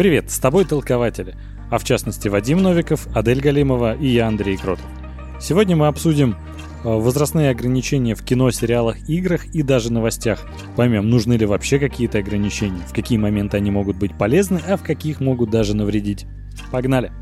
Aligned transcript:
Привет, 0.00 0.30
с 0.30 0.38
тобой 0.38 0.64
толкователи, 0.64 1.34
а 1.70 1.76
в 1.76 1.84
частности 1.84 2.28
Вадим 2.28 2.62
Новиков, 2.62 3.06
Адель 3.14 3.42
Галимова 3.42 3.94
и 3.94 4.06
я, 4.06 4.28
Андрей 4.28 4.56
Кротов. 4.56 4.86
Сегодня 5.38 5.76
мы 5.76 5.88
обсудим 5.88 6.30
э, 6.30 6.36
возрастные 6.84 7.50
ограничения 7.50 8.14
в 8.14 8.24
кино, 8.24 8.50
сериалах, 8.50 9.06
играх 9.10 9.44
и 9.54 9.62
даже 9.62 9.92
новостях. 9.92 10.40
Поймем, 10.74 11.10
нужны 11.10 11.34
ли 11.34 11.44
вообще 11.44 11.78
какие-то 11.78 12.16
ограничения, 12.16 12.80
в 12.88 12.94
какие 12.94 13.18
моменты 13.18 13.58
они 13.58 13.70
могут 13.70 13.98
быть 13.98 14.16
полезны, 14.16 14.62
а 14.66 14.78
в 14.78 14.82
каких 14.82 15.20
могут 15.20 15.50
даже 15.50 15.76
навредить. 15.76 16.24
Погнали! 16.70 17.12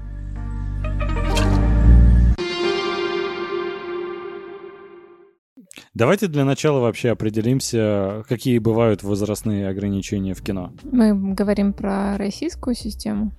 Давайте 5.94 6.28
для 6.28 6.44
начала 6.44 6.80
вообще 6.80 7.10
определимся, 7.10 8.24
какие 8.28 8.58
бывают 8.58 9.02
возрастные 9.02 9.68
ограничения 9.68 10.34
в 10.34 10.42
кино. 10.42 10.72
Мы 10.82 11.34
говорим 11.34 11.72
про 11.72 12.16
российскую 12.18 12.74
систему. 12.74 13.32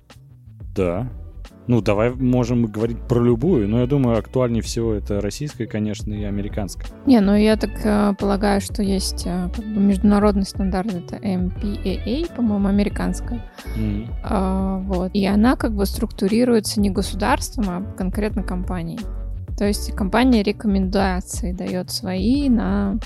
Да. 0.74 1.10
Ну, 1.66 1.80
давай 1.80 2.10
можем 2.10 2.66
говорить 2.66 2.98
про 3.06 3.22
любую, 3.22 3.68
но 3.68 3.80
я 3.80 3.86
думаю, 3.86 4.18
актуальнее 4.18 4.60
всего 4.60 4.92
это 4.92 5.20
российская, 5.20 5.66
конечно, 5.66 6.12
и 6.12 6.24
американская. 6.24 6.86
Не, 7.06 7.20
ну 7.20 7.36
я 7.36 7.56
так 7.56 7.70
э, 7.84 8.14
полагаю, 8.18 8.60
что 8.60 8.82
есть 8.82 9.24
э, 9.24 9.48
как 9.54 9.64
бы 9.64 9.80
международный 9.80 10.44
стандарт, 10.44 10.92
это 10.92 11.16
MPAA, 11.16 12.34
по-моему, 12.34 12.66
американская. 12.66 13.44
Mm-hmm. 13.76 14.08
А, 14.24 14.78
вот. 14.78 15.10
И 15.14 15.24
она 15.24 15.54
как 15.54 15.72
бы 15.76 15.86
структурируется 15.86 16.80
не 16.80 16.90
государством, 16.90 17.66
а 17.68 17.82
конкретно 17.96 18.42
компанией. 18.42 18.98
То 19.60 19.66
есть 19.66 19.94
компания 19.94 20.42
рекомендации 20.42 21.52
дает 21.52 21.90
свои 21.90 22.48
на 22.48 22.98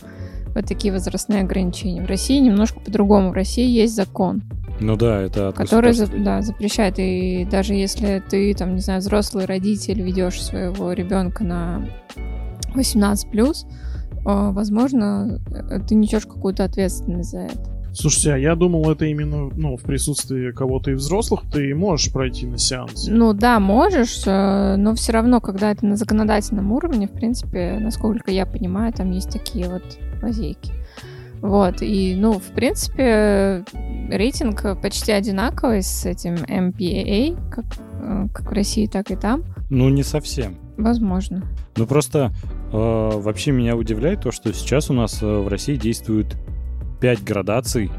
вот 0.55 0.65
такие 0.67 0.93
возрастные 0.93 1.41
ограничения. 1.41 2.01
В 2.01 2.07
России 2.07 2.39
немножко 2.39 2.79
по-другому. 2.79 3.31
В 3.31 3.33
России 3.33 3.69
есть 3.69 3.97
закон. 3.97 4.41
Ну 4.79 4.95
да, 4.95 5.21
это 5.21 5.51
который 5.51 5.93
за, 5.95 6.07
да, 6.07 6.43
запрещает. 6.43 7.01
И 7.01 7.45
даже 7.51 7.75
если 7.75 8.23
ты, 8.31 8.55
там, 8.55 8.77
не 8.77 8.83
знаю, 8.83 9.01
взрослый 9.01 9.47
родитель, 9.47 10.01
ведешь 10.01 10.41
своего 10.41 10.93
ребенка 10.93 11.43
на 11.43 11.89
18 12.77 13.33
плюс, 13.33 13.67
возможно, 14.25 15.41
э, 15.51 15.81
ты 15.81 15.97
несешь 15.97 16.27
какую-то 16.27 16.63
ответственность 16.63 17.31
за 17.31 17.41
это. 17.41 17.74
Слушайте, 17.95 18.35
а 18.35 18.37
я 18.37 18.57
думал, 18.57 18.91
это 18.91 19.05
именно 19.07 19.51
ну, 19.55 19.77
в 19.77 19.83
присутствии 19.83 20.51
кого-то 20.51 20.91
из 20.91 20.99
взрослых 20.99 21.43
ты 21.53 21.75
можешь 21.75 22.13
пройти 22.13 22.47
на 22.47 22.59
сеанс. 22.59 23.07
Ну 23.09 23.33
да, 23.33 23.61
можешь, 23.61 24.23
э, 24.27 24.77
но 24.77 24.95
все 24.95 25.13
равно, 25.13 25.41
когда 25.41 25.71
это 25.71 25.87
на 25.87 25.97
законодательном 25.97 26.73
уровне, 26.73 27.07
в 27.07 27.13
принципе, 27.13 27.79
насколько 27.81 28.33
я 28.33 28.47
понимаю, 28.47 28.93
там 28.93 29.13
есть 29.13 29.31
такие 29.31 29.69
вот 29.69 29.85
лазейки. 30.21 30.73
Вот, 31.41 31.83
и, 31.83 32.15
ну, 32.17 32.39
в 32.39 32.55
принципе, 32.55 33.65
рейтинг 34.11 34.81
почти 34.81 35.13
одинаковый 35.13 35.83
с 35.83 36.07
этим 36.07 36.35
MPAA, 36.35 37.37
как, 37.51 37.65
э, 38.01 38.27
как 38.33 38.51
в 38.51 38.53
России, 38.53 38.87
так 38.87 39.11
и 39.11 39.17
там. 39.17 39.45
Ну, 39.71 39.89
не 39.89 40.03
совсем. 40.03 40.57
Возможно. 40.77 41.45
Ну, 41.77 41.87
просто 41.87 42.33
э, 42.73 42.77
вообще 42.77 43.53
меня 43.53 43.77
удивляет 43.77 44.23
то, 44.23 44.33
что 44.33 44.53
сейчас 44.53 44.91
у 44.91 44.95
нас 44.95 45.23
э, 45.23 45.27
в 45.27 45.47
России 45.49 45.77
действует 45.77 46.37
5 47.05 47.23
градаций 47.23 47.91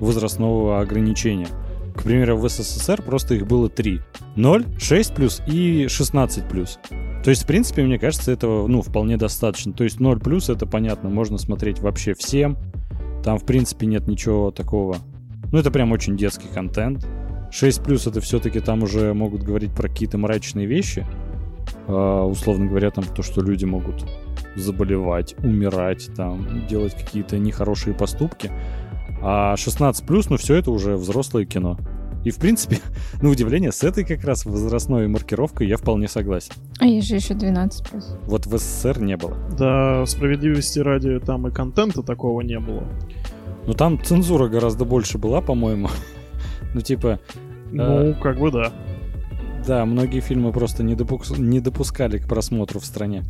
возрастного 0.00 0.80
ограничения. 0.80 1.48
К 1.94 2.02
примеру, 2.02 2.38
в 2.38 2.48
СССР 2.48 3.02
просто 3.02 3.34
их 3.34 3.46
было 3.46 3.68
3. 3.68 4.00
0, 4.36 4.64
6 4.78 5.14
плюс 5.14 5.42
и 5.46 5.86
16 5.86 6.48
плюс. 6.48 6.78
То 7.22 7.28
есть, 7.28 7.42
в 7.42 7.46
принципе, 7.46 7.82
мне 7.82 7.98
кажется, 7.98 8.32
этого 8.32 8.66
ну, 8.66 8.80
вполне 8.80 9.18
достаточно. 9.18 9.74
То 9.74 9.84
есть 9.84 10.00
0 10.00 10.18
плюс 10.18 10.48
это 10.48 10.64
понятно, 10.64 11.10
можно 11.10 11.36
смотреть 11.36 11.80
вообще 11.80 12.14
всем. 12.14 12.56
Там, 13.22 13.36
в 13.36 13.44
принципе, 13.44 13.84
нет 13.84 14.08
ничего 14.08 14.50
такого. 14.50 14.96
Ну, 15.52 15.58
это 15.58 15.70
прям 15.70 15.92
очень 15.92 16.16
детский 16.16 16.48
контент. 16.48 17.06
6 17.50 17.84
плюс 17.84 18.06
это 18.06 18.22
все-таки 18.22 18.60
там 18.60 18.82
уже 18.82 19.12
могут 19.12 19.42
говорить 19.42 19.74
про 19.74 19.90
какие-то 19.90 20.16
мрачные 20.16 20.66
вещи. 20.66 21.06
Uh, 21.86 22.30
условно 22.30 22.64
говоря, 22.64 22.90
там 22.90 23.04
то, 23.04 23.22
что 23.22 23.42
люди 23.42 23.66
могут 23.66 24.06
заболевать, 24.56 25.34
умирать, 25.38 26.10
там, 26.16 26.66
делать 26.66 26.94
какие-то 26.94 27.38
нехорошие 27.38 27.94
поступки. 27.94 28.50
А 29.22 29.56
16 29.56 30.06
плюс, 30.06 30.28
ну, 30.28 30.36
все 30.36 30.56
это 30.56 30.70
уже 30.70 30.96
взрослое 30.96 31.44
кино. 31.44 31.78
И, 32.24 32.30
в 32.30 32.38
принципе, 32.38 32.78
на 33.22 33.28
удивление, 33.28 33.70
с 33.70 33.82
этой 33.84 34.04
как 34.04 34.24
раз 34.24 34.44
возрастной 34.46 35.06
маркировкой 35.08 35.68
я 35.68 35.76
вполне 35.76 36.08
согласен. 36.08 36.52
А 36.80 36.86
есть 36.86 37.06
же 37.06 37.16
еще 37.16 37.34
12 37.34 37.88
плюс. 37.88 38.16
Вот 38.26 38.46
в 38.46 38.58
СССР 38.58 39.00
не 39.00 39.16
было. 39.16 39.36
Да, 39.56 40.04
справедливости 40.06 40.78
ради, 40.78 41.20
там 41.20 41.46
и 41.46 41.50
контента 41.52 42.02
такого 42.02 42.40
не 42.40 42.58
было. 42.58 42.84
Ну, 43.66 43.72
там 43.74 44.02
цензура 44.02 44.48
гораздо 44.48 44.84
больше 44.84 45.18
была, 45.18 45.40
по-моему. 45.40 45.88
ну, 46.74 46.80
типа... 46.80 47.20
Ну, 47.70 47.82
э... 47.82 48.14
как 48.14 48.38
бы 48.38 48.50
да. 48.50 48.72
Да, 49.66 49.84
многие 49.86 50.20
фильмы 50.20 50.52
просто 50.52 50.82
не, 50.82 50.94
допуск... 50.94 51.38
не 51.38 51.60
допускали 51.60 52.18
к 52.18 52.28
просмотру 52.28 52.80
в 52.80 52.84
стране. 52.84 53.22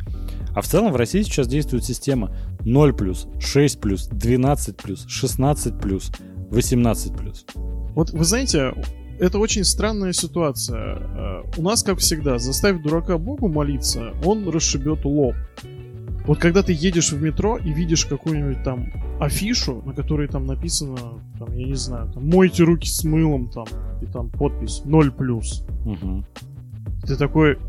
А 0.55 0.61
в 0.61 0.67
целом 0.67 0.93
в 0.93 0.95
России 0.95 1.21
сейчас 1.21 1.47
действует 1.47 1.83
система 1.83 2.33
0 2.61 2.93
плюс, 2.93 3.27
6 3.39 3.81
плюс, 3.81 4.07
12 4.07 4.77
плюс, 4.77 5.05
16 5.07 5.79
плюс, 5.79 6.11
18 6.49 7.15
плюс. 7.15 7.45
Вот 7.93 8.11
вы 8.11 8.23
знаете, 8.23 8.73
это 9.19 9.37
очень 9.39 9.65
странная 9.65 10.13
ситуация. 10.13 10.97
Э, 10.97 11.43
у 11.57 11.61
нас, 11.61 11.83
как 11.83 11.99
всегда, 11.99 12.37
заставь 12.37 12.81
дурака 12.81 13.17
Богу 13.17 13.49
молиться, 13.49 14.13
он 14.23 14.47
расшибет 14.47 15.03
лоб. 15.03 15.35
Вот 16.25 16.39
когда 16.39 16.63
ты 16.63 16.71
едешь 16.73 17.11
в 17.11 17.21
метро 17.21 17.57
и 17.57 17.71
видишь 17.71 18.05
какую-нибудь 18.05 18.63
там 18.63 18.87
афишу, 19.19 19.83
на 19.85 19.93
которой 19.93 20.27
там 20.27 20.45
написано, 20.45 20.97
там, 21.37 21.53
я 21.55 21.67
не 21.67 21.75
знаю, 21.75 22.11
там, 22.13 22.27
мойте 22.27 22.63
руки 22.63 22.87
с 22.87 23.03
мылом, 23.03 23.49
там, 23.49 23.65
и 24.01 24.05
там 24.05 24.29
подпись 24.29 24.81
0 24.85 25.11
плюс. 25.11 25.63
Угу. 25.85 26.25
Ты 27.07 27.15
такой, 27.17 27.59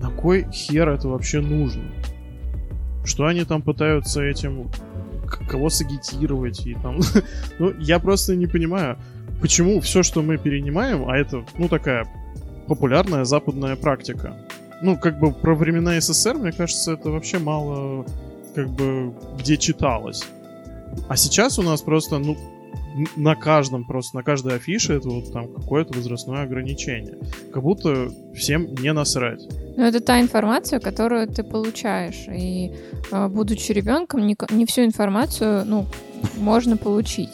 на 0.00 0.10
кой 0.10 0.50
хер 0.52 0.88
это 0.88 1.08
вообще 1.08 1.40
нужно? 1.40 1.84
Что 3.04 3.26
они 3.26 3.44
там 3.44 3.62
пытаются 3.62 4.22
этим 4.22 4.70
кого 5.48 5.70
сагитировать 5.70 6.66
и 6.66 6.74
там... 6.74 7.00
ну, 7.58 7.72
я 7.78 7.98
просто 7.98 8.36
не 8.36 8.46
понимаю, 8.46 8.98
почему 9.40 9.80
все, 9.80 10.02
что 10.02 10.22
мы 10.22 10.38
перенимаем, 10.38 11.08
а 11.08 11.16
это, 11.16 11.44
ну, 11.58 11.68
такая 11.68 12.06
популярная 12.66 13.24
западная 13.24 13.76
практика. 13.76 14.36
Ну, 14.82 14.96
как 14.96 15.18
бы 15.18 15.32
про 15.32 15.54
времена 15.54 16.00
СССР, 16.00 16.34
мне 16.34 16.52
кажется, 16.52 16.92
это 16.92 17.10
вообще 17.10 17.38
мало 17.38 18.06
как 18.54 18.68
бы 18.70 19.12
где 19.38 19.56
читалось. 19.56 20.24
А 21.08 21.16
сейчас 21.16 21.58
у 21.58 21.62
нас 21.62 21.82
просто, 21.82 22.18
ну, 22.18 22.36
на 23.16 23.34
каждом, 23.34 23.84
просто 23.84 24.16
на 24.16 24.22
каждой 24.22 24.56
афише 24.56 24.94
это 24.94 25.08
вот 25.08 25.32
там 25.32 25.52
какое-то 25.52 25.94
возрастное 25.94 26.42
ограничение. 26.42 27.18
Как 27.52 27.62
будто 27.62 28.10
всем 28.34 28.74
не 28.74 28.92
насрать. 28.92 29.40
Ну, 29.76 29.84
это 29.84 30.00
та 30.00 30.20
информация, 30.20 30.80
которую 30.80 31.28
ты 31.28 31.42
получаешь. 31.44 32.26
И 32.28 32.72
а, 33.10 33.28
будучи 33.28 33.72
ребенком, 33.72 34.26
не, 34.26 34.36
не 34.50 34.66
всю 34.66 34.84
информацию, 34.84 35.64
ну, 35.64 35.86
можно 36.36 36.76
получить. 36.76 37.30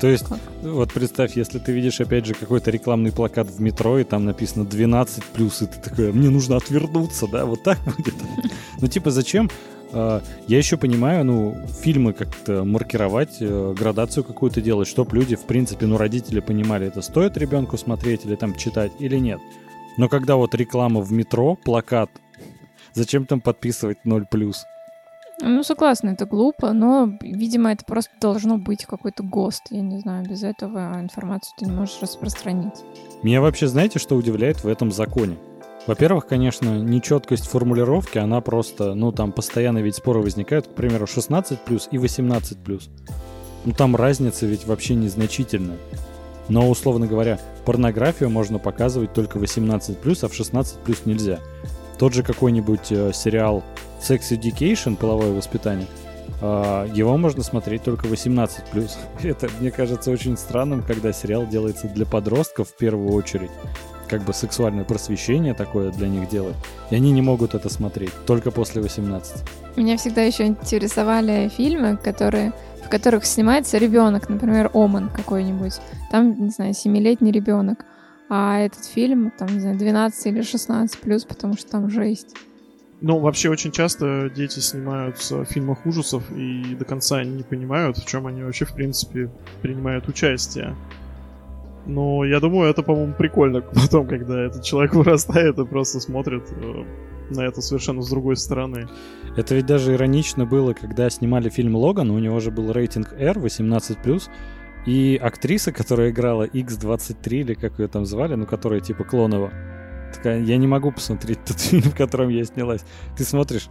То 0.00 0.08
есть, 0.08 0.24
как? 0.24 0.40
вот 0.62 0.92
представь, 0.92 1.36
если 1.36 1.60
ты 1.60 1.70
видишь, 1.70 2.00
опять 2.00 2.26
же, 2.26 2.34
какой-то 2.34 2.72
рекламный 2.72 3.12
плакат 3.12 3.48
в 3.48 3.60
метро, 3.60 4.00
и 4.00 4.04
там 4.04 4.24
написано 4.24 4.64
12 4.64 5.24
плюс, 5.26 5.62
и 5.62 5.66
ты 5.66 5.78
такой, 5.78 6.12
мне 6.12 6.28
нужно 6.28 6.56
отвернуться, 6.56 7.28
да, 7.28 7.44
вот 7.44 7.62
так 7.62 7.78
будет. 7.96 8.14
Ну, 8.80 8.88
типа, 8.88 9.12
зачем 9.12 9.48
а, 9.48 9.71
я 9.92 10.58
еще 10.58 10.76
понимаю, 10.76 11.24
ну, 11.24 11.56
фильмы 11.82 12.12
как-то 12.12 12.64
маркировать, 12.64 13.36
э, 13.40 13.74
градацию 13.78 14.24
какую-то 14.24 14.60
делать, 14.60 14.88
чтобы 14.88 15.16
люди, 15.16 15.36
в 15.36 15.44
принципе, 15.44 15.86
ну, 15.86 15.98
родители 15.98 16.40
понимали, 16.40 16.86
это 16.86 17.02
стоит 17.02 17.36
ребенку 17.36 17.76
смотреть 17.76 18.24
или 18.24 18.36
там 18.36 18.54
читать 18.54 18.92
или 18.98 19.18
нет. 19.18 19.40
Но 19.98 20.08
когда 20.08 20.36
вот 20.36 20.54
реклама 20.54 21.00
в 21.00 21.12
метро, 21.12 21.56
плакат, 21.56 22.10
зачем 22.94 23.26
там 23.26 23.40
подписывать 23.40 23.98
0+. 24.04 24.54
Ну, 25.44 25.62
согласна, 25.64 26.10
это 26.10 26.24
глупо, 26.24 26.72
но, 26.72 27.10
видимо, 27.20 27.72
это 27.72 27.84
просто 27.84 28.12
должно 28.20 28.58
быть 28.58 28.86
какой-то 28.86 29.22
ГОСТ. 29.24 29.68
Я 29.70 29.80
не 29.80 29.98
знаю, 29.98 30.24
без 30.24 30.44
этого 30.44 31.00
информацию 31.00 31.54
ты 31.58 31.66
не 31.66 31.72
можешь 31.72 31.98
распространить. 32.00 32.84
Меня 33.22 33.40
вообще, 33.40 33.66
знаете, 33.66 33.98
что 33.98 34.16
удивляет 34.16 34.62
в 34.62 34.68
этом 34.68 34.92
законе? 34.92 35.36
Во-первых, 35.86 36.26
конечно, 36.26 36.78
нечеткость 36.78 37.48
формулировки, 37.48 38.18
она 38.18 38.40
просто, 38.40 38.94
ну, 38.94 39.10
там 39.10 39.32
постоянно 39.32 39.78
ведь 39.78 39.96
споры 39.96 40.20
возникают, 40.20 40.68
к 40.68 40.70
примеру, 40.70 41.08
16 41.08 41.60
плюс 41.60 41.88
и 41.90 41.98
18 41.98 42.58
плюс. 42.58 42.88
Ну, 43.64 43.72
там 43.72 43.96
разница 43.96 44.46
ведь 44.46 44.64
вообще 44.64 44.94
незначительная. 44.94 45.78
Но, 46.48 46.68
условно 46.68 47.06
говоря, 47.06 47.40
порнографию 47.64 48.30
можно 48.30 48.58
показывать 48.58 49.12
только 49.12 49.38
18 49.38 49.98
плюс, 49.98 50.22
а 50.22 50.28
в 50.28 50.34
16 50.34 50.78
плюс 50.78 51.04
нельзя. 51.04 51.40
Тот 51.98 52.14
же 52.14 52.22
какой-нибудь 52.22 52.90
э, 52.90 53.12
сериал 53.12 53.64
Sex 54.00 54.30
Education, 54.30 54.96
половое 54.96 55.32
воспитание, 55.32 55.86
э, 56.40 56.88
его 56.94 57.16
можно 57.16 57.42
смотреть 57.42 57.82
только 57.82 58.06
18 58.06 58.64
плюс. 58.66 58.98
Это, 59.22 59.48
мне 59.58 59.72
кажется, 59.72 60.12
очень 60.12 60.36
странным, 60.36 60.82
когда 60.82 61.12
сериал 61.12 61.46
делается 61.46 61.88
для 61.88 62.06
подростков 62.06 62.68
в 62.68 62.76
первую 62.76 63.12
очередь 63.12 63.50
как 64.12 64.24
бы 64.24 64.34
сексуальное 64.34 64.84
просвещение 64.84 65.54
такое 65.54 65.90
для 65.90 66.06
них 66.06 66.28
делает. 66.28 66.56
И 66.90 66.94
они 66.94 67.12
не 67.12 67.22
могут 67.22 67.54
это 67.54 67.70
смотреть, 67.70 68.12
только 68.26 68.50
после 68.50 68.82
18. 68.82 69.42
Меня 69.76 69.96
всегда 69.96 70.20
еще 70.20 70.44
интересовали 70.44 71.50
фильмы, 71.56 71.96
которые, 71.96 72.52
в 72.84 72.90
которых 72.90 73.24
снимается 73.24 73.78
ребенок, 73.78 74.28
например, 74.28 74.70
Оман 74.74 75.08
какой-нибудь. 75.08 75.80
Там, 76.10 76.44
не 76.44 76.50
знаю, 76.50 76.74
семилетний 76.74 77.32
ребенок. 77.32 77.86
а 78.34 78.58
этот 78.60 78.84
фильм, 78.86 79.30
там, 79.38 79.48
не 79.48 79.60
знаю, 79.60 79.76
12 79.78 80.26
или 80.26 80.42
16 80.42 81.00
плюс, 81.00 81.24
потому 81.24 81.54
что 81.54 81.70
там 81.70 81.90
жесть. 81.90 82.34
Ну, 83.02 83.18
вообще 83.18 83.50
очень 83.50 83.72
часто 83.72 84.30
дети 84.34 84.60
снимаются 84.60 85.44
в 85.44 85.44
фильмах 85.44 85.84
ужасов 85.84 86.22
и 86.30 86.74
до 86.78 86.84
конца 86.84 87.24
не 87.24 87.42
понимают, 87.42 87.98
в 87.98 88.06
чем 88.06 88.26
они 88.26 88.42
вообще, 88.42 88.64
в 88.64 88.74
принципе, 88.74 89.30
принимают 89.60 90.08
участие. 90.08 90.76
Но 91.86 92.24
я 92.24 92.40
думаю, 92.40 92.70
это, 92.70 92.82
по-моему, 92.82 93.14
прикольно 93.14 93.60
потом, 93.74 94.06
когда 94.06 94.40
этот 94.40 94.62
человек 94.62 94.94
вырастает 94.94 95.58
и 95.58 95.64
просто 95.64 96.00
смотрит 96.00 96.44
э, 96.50 96.84
на 97.30 97.40
это 97.42 97.60
совершенно 97.60 98.02
с 98.02 98.10
другой 98.10 98.36
стороны. 98.36 98.88
Это 99.36 99.54
ведь 99.54 99.66
даже 99.66 99.94
иронично 99.94 100.46
было, 100.46 100.72
когда 100.74 101.10
снимали 101.10 101.48
фильм 101.48 101.76
«Логан», 101.76 102.10
у 102.10 102.18
него 102.18 102.40
же 102.40 102.50
был 102.50 102.72
рейтинг 102.72 103.12
R, 103.12 103.38
18+, 103.38 104.22
и 104.86 105.18
актриса, 105.22 105.72
которая 105.72 106.10
играла 106.10 106.42
X-23, 106.42 107.40
или 107.40 107.54
как 107.54 107.78
ее 107.78 107.88
там 107.88 108.04
звали, 108.04 108.34
ну, 108.34 108.46
которая 108.46 108.80
типа 108.80 109.04
Клонова, 109.04 109.52
такая, 110.12 110.42
я 110.42 110.56
не 110.56 110.66
могу 110.66 110.92
посмотреть 110.92 111.38
тот 111.46 111.58
фильм, 111.58 111.82
в 111.82 111.96
котором 111.96 112.28
я 112.28 112.44
снялась. 112.44 112.84
Ты 113.16 113.24
смотришь, 113.24 113.68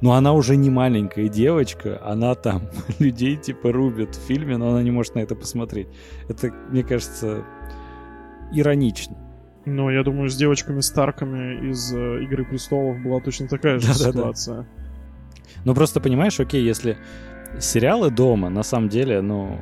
но 0.00 0.12
она 0.12 0.32
уже 0.32 0.56
не 0.56 0.70
маленькая 0.70 1.28
девочка, 1.28 2.00
она 2.04 2.34
там 2.34 2.62
людей 2.98 3.36
типа 3.36 3.72
рубит 3.72 4.14
в 4.14 4.26
фильме, 4.26 4.56
но 4.56 4.70
она 4.70 4.82
не 4.82 4.90
может 4.90 5.14
на 5.14 5.20
это 5.20 5.34
посмотреть. 5.34 5.88
Это, 6.28 6.50
мне 6.70 6.82
кажется, 6.82 7.44
иронично. 8.52 9.16
Ну, 9.66 9.88
я 9.90 10.02
думаю, 10.02 10.28
с 10.28 10.36
девочками 10.36 10.80
Старками 10.80 11.70
из 11.70 11.92
э, 11.94 12.22
Игры 12.22 12.44
престолов 12.44 13.02
была 13.02 13.20
точно 13.20 13.48
такая 13.48 13.78
же 13.78 13.86
Да-да-да. 13.86 14.12
ситуация. 14.12 14.68
Ну, 15.64 15.74
просто 15.74 16.00
понимаешь, 16.00 16.38
окей, 16.38 16.62
если 16.62 16.98
сериалы 17.58 18.10
дома, 18.10 18.50
на 18.50 18.62
самом 18.62 18.90
деле, 18.90 19.22
ну, 19.22 19.58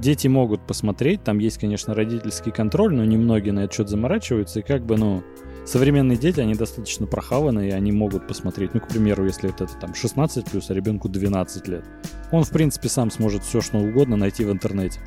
дети 0.00 0.26
могут 0.26 0.66
посмотреть, 0.66 1.22
там 1.22 1.38
есть, 1.38 1.58
конечно, 1.58 1.94
родительский 1.94 2.50
контроль, 2.50 2.94
но 2.94 3.04
немногие 3.04 3.52
на 3.52 3.60
этот 3.60 3.74
счет 3.74 3.88
заморачиваются, 3.88 4.60
и 4.60 4.62
как 4.62 4.84
бы, 4.84 4.96
ну, 4.96 5.22
современные 5.68 6.16
дети, 6.16 6.40
они 6.40 6.54
достаточно 6.54 7.06
прохаваны, 7.06 7.68
и 7.68 7.70
они 7.70 7.92
могут 7.92 8.26
посмотреть. 8.26 8.74
Ну, 8.74 8.80
к 8.80 8.88
примеру, 8.88 9.24
если 9.26 9.50
это 9.50 9.66
там 9.66 9.94
16 9.94 10.46
плюс, 10.46 10.70
а 10.70 10.74
ребенку 10.74 11.08
12 11.08 11.68
лет. 11.68 11.84
Он, 12.32 12.44
в 12.44 12.50
принципе, 12.50 12.88
сам 12.88 13.10
сможет 13.10 13.44
все, 13.44 13.60
что 13.60 13.78
угодно 13.78 14.16
найти 14.16 14.44
в 14.44 14.50
интернете. 14.50 15.00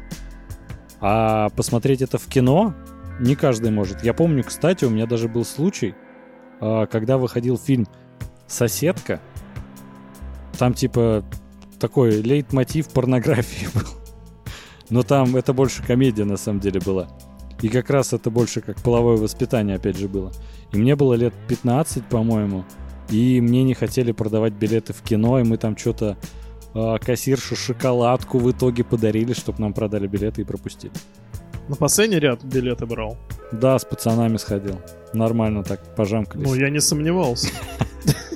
А 0.99 1.49
посмотреть 1.49 2.01
это 2.01 2.17
в 2.17 2.27
кино 2.27 2.75
не 3.19 3.35
каждый 3.35 3.71
может. 3.71 4.03
Я 4.03 4.13
помню, 4.13 4.43
кстати, 4.43 4.85
у 4.85 4.89
меня 4.89 5.07
даже 5.07 5.27
был 5.27 5.45
случай, 5.45 5.95
а, 6.59 6.85
когда 6.85 7.17
выходил 7.17 7.57
фильм 7.57 7.87
«Соседка». 8.47 9.19
Там, 10.57 10.73
типа, 10.73 11.25
такой 11.79 12.21
лейтмотив 12.21 12.89
порнографии 12.89 13.67
был. 13.73 13.87
Но 14.89 15.03
там 15.03 15.35
это 15.35 15.53
больше 15.53 15.83
комедия, 15.83 16.25
на 16.25 16.37
самом 16.37 16.59
деле, 16.59 16.79
была. 16.79 17.07
И 17.61 17.69
как 17.69 17.89
раз 17.89 18.13
это 18.13 18.29
больше 18.29 18.61
как 18.61 18.77
половое 18.81 19.17
воспитание, 19.17 19.75
опять 19.75 19.97
же, 19.97 20.07
было. 20.07 20.31
И 20.71 20.77
мне 20.77 20.95
было 20.95 21.13
лет 21.13 21.33
15, 21.47 22.05
по-моему. 22.05 22.65
И 23.09 23.39
мне 23.41 23.63
не 23.63 23.73
хотели 23.73 24.11
продавать 24.11 24.53
билеты 24.53 24.93
в 24.93 25.01
кино, 25.01 25.39
и 25.39 25.43
мы 25.43 25.57
там 25.57 25.77
что-то 25.77 26.17
э, 26.73 26.97
кассиршу 26.99 27.55
шоколадку 27.55 28.39
в 28.39 28.49
итоге 28.51 28.83
подарили, 28.83 29.33
чтобы 29.33 29.61
нам 29.61 29.73
продали 29.73 30.07
билеты 30.07 30.41
и 30.41 30.45
пропустили. 30.45 30.93
На 31.67 31.75
последний 31.75 32.19
ряд 32.19 32.43
билеты 32.43 32.85
брал? 32.85 33.17
Да, 33.51 33.77
с 33.77 33.85
пацанами 33.85 34.37
сходил. 34.37 34.81
Нормально 35.13 35.63
так, 35.63 35.95
пожамкались. 35.95 36.47
Ну, 36.47 36.55
я 36.55 36.69
не 36.69 36.79
сомневался. 36.79 37.49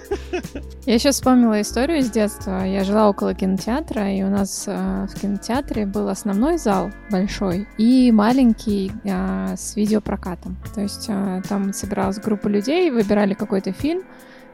Я 0.86 1.00
сейчас 1.00 1.16
вспомнила 1.16 1.60
историю 1.62 1.98
из 1.98 2.12
детства. 2.12 2.64
Я 2.64 2.84
жила 2.84 3.10
около 3.10 3.34
кинотеатра, 3.34 4.14
и 4.14 4.22
у 4.22 4.30
нас 4.30 4.66
э, 4.68 5.08
в 5.10 5.20
кинотеатре 5.20 5.88
был 5.88 6.10
основной 6.10 6.60
зал 6.60 6.92
большой 7.10 7.68
и 7.80 8.12
маленький 8.12 8.92
э, 9.04 9.56
с 9.58 9.76
видеопрокатом. 9.76 10.58
То 10.76 10.82
есть 10.82 11.08
э, 11.10 11.42
там 11.50 11.74
собиралась 11.74 12.20
группа 12.20 12.48
людей, 12.48 12.92
выбирали 12.92 13.34
какой-то 13.34 13.72
фильм 13.72 14.04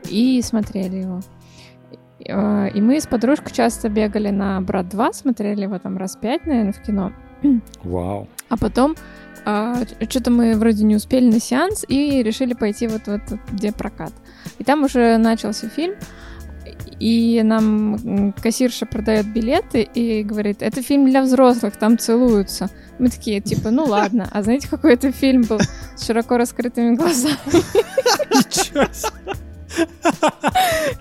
и 0.09 0.41
смотрели 0.41 0.99
его. 0.99 1.19
Э, 2.25 2.69
и 2.73 2.79
мы 2.79 3.01
с 3.01 3.07
подружкой 3.07 3.51
часто 3.51 3.89
бегали 3.89 4.29
на 4.29 4.61
«Брат 4.61 4.85
2», 4.85 5.11
смотрели 5.11 5.63
его 5.63 5.79
там 5.79 5.97
раз 5.97 6.15
пять, 6.15 6.45
наверное, 6.45 6.71
в 6.71 6.81
кино. 6.81 7.11
Вау. 7.83 8.29
А 8.47 8.55
потом 8.55 8.95
а, 9.45 9.83
что-то 10.09 10.31
мы 10.31 10.55
вроде 10.55 10.83
не 10.83 10.95
успели 10.95 11.25
на 11.25 11.39
сеанс 11.39 11.85
и 11.87 12.23
решили 12.23 12.53
пойти 12.53 12.87
вот 12.87 13.03
в 13.03 13.09
этот, 13.09 13.39
где 13.51 13.71
прокат. 13.71 14.13
И 14.59 14.63
там 14.63 14.83
уже 14.83 15.17
начался 15.17 15.69
фильм, 15.69 15.95
и 16.99 17.41
нам 17.43 18.33
кассирша 18.41 18.85
продает 18.85 19.25
билеты 19.25 19.81
и 19.81 20.21
говорит, 20.23 20.61
это 20.61 20.83
фильм 20.83 21.09
для 21.09 21.23
взрослых, 21.23 21.75
там 21.75 21.97
целуются. 21.97 22.69
Мы 22.99 23.09
такие, 23.09 23.41
типа, 23.41 23.71
ну 23.71 23.85
ладно. 23.85 24.29
А 24.31 24.43
знаете, 24.43 24.67
какой 24.69 24.93
это 24.93 25.11
фильм 25.11 25.41
был 25.41 25.59
с 25.95 26.05
широко 26.05 26.37
раскрытыми 26.37 26.95
глазами? 26.95 27.37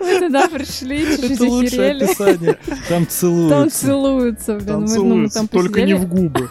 Мы 0.00 0.18
туда 0.20 0.48
пришли, 0.48 1.04
чуть-чуть 1.04 1.40
охерели. 1.40 2.56
Там 2.88 3.06
целуются. 3.06 3.56
Там 3.56 3.70
целуются, 3.70 4.54
блин. 4.54 4.66
Там 4.66 4.86
целуются, 4.86 5.48
только 5.48 5.82
не 5.82 5.94
в 5.94 6.08
губы. 6.08 6.48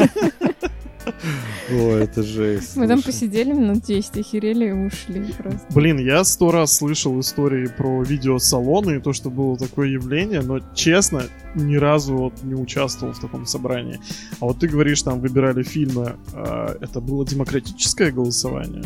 О, 1.70 1.96
это 1.96 2.22
жесть. 2.22 2.76
Мы 2.76 2.88
там 2.88 3.02
посидели 3.02 3.52
минут 3.52 3.82
10, 3.84 4.18
охерели 4.18 4.68
и 4.68 4.72
ушли 4.72 5.32
просто. 5.38 5.66
Блин, 5.70 5.98
я 5.98 6.24
сто 6.24 6.50
раз 6.50 6.76
слышал 6.76 7.18
истории 7.20 7.66
про 7.66 8.02
видеосалоны 8.02 8.96
и 8.96 9.00
то, 9.00 9.12
что 9.12 9.30
было 9.30 9.56
такое 9.56 9.88
явление, 9.88 10.40
но, 10.40 10.60
честно, 10.74 11.24
ни 11.54 11.76
разу 11.76 12.16
вот 12.16 12.42
не 12.42 12.54
участвовал 12.54 13.12
в 13.12 13.20
таком 13.20 13.46
собрании. 13.46 14.00
А 14.40 14.46
вот 14.46 14.58
ты 14.58 14.68
говоришь, 14.68 15.02
там 15.02 15.20
выбирали 15.20 15.62
фильмы. 15.62 16.16
А 16.34 16.76
это 16.80 17.00
было 17.00 17.24
демократическое 17.24 18.10
голосование? 18.10 18.84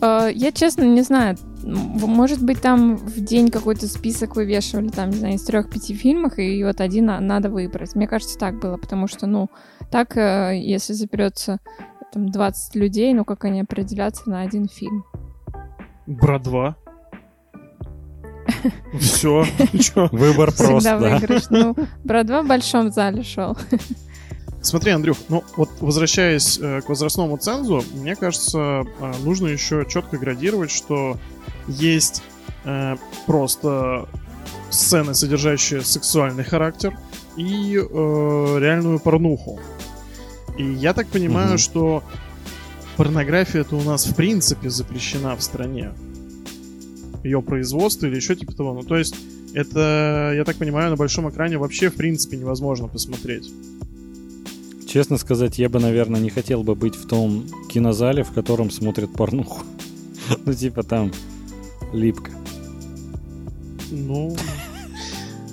А, 0.00 0.28
я, 0.28 0.52
честно, 0.52 0.84
не 0.84 1.02
знаю. 1.02 1.36
Может 1.68 2.42
быть, 2.42 2.62
там 2.62 2.96
в 2.96 3.20
день 3.20 3.50
какой-то 3.50 3.86
список 3.88 4.36
вывешивали, 4.36 4.88
там, 4.88 5.10
не 5.10 5.16
знаю, 5.16 5.34
из 5.34 5.42
трех-пяти 5.44 5.94
фильмов, 5.94 6.38
и 6.38 6.64
вот 6.64 6.80
один 6.80 7.06
надо 7.06 7.50
выбрать. 7.50 7.94
Мне 7.94 8.08
кажется, 8.08 8.38
так 8.38 8.58
было, 8.58 8.78
потому 8.78 9.06
что, 9.06 9.26
ну, 9.26 9.50
так, 9.90 10.16
э, 10.16 10.58
если 10.58 10.94
заберется 10.94 11.58
там 12.10 12.30
20 12.30 12.74
людей, 12.74 13.12
ну, 13.12 13.26
как 13.26 13.44
они 13.44 13.60
определятся 13.60 14.30
на 14.30 14.40
один 14.40 14.66
фильм? 14.66 15.04
Брат 16.06 16.42
2. 16.42 16.76
Все. 18.98 19.44
Выбор 20.10 20.52
просто. 20.52 20.78
Всегда 20.78 20.96
выигрыш. 20.96 21.42
Ну, 21.50 21.76
Брат 22.02 22.26
2 22.26 22.42
в 22.42 22.46
большом 22.46 22.90
зале 22.90 23.22
шел. 23.22 23.58
Смотри, 24.60 24.90
Андрюх, 24.90 25.18
ну 25.28 25.44
вот 25.56 25.68
возвращаясь 25.80 26.58
э, 26.58 26.80
к 26.80 26.88
возрастному 26.88 27.36
цензу, 27.36 27.84
мне 27.94 28.16
кажется, 28.16 28.84
э, 29.00 29.12
нужно 29.22 29.46
еще 29.46 29.86
четко 29.88 30.18
градировать, 30.18 30.70
что 30.70 31.16
есть 31.68 32.22
э, 32.64 32.96
просто 33.26 34.08
сцены, 34.70 35.14
содержащие 35.14 35.82
сексуальный 35.82 36.44
характер, 36.44 36.96
и 37.36 37.76
э, 37.76 38.58
реальную 38.60 38.98
порнуху. 38.98 39.60
И 40.58 40.64
я 40.64 40.92
так 40.92 41.06
понимаю, 41.06 41.50
угу. 41.50 41.58
что 41.58 42.02
порнография 42.96 43.60
это 43.60 43.76
у 43.76 43.82
нас 43.82 44.06
в 44.06 44.14
принципе 44.14 44.70
запрещена 44.70 45.36
в 45.36 45.42
стране. 45.42 45.92
Ее 47.22 47.42
производство 47.42 48.06
или 48.06 48.16
еще 48.16 48.34
типа 48.34 48.52
того. 48.52 48.74
Ну, 48.74 48.82
то 48.82 48.96
есть, 48.96 49.14
это, 49.54 50.32
я 50.36 50.44
так 50.44 50.56
понимаю, 50.56 50.90
на 50.90 50.96
большом 50.96 51.30
экране 51.30 51.58
вообще 51.58 51.90
в 51.90 51.94
принципе 51.94 52.36
невозможно 52.36 52.88
посмотреть. 52.88 53.52
Честно 54.86 55.18
сказать, 55.18 55.58
я 55.58 55.68
бы, 55.68 55.80
наверное, 55.80 56.20
не 56.20 56.30
хотел 56.30 56.62
бы 56.62 56.74
быть 56.74 56.96
в 56.96 57.06
том 57.06 57.46
кинозале, 57.68 58.24
в 58.24 58.32
котором 58.32 58.70
смотрят 58.70 59.12
порнуху. 59.12 59.62
Ну, 60.44 60.52
типа 60.52 60.82
там 60.82 61.10
липко. 61.92 62.32
Ну, 63.90 64.36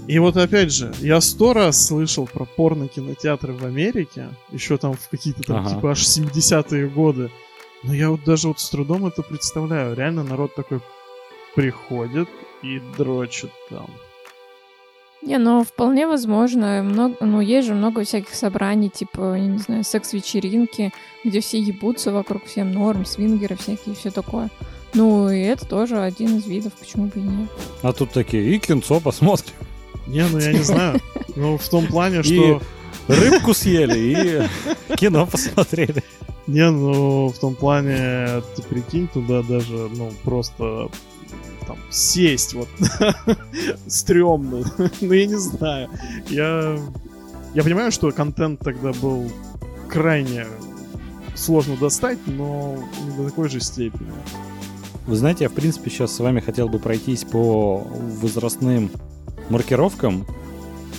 и 0.07 0.19
вот 0.19 0.37
опять 0.37 0.71
же, 0.71 0.93
я 0.99 1.19
сто 1.19 1.53
раз 1.53 1.87
слышал 1.87 2.27
про 2.27 2.45
порно-кинотеатры 2.45 3.53
в 3.53 3.65
Америке, 3.65 4.29
еще 4.51 4.77
там 4.77 4.93
в 4.93 5.09
какие-то 5.09 5.41
там 5.43 5.65
ага. 5.65 5.75
типа 5.75 5.91
аж 5.91 6.03
70-е 6.03 6.87
годы. 6.89 7.31
Но 7.83 7.93
я 7.93 8.09
вот 8.11 8.23
даже 8.23 8.47
вот 8.47 8.59
с 8.59 8.69
трудом 8.69 9.05
это 9.05 9.23
представляю. 9.23 9.95
Реально 9.95 10.23
народ 10.23 10.53
такой 10.55 10.81
приходит 11.55 12.29
и 12.61 12.81
дрочит 12.97 13.51
там. 13.69 13.89
Не, 15.23 15.39
ну 15.39 15.63
вполне 15.63 16.05
возможно. 16.05 16.83
Много, 16.83 17.15
ну, 17.21 17.41
есть 17.41 17.67
же 17.67 17.73
много 17.73 18.03
всяких 18.03 18.35
собраний, 18.35 18.89
типа, 18.89 19.35
я 19.35 19.45
не 19.47 19.57
знаю, 19.57 19.83
секс-вечеринки, 19.83 20.93
где 21.23 21.39
все 21.39 21.59
ебутся 21.59 22.11
вокруг, 22.11 22.45
всем 22.45 22.71
норм, 22.71 23.05
свингеры 23.05 23.55
всякие, 23.55 23.95
все 23.95 24.11
такое. 24.11 24.49
Ну, 24.95 25.29
и 25.29 25.41
это 25.41 25.65
тоже 25.65 25.97
один 25.97 26.37
из 26.37 26.47
видов, 26.47 26.73
почему 26.73 27.07
бы 27.07 27.19
и 27.19 27.23
нет. 27.23 27.49
А 27.81 27.91
тут 27.91 28.11
такие, 28.11 28.55
и 28.55 28.59
кинцо 28.59 28.99
посмотрим. 29.01 29.53
Не, 30.07 30.25
ну 30.27 30.39
я 30.39 30.53
не 30.53 30.63
знаю. 30.63 30.99
Ну, 31.35 31.57
в 31.57 31.67
том 31.67 31.85
плане, 31.87 32.23
что... 32.23 32.33
И 32.33 33.11
рыбку 33.11 33.53
съели, 33.53 34.47
и 34.89 34.95
кино 34.95 35.27
посмотрели. 35.27 36.01
Не, 36.47 36.71
ну, 36.71 37.27
в 37.27 37.37
том 37.39 37.55
плане, 37.55 38.41
ты 38.55 38.61
прикинь, 38.61 39.07
туда 39.07 39.41
даже, 39.41 39.89
ну, 39.95 40.11
просто 40.23 40.89
там 41.67 41.77
сесть 41.89 42.53
вот 42.53 42.69
стрёмно. 43.87 44.63
ну, 45.01 45.11
я 45.11 45.25
не 45.25 45.37
знаю. 45.37 45.89
Я... 46.29 46.79
Я 47.53 47.63
понимаю, 47.63 47.91
что 47.91 48.11
контент 48.11 48.59
тогда 48.59 48.91
был 48.93 49.31
крайне 49.89 50.45
сложно 51.35 51.75
достать, 51.77 52.19
но 52.27 52.77
не 53.05 53.17
до 53.17 53.29
такой 53.29 53.49
же 53.49 53.59
степени. 53.59 54.11
Вы 55.07 55.15
знаете, 55.15 55.43
я 55.43 55.49
в 55.49 55.53
принципе 55.53 55.89
сейчас 55.89 56.15
с 56.15 56.19
вами 56.19 56.39
хотел 56.39 56.67
бы 56.67 56.79
пройтись 56.79 57.23
по 57.25 57.77
возрастным 57.77 58.89
маркировкам, 59.49 60.25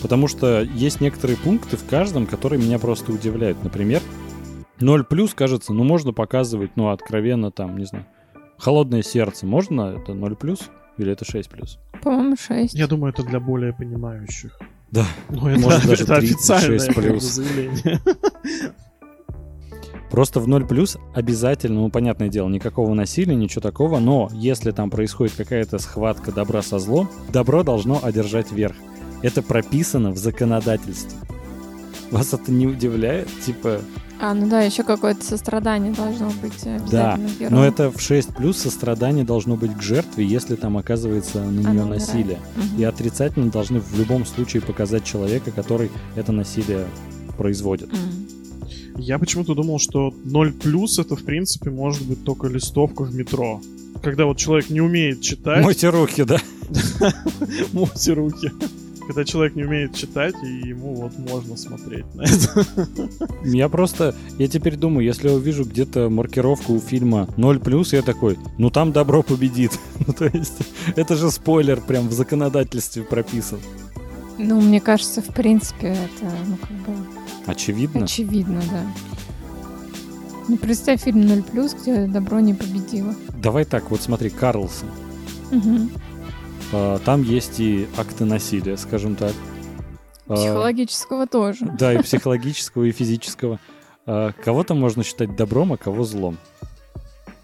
потому 0.00 0.28
что 0.28 0.62
есть 0.62 1.00
некоторые 1.00 1.36
пункты 1.36 1.76
в 1.76 1.84
каждом, 1.86 2.26
которые 2.26 2.62
меня 2.62 2.78
просто 2.78 3.12
удивляют. 3.12 3.62
Например, 3.64 4.00
0 4.78 5.04
плюс, 5.04 5.34
кажется, 5.34 5.72
ну 5.72 5.82
можно 5.82 6.12
показывать, 6.12 6.72
ну 6.76 6.90
откровенно 6.90 7.50
там, 7.50 7.78
не 7.78 7.84
знаю, 7.84 8.06
холодное 8.58 9.02
сердце. 9.02 9.44
Можно 9.44 9.96
это 10.00 10.14
0 10.14 10.36
плюс 10.36 10.70
или 10.98 11.10
это 11.10 11.24
6 11.24 11.50
плюс? 11.50 11.78
По-моему, 12.02 12.36
6. 12.36 12.74
Я 12.74 12.86
думаю, 12.86 13.12
это 13.12 13.24
для 13.24 13.40
более 13.40 13.72
понимающих. 13.72 14.56
Да. 14.92 15.04
Ну, 15.30 15.48
это, 15.48 15.60
Может, 15.60 15.86
даже 15.86 16.04
это 16.04 16.16
36 16.20 16.50
официальное 16.50 16.94
плюс. 16.94 17.22
заявление. 17.34 18.00
Просто 20.16 20.40
в 20.40 20.48
0 20.48 20.64
плюс 20.64 20.96
обязательно, 21.12 21.82
ну, 21.82 21.90
понятное 21.90 22.30
дело, 22.30 22.48
никакого 22.48 22.94
насилия, 22.94 23.34
ничего 23.34 23.60
такого, 23.60 23.98
но 23.98 24.30
если 24.32 24.70
там 24.70 24.88
происходит 24.88 25.34
какая-то 25.36 25.78
схватка 25.78 26.32
добра 26.32 26.62
со 26.62 26.78
злом, 26.78 27.10
добро 27.34 27.62
должно 27.62 28.00
одержать 28.02 28.50
верх. 28.50 28.74
Это 29.20 29.42
прописано 29.42 30.12
в 30.12 30.16
законодательстве. 30.16 31.18
Вас 32.10 32.32
это 32.32 32.50
не 32.50 32.66
удивляет? 32.66 33.28
Типа, 33.44 33.82
А, 34.18 34.32
ну 34.32 34.48
да, 34.48 34.62
еще 34.62 34.84
какое-то 34.84 35.22
сострадание 35.22 35.92
должно 35.92 36.30
быть 36.40 36.66
да, 36.90 37.18
герою. 37.38 37.50
но 37.50 37.66
это 37.66 37.90
в 37.90 38.00
6 38.00 38.34
плюс 38.36 38.56
сострадание 38.56 39.22
должно 39.22 39.56
быть 39.56 39.76
к 39.76 39.82
жертве, 39.82 40.24
если 40.24 40.56
там 40.56 40.78
оказывается 40.78 41.42
на 41.44 41.60
нее 41.60 41.68
Она 41.68 41.84
насилие. 41.84 42.38
Мгм. 42.56 42.80
И 42.80 42.84
отрицательно 42.84 43.50
должны 43.50 43.80
в 43.80 43.98
любом 43.98 44.24
случае 44.24 44.62
показать 44.62 45.04
человека, 45.04 45.50
который 45.50 45.90
это 46.14 46.32
насилие 46.32 46.86
производит. 47.36 47.92
М. 47.92 47.98
Я 48.98 49.18
почему-то 49.18 49.54
думал, 49.54 49.78
что 49.78 50.14
0 50.24 50.52
плюс 50.52 50.98
это, 50.98 51.16
в 51.16 51.24
принципе, 51.24 51.70
может 51.70 52.06
быть 52.06 52.24
только 52.24 52.48
листовка 52.48 53.02
в 53.02 53.14
метро. 53.14 53.60
Когда 54.02 54.26
вот 54.26 54.36
человек 54.36 54.70
не 54.70 54.80
умеет 54.80 55.20
читать, 55.20 55.64
Мойте 55.64 55.88
руки, 55.88 56.24
да? 56.24 56.38
мойте 57.72 58.12
руки. 58.12 58.50
Когда 59.06 59.24
человек 59.24 59.54
не 59.54 59.62
умеет 59.62 59.94
читать, 59.94 60.34
и 60.42 60.68
ему 60.68 60.94
вот 60.94 61.16
можно 61.18 61.56
смотреть 61.56 62.04
на 62.14 62.22
это. 62.22 62.66
Я 63.44 63.68
просто, 63.68 64.16
я 64.36 64.48
теперь 64.48 64.76
думаю, 64.76 65.06
если 65.06 65.28
я 65.28 65.34
увижу 65.34 65.64
где-то 65.64 66.10
маркировку 66.10 66.74
у 66.74 66.80
фильма 66.80 67.28
0+, 67.36 67.88
я 67.94 68.02
такой, 68.02 68.36
ну 68.58 68.70
там 68.70 68.92
добро 68.92 69.22
победит. 69.22 69.78
Ну 70.06 70.12
то 70.12 70.26
есть, 70.26 70.58
это 70.94 71.16
же 71.16 71.30
спойлер 71.30 71.80
прям 71.80 72.08
в 72.08 72.12
законодательстве 72.12 73.02
прописан. 73.02 73.58
Ну, 74.38 74.60
мне 74.60 74.80
кажется, 74.80 75.22
в 75.22 75.34
принципе, 75.34 75.88
это, 75.88 76.32
ну, 76.46 76.56
как 76.56 76.70
бы, 76.70 76.92
Очевидно. 77.46 78.04
очевидно, 78.04 78.62
да. 78.70 78.86
Ну, 80.48 80.56
представь 80.56 81.02
фильм 81.02 81.20
0+, 81.22 81.80
где 81.80 82.06
добро 82.06 82.40
не 82.40 82.54
победило. 82.54 83.14
Давай 83.42 83.64
так, 83.64 83.90
вот 83.90 84.00
смотри, 84.00 84.30
Карлсон. 84.30 84.88
А, 86.72 86.98
Там 86.98 87.22
есть 87.22 87.60
и 87.60 87.88
акты 87.96 88.24
насилия, 88.24 88.76
скажем 88.76 89.16
так. 89.16 89.32
А, 90.28 90.34
Психологического 90.34 91.26
тоже. 91.26 91.66
Да, 91.78 91.92
и 91.92 92.02
психологического, 92.02 92.84
и 92.84 92.92
физического. 92.92 93.60
А, 94.06 94.32
Кого-то 94.32 94.74
можно 94.74 95.02
считать 95.04 95.36
добром, 95.36 95.72
а 95.72 95.76
кого 95.76 96.04
злом. 96.04 96.38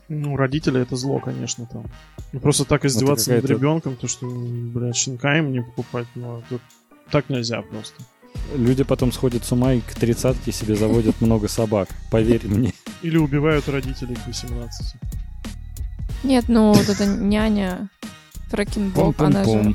Ну, 0.08 0.36
родители 0.36 0.80
это 0.80 0.96
зло, 0.96 1.20
конечно, 1.20 1.66
там. 1.66 1.84
Ну, 2.32 2.40
просто 2.40 2.64
так 2.64 2.84
издеваться 2.84 3.32
над 3.34 3.44
ребенком, 3.44 3.96
то 3.96 4.08
что, 4.08 4.26
блядь, 4.28 4.96
щенка 4.96 5.38
им 5.38 5.52
не 5.52 5.62
покупать, 5.62 6.06
ну, 6.14 6.38
это 6.38 6.60
так 7.10 7.28
нельзя 7.30 7.62
просто. 7.62 8.02
Люди 8.54 8.84
потом 8.84 9.12
сходят 9.12 9.44
с 9.44 9.52
ума 9.52 9.74
и 9.74 9.80
к 9.80 9.94
тридцатке 9.94 10.52
себе 10.52 10.76
заводят 10.76 11.20
много 11.20 11.48
собак. 11.48 11.88
Поверь 12.10 12.46
мне. 12.46 12.74
Или 13.02 13.16
убивают 13.16 13.68
родителей 13.68 14.14
к 14.14 14.26
18. 14.26 14.94
Нет, 16.24 16.44
ну, 16.48 16.72
вот 16.72 16.88
эта 16.88 17.06
няня 17.06 17.88
Фрэкенбок, 18.48 19.20
она 19.20 19.44
же... 19.44 19.74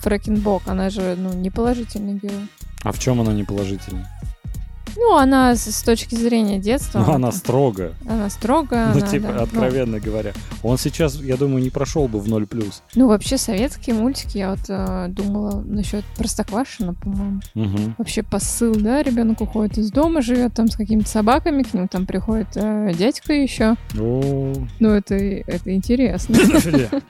Фрэкенбок, 0.00 0.62
она 0.66 0.90
же, 0.90 1.16
ну, 1.16 1.32
не 1.32 1.50
положительный 1.50 2.14
герой. 2.14 2.48
А 2.82 2.90
в 2.92 2.98
чем 2.98 3.20
она 3.20 3.32
неположительная? 3.32 4.08
Ну, 4.96 5.16
она 5.16 5.54
с, 5.56 5.70
с 5.70 5.82
точки 5.82 6.14
зрения 6.14 6.58
детства... 6.58 7.04
Ну, 7.06 7.12
она 7.12 7.32
строго. 7.32 7.92
она 8.08 8.28
строгая, 8.30 8.92
Ну, 8.92 8.98
она, 8.98 9.06
типа, 9.06 9.28
да, 9.28 9.34
ну, 9.34 9.42
откровенно 9.42 10.00
говоря. 10.00 10.32
Он 10.62 10.78
сейчас, 10.78 11.16
я 11.20 11.36
думаю, 11.36 11.62
не 11.62 11.70
прошел 11.70 12.08
бы 12.08 12.18
в 12.20 12.28
0 12.28 12.46
плюс. 12.46 12.82
Ну, 12.94 13.08
вообще, 13.08 13.38
советские 13.38 13.96
мультики, 13.96 14.38
я 14.38 14.50
вот 14.50 14.60
э, 14.68 15.06
думала 15.08 15.62
насчет 15.64 16.04
Простоквашина, 16.16 16.94
по-моему. 16.94 17.40
Угу. 17.54 17.94
Вообще 17.98 18.22
посыл, 18.22 18.74
да, 18.74 19.02
ребенок 19.02 19.40
уходит 19.40 19.78
из 19.78 19.90
дома, 19.90 20.22
живет 20.22 20.54
там 20.54 20.68
с 20.68 20.76
какими-то 20.76 21.08
собаками, 21.08 21.62
к 21.62 21.74
нему 21.74 21.88
там 21.88 22.06
приходит 22.06 22.48
э, 22.56 22.92
дядька 22.96 23.32
еще. 23.32 23.74
О, 23.98 24.52
Ну, 24.80 24.88
это, 24.90 25.14
это 25.14 25.74
интересно. 25.74 26.36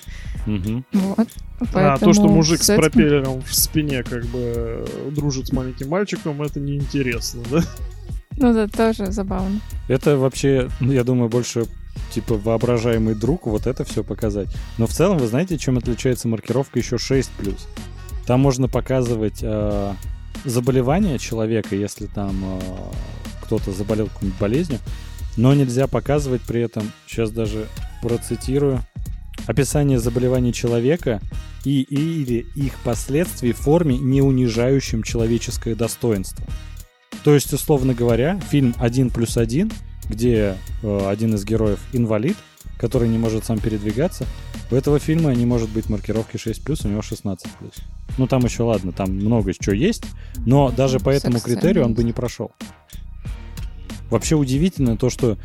Вот. 0.92 1.28
А 1.74 1.96
то, 1.98 2.12
что 2.12 2.26
мужик 2.26 2.62
с 2.62 2.70
этим- 2.70 2.80
пропеллером 2.80 3.40
в 3.42 3.54
спине 3.54 4.02
как 4.02 4.24
бы 4.26 4.38
э, 4.40 5.10
дружит 5.12 5.46
с 5.46 5.52
маленьким 5.52 5.88
мальчиком, 5.88 6.42
это 6.42 6.58
неинтересно, 6.58 7.42
да? 7.50 7.60
Ну, 8.36 8.52
да, 8.52 8.66
тоже 8.66 9.12
забавно. 9.12 9.60
Это 9.88 10.16
вообще, 10.16 10.68
ну, 10.80 10.92
я 10.92 11.04
думаю, 11.04 11.28
больше 11.28 11.66
типа 12.12 12.36
воображаемый 12.36 13.14
друг, 13.14 13.46
вот 13.46 13.66
это 13.66 13.84
все 13.84 14.02
показать. 14.02 14.48
Но 14.78 14.86
в 14.86 14.90
целом, 14.92 15.18
вы 15.18 15.26
знаете, 15.26 15.58
чем 15.58 15.78
отличается 15.78 16.28
маркировка 16.28 16.78
еще 16.78 16.98
6 16.98 17.30
плюс? 17.32 17.68
Там 18.26 18.40
можно 18.40 18.68
показывать 18.68 19.40
э, 19.42 19.94
заболевание 20.44 21.18
человека, 21.18 21.74
если 21.74 22.06
там 22.06 22.36
э, 22.42 22.60
кто-то 23.42 23.72
заболел 23.72 24.06
какой-нибудь 24.06 24.40
болезнью, 24.40 24.78
но 25.36 25.54
нельзя 25.54 25.86
показывать 25.86 26.42
при 26.42 26.60
этом, 26.60 26.92
сейчас 27.06 27.30
даже 27.30 27.66
процитирую, 28.02 28.80
описание 29.46 29.98
заболеваний 29.98 30.52
человека 30.52 31.20
и 31.64 31.82
или 31.82 32.46
их 32.54 32.74
последствий 32.84 33.52
в 33.52 33.58
форме, 33.58 33.98
не 33.98 34.20
унижающим 34.20 35.02
человеческое 35.02 35.74
достоинство. 35.74 36.44
То 37.24 37.34
есть, 37.34 37.52
условно 37.52 37.94
говоря, 37.94 38.40
фильм 38.50 38.74
«Один 38.78 39.10
плюс 39.10 39.36
один», 39.36 39.70
где 40.08 40.56
э, 40.82 41.06
один 41.08 41.34
из 41.34 41.44
героев 41.44 41.78
инвалид, 41.92 42.36
который 42.78 43.08
не 43.08 43.18
может 43.18 43.44
сам 43.44 43.58
передвигаться, 43.58 44.26
у 44.70 44.74
этого 44.74 44.98
фильма 44.98 45.32
не 45.34 45.46
может 45.46 45.70
быть 45.70 45.88
маркировки 45.88 46.36
6+, 46.36 46.86
у 46.86 46.88
него 46.88 47.00
16+. 47.00 47.38
Ну, 48.18 48.26
там 48.26 48.44
еще, 48.44 48.64
ладно, 48.64 48.92
там 48.92 49.12
много 49.12 49.52
чего 49.54 49.74
есть, 49.74 50.04
но 50.46 50.70
даже 50.70 50.98
по 50.98 51.10
этому 51.10 51.40
критерию 51.40 51.84
он 51.84 51.94
бы 51.94 52.04
не 52.04 52.12
прошел. 52.12 52.52
Вообще 54.10 54.34
удивительно 54.34 54.96
то, 54.96 55.10
что 55.10 55.38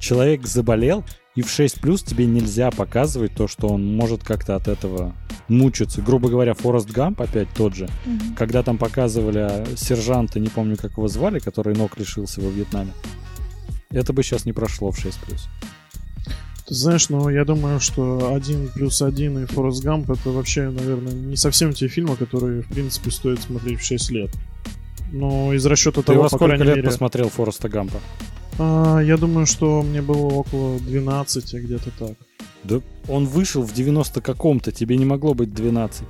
человек 0.00 0.46
заболел, 0.46 1.04
и 1.38 1.42
в 1.42 1.50
6 1.50 1.80
плюс 1.80 2.02
тебе 2.02 2.26
нельзя 2.26 2.72
показывать 2.72 3.32
то, 3.32 3.46
что 3.46 3.68
он 3.68 3.86
может 3.94 4.24
как-то 4.24 4.56
от 4.56 4.66
этого 4.66 5.14
мучиться. 5.46 6.02
Грубо 6.02 6.28
говоря, 6.28 6.52
Форест 6.54 6.90
Гамп 6.90 7.20
опять 7.20 7.46
тот 7.54 7.76
же. 7.76 7.88
Мгм. 8.06 8.34
Когда 8.34 8.64
там 8.64 8.76
показывали 8.76 9.38
а, 9.38 9.64
сержанта, 9.76 10.40
не 10.40 10.48
помню, 10.48 10.76
как 10.76 10.96
его 10.96 11.06
звали, 11.06 11.38
который 11.38 11.76
ног 11.76 11.96
лишился 11.96 12.40
во 12.40 12.50
Вьетнаме. 12.50 12.90
Это 13.90 14.12
бы 14.12 14.24
сейчас 14.24 14.46
не 14.46 14.52
прошло 14.52 14.90
в 14.90 14.98
6 14.98 15.16
плюс. 15.20 15.48
Ты 16.66 16.74
знаешь, 16.74 17.08
ну 17.08 17.28
я 17.28 17.44
думаю, 17.44 17.78
что 17.78 18.34
один 18.34 18.66
плюс 18.66 19.00
один 19.00 19.38
и 19.38 19.46
Форест 19.46 19.84
Гамп 19.84 20.10
это 20.10 20.30
вообще, 20.30 20.70
наверное, 20.70 21.12
не 21.12 21.36
совсем 21.36 21.72
те 21.72 21.86
фильмы, 21.86 22.16
которые, 22.16 22.62
в 22.62 22.66
принципе, 22.66 23.12
стоит 23.12 23.40
смотреть 23.40 23.78
в 23.78 23.84
6 23.84 24.10
лет. 24.10 24.30
Но 25.12 25.54
из 25.54 25.64
расчета 25.64 26.00
Ты 26.00 26.08
того, 26.08 26.22
во 26.22 26.28
по 26.30 26.30
сколько 26.30 26.46
крайней 26.46 26.64
лет 26.64 26.76
мере, 26.78 26.88
посмотрел 26.88 27.28
Фореста 27.28 27.68
Гампа? 27.68 28.00
А, 28.58 29.00
я 29.00 29.16
думаю, 29.16 29.46
что 29.46 29.82
мне 29.82 30.02
было 30.02 30.26
около 30.26 30.78
12, 30.80 31.54
где-то 31.54 31.90
так. 31.98 32.16
Да 32.64 32.80
он 33.08 33.26
вышел 33.26 33.62
в 33.62 33.72
90 33.72 34.20
каком-то, 34.20 34.72
тебе 34.72 34.96
не 34.96 35.04
могло 35.04 35.34
быть 35.34 35.54
12. 35.54 36.06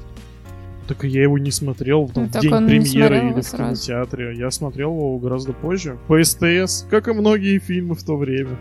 Так 0.89 1.05
я 1.05 1.23
его 1.23 1.37
не 1.39 1.51
смотрел 1.51 2.09
там, 2.09 2.25
Ну, 2.25 2.29
в 2.31 2.43
день 2.43 2.51
премьеры 2.67 3.19
или 3.31 3.41
в 3.41 3.45
сразу. 3.45 3.75
кинотеатре. 3.87 4.35
Я 4.39 4.51
смотрел 4.51 4.91
его 4.93 5.19
гораздо 5.19 5.53
позже. 5.53 5.99
По 6.09 6.23
СТС, 6.23 6.87
как 6.91 7.09
и 7.09 7.13
многие 7.13 7.59
фильмы 7.59 7.95
в 7.95 8.03
то 8.03 8.17
время. 8.17 8.57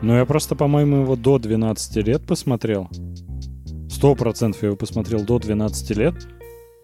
Ну, 0.00 0.14
я 0.14 0.24
просто, 0.26 0.54
по-моему, 0.54 1.02
его 1.02 1.16
до 1.16 1.38
12 1.40 1.96
лет 2.06 2.22
посмотрел. 2.22 2.88
Сто 3.90 4.14
процентов 4.14 4.62
я 4.62 4.68
его 4.68 4.76
посмотрел 4.76 5.24
до 5.24 5.40
12 5.40 5.90
лет. 5.96 6.14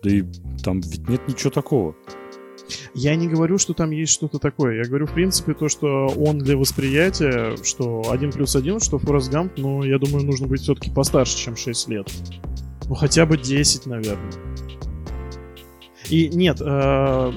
Да 0.02 0.10
и 0.10 0.24
там 0.64 0.80
ведь 0.80 1.08
нет 1.08 1.28
ничего 1.28 1.50
такого. 1.50 1.94
Я 2.94 3.16
не 3.16 3.28
говорю, 3.28 3.58
что 3.58 3.74
там 3.74 3.90
есть 3.90 4.12
что-то 4.12 4.38
такое. 4.38 4.76
Я 4.76 4.84
говорю, 4.84 5.06
в 5.06 5.12
принципе, 5.12 5.54
то, 5.54 5.68
что 5.68 6.06
он 6.08 6.38
для 6.38 6.56
восприятия, 6.56 7.56
что 7.62 8.10
1 8.10 8.32
плюс 8.32 8.56
1, 8.56 8.80
что 8.80 8.98
Форест 8.98 9.30
Гамп, 9.30 9.52
ну, 9.56 9.82
я 9.82 9.98
думаю, 9.98 10.24
нужно 10.24 10.46
быть 10.46 10.60
все-таки 10.60 10.90
постарше, 10.90 11.36
чем 11.36 11.56
6 11.56 11.88
лет. 11.88 12.10
Ну, 12.88 12.94
хотя 12.94 13.26
бы 13.26 13.36
10, 13.38 13.86
наверное. 13.86 14.32
И 16.08 16.28
нет, 16.28 16.60
э, 16.60 17.32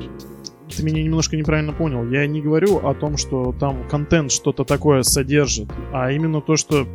ты 0.76 0.84
меня 0.84 1.04
немножко 1.04 1.38
неправильно 1.38 1.74
понял. 1.74 2.10
Я 2.10 2.26
не 2.26 2.42
говорю 2.42 2.78
о 2.78 2.94
том, 2.94 3.18
что 3.18 3.54
там 3.60 3.88
контент 3.88 4.32
что-то 4.32 4.64
такое 4.64 5.04
содержит, 5.04 5.70
а 5.92 6.12
именно 6.12 6.42
то, 6.42 6.56
что, 6.56 6.88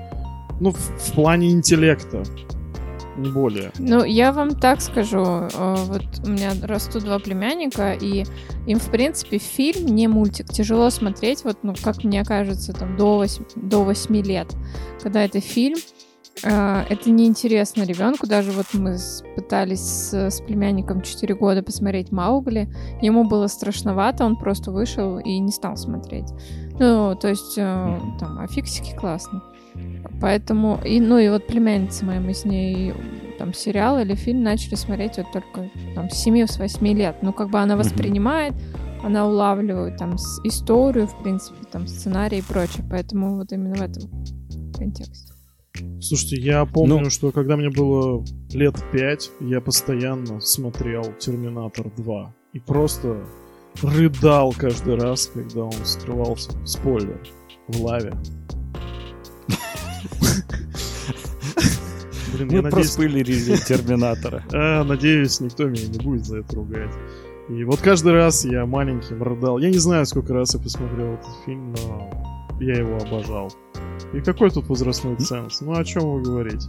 ну, 0.61 0.73
в 0.73 1.13
плане 1.15 1.51
интеллекта. 1.51 2.23
Более. 3.19 3.73
Ну, 3.79 4.05
я 4.05 4.33
вам 4.33 4.51
так 4.51 4.81
скажу. 4.81 5.19
э, 5.25 5.75
Вот 5.89 6.03
у 6.25 6.31
меня 6.31 6.51
растут 6.63 7.05
два 7.05 7.19
племянника, 7.19 7.93
и 7.93 8.25
им, 8.67 8.79
в 8.79 8.91
принципе, 8.91 9.39
фильм, 9.39 9.87
не 9.87 10.09
мультик, 10.09 10.47
тяжело 10.49 10.91
смотреть, 10.91 11.45
вот, 11.45 11.59
ну, 11.63 11.75
как 11.83 12.05
мне 12.05 12.25
кажется, 12.25 12.73
там, 12.73 12.97
до 12.97 13.17
8, 13.17 13.45
до 13.57 13.85
8 13.85 14.17
лет. 14.23 14.55
Когда 15.03 15.25
это 15.25 15.41
фильм, 15.41 15.79
э, 16.43 16.85
это 16.89 17.11
неинтересно 17.11 17.83
ребенку. 17.83 18.27
Даже 18.27 18.51
вот 18.53 18.67
мы 18.75 18.97
пытались 19.37 19.81
с, 19.81 20.15
с 20.31 20.41
племянником 20.41 21.03
4 21.03 21.35
года 21.35 21.63
посмотреть 21.63 22.13
Маугли. 22.13 22.69
Ему 23.03 23.25
было 23.25 23.47
страшновато, 23.49 24.25
он 24.25 24.37
просто 24.37 24.71
вышел 24.71 25.19
и 25.19 25.39
не 25.39 25.51
стал 25.53 25.77
смотреть. 25.77 26.29
Ну, 26.79 27.17
то 27.17 27.29
есть, 27.29 27.59
э, 27.59 27.99
там, 28.21 28.39
а 28.39 28.47
фиксики 28.47 28.95
классно. 28.95 29.43
Поэтому, 30.21 30.81
и, 30.85 31.01
ну 31.01 31.19
и 31.19 31.29
вот 31.29 31.47
племянница 31.47 32.05
моя, 32.05 32.21
мы 32.21 32.35
с 32.35 32.45
ней 32.45 32.93
там 33.39 33.55
сериал 33.55 34.01
или 34.01 34.15
фильм 34.15 34.43
начали 34.43 34.75
смотреть 34.75 35.17
вот 35.19 35.31
только 35.33 35.71
там 35.95 36.11
с 36.11 36.27
7-8 36.27 36.95
лет. 36.95 37.17
Ну, 37.23 37.33
как 37.33 37.51
бы 37.51 37.59
она 37.61 37.77
воспринимает, 37.77 38.55
она 39.05 39.27
улавливает 39.29 39.97
там 39.97 40.19
с- 40.19 40.41
историю, 40.45 41.07
в 41.07 41.23
принципе, 41.23 41.65
там 41.71 41.87
сценарий 41.87 42.39
и 42.39 42.43
прочее. 42.43 42.85
Поэтому 42.91 43.37
вот 43.37 43.53
именно 43.53 43.77
в 43.77 43.81
этом 43.83 44.11
контексте. 44.77 45.33
Слушайте, 46.01 46.41
я 46.43 46.65
помню, 46.65 46.99
Ну. 46.99 47.11
что 47.11 47.31
когда 47.31 47.57
мне 47.57 47.71
было 47.71 48.25
лет 48.53 48.75
пять, 48.93 49.31
я 49.41 49.61
постоянно 49.61 50.41
смотрел 50.41 51.05
Терминатор 51.21 51.87
2. 51.97 52.35
И 52.55 52.59
просто 52.59 53.25
рыдал 53.83 54.53
каждый 54.59 54.97
раз, 54.97 55.31
когда 55.33 55.63
он 55.65 55.73
скрывался, 55.85 56.51
спойлер, 56.67 57.21
в 57.69 57.81
лаве. 57.85 58.13
Блин, 62.47 62.63
Мы 62.63 62.63
надеюсь, 62.71 62.87
проспойлерили 62.89 63.57
Терминатора. 63.67 64.45
а, 64.53 64.85
надеюсь, 64.85 65.41
никто 65.41 65.65
меня 65.65 65.87
не 65.89 65.99
будет 65.99 66.25
за 66.27 66.39
это 66.39 66.57
ругать. 66.57 66.95
И 67.49 67.65
вот 67.65 67.81
каждый 67.81 68.13
раз 68.13 68.45
я 68.45 68.67
маленьким 68.67 69.23
рыдал. 69.23 69.59
Я 69.59 69.71
не 69.71 69.79
знаю, 69.79 70.05
сколько 70.07 70.35
раз 70.35 70.55
я 70.55 70.61
посмотрел 70.61 71.15
этот 71.15 71.31
фильм, 71.47 71.73
но 71.73 72.11
я 72.61 72.75
его 72.75 72.97
обожал. 72.97 73.53
И 74.13 74.21
какой 74.21 74.51
тут 74.51 74.69
возрастной 74.69 75.17
ценз? 75.17 75.61
Ну 75.63 75.73
о 75.79 75.85
чем 75.85 76.03
вы 76.13 76.23
говорите? 76.23 76.69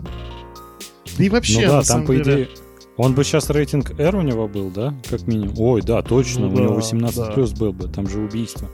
Да 1.18 1.24
и 1.24 1.30
вообще, 1.30 1.62
Ну 1.62 1.68
да, 1.68 1.68
на 1.68 1.74
там, 1.78 1.84
самом 1.84 2.06
по 2.08 2.16
деле, 2.16 2.34
идее... 2.44 2.48
Он 2.96 3.14
бы 3.14 3.24
сейчас 3.24 3.50
рейтинг 3.50 3.98
R 4.00 4.16
у 4.18 4.22
него 4.22 4.48
был, 4.48 4.70
да? 4.70 4.94
Как 5.10 5.26
минимум. 5.28 5.54
Ой, 5.58 5.82
да, 5.82 6.02
точно, 6.02 6.48
Ну 6.48 6.56
у 6.56 6.60
него 6.60 6.70
да, 6.70 6.76
18 6.76 7.18
да. 7.18 7.32
плюс 7.32 7.52
был 7.54 7.72
бы, 7.74 7.88
там 7.88 8.08
же 8.08 8.20
убийство. 8.20 8.68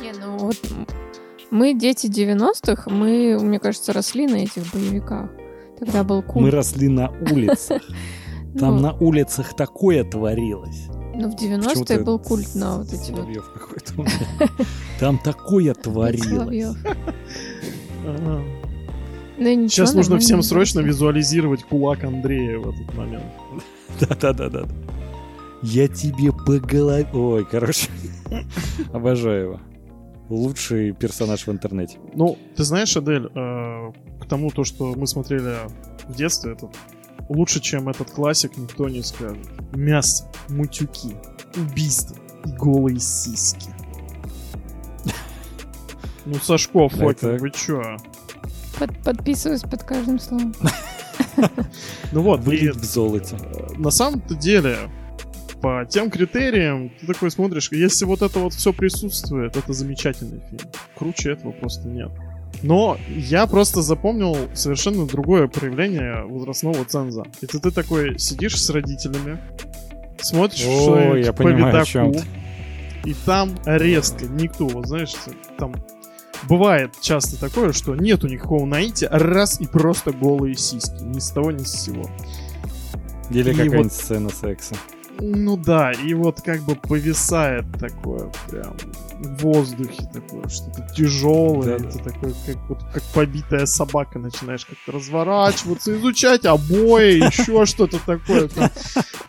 Не, 0.00 0.12
ну 0.12 0.38
вот 0.38 0.56
мы 1.50 1.74
дети 1.74 2.06
90-х, 2.06 2.90
мы, 2.90 3.38
мне 3.40 3.58
кажется, 3.58 3.92
росли 3.92 4.26
на 4.26 4.36
этих 4.36 4.62
боевиках. 4.72 5.30
Тогда 5.84 6.04
был 6.04 6.22
культ. 6.22 6.44
Мы 6.44 6.50
росли 6.50 6.88
на 6.88 7.10
улицах. 7.30 7.82
Ну, 8.54 8.58
Там 8.58 8.82
на 8.82 8.92
улицах 8.92 9.56
такое 9.56 10.04
творилось. 10.04 10.88
ну, 11.14 11.30
в 11.30 11.36
Почему-то 11.36 11.94
90-е 11.94 12.04
был 12.04 12.18
культ 12.18 12.54
на 12.54 12.76
вот 12.76 12.92
эти 12.92 13.10
вот 13.10 13.26
какой-то. 13.54 14.12
Там 15.00 15.18
такое 15.18 15.72
творилось. 15.82 16.76
Ну 18.04 18.44
ничего, 19.38 19.68
Сейчас 19.68 19.94
нужно 19.94 20.18
всем 20.18 20.40
не 20.40 20.42
срочно 20.42 20.80
визуализировать 20.80 21.62
кулак 21.64 22.04
Андрея 22.04 22.58
в 22.58 22.68
этот 22.68 22.94
момент. 22.94 23.24
Да-да-да-да. 24.00 24.66
Я 25.62 25.88
тебе 25.88 26.30
по 26.30 26.58
голове... 26.58 27.08
Ой, 27.14 27.46
короче. 27.50 27.88
Обожаю 28.92 29.44
его. 29.44 29.60
Лучший 30.28 30.92
персонаж 30.92 31.46
в 31.46 31.50
интернете. 31.52 31.98
Ну, 32.14 32.38
ты 32.56 32.64
знаешь, 32.64 32.96
Адель, 32.96 33.26
э, 33.34 33.92
к 34.20 34.26
тому, 34.28 34.50
то, 34.50 34.64
что 34.64 34.94
мы 34.94 35.06
смотрели 35.06 35.56
в 36.08 36.14
детстве, 36.14 36.52
это 36.52 36.70
лучше, 37.28 37.60
чем 37.60 37.88
этот 37.88 38.10
классик, 38.10 38.56
никто 38.56 38.88
не 38.88 39.02
скажет. 39.02 39.46
Мясо, 39.74 40.24
мутюки, 40.48 41.16
убийства 41.56 42.16
и 42.46 42.50
голые 42.52 42.98
сиськи. 43.00 43.68
Ну, 46.24 46.34
Сашко, 46.36 46.88
Фокин, 46.88 47.08
Это- 47.08 47.36
вы 47.40 47.50
чё? 47.50 47.82
Под- 48.78 48.96
подписываюсь 49.02 49.62
под 49.62 49.82
каждым 49.82 50.18
словом. 50.18 50.54
Ну 52.12 52.20
вот, 52.22 52.40
Вылет 52.40 52.76
в 52.76 52.84
золоте. 52.84 53.36
э, 53.40 53.72
на 53.78 53.90
самом-то 53.90 54.34
деле, 54.34 54.76
по 55.62 55.86
тем 55.88 56.10
критериям, 56.10 56.90
ты 57.00 57.06
такой 57.06 57.30
смотришь, 57.30 57.68
если 57.70 58.04
вот 58.04 58.20
это 58.20 58.40
вот 58.40 58.52
все 58.52 58.72
присутствует, 58.72 59.56
это 59.56 59.72
замечательный 59.72 60.40
фильм. 60.50 60.70
Круче 60.96 61.32
этого 61.32 61.52
просто 61.52 61.88
нет. 61.88 62.10
Но 62.62 62.98
я 63.08 63.46
просто 63.46 63.80
запомнил 63.80 64.36
совершенно 64.54 65.06
другое 65.06 65.46
проявление 65.46 66.24
возрастного 66.24 66.84
ценза. 66.84 67.24
Это 67.40 67.60
ты 67.60 67.70
такой 67.70 68.18
сидишь 68.18 68.60
с 68.60 68.68
родителями, 68.70 69.38
смотришь 70.20 70.64
Ой, 70.66 70.82
что-нибудь 70.82 71.26
я 71.26 71.32
по 71.32 71.44
понимаю, 71.44 71.76
о 71.76 71.84
видаку, 71.84 72.20
и 73.04 73.14
там 73.24 73.54
резко 73.64 74.26
никто, 74.26 74.66
вот 74.66 74.86
знаешь, 74.86 75.14
там 75.58 75.74
бывает 76.48 76.90
часто 77.00 77.38
такое, 77.40 77.72
что 77.72 77.94
нету 77.94 78.26
никакого 78.28 78.66
наития, 78.66 79.08
раз 79.10 79.60
и 79.60 79.66
просто 79.66 80.12
голые 80.12 80.56
сиськи, 80.56 81.02
ни 81.02 81.20
с 81.20 81.30
того, 81.30 81.52
ни 81.52 81.62
с 81.62 81.84
сего. 81.84 82.04
Или 83.30 83.50
какая-нибудь 83.50 83.84
вот- 83.84 83.92
сцена 83.92 84.28
секса. 84.30 84.74
Ну 85.24 85.56
да, 85.56 85.92
и 85.92 86.14
вот 86.14 86.40
как 86.40 86.62
бы 86.62 86.74
повисает 86.74 87.64
такое 87.78 88.28
прям 88.50 88.74
в 89.20 89.42
воздухе 89.42 90.02
такое, 90.12 90.48
что-то 90.48 90.84
тяжелое, 90.96 91.76
и 91.76 91.82
ты 91.82 91.98
такой, 92.00 92.34
как, 92.44 92.56
вот, 92.68 92.78
как 92.92 93.02
побитая 93.14 93.66
собака, 93.66 94.18
начинаешь 94.18 94.66
как-то 94.66 94.90
разворачиваться, 94.90 95.96
изучать 95.96 96.44
обои, 96.44 97.18
еще 97.26 97.66
что-то 97.66 98.04
такое. 98.04 98.50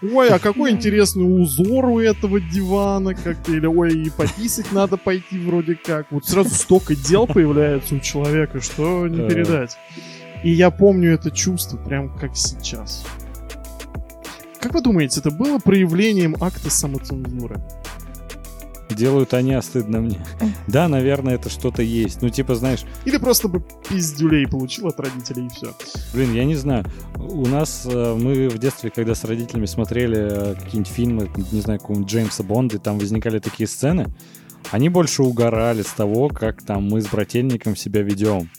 Ой, 0.01 0.29
а 0.29 0.39
какой 0.39 0.71
интересный 0.71 1.23
узор 1.23 1.85
у 1.85 1.99
этого 1.99 2.41
дивана, 2.41 3.13
как-то, 3.13 3.51
или 3.51 3.67
ой, 3.67 3.93
и 3.93 4.09
пописать 4.09 4.71
надо 4.71 4.97
пойти 4.97 5.37
вроде 5.37 5.75
как. 5.75 6.11
Вот 6.11 6.25
сразу 6.25 6.49
столько 6.55 6.95
дел 6.95 7.27
появляется 7.27 7.93
у 7.93 7.99
человека, 7.99 8.61
что 8.61 9.07
не 9.07 9.29
передать. 9.29 9.77
И 10.43 10.49
я 10.49 10.71
помню 10.71 11.13
это 11.13 11.29
чувство 11.29 11.77
прям 11.77 12.17
как 12.17 12.35
сейчас. 12.35 13.05
Как 14.63 14.73
вы 14.73 14.79
думаете, 14.79 15.19
это 15.19 15.29
было 15.29 15.59
проявлением 15.59 16.37
акта 16.39 16.69
самоцензуры? 16.69 17.61
Делают 18.89 19.33
они, 19.33 19.55
а 19.55 19.61
стыдно 19.61 19.99
мне. 19.99 20.23
Да, 20.67 20.87
наверное, 20.87 21.35
это 21.35 21.49
что-то 21.49 21.81
есть. 21.81 22.21
Ну, 22.21 22.29
типа, 22.29 22.55
знаешь, 22.55 22.85
Или 23.03 23.17
просто 23.17 23.49
бы 23.49 23.61
пиздюлей 23.89 24.47
получил 24.47 24.87
от 24.87 24.97
родителей 25.01 25.47
и 25.47 25.49
все? 25.49 25.73
блин, 26.13 26.33
я 26.33 26.45
не 26.45 26.55
знаю. 26.55 26.85
У 27.17 27.45
нас, 27.45 27.85
э, 27.85 28.17
мы 28.17 28.47
в 28.47 28.57
детстве, 28.57 28.89
когда 28.89 29.15
с 29.15 29.25
родителями 29.25 29.65
смотрели 29.65 30.17
э, 30.17 30.55
какие-нибудь 30.55 30.93
фильмы, 30.93 31.29
не 31.51 31.59
знаю, 31.59 31.79
какого-нибудь 31.81 32.09
Джеймса 32.09 32.43
Бонда, 32.43 32.77
и 32.77 32.79
там 32.79 32.99
возникали 32.99 33.39
такие 33.39 33.67
сцены, 33.67 34.13
они 34.71 34.89
больше 34.89 35.23
угорали 35.23 35.81
с 35.81 35.87
того, 35.91 36.29
как 36.29 36.63
там 36.63 36.87
мы 36.89 37.01
с 37.01 37.07
брательником 37.07 37.75
себя 37.75 38.01
ведем. 38.01 38.49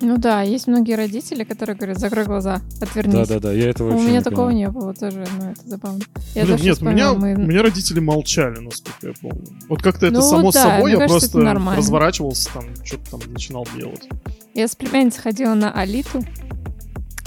Ну 0.00 0.18
да, 0.18 0.42
есть 0.42 0.66
многие 0.66 0.94
родители, 0.96 1.44
которые 1.44 1.76
говорят, 1.76 1.98
закрой 1.98 2.24
глаза, 2.24 2.60
отвернись. 2.80 3.14
Да-да-да, 3.14 3.52
я 3.52 3.70
этого 3.70 3.94
У 3.94 4.00
меня 4.00 4.18
не 4.18 4.22
такого 4.22 4.48
понимаю. 4.48 4.56
не 4.56 4.68
было 4.68 4.92
тоже, 4.92 5.24
но 5.38 5.50
это 5.52 5.62
забавно. 5.68 6.00
Я 6.34 6.44
Блин, 6.44 6.58
нет, 6.60 6.82
у 6.82 6.84
меня, 6.84 7.14
мы- 7.14 7.34
у 7.34 7.38
меня 7.38 7.62
родители 7.62 8.00
молчали, 8.00 8.58
насколько 8.58 9.06
я 9.06 9.12
помню. 9.20 9.46
Вот 9.68 9.82
как-то 9.82 10.06
это 10.06 10.16
Ну 10.16 10.22
само 10.22 10.50
да, 10.50 10.62
собой, 10.76 10.90
я 10.92 10.98
кажется, 10.98 11.30
просто 11.30 11.54
разворачивался 11.76 12.52
там, 12.52 12.64
что-то 12.84 13.12
там 13.12 13.20
начинал 13.32 13.66
делать. 13.76 14.06
Я 14.52 14.68
с 14.68 14.74
племянницей 14.76 15.22
ходила 15.22 15.54
на 15.54 15.72
Алиту, 15.72 16.22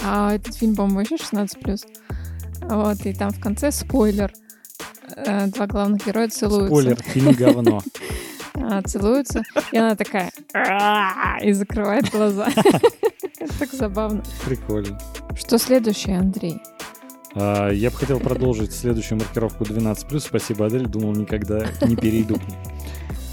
а 0.04 0.34
этот 0.34 0.54
фильм, 0.54 0.76
по-моему, 0.76 0.98
вообще 1.00 1.16
16+. 1.16 1.84
Вот, 2.62 3.06
и 3.06 3.12
там 3.14 3.30
в 3.30 3.40
конце 3.40 3.72
спойлер. 3.72 4.32
Э, 5.16 5.46
Два 5.46 5.66
главных 5.66 6.06
героя 6.06 6.28
целуются. 6.28 6.66
Спойлер, 6.68 7.02
фильм 7.02 7.32
говно. 7.32 7.82
А, 8.60 8.82
целуются, 8.82 9.42
и 9.70 9.78
она 9.78 9.94
такая 9.94 10.30
и 11.42 11.52
закрывает 11.52 12.10
глаза. 12.10 12.48
Это 13.38 13.58
так 13.58 13.72
забавно. 13.72 14.22
Прикольно. 14.44 14.98
Что 15.36 15.58
следующее, 15.58 16.18
Андрей? 16.18 16.60
А, 17.34 17.70
Я 17.70 17.90
бы 17.90 17.96
хотел 17.96 18.18
продолжить 18.18 18.72
следующую 18.74 19.18
маркировку 19.20 19.62
12+. 19.64 20.18
Спасибо, 20.18 20.66
Адель. 20.66 20.86
Думал, 20.86 21.12
никогда 21.12 21.66
не 21.82 21.94
перейду. 21.94 22.36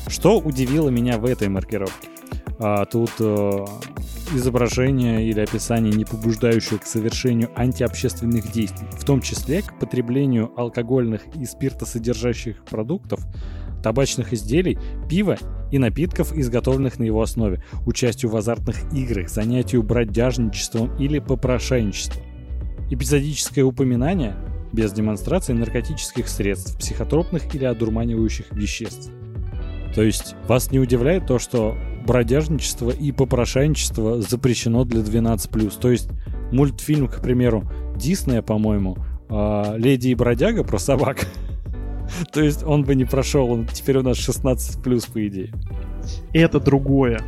Что 0.08 0.38
удивило 0.40 0.90
меня 0.90 1.18
в 1.18 1.26
этой 1.26 1.50
маркировке? 1.50 2.08
А, 2.60 2.86
Тут 2.86 3.12
э, 3.20 3.66
изображение 4.34 5.28
или 5.28 5.40
описание, 5.40 5.94
не 5.94 6.06
побуждающее 6.06 6.80
к 6.80 6.86
совершению 6.86 7.50
антиобщественных 7.56 8.52
действий, 8.52 8.88
в 8.98 9.04
том 9.04 9.22
числе 9.22 9.62
к 9.62 9.78
потреблению 9.80 10.52
алкогольных 10.56 11.22
и 11.36 11.46
спиртосодержащих 11.46 12.64
продуктов, 12.66 13.20
табачных 13.84 14.34
изделий, 14.34 14.80
пива 15.10 15.38
и 15.72 15.78
напитков, 15.78 16.36
изготовленных 16.36 16.98
на 16.98 17.04
его 17.04 17.22
основе, 17.22 17.64
участию 17.86 18.32
в 18.32 18.36
азартных 18.36 18.92
играх, 18.94 19.30
занятию 19.30 19.84
бродяжничеством 19.84 20.96
или 20.98 21.20
попрошайничеством. 21.20 22.24
Эпизодическое 22.90 23.64
упоминание 23.64 24.36
без 24.72 24.92
демонстрации 24.92 25.54
наркотических 25.54 26.28
средств, 26.28 26.78
психотропных 26.78 27.54
или 27.54 27.66
одурманивающих 27.66 28.52
веществ. 28.52 29.12
То 29.96 30.04
есть 30.04 30.36
вас 30.48 30.72
не 30.72 30.80
удивляет 30.80 31.26
то, 31.26 31.40
что 31.40 31.76
бродяжничество 32.06 32.92
и 32.92 33.14
попрошайничество 33.14 34.22
запрещено 34.22 34.84
для 34.84 35.02
12+. 35.02 35.80
То 35.80 35.90
есть 35.90 36.10
мультфильм, 36.52 37.08
к 37.08 37.22
примеру, 37.22 37.64
Диснея, 37.96 38.42
по-моему, 38.42 38.98
э, 39.30 39.78
«Леди 39.78 40.10
и 40.10 40.16
бродяга» 40.16 40.66
про 40.66 40.78
собак. 40.80 41.26
То 42.34 42.42
есть 42.42 42.64
он 42.64 42.84
бы 42.84 42.94
не 42.94 43.06
прошел, 43.06 43.50
он 43.50 43.68
теперь 43.68 43.98
у 43.98 44.04
нас 44.04 44.18
16 44.18 44.84
плюс, 44.84 45.06
по 45.06 45.26
идее. 45.26 45.52
Это 46.34 46.60
другое. 46.60 47.22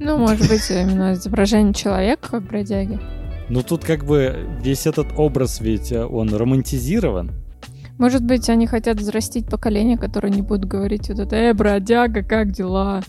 Ну, 0.00 0.16
может 0.18 0.48
быть, 0.48 0.70
именно 0.70 1.12
изображение 1.12 1.74
человека 1.74 2.28
как 2.30 2.42
бродяги. 2.44 2.98
Ну 3.48 3.62
тут 3.62 3.84
как 3.84 4.04
бы 4.04 4.48
весь 4.60 4.86
этот 4.86 5.08
образ 5.16 5.60
ведь 5.60 5.92
э, 5.92 6.04
он 6.04 6.34
романтизирован. 6.34 7.30
Может 7.98 8.22
быть, 8.22 8.48
они 8.48 8.66
хотят 8.66 8.98
взрастить 8.98 9.48
поколение, 9.48 9.96
которое 9.96 10.30
не 10.30 10.42
будет 10.42 10.64
говорить 10.66 11.08
вот 11.08 11.18
это 11.18 11.36
«Эй, 11.36 11.52
бродяга, 11.52 12.22
как 12.22 12.52
дела?» 12.52 13.02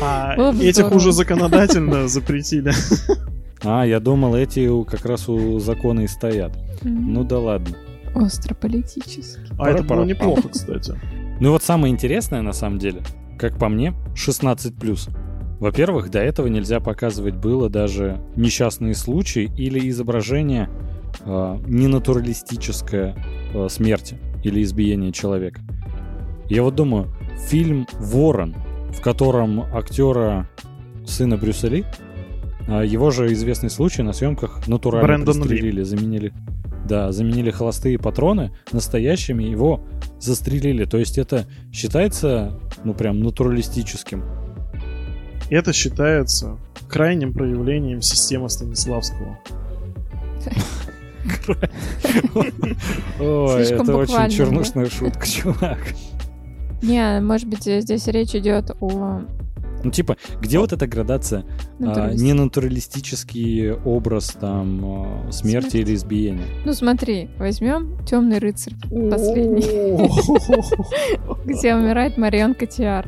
А 0.00 0.34
этих 0.60 0.92
уже 0.92 1.12
законодательно 1.12 2.08
запретили. 2.08 2.72
А, 3.64 3.84
я 3.84 4.00
думал, 4.00 4.34
эти 4.34 4.68
как 4.84 5.06
раз 5.06 5.28
у 5.28 5.58
закона 5.58 6.00
и 6.00 6.06
стоят. 6.06 6.52
Ну 6.82 7.24
да 7.24 7.38
ладно. 7.38 7.74
Остро 8.14 8.54
политически. 8.54 9.40
А 9.58 9.70
это 9.70 9.82
было 9.82 10.04
неплохо, 10.04 10.48
кстати. 10.48 10.94
Ну 11.40 11.52
вот 11.52 11.62
самое 11.62 11.92
интересное, 11.92 12.42
на 12.42 12.52
самом 12.52 12.78
деле, 12.78 13.02
как 13.38 13.58
по 13.58 13.68
мне, 13.68 13.94
16+. 14.14 15.10
Во-первых, 15.58 16.10
до 16.10 16.18
этого 16.18 16.48
нельзя 16.48 16.80
показывать 16.80 17.34
было 17.34 17.70
даже 17.70 18.20
несчастные 18.36 18.94
случаи 18.94 19.50
или 19.56 19.88
изображение 19.88 20.68
э, 21.20 21.58
ненатуралистическое 21.66 23.16
э, 23.54 23.68
смерти 23.68 24.18
или 24.42 24.62
избиения 24.62 25.12
человека. 25.12 25.60
Я 26.48 26.62
вот 26.62 26.74
думаю, 26.74 27.08
фильм 27.48 27.86
«Ворон», 27.98 28.54
в 28.92 29.00
котором 29.00 29.60
актера 29.74 30.48
сына 31.04 31.36
Брюса 31.36 31.68
Ли, 31.68 31.84
э, 32.68 32.84
его 32.86 33.10
же 33.10 33.32
известный 33.32 33.70
случай 33.70 34.02
на 34.02 34.12
съемках 34.12 34.66
натурально 34.68 35.06
Брэндон 35.06 35.42
пристрелили, 35.42 35.78
Ли. 35.78 35.84
заменили 35.84 36.32
да, 36.86 37.12
заменили 37.12 37.50
холостые 37.50 37.98
патроны 37.98 38.52
настоящими, 38.72 39.42
его 39.44 39.84
застрелили. 40.20 40.84
То 40.84 40.98
есть 40.98 41.18
это 41.18 41.44
считается, 41.72 42.60
ну, 42.84 42.94
прям 42.94 43.20
натуралистическим. 43.20 44.22
Это 45.50 45.72
считается 45.72 46.58
крайним 46.88 47.32
проявлением 47.32 48.02
системы 48.02 48.48
Станиславского. 48.48 49.38
Ой, 53.20 53.62
это 53.64 53.96
очень 53.96 54.30
чернушная 54.30 54.88
шутка, 54.88 55.26
чувак. 55.26 55.78
Не, 56.82 57.20
может 57.20 57.48
быть, 57.48 57.64
здесь 57.64 58.06
речь 58.08 58.34
идет 58.34 58.70
о 58.80 59.22
ну, 59.86 59.92
типа, 59.92 60.16
где 60.40 60.58
вот 60.58 60.72
эта 60.72 60.86
градация? 60.86 61.44
А, 61.80 62.12
не 62.12 62.32
натуралистический 62.32 63.72
образ 63.72 64.36
там 64.40 64.80
а, 64.84 65.32
смерти 65.32 65.70
Смерть. 65.70 65.86
или 65.88 65.94
избиения. 65.94 66.46
Ну, 66.64 66.72
смотри, 66.72 67.30
возьмем 67.38 68.04
Темный 68.04 68.38
рыцарь 68.38 68.74
последний, 69.10 70.08
где 71.44 71.74
умирает 71.74 72.16
Марион 72.18 72.54
Котиар. 72.54 73.06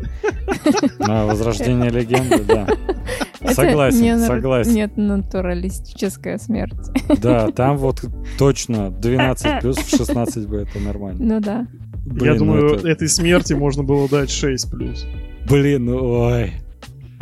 Возрождение 0.99 1.91
легенды, 1.91 2.43
да. 2.45 2.67
Согласен, 3.53 4.21
согласен. 4.21 4.75
Нет, 4.75 4.97
натуралистическая 4.97 6.39
смерть. 6.39 6.75
Да, 7.21 7.51
там 7.51 7.77
вот 7.77 8.05
точно 8.39 8.91
12 8.91 9.61
плюс 9.61 9.77
в 9.79 9.89
16 9.89 10.47
бы 10.47 10.59
это 10.59 10.79
нормально. 10.79 11.19
Ну 11.35 11.41
да. 11.41 11.67
Блин, 12.07 12.33
Я 12.33 12.39
думаю, 12.39 12.75
это... 12.75 12.89
этой 12.89 13.09
смерти 13.09 13.53
можно 13.53 13.83
было 13.83 14.09
дать 14.09 14.31
6 14.31 14.71
плюс. 14.71 15.07
Блин, 15.49 15.89
ой. 15.89 16.53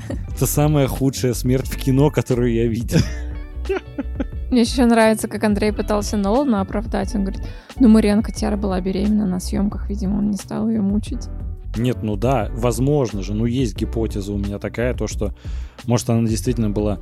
Это 0.09 0.47
самая 0.47 0.87
худшая 0.87 1.35
смерть 1.35 1.69
в 1.69 1.77
кино, 1.77 2.11
которую 2.11 2.53
я 2.53 2.67
видел. 2.67 3.01
Мне 4.51 4.61
еще 4.61 4.85
нравится, 4.85 5.29
как 5.29 5.43
Андрей 5.45 5.73
пытался 5.73 6.17
Нолана 6.17 6.61
оправдать. 6.61 7.15
Он 7.15 7.25
говорит, 7.25 7.43
ну 7.81 7.89
Мариан 7.89 8.23
Котяра 8.23 8.57
была 8.57 8.81
беременна 8.81 9.27
на 9.27 9.41
съемках, 9.41 9.89
видимо, 9.89 10.19
он 10.19 10.31
не 10.31 10.37
стал 10.37 10.69
ее 10.69 10.81
мучить. 10.81 11.29
Нет, 11.77 11.99
ну 12.03 12.17
да, 12.17 12.51
возможно 12.55 13.23
же, 13.23 13.35
ну 13.35 13.45
есть 13.45 13.77
гипотеза 13.77 14.33
у 14.33 14.39
меня 14.39 14.59
такая, 14.59 14.95
то 14.95 15.07
что, 15.07 15.35
может, 15.85 16.09
она 16.09 16.27
действительно 16.27 16.71
была 16.71 17.01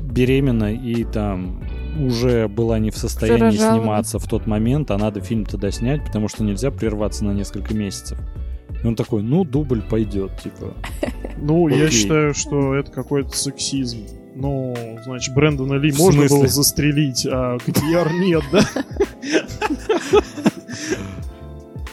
беременна 0.00 0.72
и 0.72 1.02
там 1.04 1.64
уже 1.98 2.46
была 2.46 2.78
не 2.78 2.90
в 2.90 2.96
состоянии 2.96 3.56
сниматься 3.56 4.18
в 4.18 4.28
тот 4.28 4.46
момент, 4.46 4.90
а 4.90 4.98
надо 4.98 5.20
фильм 5.20 5.44
тогда 5.44 5.70
снять, 5.70 6.04
потому 6.04 6.28
что 6.28 6.44
нельзя 6.44 6.70
прерваться 6.70 7.24
на 7.24 7.32
несколько 7.32 7.74
месяцев. 7.74 8.18
И 8.82 8.86
он 8.86 8.96
такой, 8.96 9.22
ну, 9.22 9.44
дубль 9.44 9.82
пойдет, 9.82 10.32
типа. 10.42 10.74
Ну, 11.38 11.66
я 11.68 11.90
считаю, 11.90 12.34
что 12.34 12.74
это 12.74 12.92
какой-то 12.92 13.36
сексизм. 13.36 14.06
Ну, 14.36 14.76
значит, 15.04 15.34
Брэндона 15.34 15.74
Ли 15.74 15.92
можно 15.92 16.26
было 16.28 16.46
застрелить, 16.46 17.26
а 17.26 17.58
Котияр 17.64 18.12
нет, 18.12 18.42
да? 18.52 18.64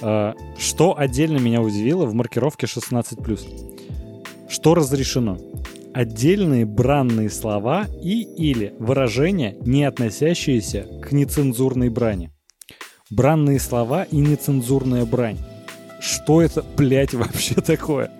А, 0.02 0.34
что 0.58 0.98
отдельно 0.98 1.40
меня 1.40 1.62
удивило 1.62 2.06
в 2.06 2.14
маркировке 2.14 2.68
16+. 2.68 4.48
Что 4.48 4.74
разрешено? 4.74 5.38
Отдельные 5.94 6.66
бранные 6.66 7.30
слова 7.30 7.86
и 8.02 8.22
или 8.22 8.74
выражения, 8.80 9.58
не 9.66 9.84
относящиеся 9.84 10.88
к 11.04 11.12
нецензурной 11.12 11.90
брани. 11.90 12.32
Бранные 13.10 13.60
слова 13.60 14.04
и 14.04 14.16
нецензурная 14.16 15.06
брань 15.06 15.40
что 16.00 16.42
это, 16.42 16.64
блядь, 16.78 17.14
вообще 17.16 17.56
такое? 17.56 18.12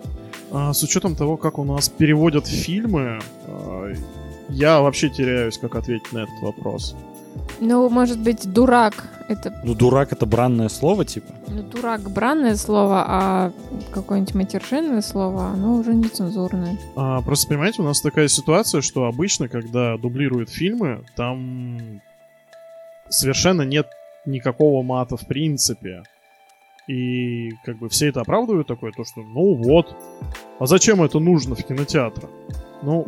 А, 0.52 0.72
с 0.72 0.82
учетом 0.82 1.16
того, 1.16 1.36
как 1.36 1.58
у 1.58 1.64
нас 1.64 1.88
переводят 1.88 2.46
фильмы, 2.46 3.20
а, 3.46 3.92
я 4.48 4.80
вообще 4.80 5.08
теряюсь, 5.08 5.58
как 5.58 5.76
ответить 5.76 6.12
на 6.12 6.20
этот 6.20 6.40
вопрос. 6.42 6.96
Ну, 7.60 7.88
может 7.88 8.18
быть, 8.18 8.50
дурак 8.50 9.08
это... 9.28 9.54
Ну, 9.62 9.74
дурак 9.74 10.12
это 10.12 10.26
бранное 10.26 10.68
слово, 10.68 11.04
типа? 11.04 11.32
Ну, 11.46 11.62
дурак 11.62 12.10
бранное 12.10 12.56
слово, 12.56 13.04
а 13.06 13.52
какое-нибудь 13.92 14.34
матершинное 14.34 15.02
слово, 15.02 15.48
оно 15.48 15.76
уже 15.76 15.94
нецензурное. 15.94 16.76
А, 16.96 17.20
просто, 17.22 17.48
понимаете, 17.48 17.82
у 17.82 17.84
нас 17.84 18.00
такая 18.00 18.28
ситуация, 18.28 18.80
что 18.80 19.04
обычно, 19.04 19.48
когда 19.48 19.96
дублируют 19.98 20.50
фильмы, 20.50 21.04
там 21.14 22.00
совершенно 23.08 23.62
нет 23.62 23.86
никакого 24.26 24.82
мата 24.82 25.16
в 25.16 25.26
принципе. 25.26 26.02
И 26.90 27.52
как 27.64 27.78
бы 27.78 27.88
все 27.88 28.08
это 28.08 28.20
оправдывают 28.20 28.66
такое, 28.66 28.90
то 28.90 29.04
что, 29.04 29.20
ну 29.20 29.54
вот, 29.54 29.94
а 30.58 30.66
зачем 30.66 31.00
это 31.04 31.20
нужно 31.20 31.54
в 31.54 31.62
кинотеатрах? 31.62 32.28
Ну, 32.82 33.06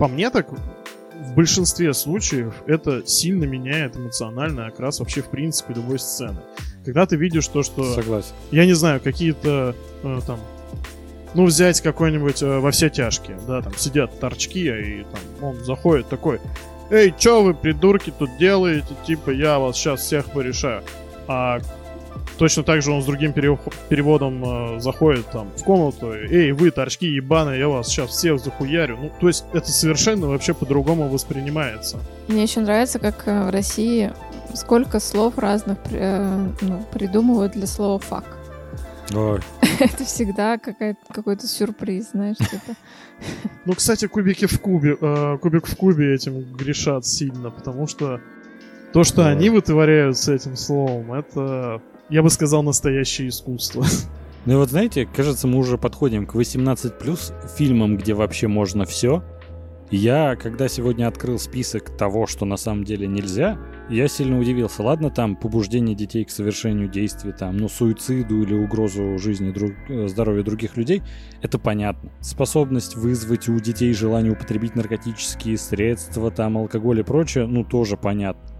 по 0.00 0.08
мне 0.08 0.30
так, 0.30 0.50
в 0.50 1.34
большинстве 1.36 1.94
случаев 1.94 2.64
это 2.66 3.06
сильно 3.06 3.44
меняет 3.44 3.96
эмоциональный 3.96 4.66
окрас 4.66 4.98
вообще 4.98 5.22
в 5.22 5.26
принципе 5.26 5.74
любой 5.74 6.00
сцены. 6.00 6.40
Когда 6.84 7.06
ты 7.06 7.14
видишь 7.14 7.46
то, 7.46 7.62
что... 7.62 7.84
Согласен. 7.94 8.32
Я 8.50 8.66
не 8.66 8.72
знаю, 8.72 9.00
какие-то 9.00 9.76
э, 10.02 10.20
там... 10.26 10.40
Ну, 11.34 11.44
взять 11.44 11.80
какой-нибудь 11.82 12.42
э, 12.42 12.58
во 12.58 12.72
все 12.72 12.90
тяжкие, 12.90 13.38
да, 13.46 13.62
там 13.62 13.76
сидят 13.76 14.18
торчки, 14.18 14.66
и 14.66 15.04
там 15.04 15.50
он 15.50 15.64
заходит 15.64 16.08
такой, 16.08 16.40
«Эй, 16.90 17.14
чё 17.16 17.44
вы, 17.44 17.54
придурки, 17.54 18.12
тут 18.18 18.36
делаете? 18.38 18.88
Типа, 19.06 19.30
я 19.30 19.60
вас 19.60 19.76
сейчас 19.76 20.00
всех 20.00 20.32
порешаю». 20.32 20.82
А 21.28 21.60
Точно 22.38 22.62
так 22.64 22.82
же 22.82 22.90
он 22.90 23.02
с 23.02 23.06
другим 23.06 23.32
переводом 23.32 24.76
э, 24.76 24.80
заходит 24.80 25.26
там 25.30 25.50
в 25.56 25.62
комнату. 25.62 26.12
Эй, 26.12 26.52
вы, 26.52 26.70
торчки 26.70 27.06
ебаные, 27.06 27.60
я 27.60 27.68
вас 27.68 27.88
сейчас 27.88 28.10
всех 28.10 28.40
захуярю. 28.40 28.96
Ну, 28.96 29.12
то 29.20 29.28
есть 29.28 29.44
это 29.52 29.70
совершенно 29.70 30.26
вообще 30.26 30.52
по-другому 30.52 31.08
воспринимается. 31.08 32.00
Мне 32.28 32.42
еще 32.42 32.60
нравится, 32.60 32.98
как 32.98 33.22
э, 33.26 33.46
в 33.46 33.50
России 33.50 34.12
сколько 34.54 35.00
слов 35.00 35.38
разных 35.38 35.78
э, 35.90 36.48
ну, 36.60 36.84
придумывают 36.92 37.52
для 37.52 37.66
слова 37.66 37.98
фак. 37.98 38.24
Ой. 39.14 39.40
Это 39.80 40.04
всегда 40.04 40.58
какой-то 40.58 41.46
сюрприз, 41.46 42.10
знаешь, 42.12 42.38
типа. 42.38 42.76
Ну, 43.64 43.74
кстати, 43.74 44.06
кубики 44.06 44.46
в 44.46 44.60
кубе, 44.60 44.96
э, 45.00 45.38
кубик 45.40 45.66
в 45.66 45.76
кубе 45.76 46.14
этим 46.14 46.42
грешат 46.54 47.06
сильно, 47.06 47.50
потому 47.50 47.86
что 47.86 48.20
то, 48.94 49.02
что 49.02 49.28
они 49.28 49.50
вытворяют 49.50 50.16
с 50.16 50.28
этим 50.28 50.56
словом, 50.56 51.12
это 51.12 51.82
я 52.08 52.22
бы 52.22 52.30
сказал, 52.30 52.62
настоящее 52.62 53.28
искусство. 53.28 53.84
Ну 54.46 54.52
и 54.52 54.56
вот 54.56 54.68
знаете, 54.68 55.06
кажется, 55.06 55.46
мы 55.46 55.56
уже 55.56 55.78
подходим 55.78 56.26
к 56.26 56.34
18 56.34 56.98
плюс 56.98 57.32
фильмам, 57.56 57.96
где 57.96 58.12
вообще 58.12 58.46
можно 58.46 58.84
все. 58.84 59.24
Я, 59.90 60.36
когда 60.36 60.68
сегодня 60.68 61.08
открыл 61.08 61.38
список 61.38 61.96
того, 61.96 62.26
что 62.26 62.44
на 62.44 62.58
самом 62.58 62.84
деле 62.84 63.06
нельзя, 63.06 63.58
я 63.88 64.06
сильно 64.06 64.38
удивился. 64.38 64.82
Ладно, 64.82 65.08
там 65.08 65.34
побуждение 65.34 65.96
детей 65.96 66.26
к 66.26 66.30
совершению 66.30 66.90
действий, 66.90 67.32
там, 67.32 67.56
ну, 67.56 67.70
суициду 67.70 68.42
или 68.42 68.52
угрозу 68.52 69.16
жизни, 69.16 69.50
друг, 69.50 69.72
э, 69.88 70.08
здоровья 70.08 70.42
других 70.42 70.76
людей, 70.76 71.02
это 71.40 71.58
понятно. 71.58 72.12
Способность 72.20 72.96
вызвать 72.96 73.48
у 73.48 73.58
детей 73.58 73.94
желание 73.94 74.32
употребить 74.32 74.76
наркотические 74.76 75.56
средства, 75.56 76.30
там, 76.30 76.58
алкоголь 76.58 77.00
и 77.00 77.02
прочее, 77.02 77.46
ну, 77.46 77.64
тоже 77.64 77.96
понятно. 77.96 78.53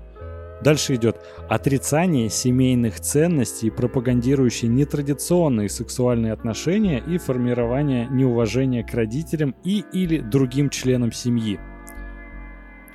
Дальше 0.64 0.94
идет 0.94 1.20
отрицание 1.46 2.30
семейных 2.30 2.98
ценностей, 2.98 3.68
пропагандирующие 3.68 4.70
нетрадиционные 4.70 5.68
сексуальные 5.68 6.32
отношения 6.32 7.02
и 7.06 7.18
формирование 7.18 8.08
неуважения 8.10 8.82
к 8.82 8.94
родителям 8.94 9.54
и 9.62 9.84
или 9.92 10.20
другим 10.20 10.70
членам 10.70 11.12
семьи. 11.12 11.60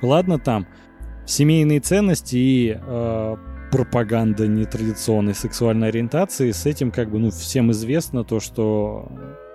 Ладно 0.02 0.40
там, 0.40 0.66
семейные 1.26 1.78
ценности 1.78 2.36
и 2.36 2.76
э, 2.76 3.36
пропаганда 3.70 4.48
нетрадиционной 4.48 5.36
сексуальной 5.36 5.88
ориентации, 5.88 6.50
с 6.50 6.66
этим 6.66 6.90
как 6.90 7.08
бы, 7.08 7.20
ну, 7.20 7.30
всем 7.30 7.70
известно 7.70 8.24
то, 8.24 8.40
что 8.40 9.08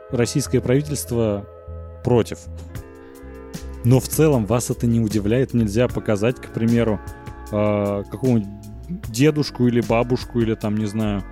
российское 0.10 0.62
правительство 0.62 1.45
против. 2.06 2.39
Но 3.84 3.99
в 3.99 4.08
целом 4.08 4.45
вас 4.45 4.69
это 4.69 4.88
не 4.88 5.01
удивляет, 5.01 5.54
нельзя 5.54 5.89
показать, 5.89 6.38
к 6.38 6.54
примеру, 6.54 7.01
э, 7.51 8.03
какому-нибудь 8.10 8.49
дедушку 9.10 9.67
или 9.67 9.81
бабушку, 9.81 10.39
или 10.41 10.55
там, 10.55 10.77
не 10.77 10.86
знаю, 10.86 11.23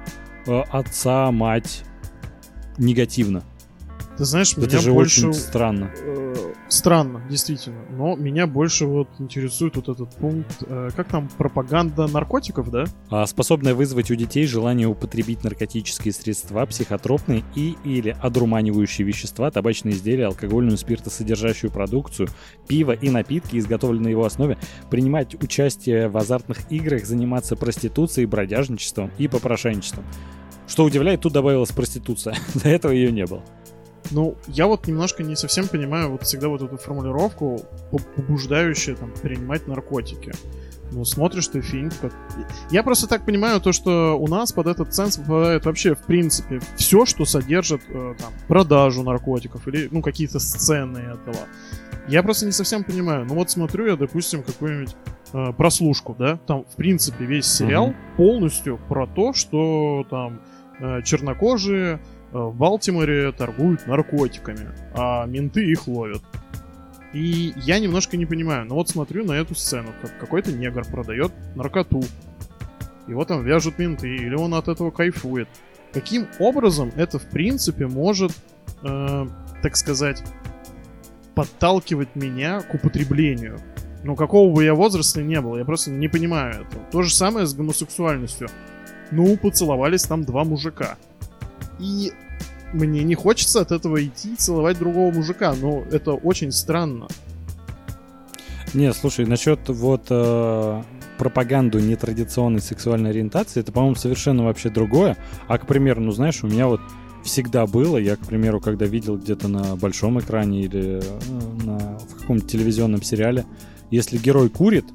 э, 0.48 0.62
отца, 0.72 1.32
мать 1.32 1.84
негативно. 2.78 3.44
Ты 4.18 4.26
знаешь, 4.26 4.54
Это 4.54 4.62
меня 4.68 4.80
же 4.80 4.92
больше... 4.94 5.28
очень 5.28 5.34
странно. 5.34 5.92
э, 5.96 6.53
странно, 6.74 7.22
действительно. 7.30 7.82
Но 7.90 8.16
меня 8.16 8.48
больше 8.48 8.86
вот 8.86 9.08
интересует 9.20 9.76
вот 9.76 9.90
этот 9.90 10.16
пункт, 10.16 10.64
э, 10.66 10.90
как 10.96 11.08
там, 11.08 11.30
пропаганда 11.38 12.08
наркотиков, 12.08 12.70
да? 12.70 12.86
А, 13.10 13.26
способная 13.26 13.74
вызвать 13.74 14.12
у 14.12 14.16
детей 14.16 14.46
желание 14.46 14.88
употребить 14.88 15.44
наркотические 15.44 16.14
средства, 16.14 16.66
психотропные 16.66 17.44
и 17.56 17.76
или 17.84 18.16
одурманивающие 18.22 19.06
вещества, 19.06 19.52
табачные 19.52 19.96
изделия, 19.96 20.28
алкогольную 20.28 20.78
спиртосодержащую 20.78 21.72
продукцию, 21.72 22.30
пиво 22.68 22.92
и 22.92 23.10
напитки, 23.10 23.58
изготовленные 23.58 24.04
на 24.04 24.08
его 24.10 24.26
основе, 24.26 24.58
принимать 24.90 25.42
участие 25.42 26.10
в 26.10 26.18
азартных 26.18 26.72
играх, 26.72 27.06
заниматься 27.06 27.56
проституцией, 27.56 28.28
бродяжничеством 28.28 29.12
и 29.18 29.28
попрошайничеством. 29.28 30.04
Что 30.68 30.84
удивляет, 30.84 31.22
тут 31.22 31.34
добавилась 31.34 31.72
проституция. 31.72 32.36
До 32.56 32.70
этого 32.70 32.92
ее 32.92 33.12
не 33.12 33.26
было. 33.26 33.44
Ну, 34.12 34.36
я 34.48 34.68
вот 34.68 34.88
немножко 34.88 35.24
не 35.24 35.36
совсем 35.36 35.68
понимаю 35.68 36.12
вот 36.12 36.24
всегда 36.24 36.48
вот 36.50 36.62
эту 36.62 36.78
формулировку, 36.78 37.62
по- 37.92 37.98
побуждающую 38.00 38.96
там 38.96 39.12
принимать 39.22 39.68
наркотики. 39.68 40.34
Ну, 40.92 41.06
смотришь 41.06 41.48
ты 41.48 41.62
фильм, 41.62 41.90
как... 42.02 42.14
Я 42.70 42.84
просто 42.84 43.08
так 43.08 43.26
понимаю 43.26 43.60
то, 43.60 43.72
что 43.72 44.16
у 44.20 44.28
нас 44.28 44.52
под 44.52 44.68
этот 44.68 44.94
ценз 44.94 45.18
попадает 45.18 45.66
вообще, 45.66 45.96
в 45.96 46.02
принципе, 46.02 46.60
все, 46.76 47.06
что 47.06 47.26
содержит 47.26 47.82
э, 47.90 48.14
там 48.20 48.32
продажу 48.48 49.02
наркотиков 49.02 49.68
или, 49.68 49.88
ну, 49.90 50.02
какие-то 50.04 50.38
сцены 50.40 51.00
этого. 51.00 51.48
Я 52.08 52.22
просто 52.22 52.46
не 52.46 52.52
совсем 52.52 52.84
понимаю. 52.84 53.26
Ну, 53.26 53.34
вот 53.36 53.50
смотрю 53.50 53.88
я, 53.88 53.96
допустим, 53.96 54.44
какую-нибудь 54.44 54.96
э, 55.34 55.54
прослушку, 55.54 56.16
да, 56.20 56.38
там, 56.46 56.66
в 56.66 56.76
принципе, 56.76 57.26
весь 57.26 57.48
сериал 57.48 57.88
Мгм. 57.88 57.96
полностью 58.18 58.80
про 58.90 59.08
то, 59.08 59.34
что 59.34 60.06
там 60.12 60.42
э, 60.80 61.02
чернокожие 61.04 62.02
в 62.34 62.56
Балтиморе 62.56 63.32
торгуют 63.32 63.86
наркотиками, 63.88 64.70
а 64.94 65.26
менты 65.26 65.64
их 65.66 65.88
ловят. 65.88 66.24
И 67.14 67.54
я 67.58 67.80
немножко 67.80 68.18
не 68.18 68.26
понимаю, 68.26 68.66
но 68.66 68.76
вот 68.76 68.90
смотрю 68.90 69.24
на 69.24 69.34
эту 69.34 69.54
сцену, 69.54 69.90
как 70.02 70.18
какой-то 70.18 70.52
негр 70.52 70.84
продает 70.84 71.32
наркоту. 71.56 72.04
Его 73.08 73.24
там 73.24 73.46
вяжут 73.46 73.78
менты, 73.78 74.08
или 74.16 74.36
он 74.36 74.56
от 74.56 74.68
этого 74.68 74.90
кайфует. 74.90 75.48
Каким 75.94 76.28
образом 76.40 76.92
это, 76.96 77.20
в 77.20 77.30
принципе, 77.30 77.86
может, 77.86 78.32
э, 78.84 79.28
так 79.62 79.76
сказать, 79.76 80.24
подталкивать 81.36 82.16
меня 82.16 82.62
к 82.62 82.74
употреблению? 82.74 83.60
Ну, 84.04 84.16
какого 84.16 84.54
бы 84.54 84.64
я 84.64 84.74
возраста 84.74 85.22
ни 85.22 85.38
был, 85.38 85.58
я 85.58 85.66
просто 85.66 85.92
не 85.92 86.08
понимаю 86.08 86.66
этого. 86.66 86.84
То 86.92 87.04
же 87.04 87.14
самое 87.14 87.46
с 87.46 87.54
гомосексуальностью. 87.54 88.50
Ну, 89.12 89.38
поцеловались 89.38 90.04
там 90.04 90.24
два 90.24 90.44
мужика. 90.44 90.98
И 91.80 92.12
мне 92.74 93.04
не 93.04 93.16
хочется 93.16 93.62
от 93.62 93.72
этого 93.72 94.04
идти 94.04 94.36
целовать 94.36 94.80
другого 94.80 95.12
мужика, 95.14 95.54
но 95.54 95.84
это 95.92 96.14
очень 96.14 96.52
странно. 96.52 97.08
Не, 98.74 98.92
слушай, 98.94 99.26
насчет 99.26 99.70
вот 99.70 100.08
э, 100.10 100.84
пропаганду 101.18 101.80
нетрадиционной 101.80 102.62
сексуальной 102.62 103.12
ориентации, 103.12 103.60
это, 103.60 103.72
по-моему, 103.72 103.96
совершенно 103.96 104.46
вообще 104.46 104.70
другое. 104.70 105.16
А, 105.48 105.60
к 105.60 105.68
примеру, 105.68 106.02
ну 106.02 106.12
знаешь, 106.12 106.44
у 106.44 106.48
меня 106.48 106.68
вот 106.68 106.82
всегда 107.24 107.68
было, 107.68 107.98
я, 107.98 108.16
к 108.16 108.26
примеру, 108.26 108.60
когда 108.60 108.86
видел 108.86 109.18
где-то 109.18 109.48
на 109.48 109.76
большом 109.76 110.20
экране 110.20 110.64
или 110.64 111.02
э, 111.02 111.64
на, 111.64 111.98
в 111.98 112.22
каком-то 112.22 112.48
телевизионном 112.48 113.04
сериале, 113.04 113.46
если 113.92 114.18
герой 114.18 114.50
курит, 114.50 114.86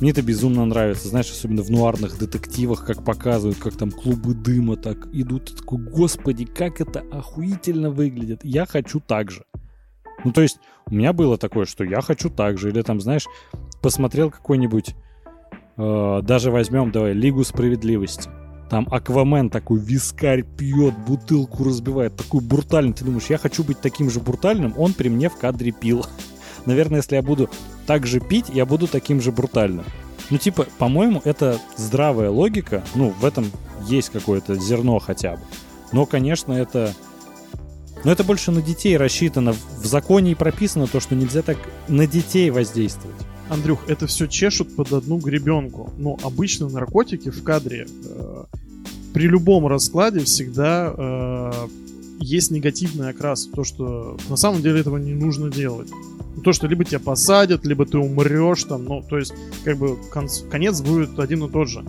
мне 0.00 0.10
это 0.10 0.22
безумно 0.22 0.64
нравится, 0.66 1.08
знаешь, 1.08 1.30
особенно 1.30 1.62
в 1.62 1.70
нуарных 1.70 2.18
детективах, 2.18 2.84
как 2.84 3.04
показывают, 3.04 3.58
как 3.58 3.76
там 3.76 3.90
клубы 3.90 4.34
дыма 4.34 4.76
так 4.76 5.08
идут. 5.12 5.46
Ты 5.46 5.56
такой, 5.56 5.78
господи, 5.78 6.44
как 6.44 6.80
это 6.80 7.00
охуительно 7.10 7.90
выглядит. 7.90 8.40
Я 8.44 8.66
хочу 8.66 9.00
так 9.00 9.30
же. 9.30 9.44
Ну, 10.24 10.32
то 10.32 10.42
есть, 10.42 10.58
у 10.90 10.94
меня 10.94 11.12
было 11.12 11.38
такое, 11.38 11.64
что 11.64 11.84
я 11.84 12.02
хочу 12.02 12.28
так 12.28 12.58
же. 12.58 12.68
Или 12.68 12.82
там, 12.82 13.00
знаешь, 13.00 13.26
посмотрел 13.80 14.30
какой-нибудь, 14.30 14.94
э, 15.76 16.20
даже 16.22 16.50
возьмем, 16.50 16.90
давай, 16.90 17.14
Лигу 17.14 17.42
Справедливости. 17.44 18.28
Там 18.68 18.88
Аквамен 18.90 19.48
такой 19.48 19.78
вискарь 19.78 20.42
пьет, 20.42 20.94
бутылку 21.06 21.64
разбивает, 21.64 22.16
такой 22.16 22.40
брутальный. 22.40 22.92
Ты 22.92 23.04
думаешь, 23.04 23.26
я 23.30 23.38
хочу 23.38 23.62
быть 23.62 23.80
таким 23.80 24.10
же 24.10 24.20
брутальным, 24.20 24.74
он 24.76 24.92
при 24.92 25.08
мне 25.08 25.28
в 25.28 25.36
кадре 25.36 25.70
пил. 25.70 26.04
Наверное, 26.66 26.98
если 26.98 27.14
я 27.14 27.22
буду 27.22 27.48
так 27.86 28.06
же 28.06 28.20
пить, 28.20 28.46
я 28.52 28.66
буду 28.66 28.86
таким 28.86 29.20
же 29.20 29.32
брутальным. 29.32 29.84
Ну, 30.30 30.38
типа, 30.38 30.66
по-моему, 30.78 31.20
это 31.24 31.58
здравая 31.76 32.30
логика. 32.30 32.82
Ну, 32.94 33.10
в 33.20 33.24
этом 33.24 33.50
есть 33.86 34.10
какое-то 34.10 34.56
зерно 34.56 34.98
хотя 34.98 35.36
бы. 35.36 35.42
Но, 35.92 36.06
конечно, 36.06 36.52
это... 36.52 36.92
Но 38.04 38.12
это 38.12 38.24
больше 38.24 38.50
на 38.50 38.60
детей 38.60 38.96
рассчитано. 38.96 39.52
В 39.52 39.86
законе 39.86 40.32
и 40.32 40.34
прописано 40.34 40.86
то, 40.86 41.00
что 41.00 41.14
нельзя 41.14 41.42
так 41.42 41.56
на 41.88 42.06
детей 42.06 42.50
воздействовать. 42.50 43.16
Андрюх, 43.48 43.88
это 43.88 44.06
все 44.06 44.26
чешут 44.26 44.74
под 44.74 44.92
одну 44.92 45.18
гребенку. 45.18 45.92
Но 45.96 46.18
обычно 46.22 46.68
наркотики 46.68 47.30
в 47.30 47.42
кадре 47.42 47.86
э, 48.04 48.44
при 49.14 49.28
любом 49.28 49.66
раскладе 49.66 50.20
всегда 50.20 50.92
э, 50.96 51.68
есть 52.18 52.50
негативный 52.50 53.10
окрас. 53.10 53.46
То, 53.46 53.64
что 53.64 54.18
на 54.28 54.36
самом 54.36 54.62
деле 54.62 54.80
этого 54.80 54.96
не 54.98 55.14
нужно 55.14 55.50
делать. 55.50 55.88
То, 56.44 56.52
что 56.52 56.66
либо 56.66 56.84
тебя 56.84 57.00
посадят, 57.00 57.64
либо 57.64 57.86
ты 57.86 57.98
умрешь 57.98 58.64
там, 58.64 58.84
ну, 58.84 59.02
то 59.02 59.18
есть, 59.18 59.34
как 59.64 59.78
бы, 59.78 59.98
конц- 60.12 60.48
конец 60.48 60.80
будет 60.80 61.18
один 61.18 61.44
и 61.44 61.50
тот 61.50 61.68
же. 61.68 61.84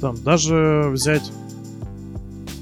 Там, 0.00 0.16
даже 0.22 0.88
взять... 0.92 1.30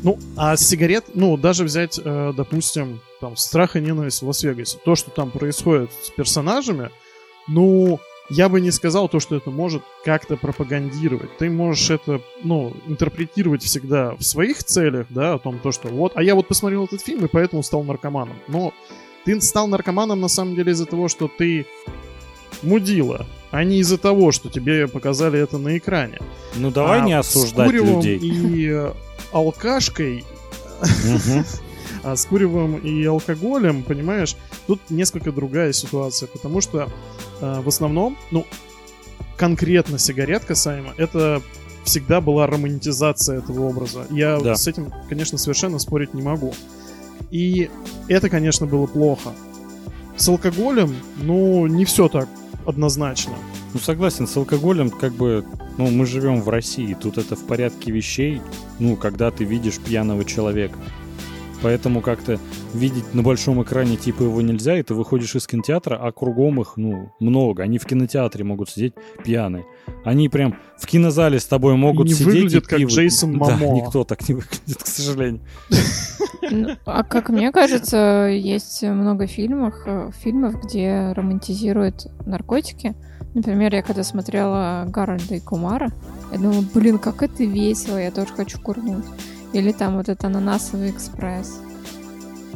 Ну, 0.03 0.19
а 0.37 0.57
сигарет, 0.57 1.05
ну, 1.15 1.37
даже 1.37 1.65
взять, 1.65 1.99
э, 2.03 2.33
допустим, 2.37 3.01
там, 3.21 3.37
страх 3.37 3.77
и 3.77 3.81
ненависть 3.81 4.23
в 4.23 4.27
Лас-Вегасе. 4.27 4.79
То, 4.85 4.95
что 4.95 5.11
там 5.11 5.31
происходит 5.31 5.91
с 6.03 6.11
персонажами, 6.11 6.91
ну, 7.49 7.99
я 8.29 8.49
бы 8.49 8.61
не 8.61 8.71
сказал 8.71 9.09
то, 9.09 9.21
что 9.21 9.37
это 9.37 9.51
может 9.51 9.83
как-то 10.05 10.37
пропагандировать. 10.37 11.37
Ты 11.39 11.51
можешь 11.51 11.91
это, 11.91 12.21
ну, 12.43 12.73
интерпретировать 12.87 13.63
всегда 13.63 14.15
в 14.15 14.23
своих 14.23 14.65
целях, 14.65 15.07
да, 15.11 15.35
о 15.35 15.39
том, 15.39 15.59
то, 15.59 15.73
что 15.73 15.89
вот, 15.89 16.13
а 16.15 16.23
я 16.23 16.35
вот 16.35 16.49
посмотрел 16.49 16.85
этот 16.85 17.01
фильм 17.01 17.25
и 17.25 17.29
поэтому 17.29 17.63
стал 17.63 17.85
наркоманом. 17.85 18.37
Но 18.49 18.73
ты 19.27 19.41
стал 19.41 19.67
наркоманом 19.67 20.21
на 20.21 20.29
самом 20.29 20.55
деле 20.55 20.73
из-за 20.73 20.87
того, 20.87 21.09
что 21.09 21.29
ты 21.29 21.67
мудила, 22.63 23.27
а 23.51 23.65
не 23.65 23.81
из-за 23.81 23.99
того, 23.99 24.33
что 24.33 24.49
тебе 24.49 24.89
показали 24.89 25.39
это 25.39 25.59
на 25.59 25.77
экране. 25.77 26.21
Ну, 26.55 26.71
давай 26.71 27.01
А 27.01 27.05
не 27.05 27.13
с 27.23 27.29
осуждать 27.29 27.67
куревом 27.67 27.97
людей. 27.97 28.19
и 28.19 28.69
э, 28.71 28.93
алкашкой 29.33 30.25
а 32.03 32.15
с 32.15 32.25
куревом 32.27 32.77
и 32.77 33.05
алкоголем, 33.05 33.83
понимаешь, 33.83 34.37
тут 34.67 34.81
несколько 34.91 35.33
другая 35.33 35.73
ситуация, 35.73 36.29
потому 36.29 36.61
что 36.61 36.89
э, 37.41 37.61
в 37.61 37.69
основном, 37.69 38.17
ну, 38.31 38.47
конкретно 39.37 39.99
сигарет 39.99 40.45
касаемо, 40.45 40.95
это 40.97 41.43
всегда 41.85 42.21
была 42.21 42.47
романтизация 42.47 43.39
этого 43.39 43.65
образа. 43.69 44.07
Я 44.11 44.39
Да. 44.39 44.55
с 44.55 44.67
этим, 44.69 44.93
конечно, 45.09 45.37
совершенно 45.37 45.79
спорить 45.79 46.15
не 46.15 46.23
могу. 46.23 46.55
И 47.31 47.71
это, 48.09 48.29
конечно, 48.29 48.67
было 48.67 48.87
плохо. 48.87 49.31
С 50.17 50.29
алкоголем, 50.29 50.95
ну, 51.17 51.67
не 51.67 51.85
все 51.85 52.09
так 52.09 52.29
однозначно. 52.65 53.35
Ну, 53.75 53.81
согласен, 53.81 54.27
с 54.27 54.37
алкоголем, 54.37 54.91
как 54.91 55.13
бы, 55.13 55.45
ну, 55.79 55.91
мы 55.91 56.07
живем 56.07 56.41
в 56.41 56.49
России, 56.49 56.97
тут 56.99 57.19
это 57.19 57.37
в 57.37 57.47
порядке 57.47 57.93
вещей, 57.93 58.41
ну, 58.79 58.97
когда 58.97 59.31
ты 59.31 59.45
видишь 59.45 59.79
пьяного 59.79 60.25
человека. 60.25 60.79
Поэтому 61.63 62.01
как-то 62.01 62.39
видеть 62.75 63.15
на 63.15 63.23
большом 63.23 63.63
экране 63.63 63.97
типа 63.97 64.23
его 64.25 64.41
нельзя, 64.43 64.79
и 64.79 64.83
ты 64.83 64.95
выходишь 64.95 65.35
из 65.35 65.47
кинотеатра, 65.47 65.97
а 65.97 66.13
кругом 66.13 66.61
их, 66.61 66.75
ну, 66.77 67.13
много. 67.19 67.63
Они 67.63 67.79
в 67.79 67.87
кинотеатре 67.87 68.45
могут 68.45 68.69
сидеть 68.71 68.95
пьяные. 69.25 69.65
Они 70.05 70.29
прям 70.29 70.57
в 70.79 70.87
кинозале 70.87 71.41
с 71.41 71.47
тобой 71.47 71.77
могут 71.77 72.09
не 72.09 72.15
сидеть 72.15 72.27
выглядят 72.35 72.65
и 72.65 72.67
как 72.69 72.79
пиво- 72.81 72.89
Джейсон 72.89 73.39
Да, 73.39 73.57
Момо. 73.57 73.77
никто 73.77 74.05
так 74.05 74.29
не 74.29 74.35
выглядит, 74.35 74.83
к 74.83 74.87
сожалению. 74.87 75.41
Ну, 76.51 76.77
а 76.85 77.03
как 77.03 77.29
мне 77.31 77.51
кажется, 77.51 78.29
есть 78.33 78.83
много 78.83 79.27
фильмов, 79.27 79.75
э, 79.87 80.11
фильмов, 80.23 80.55
где 80.63 81.13
романтизируют 81.13 82.07
наркотики. 82.25 82.95
Например, 83.35 83.75
я 83.75 83.83
когда 83.83 84.05
смотрела 84.05 84.85
Гарольда 84.89 85.35
и 85.35 85.41
Кумара, 85.41 85.91
я 86.33 86.39
думала, 86.39 86.65
блин, 86.73 86.99
как 86.99 87.23
это 87.23 87.43
весело, 87.45 87.99
я 87.99 88.11
тоже 88.11 88.29
хочу 88.35 88.61
курнуть. 88.61 89.05
Или 89.53 89.73
там 89.73 89.97
вот 89.97 90.09
этот 90.09 90.25
ананасовый 90.25 90.91
экспресс. 90.91 91.61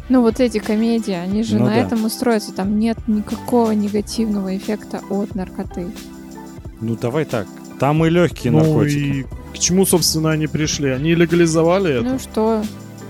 Ну, 0.09 0.23
вот 0.23 0.41
эти 0.41 0.59
комедии, 0.59 1.15
они 1.15 1.45
же 1.45 1.59
Ну 1.59 1.67
на 1.67 1.71
да. 1.71 1.77
этом 1.77 2.05
устроятся. 2.05 2.53
Там 2.53 2.79
нет 2.79 2.99
никакого 3.07 3.71
негативного 3.71 4.57
эффекта 4.57 5.03
от 5.09 5.35
наркоты. 5.37 5.87
Ну, 6.81 6.97
давай 6.97 7.25
так. 7.25 7.47
Там 7.79 8.05
и 8.05 8.11
легкие 8.11 8.53
ну 8.53 8.59
наркотики. 8.59 8.99
и 8.99 9.27
к 9.55 9.59
чему, 9.59 9.87
собственно, 9.87 10.31
они 10.33 10.47
пришли? 10.49 10.91
Они 10.91 11.15
легализовали 11.15 12.01
это. 12.01 12.09
Ну 12.11 12.19
что? 12.19 12.63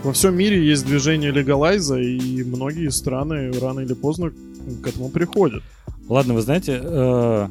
Во 0.02 0.12
всем 0.12 0.36
мире 0.36 0.64
есть 0.64 0.86
движение 0.86 1.30
легалайза, 1.30 1.98
и 1.98 2.42
многие 2.44 2.90
страны 2.90 3.50
рано 3.60 3.80
или 3.80 3.94
поздно 3.94 4.30
к 4.30 4.86
этому 4.86 5.08
приходят. 5.08 5.62
Ладно, 6.08 6.34
вы 6.34 6.42
знаете, 6.42 6.80
э, 6.82 7.48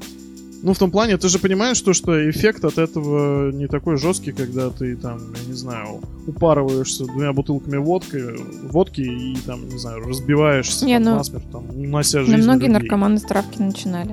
Ну, 0.61 0.73
в 0.73 0.77
том 0.77 0.91
плане, 0.91 1.17
ты 1.17 1.29
же 1.29 1.39
понимаешь, 1.39 1.79
то, 1.81 1.93
что 1.93 2.29
эффект 2.29 2.65
от 2.65 2.77
этого 2.77 3.49
не 3.51 3.67
такой 3.67 3.97
жесткий, 3.97 4.31
когда 4.33 4.69
ты 4.69 4.95
там, 4.97 5.19
я 5.33 5.47
не 5.47 5.53
знаю, 5.53 6.01
упарываешься 6.27 7.05
двумя 7.05 7.31
бутылками 7.31 7.77
водки, 7.77 8.21
водки 8.69 9.01
и 9.01 9.37
там, 9.45 9.67
не 9.69 9.77
знаю, 9.77 10.01
разбиваешься 10.05 10.85
Не, 10.85 10.95
там, 10.95 11.03
ну, 11.05 11.15
насмерть, 11.15 11.51
там, 11.51 11.69
унося 11.69 12.19
На 12.19 12.25
жизнь 12.25 12.41
многие 12.43 12.67
людей. 12.67 12.73
наркоманы 12.79 13.19
с 13.19 13.23
травки 13.23 13.59
начинали. 13.61 14.11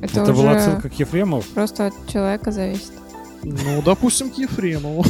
Это, 0.00 0.20
это 0.20 0.32
уже 0.32 0.42
была 0.42 0.52
отсылка 0.52 0.88
к 0.88 0.94
Ефремову. 1.00 1.42
просто 1.54 1.86
от 1.88 1.94
человека 2.06 2.52
зависит. 2.52 2.92
Ну, 3.42 3.82
допустим, 3.84 4.30
к 4.30 4.38
Ефремову. 4.38 5.04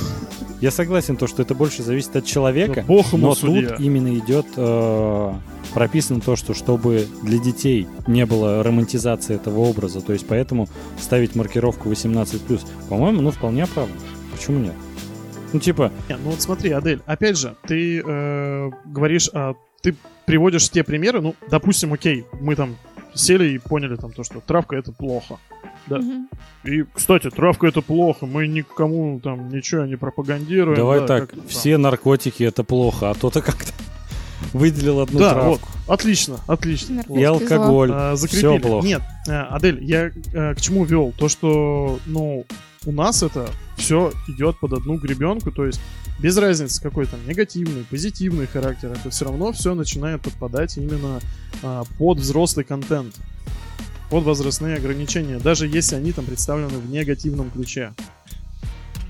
Я 0.61 0.71
согласен, 0.71 1.17
то, 1.17 1.27
что 1.27 1.43
это 1.43 1.55
больше 1.55 1.83
зависит 1.83 2.17
от 2.17 2.25
человека. 2.25 2.85
Бог 2.89 3.13
ему 3.13 3.29
Но 3.29 3.35
судья. 3.35 3.69
тут 3.71 3.81
именно 3.81 4.17
идет 4.19 4.47
э, 4.57 5.33
прописано 5.75 6.21
то, 6.21 6.37
что 6.37 6.55
чтобы 6.55 7.07
для 7.23 7.39
детей 7.39 7.87
не 8.07 8.27
было 8.27 8.63
романтизации 8.63 9.35
этого 9.35 9.61
образа, 9.61 10.01
то 10.01 10.13
есть 10.13 10.27
поэтому 10.27 10.69
ставить 10.99 11.35
маркировку 11.35 11.91
18+, 11.91 12.61
по-моему, 12.89 13.23
ну 13.23 13.31
вполне 13.31 13.65
оправданно. 13.65 14.01
Почему 14.35 14.59
нет? 14.59 14.75
Ну 15.53 15.61
типа, 15.61 15.93
Не, 16.09 16.17
ну 16.17 16.31
вот 16.31 16.43
смотри, 16.43 16.71
Адель, 16.71 17.01
опять 17.07 17.39
же, 17.39 17.57
ты 17.67 18.03
э, 18.05 18.71
говоришь, 18.85 19.31
а, 19.33 19.55
ты 19.83 19.95
приводишь 20.27 20.69
те 20.69 20.85
примеры, 20.85 21.21
ну, 21.21 21.35
допустим, 21.51 21.93
окей, 21.95 22.27
мы 22.41 22.55
там 22.55 22.77
сели 23.15 23.53
и 23.53 23.59
поняли 23.59 23.97
там 23.97 24.13
то, 24.13 24.25
что 24.25 24.41
травка 24.41 24.77
это 24.77 24.93
плохо. 24.93 25.39
Да. 25.87 25.99
Мгм. 25.99 26.29
И, 26.65 26.85
кстати, 26.93 27.31
травка 27.31 27.67
это 27.67 27.81
плохо, 27.81 28.27
мы 28.27 28.47
никому 28.47 29.21
там 29.21 29.49
ничего 29.49 29.87
не 29.87 29.97
пропагандируем. 29.97 30.77
давай 30.77 31.01
да, 31.01 31.07
так, 31.07 31.31
там. 31.31 31.41
все 31.47 31.79
наркотики 31.79 32.43
это 32.43 32.63
плохо, 32.63 33.11
а 33.11 33.15
то 33.15 33.31
ты 33.31 33.41
как-то 33.41 33.73
выделил 34.53 35.01
одну 35.01 35.19
Да, 35.19 35.33
травку. 35.33 35.51
вот, 35.51 35.61
отлично, 35.93 36.41
отлично. 36.47 37.03
И 37.09 37.23
алкоголь. 37.23 37.91
А, 37.93 38.17
Все 38.17 38.59
плохо. 38.59 38.87
Нет, 38.87 39.03
э, 39.27 39.33
Адель, 39.33 39.85
я 39.85 40.11
э, 40.33 40.55
к 40.55 40.61
чему 40.61 40.85
вел? 40.85 41.13
То, 41.17 41.29
что, 41.29 41.99
ну, 42.07 42.45
у 42.87 42.93
нас 42.93 43.23
это 43.23 43.51
все 43.77 44.13
идет 44.29 44.59
под 44.61 44.73
одну 44.73 44.97
гребенку, 44.97 45.51
то 45.51 45.67
есть 45.67 45.81
без 46.21 46.37
разницы 46.37 46.83
какой 46.83 47.07
там 47.07 47.21
негативный, 47.27 47.85
позитивный 47.85 48.47
характер, 48.47 48.93
это 48.93 49.11
все 49.11 49.25
равно 49.27 49.53
все 49.53 49.75
начинает 49.75 50.23
подпадать 50.23 50.77
именно 50.79 51.21
а, 51.63 51.85
под 51.99 52.19
взрослый 52.19 52.65
контент, 52.65 53.15
под 54.11 54.25
возрастные 54.25 54.77
ограничения, 54.77 55.39
даже 55.39 55.67
если 55.67 55.97
они 55.97 56.13
там 56.13 56.25
представлены 56.25 56.79
в 56.79 56.91
негативном 56.91 57.51
ключе. 57.51 57.93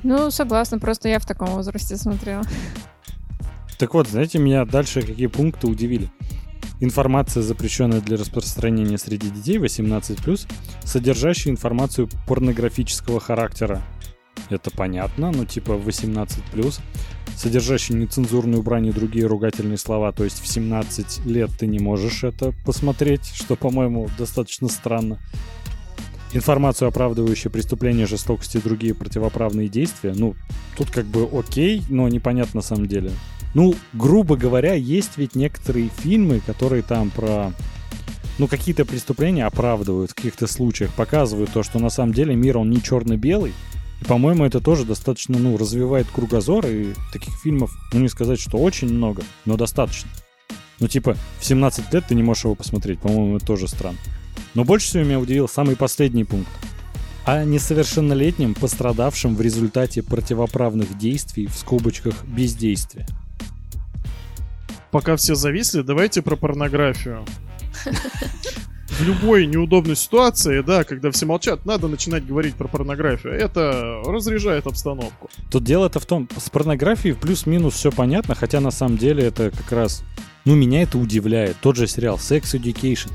Ну, 0.03 0.31
согласна, 0.31 0.79
просто 0.79 1.09
я 1.09 1.19
в 1.19 1.27
таком 1.27 1.49
возрасте 1.51 1.97
смотрела. 1.97 2.45
Так 3.79 3.95
вот, 3.95 4.09
знаете, 4.09 4.39
меня 4.39 4.65
дальше 4.65 5.03
какие 5.03 5.29
пункты 5.29 5.69
удивили. 5.69 6.11
Информация, 6.81 7.43
запрещенная 7.43 8.01
для 8.01 8.17
распространения 8.17 8.99
среди 8.99 9.31
детей 9.31 9.59
18+, 9.59 10.47
содержащая 10.85 11.53
информацию 11.53 12.09
порнографического 12.27 13.21
характера. 13.21 13.83
Это 14.51 14.71
понятно, 14.71 15.33
ну 15.33 15.45
типа 15.45 15.73
18+, 15.73 16.81
содержащий 17.37 17.95
нецензурную 17.95 18.63
брань 18.63 18.87
и 18.87 18.93
другие 18.93 19.27
ругательные 19.27 19.79
слова, 19.79 20.13
то 20.13 20.25
есть 20.25 20.41
в 20.41 20.47
17 20.47 21.27
лет 21.27 21.51
ты 21.59 21.67
не 21.67 21.79
можешь 21.79 22.25
это 22.25 22.53
посмотреть, 22.65 23.27
что, 23.35 23.57
по-моему, 23.57 24.09
достаточно 24.17 24.69
странно. 24.69 25.19
Информацию, 26.33 26.89
оправдывающую 26.89 27.51
преступления, 27.51 28.07
жестокости 28.07 28.59
и 28.59 28.63
другие 28.63 28.95
противоправные 28.95 29.69
действия, 29.69 30.13
ну, 30.15 30.35
тут 30.77 30.91
как 30.91 31.07
бы 31.07 31.29
окей, 31.33 31.83
но 31.89 32.09
непонятно 32.09 32.59
на 32.59 32.63
самом 32.63 32.87
деле. 32.87 33.11
Ну, 33.55 33.75
грубо 33.93 34.37
говоря, 34.37 34.75
есть 34.75 35.13
ведь 35.17 35.35
некоторые 35.35 35.89
фильмы, 35.89 36.41
которые 36.41 36.83
там 36.83 37.11
про 37.11 37.53
ну, 38.39 38.47
какие-то 38.47 38.85
преступления 38.85 39.45
оправдывают 39.45 40.13
в 40.13 40.15
каких-то 40.15 40.47
случаях, 40.47 40.93
показывают 40.95 41.51
то, 41.53 41.63
что 41.63 41.79
на 41.79 41.91
самом 41.91 42.13
деле 42.13 42.37
мир, 42.37 42.59
он 42.59 42.71
не 42.71 42.83
черно-белый. 42.83 43.53
И, 44.01 44.05
по-моему, 44.05 44.45
это 44.45 44.61
тоже 44.61 44.85
достаточно, 44.85 45.39
ну, 45.39 45.57
развивает 45.57 46.07
кругозор, 46.07 46.67
и 46.67 46.95
таких 47.13 47.35
фильмов, 47.43 47.73
ну, 47.93 48.01
не 48.01 48.09
сказать, 48.09 48.41
что 48.41 48.59
очень 48.59 48.93
много, 48.93 49.25
но 49.45 49.57
достаточно. 49.57 50.09
Ну, 50.79 50.87
типа, 50.87 51.17
в 51.41 51.45
17 51.45 51.93
лет 51.93 52.05
ты 52.09 52.15
не 52.15 52.23
можешь 52.23 52.45
его 52.45 52.55
посмотреть, 52.55 53.01
по-моему, 53.01 53.37
это 53.37 53.47
тоже 53.47 53.67
странно. 53.67 53.99
Но 54.55 54.65
больше 54.65 54.87
всего 54.87 55.03
меня 55.03 55.19
удивил 55.19 55.49
самый 55.49 55.75
последний 55.75 56.25
пункт. 56.25 56.51
О 57.25 57.45
несовершеннолетнем, 57.45 58.55
пострадавшем 58.55 59.35
в 59.35 59.41
результате 59.41 60.03
противоправных 60.03 60.97
действий, 60.97 61.47
в 61.47 61.55
скобочках, 61.55 62.25
бездействия. 62.25 63.07
Пока 64.91 65.17
все 65.17 65.35
зависли, 65.35 65.83
давайте 65.83 66.23
про 66.23 66.37
порнографию. 66.37 67.25
В 68.89 69.03
любой 69.05 69.47
неудобной 69.47 69.95
ситуации, 69.95 70.61
да, 70.61 70.83
когда 70.83 71.11
все 71.11 71.25
молчат, 71.27 71.65
надо 71.65 71.87
начинать 71.89 72.27
говорить 72.27 72.57
про 72.57 72.67
порнографию. 72.67 73.33
Это 73.33 74.03
разряжает 74.05 74.67
обстановку. 74.67 75.31
Тут 75.51 75.63
дело-то 75.63 76.01
в 76.01 76.07
том, 76.07 76.29
с 76.37 76.51
порнографией 76.51 77.15
плюс-минус 77.15 77.75
все 77.75 77.93
понятно, 77.93 78.35
хотя 78.35 78.61
на 78.61 78.71
самом 78.71 78.97
деле 78.97 79.25
это 79.25 79.51
как 79.51 79.71
раз... 79.71 80.03
Ну, 80.45 80.57
меня 80.57 80.83
это 80.83 80.99
удивляет. 80.99 81.57
Тот 81.61 81.77
же 81.77 81.87
сериал 81.87 82.17
Sex 82.17 82.59
Education. 82.59 83.11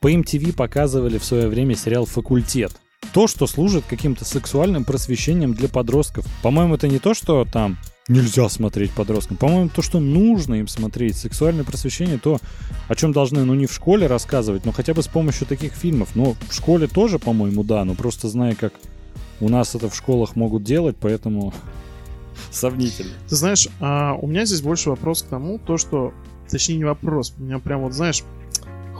По 0.00 0.10
MTV 0.10 0.54
показывали 0.54 1.18
в 1.18 1.24
свое 1.24 1.48
время 1.48 1.76
сериал 1.76 2.06
«Факультет». 2.06 2.72
То, 3.12 3.26
что 3.26 3.46
служит 3.46 3.84
каким-то 3.88 4.24
сексуальным 4.24 4.84
просвещением 4.84 5.54
для 5.54 5.68
подростков. 5.68 6.26
По-моему, 6.42 6.74
это 6.74 6.88
не 6.88 6.98
то, 6.98 7.14
что 7.14 7.44
там 7.44 7.78
нельзя 8.08 8.48
смотреть 8.48 8.92
подросткам. 8.92 9.36
По-моему, 9.36 9.68
то, 9.68 9.82
что 9.82 10.00
нужно 10.00 10.54
им 10.54 10.68
смотреть. 10.68 11.16
Сексуальное 11.16 11.64
просвещение, 11.64 12.18
то, 12.18 12.38
о 12.88 12.94
чем 12.94 13.12
должны, 13.12 13.44
ну, 13.44 13.54
не 13.54 13.66
в 13.66 13.72
школе 13.72 14.06
рассказывать, 14.06 14.64
но 14.64 14.72
хотя 14.72 14.94
бы 14.94 15.02
с 15.02 15.08
помощью 15.08 15.46
таких 15.46 15.72
фильмов. 15.72 16.10
Но 16.14 16.34
в 16.48 16.54
школе 16.54 16.86
тоже, 16.86 17.18
по-моему, 17.18 17.62
да, 17.64 17.84
но 17.84 17.94
просто 17.94 18.28
зная, 18.28 18.54
как 18.54 18.72
у 19.40 19.48
нас 19.48 19.74
это 19.74 19.88
в 19.88 19.94
школах 19.94 20.36
могут 20.36 20.64
делать, 20.64 20.96
поэтому 20.98 21.52
сомнительно. 22.50 23.12
Ты 23.28 23.36
знаешь, 23.36 23.68
а 23.80 24.14
у 24.14 24.26
меня 24.26 24.44
здесь 24.44 24.62
больше 24.62 24.90
вопрос 24.90 25.22
к 25.22 25.26
тому, 25.26 25.58
то 25.58 25.76
что, 25.76 26.12
точнее 26.48 26.78
не 26.78 26.84
вопрос, 26.84 27.34
у 27.38 27.42
меня 27.42 27.58
прям 27.58 27.82
вот, 27.82 27.92
знаешь, 27.92 28.24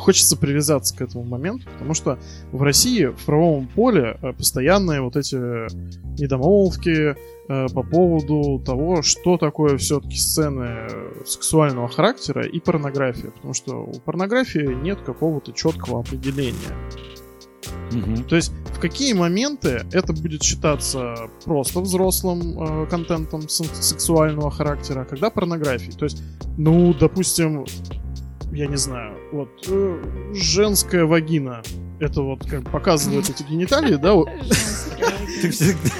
хочется 0.09 0.39
привязаться 0.39 0.97
к 0.97 1.03
этому 1.03 1.23
моменту, 1.23 1.67
потому 1.71 1.93
что 1.93 2.19
в 2.51 2.63
России 2.63 3.05
в 3.05 3.27
правовом 3.27 3.67
поле 3.67 4.17
э, 4.23 4.33
постоянные 4.33 5.03
вот 5.03 5.17
эти 5.17 5.37
недомолвки 6.19 7.15
э, 7.15 7.67
по 7.75 7.83
поводу 7.83 8.59
того, 8.65 9.03
что 9.03 9.37
такое 9.37 9.77
все-таки 9.77 10.17
сцены 10.17 10.65
э, 10.65 11.23
сексуального 11.27 11.89
характера 11.89 12.47
и 12.47 12.59
порнография, 12.59 13.33
потому 13.33 13.53
что 13.53 13.83
у 13.83 14.01
порнографии 14.01 14.83
нет 14.83 14.99
какого-то 15.03 15.53
четкого 15.53 16.01
определения. 16.01 16.75
Мгм. 17.93 18.25
То 18.25 18.37
есть 18.37 18.53
в 18.75 18.81
какие 18.81 19.13
моменты 19.13 19.83
это 19.93 20.15
будет 20.15 20.43
считаться 20.43 21.29
просто 21.45 21.81
взрослым 21.81 22.63
э, 22.63 22.87
контентом 22.87 23.47
сексуального 23.47 24.51
характера, 24.51 25.03
а 25.03 25.05
когда 25.05 25.29
порнографией? 25.29 25.93
То 25.93 26.05
есть, 26.07 26.23
ну, 26.57 26.95
допустим, 26.95 27.67
я 28.53 28.67
не 28.67 28.77
знаю, 28.77 29.15
вот 29.33 29.49
э, 29.69 30.03
женская 30.35 31.05
вагина, 31.05 31.63
это 32.01 32.23
вот 32.23 32.45
как 32.47 32.71
показывают 32.71 33.29
эти 33.29 33.43
гениталии, 33.43 33.97
да? 33.97 34.15
Ты 35.43 35.51
всегда... 35.51 35.91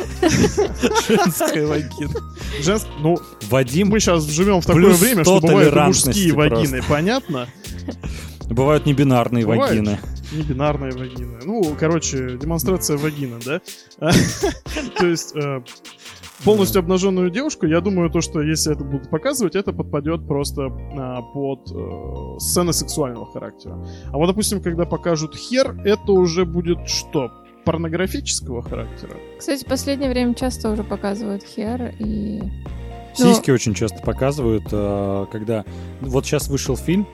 Женская 1.09 1.67
вагина. 1.67 2.15
женск- 2.61 2.89
ну, 3.01 3.19
Вадим, 3.49 3.89
мы 3.89 4.01
сейчас 4.01 4.25
живем 4.25 4.61
в 4.61 4.67
такое 4.67 4.93
время, 4.95 5.25
100 5.25 5.39
что 5.39 5.47
бывают 5.47 5.75
мужские 5.75 6.35
просто. 6.35 6.55
вагины, 6.57 6.83
понятно? 6.89 7.49
бывают 8.51 8.87
небинарные 8.87 9.45
Бывают. 9.45 9.71
вагины. 9.71 9.99
Не 10.33 10.43
бинарная 10.43 10.93
вагина. 10.93 11.39
Ну, 11.45 11.75
короче, 11.79 12.37
демонстрация 12.39 12.97
вагины, 12.99 13.37
да? 13.45 13.61
То 14.99 15.07
есть 15.07 15.35
э, 15.37 15.63
полностью 16.45 16.81
обнаженную 16.81 17.31
девушку, 17.31 17.67
я 17.67 17.81
думаю, 17.81 18.11
то, 18.11 18.21
что 18.21 18.41
если 18.41 18.73
это 18.73 18.85
будут 18.85 19.11
показывать, 19.11 19.57
это 19.57 19.73
подпадет 19.73 20.27
просто 20.27 20.67
а, 20.67 21.23
под 21.23 21.71
э, 21.73 22.39
сцены 22.39 22.73
сексуального 22.73 23.31
характера. 23.31 23.85
А 24.13 24.17
вот, 24.17 24.27
допустим, 24.27 24.63
когда 24.63 24.85
покажут 24.85 25.35
хер, 25.35 25.81
это 25.85 26.13
уже 26.13 26.45
будет 26.45 26.89
что? 26.89 27.31
Порнографического 27.65 28.63
характера? 28.63 29.13
Кстати, 29.39 29.65
в 29.65 29.67
последнее 29.67 30.11
время 30.11 30.35
часто 30.35 30.71
уже 30.71 30.85
показывают 30.85 31.43
хер 31.43 31.95
и... 31.99 32.41
Ну- 33.19 33.35
Сиськи 33.35 33.51
очень 33.51 33.75
часто 33.75 34.03
показывают, 34.03 34.65
э, 34.71 35.27
когда... 35.31 35.65
Вот 36.01 36.25
сейчас 36.25 36.49
вышел 36.49 36.77
фильм 36.77 37.07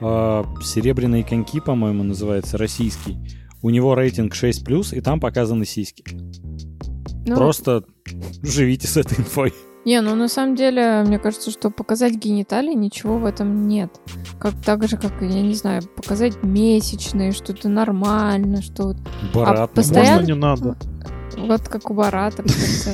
э, 0.00 0.44
«Серебряные 0.62 1.24
коньки», 1.24 1.60
по-моему, 1.60 2.04
называется, 2.04 2.56
российский. 2.56 3.18
У 3.60 3.70
него 3.70 3.96
рейтинг 3.96 4.34
6+, 4.34 4.96
и 4.96 5.00
там 5.00 5.18
показаны 5.18 5.64
сиськи. 5.66 6.04
Ну, 7.28 7.36
Просто 7.36 7.84
живите 8.42 8.86
с 8.86 8.96
этой 8.96 9.18
инфой. 9.18 9.52
Не, 9.84 10.00
ну 10.00 10.14
на 10.14 10.28
самом 10.28 10.54
деле, 10.54 11.02
мне 11.06 11.18
кажется, 11.18 11.50
что 11.50 11.70
показать 11.70 12.14
гениталии 12.14 12.74
ничего 12.74 13.18
в 13.18 13.24
этом 13.24 13.68
нет. 13.68 13.90
Как 14.38 14.52
так 14.64 14.86
же, 14.86 14.96
как, 14.96 15.12
я 15.22 15.40
не 15.40 15.54
знаю, 15.54 15.82
показать 15.96 16.42
месячные, 16.42 17.32
что 17.32 17.52
это 17.52 17.68
нормально, 17.68 18.60
что... 18.60 18.94
Барат. 19.32 19.58
А 19.58 19.66
постоянно... 19.66 20.20
Можно 20.20 20.26
не 20.26 20.34
надо. 20.34 20.76
Вот 21.38 21.68
как 21.68 21.90
у 21.90 21.94
Барата. 21.94 22.44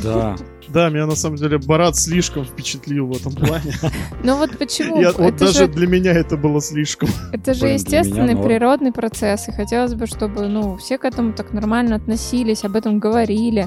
Да. 0.02 0.36
Да, 0.68 0.88
меня 0.88 1.06
на 1.06 1.14
самом 1.14 1.36
деле 1.36 1.58
Барат 1.58 1.96
слишком 1.96 2.44
впечатлил 2.44 3.06
в 3.06 3.16
этом 3.16 3.32
плане. 3.32 3.74
Ну 4.22 4.36
вот 4.36 4.56
почему? 4.58 5.00
Я, 5.00 5.12
вот 5.12 5.36
даже 5.36 5.68
для 5.68 5.86
меня 5.86 6.12
это 6.12 6.36
было 6.36 6.60
слишком. 6.60 7.08
Это 7.32 7.54
же 7.54 7.62
Блин, 7.62 7.74
естественный 7.74 8.34
меня 8.34 8.42
природный 8.42 8.92
процесс, 8.92 9.48
и 9.48 9.52
хотелось 9.52 9.94
бы, 9.94 10.06
чтобы 10.06 10.48
ну 10.48 10.76
все 10.78 10.96
к 10.96 11.04
этому 11.04 11.32
так 11.32 11.52
нормально 11.52 11.96
относились, 11.96 12.64
об 12.64 12.76
этом 12.76 12.98
говорили. 12.98 13.66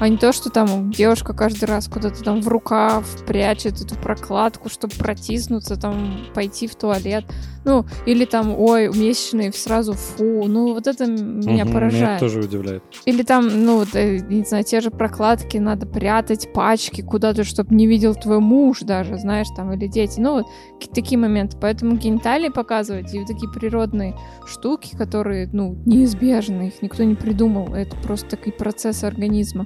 А 0.00 0.08
не 0.08 0.16
то, 0.16 0.32
что 0.32 0.50
там 0.50 0.90
девушка 0.90 1.32
каждый 1.34 1.66
раз 1.66 1.88
куда-то 1.88 2.22
там 2.22 2.40
в 2.40 2.48
рукав 2.48 3.06
прячет 3.26 3.80
эту 3.80 3.94
прокладку, 3.94 4.68
чтобы 4.68 4.94
протиснуться, 4.96 5.76
там 5.76 6.18
пойти 6.34 6.66
в 6.66 6.74
туалет. 6.74 7.24
Ну, 7.64 7.86
или 8.04 8.26
там, 8.26 8.54
ой, 8.58 8.88
месячные 8.88 9.52
сразу 9.52 9.94
фу. 9.94 10.44
Ну, 10.46 10.74
вот 10.74 10.86
это 10.86 11.06
меня 11.06 11.64
Мгм, 11.64 11.72
поражает. 11.72 12.02
Меня 12.02 12.18
тоже 12.18 12.40
удивляет. 12.40 12.82
Или 13.06 13.22
там, 13.22 13.64
ну, 13.64 13.78
вот, 13.78 13.94
э, 13.94 14.18
не 14.18 14.44
знаю, 14.44 14.64
те 14.64 14.80
же 14.80 14.90
прокладки 14.90 15.56
надо 15.56 15.86
прятать, 15.86 16.52
пачки 16.52 17.00
куда-то, 17.00 17.44
чтобы 17.44 17.74
не 17.74 17.86
видел 17.86 18.14
твой 18.14 18.40
муж 18.40 18.80
даже, 18.80 19.16
знаешь, 19.16 19.46
там, 19.56 19.72
или 19.72 19.86
дети. 19.86 20.20
Ну, 20.20 20.34
вот 20.34 20.46
такие 20.92 21.18
моменты. 21.18 21.56
Поэтому 21.60 21.96
гениталии 21.96 22.48
показывать 22.48 23.14
и 23.14 23.18
вот 23.18 23.28
такие 23.28 23.50
природные 23.50 24.14
штуки, 24.46 24.94
которые, 24.94 25.48
ну, 25.52 25.76
неизбежны, 25.86 26.68
их 26.68 26.82
никто 26.82 27.02
не 27.04 27.14
придумал. 27.14 27.74
Это 27.74 27.96
просто 27.96 28.30
такой 28.36 28.52
процесс 28.52 29.04
организма. 29.04 29.64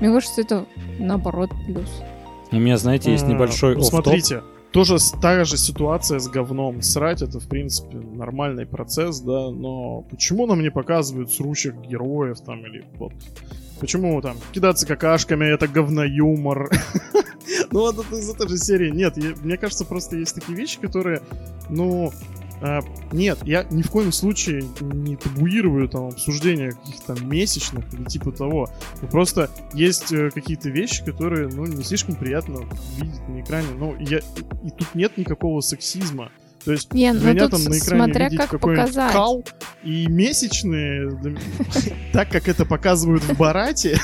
Мне 0.00 0.12
кажется, 0.12 0.40
это 0.40 0.66
наоборот 0.98 1.50
плюс. 1.66 2.02
У 2.50 2.56
меня, 2.56 2.76
знаете, 2.76 3.12
есть 3.12 3.26
небольшой 3.26 3.76
ну. 3.76 3.82
Смотрите, 3.82 4.42
тоже 4.72 4.98
та 5.20 5.44
же 5.44 5.56
ситуация 5.56 6.18
с 6.18 6.28
говном. 6.28 6.82
Срать 6.82 7.22
это, 7.22 7.40
в 7.40 7.48
принципе, 7.48 7.96
нормальный 7.96 8.66
процесс, 8.66 9.20
да, 9.20 9.50
но 9.50 10.02
почему 10.02 10.46
нам 10.46 10.62
не 10.62 10.70
показывают 10.70 11.32
срущих 11.32 11.74
героев 11.76 12.40
там 12.40 12.64
или 12.66 12.84
вот... 12.96 13.12
Почему 13.80 14.20
там 14.20 14.36
кидаться 14.52 14.86
какашками, 14.86 15.44
это 15.44 15.68
говноюмор? 15.68 16.70
Ну 17.70 17.80
вот 17.80 17.98
это 17.98 18.14
из 18.14 18.28
этой 18.28 18.46
же 18.46 18.58
серии. 18.58 18.90
Нет, 18.90 19.16
мне 19.42 19.56
кажется, 19.56 19.86
просто 19.86 20.16
есть 20.16 20.34
такие 20.34 20.56
вещи, 20.56 20.78
которые, 20.78 21.22
ну... 21.70 22.12
а, 22.60 22.80
нет, 23.12 23.38
я 23.44 23.64
ни 23.70 23.82
в 23.82 23.90
коем 23.90 24.12
случае 24.12 24.62
не 24.80 25.16
табуирую 25.16 25.88
там 25.88 26.08
обсуждение 26.08 26.72
каких-то 26.72 27.16
месячных 27.24 27.92
или 27.94 28.04
типа 28.04 28.32
того. 28.32 28.68
Ну, 29.00 29.08
Просто 29.08 29.50
есть 29.74 30.12
э, 30.12 30.30
какие-то 30.30 30.68
вещи, 30.68 31.04
которые, 31.04 31.48
ну, 31.48 31.66
не 31.66 31.84
слишком 31.84 32.16
приятно 32.16 32.60
видеть 32.96 33.28
на 33.28 33.40
экране. 33.40 33.68
Ну, 33.76 33.96
я, 33.98 34.18
и 34.18 34.70
тут 34.76 34.94
нет 34.94 35.16
никакого 35.16 35.60
сексизма. 35.60 36.30
То 36.64 36.72
есть 36.72 36.92
Не, 36.92 37.12
ну 37.12 37.20
меня 37.20 37.48
там 37.48 37.62
на 37.62 37.78
экране 37.78 38.04
смотря 38.04 38.24
видеть 38.26 38.40
как 38.40 38.50
какой-нибудь 38.50 38.94
кал 38.94 39.44
и 39.84 40.06
месячные, 40.08 41.10
так 42.12 42.28
как 42.30 42.48
это 42.48 42.64
показывают 42.64 43.22
в 43.22 43.36
Барате, 43.36 43.98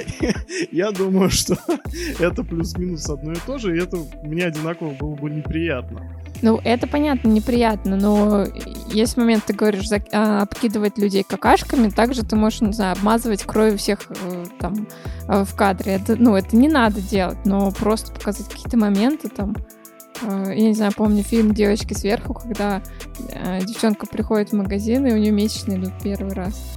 я 0.72 0.90
думаю, 0.90 1.30
что 1.30 1.56
это 2.18 2.42
плюс-минус 2.42 3.08
одно 3.08 3.32
и 3.32 3.38
то 3.46 3.58
же, 3.58 3.76
и 3.76 3.80
это 3.80 3.98
мне 4.24 4.44
одинаково 4.46 4.90
было 4.94 5.14
бы 5.14 5.30
неприятно. 5.30 6.21
Ну, 6.42 6.60
это 6.64 6.88
понятно, 6.88 7.28
неприятно, 7.28 7.94
но 7.96 8.44
есть 8.88 9.16
момент, 9.16 9.44
ты 9.46 9.52
говоришь, 9.54 9.88
зак- 9.88 10.08
а, 10.12 10.42
обкидывать 10.42 10.98
людей 10.98 11.22
какашками, 11.22 11.88
также 11.88 12.24
ты 12.24 12.34
можешь, 12.34 12.60
не 12.60 12.72
знаю, 12.72 12.96
обмазывать 12.98 13.44
кровью 13.44 13.78
всех 13.78 14.00
э, 14.08 14.44
там 14.58 14.88
э, 15.28 15.44
в 15.44 15.54
кадре. 15.54 15.92
Это, 15.94 16.16
ну, 16.16 16.34
это 16.34 16.56
не 16.56 16.68
надо 16.68 17.00
делать, 17.00 17.38
но 17.44 17.70
просто 17.70 18.12
показать 18.12 18.48
какие-то 18.48 18.76
моменты 18.76 19.28
там. 19.28 19.54
Э, 20.22 20.52
Я 20.54 20.66
не 20.66 20.74
знаю, 20.74 20.92
помню 20.96 21.22
фильм 21.22 21.54
«Девочки 21.54 21.94
сверху», 21.94 22.34
когда 22.34 22.82
э, 23.30 23.60
девчонка 23.64 24.06
приходит 24.06 24.50
в 24.50 24.56
магазин, 24.56 25.06
и 25.06 25.12
у 25.12 25.16
нее 25.18 25.30
месячные 25.30 25.78
идут 25.78 25.92
первый 26.02 26.32
раз. 26.32 26.76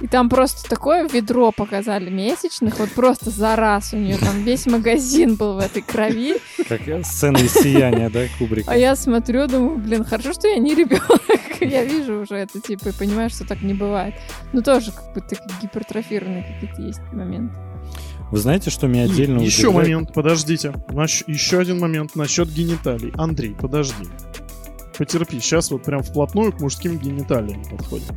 И 0.00 0.06
там 0.08 0.28
просто 0.28 0.68
такое 0.68 1.08
ведро 1.08 1.52
показали 1.52 2.10
месячных, 2.10 2.78
вот 2.78 2.90
просто 2.90 3.30
за 3.30 3.54
раз 3.56 3.92
у 3.92 3.96
нее 3.96 4.16
там 4.18 4.42
весь 4.42 4.66
магазин 4.66 5.36
был 5.36 5.54
в 5.54 5.58
этой 5.58 5.82
крови. 5.82 6.36
Как 6.68 6.80
сцена 7.04 7.38
из 7.38 7.52
сияния, 7.52 8.10
да, 8.10 8.24
Кубрика? 8.38 8.70
А 8.70 8.76
я 8.76 8.96
смотрю, 8.96 9.46
думаю, 9.46 9.78
блин, 9.78 10.04
хорошо, 10.04 10.32
что 10.32 10.48
я 10.48 10.58
не 10.58 10.74
ребенок. 10.74 11.20
Я 11.60 11.84
вижу 11.84 12.20
уже 12.20 12.34
это, 12.34 12.60
типа, 12.60 12.90
и 12.90 12.92
понимаю, 12.92 13.30
что 13.30 13.46
так 13.46 13.62
не 13.62 13.72
бывает. 13.72 14.14
Ну, 14.52 14.60
тоже, 14.60 14.92
как 14.92 15.14
бы, 15.14 15.22
такие 15.22 15.48
гипертрофированные 15.62 16.42
какие-то 16.42 16.82
есть 16.82 17.00
моменты. 17.12 17.54
Вы 18.30 18.38
знаете, 18.38 18.70
что 18.70 18.88
меня 18.88 19.04
отдельно 19.04 19.40
еще 19.40 19.68
удивляет? 19.68 19.88
момент, 19.88 20.12
подождите. 20.12 20.74
Наш- 20.90 21.24
еще 21.26 21.58
один 21.58 21.78
момент 21.78 22.14
насчет 22.14 22.52
гениталий. 22.52 23.12
Андрей, 23.16 23.56
подожди. 23.58 24.06
Потерпи, 24.98 25.40
сейчас 25.40 25.70
вот 25.70 25.84
прям 25.84 26.02
вплотную 26.02 26.52
к 26.52 26.60
мужским 26.60 26.98
гениталиям 26.98 27.64
подходим. 27.64 28.14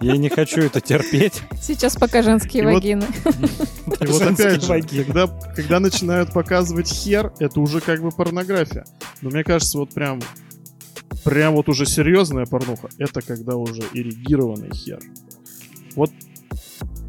Я 0.00 0.16
не 0.16 0.28
хочу 0.28 0.60
это 0.60 0.80
терпеть. 0.80 1.42
Сейчас 1.60 1.96
пока 1.96 2.22
женские 2.22 2.62
И 2.62 2.66
вот- 2.66 2.74
вагины. 2.74 3.06
И 4.00 4.06
вот 4.06 4.22
опять 4.22 4.62
же, 4.62 4.68
вагины. 4.68 5.04
когда, 5.04 5.26
когда 5.56 5.80
начинают 5.80 6.32
показывать 6.32 6.88
хер, 6.88 7.32
это 7.40 7.60
уже 7.60 7.80
как 7.80 8.00
бы 8.00 8.10
порнография. 8.10 8.84
Но 9.22 9.30
мне 9.30 9.42
кажется, 9.42 9.78
вот 9.78 9.90
прям, 9.92 10.20
прям 11.24 11.54
вот 11.54 11.68
уже 11.68 11.84
серьезная 11.84 12.46
порнуха, 12.46 12.88
это 12.98 13.22
когда 13.22 13.56
уже 13.56 13.82
эрегированный 13.92 14.70
хер. 14.72 15.00
Вот 15.96 16.10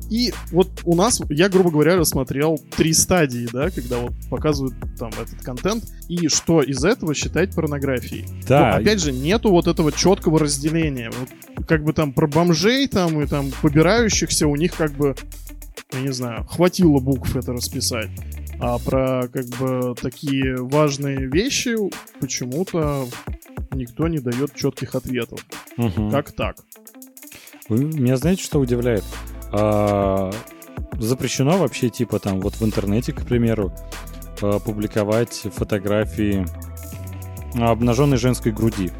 и 0.09 0.33
вот 0.51 0.69
у 0.85 0.95
нас, 0.95 1.21
я, 1.29 1.49
грубо 1.49 1.71
говоря, 1.71 1.95
рассмотрел 1.97 2.59
три 2.75 2.93
стадии, 2.93 3.47
да, 3.51 3.69
когда 3.69 3.97
вот 3.99 4.13
показывают 4.29 4.73
там 4.97 5.09
этот 5.09 5.41
контент, 5.43 5.83
и 6.07 6.27
что 6.27 6.61
из 6.61 6.83
этого 6.83 7.13
считать 7.13 7.53
порнографией. 7.53 8.25
Да, 8.47 8.71
Но, 8.71 8.77
опять 8.81 8.99
же, 9.01 9.11
нету 9.11 9.51
вот 9.51 9.67
этого 9.67 9.91
четкого 9.91 10.39
разделения. 10.39 11.11
Вот, 11.11 11.65
как 11.67 11.83
бы 11.83 11.93
там 11.93 12.13
про 12.13 12.27
бомжей 12.27 12.87
там 12.87 13.21
и 13.21 13.27
там 13.27 13.51
побирающихся 13.61 14.47
у 14.47 14.55
них 14.55 14.73
как 14.75 14.91
бы, 14.93 15.15
я 15.93 15.99
не 16.01 16.11
знаю, 16.13 16.45
хватило 16.45 16.99
букв 16.99 17.35
это 17.35 17.53
расписать. 17.53 18.09
А 18.59 18.77
про 18.79 19.27
как 19.31 19.45
бы 19.59 19.95
такие 20.01 20.55
важные 20.57 21.27
вещи 21.27 21.75
почему-то 22.19 23.07
никто 23.73 24.07
не 24.07 24.19
дает 24.19 24.53
четких 24.55 24.95
ответов. 24.95 25.45
Мгм. 25.77 26.11
Как 26.11 26.31
так? 26.31 26.57
Вы- 27.69 27.85
Меня 27.85 28.17
знаете, 28.17 28.43
что 28.43 28.59
удивляет? 28.59 29.03
А, 29.51 30.31
запрещено 30.97 31.57
вообще, 31.57 31.89
типа, 31.89 32.19
там, 32.19 32.39
вот 32.41 32.55
в 32.55 32.63
интернете, 32.63 33.13
к 33.13 33.25
примеру, 33.25 33.71
а, 34.41 34.59
публиковать 34.59 35.47
фотографии 35.53 36.45
обнаженной 37.55 38.17
женской 38.17 38.51
груди. 38.51 38.91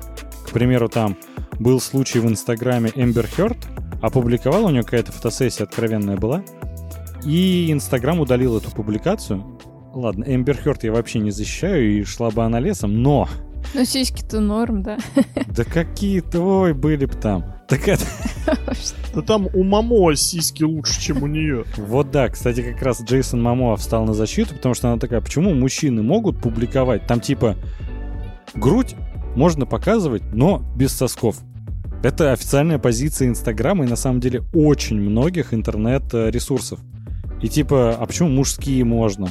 К 0.47 0.51
примеру, 0.51 0.89
там 0.89 1.17
был 1.59 1.79
случай 1.79 2.19
в 2.19 2.27
Инстаграме 2.27 2.91
Эмбер 2.95 3.27
Хёрд, 3.27 3.57
опубликовала 4.01 4.67
у 4.67 4.69
нее 4.71 4.83
какая-то 4.83 5.11
фотосессия 5.11 5.65
откровенная 5.65 6.17
была, 6.17 6.43
и 7.23 7.71
Инстаграм 7.71 8.19
удалил 8.19 8.57
эту 8.57 8.71
публикацию. 8.71 9.59
Ладно, 9.93 10.23
Эмбер 10.27 10.57
Хёрд 10.57 10.83
я 10.83 10.91
вообще 10.91 11.19
не 11.19 11.31
защищаю, 11.31 11.99
и 11.99 12.03
шла 12.03 12.31
бы 12.31 12.43
она 12.43 12.59
лесом, 12.59 13.01
но... 13.01 13.27
Ну, 13.73 13.85
сиськи-то 13.85 14.39
норм, 14.39 14.83
да. 14.83 14.97
Да 15.47 15.63
какие 15.63 16.21
твой 16.21 16.73
были 16.73 17.05
бы 17.05 17.13
там. 17.13 17.43
Так 17.67 17.87
это... 17.87 18.05
Да 19.13 19.21
там 19.21 19.47
у 19.53 19.63
Мамо 19.63 20.15
сиськи 20.15 20.63
лучше, 20.63 20.99
чем 20.99 21.23
у 21.23 21.27
нее. 21.27 21.65
Вот 21.77 22.11
да, 22.11 22.29
кстати, 22.29 22.61
как 22.61 22.81
раз 22.81 23.01
Джейсон 23.01 23.41
Мамоа 23.41 23.75
встал 23.75 24.05
на 24.05 24.13
защиту, 24.13 24.55
потому 24.55 24.73
что 24.73 24.89
она 24.89 24.99
такая, 24.99 25.21
почему 25.21 25.53
мужчины 25.53 26.01
могут 26.01 26.39
публиковать? 26.41 27.05
Там 27.07 27.19
типа 27.19 27.55
грудь 28.55 28.95
можно 29.35 29.65
показывать, 29.65 30.23
но 30.33 30.63
без 30.75 30.93
сосков. 30.93 31.37
Это 32.01 32.31
официальная 32.31 32.79
позиция 32.79 33.27
Инстаграма 33.27 33.85
и 33.85 33.89
на 33.89 33.95
самом 33.95 34.19
деле 34.19 34.43
очень 34.53 34.97
многих 34.97 35.53
интернет-ресурсов. 35.53 36.79
И 37.41 37.49
типа, 37.49 37.95
а 37.99 38.05
почему 38.05 38.29
мужские 38.29 38.83
можно? 38.85 39.29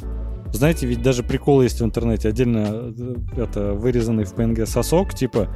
Знаете, 0.52 0.86
ведь 0.86 1.02
даже 1.02 1.22
прикол 1.22 1.62
есть 1.62 1.80
в 1.80 1.84
интернете, 1.84 2.28
отдельно 2.28 2.92
э, 2.96 3.14
это 3.36 3.74
вырезанный 3.74 4.24
в 4.24 4.34
PNG 4.34 4.66
сосок, 4.66 5.14
типа, 5.14 5.48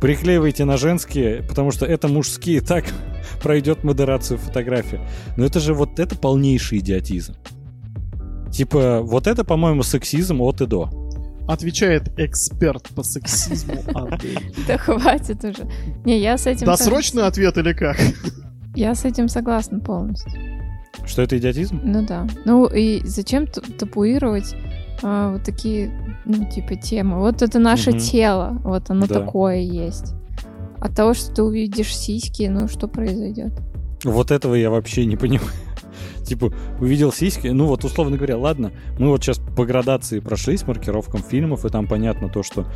приклеивайте 0.00 0.64
на 0.64 0.76
женские, 0.76 1.42
потому 1.42 1.70
что 1.70 1.86
это 1.86 2.08
мужские, 2.08 2.60
так 2.60 2.84
пройдет 3.42 3.84
модерацию 3.84 4.38
фотографии. 4.38 5.00
Но 5.36 5.44
это 5.44 5.60
же 5.60 5.72
вот 5.72 5.98
это 5.98 6.16
полнейший 6.16 6.78
идиотизм. 6.78 7.34
Типа, 8.52 9.00
вот 9.02 9.26
это, 9.26 9.44
по-моему, 9.44 9.82
сексизм 9.82 10.42
от 10.42 10.60
и 10.60 10.66
до. 10.66 10.90
Отвечает 11.46 12.08
эксперт 12.18 12.88
по 12.90 13.02
сексизму 13.02 13.74
Андрей. 13.94 14.38
Да 14.66 14.78
хватит 14.78 15.44
уже. 15.44 15.68
Не, 16.04 16.18
я 16.18 16.36
с 16.36 16.46
этим... 16.46 16.66
Досрочный 16.66 17.24
ответ 17.24 17.56
или 17.56 17.72
как? 17.72 17.96
Я 18.74 18.94
с 18.94 19.04
этим 19.04 19.28
согласна 19.28 19.80
полностью. 19.80 20.59
Что 21.06 21.22
это 21.22 21.38
идиотизм? 21.38 21.80
Ну 21.82 22.04
да. 22.06 22.26
Ну 22.44 22.66
и 22.66 23.00
зачем 23.04 23.46
табуировать 23.46 24.54
а, 25.02 25.32
вот 25.32 25.44
такие, 25.44 25.90
ну, 26.26 26.44
типа, 26.50 26.76
темы? 26.76 27.18
Вот 27.20 27.42
это 27.42 27.58
наше 27.58 27.90
Мгм. 27.90 27.98
тело, 28.00 28.60
вот 28.64 28.90
оно 28.90 29.06
Да. 29.06 29.20
такое 29.20 29.56
есть. 29.58 30.14
От 30.78 30.94
того, 30.94 31.14
что 31.14 31.34
ты 31.34 31.42
увидишь 31.42 31.96
сиськи, 31.96 32.44
ну 32.50 32.68
что 32.68 32.86
произойдет? 32.88 33.52
Вот 34.04 34.30
этого 34.30 34.54
я 34.54 34.70
вообще 34.70 35.04
не 35.06 35.16
понимаю. 35.16 35.50
Типа, 36.30 36.52
увидел 36.78 37.12
сиськи, 37.12 37.48
ну 37.48 37.66
вот, 37.66 37.82
условно 37.82 38.16
говоря, 38.16 38.38
ладно, 38.38 38.70
мы 39.00 39.08
вот 39.08 39.20
сейчас 39.20 39.40
по 39.56 39.66
градации 39.66 40.20
прошлись, 40.20 40.64
маркировкам 40.64 41.24
фильмов, 41.24 41.64
и 41.64 41.70
там 41.70 41.88
понятно 41.88 42.28
то, 42.28 42.44
что 42.44 42.66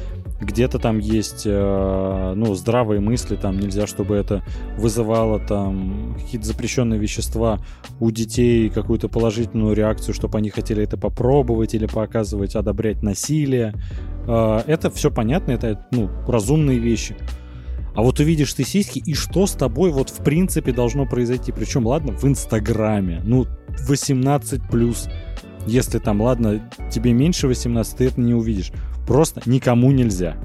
где-то 0.40 0.80
там 0.80 0.98
есть, 0.98 1.44
э, 1.46 2.32
ну, 2.34 2.52
здравые 2.56 2.98
мысли, 2.98 3.36
там 3.36 3.60
нельзя, 3.60 3.86
чтобы 3.86 4.16
это 4.16 4.42
вызывало 4.76 5.38
там 5.38 6.16
какие-то 6.20 6.48
запрещенные 6.48 6.98
вещества 6.98 7.60
у 8.00 8.10
детей, 8.10 8.70
какую-то 8.70 9.08
положительную 9.08 9.76
реакцию, 9.76 10.14
чтобы 10.14 10.38
они 10.38 10.50
хотели 10.50 10.82
это 10.82 10.96
попробовать 10.96 11.74
или 11.74 11.86
показывать, 11.86 12.56
одобрять 12.56 13.04
насилие. 13.04 13.72
Э, 14.26 14.62
это 14.66 14.90
все 14.90 15.12
понятно, 15.12 15.52
это, 15.52 15.86
ну, 15.92 16.10
разумные 16.26 16.80
вещи. 16.80 17.16
А 17.94 18.02
вот 18.02 18.18
увидишь 18.18 18.52
ты 18.54 18.64
сиськи, 18.64 18.98
и 18.98 19.14
что 19.14 19.46
с 19.46 19.52
тобой 19.52 19.90
вот 19.90 20.10
в 20.10 20.22
принципе 20.24 20.72
должно 20.72 21.06
произойти? 21.06 21.52
Причем, 21.52 21.86
ладно, 21.86 22.12
в 22.12 22.24
Инстаграме. 22.24 23.20
Ну, 23.24 23.46
18 23.88 24.68
плюс. 24.68 25.08
Если 25.66 25.98
там, 25.98 26.20
ладно, 26.20 26.70
тебе 26.90 27.12
меньше 27.12 27.46
18, 27.46 27.96
ты 27.96 28.06
это 28.06 28.20
не 28.20 28.34
увидишь. 28.34 28.72
Просто 29.06 29.42
никому 29.46 29.92
нельзя. 29.92 30.36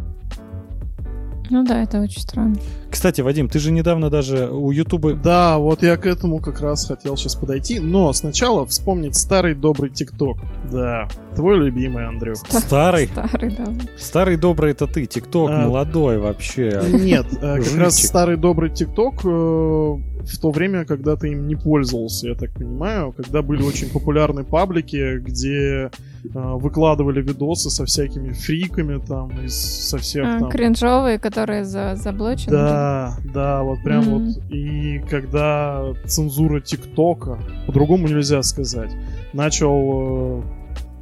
Ну 1.50 1.64
да, 1.64 1.82
это 1.82 2.00
очень 2.00 2.22
странно. 2.22 2.56
Кстати, 2.90 3.22
Вадим, 3.22 3.50
ты 3.50 3.60
же 3.60 3.72
недавно 3.72 4.10
даже 4.10 4.50
у 4.50 4.72
Ютуба... 4.72 5.14
Да, 5.14 5.58
вот 5.58 5.84
я 5.84 5.98
к 5.98 6.06
этому 6.06 6.40
как 6.40 6.60
раз 6.62 6.88
хотел 6.88 7.18
сейчас 7.18 7.36
подойти. 7.36 7.80
Но 7.80 8.14
сначала 8.14 8.66
вспомнить 8.66 9.16
старый 9.16 9.56
добрый 9.56 9.90
ТикТок. 9.90 10.38
Да, 10.72 11.08
твой 11.36 11.58
любимый, 11.58 12.08
Андрюх. 12.08 12.38
Старый? 12.50 13.08
Старый, 13.08 13.56
да. 13.56 13.66
Старый 13.98 14.38
добрый 14.38 14.72
это 14.72 14.88
ты, 14.88 15.06
ТикТок 15.06 15.50
А. 15.52 15.66
молодой 15.68 16.20
вообще. 16.20 16.82
Нет, 16.90 17.26
э, 17.42 17.62
как 17.62 17.76
раз 17.78 17.98
старый 17.98 18.38
добрый 18.38 18.70
ТикТок 18.70 19.26
э, 19.26 19.28
в 19.28 20.38
то 20.42 20.52
время, 20.52 20.86
когда 20.86 21.16
ты 21.16 21.30
им 21.30 21.48
не 21.48 21.56
пользовался, 21.56 22.30
я 22.30 22.36
так 22.36 22.52
понимаю, 22.52 23.12
когда 23.12 23.42
были 23.42 23.64
очень 23.64 23.90
популярны 23.90 24.44
паблики, 24.44 25.18
где 25.20 25.90
выкладывали 26.24 27.22
видосы 27.22 27.70
со 27.70 27.86
всякими 27.86 28.32
фриками 28.32 29.00
там, 29.00 29.30
из, 29.44 29.56
со 29.56 29.98
всех 29.98 30.26
А, 30.28 30.40
там... 30.40 30.50
кринжовые, 30.50 31.20
которые 31.20 31.66
за 31.66 31.96
заблочены. 31.96 32.52
Да, 32.52 33.18
да, 33.34 33.64
вот 33.64 33.82
прям 33.84 34.04
Мгм. 34.06 34.26
вот. 34.34 34.44
И 34.52 35.00
когда 35.10 35.84
цензура 36.06 36.60
ТикТока, 36.62 37.40
по-другому 37.66 38.08
нельзя 38.08 38.42
сказать, 38.44 38.92
начал 39.34 40.42
э, 40.42 40.42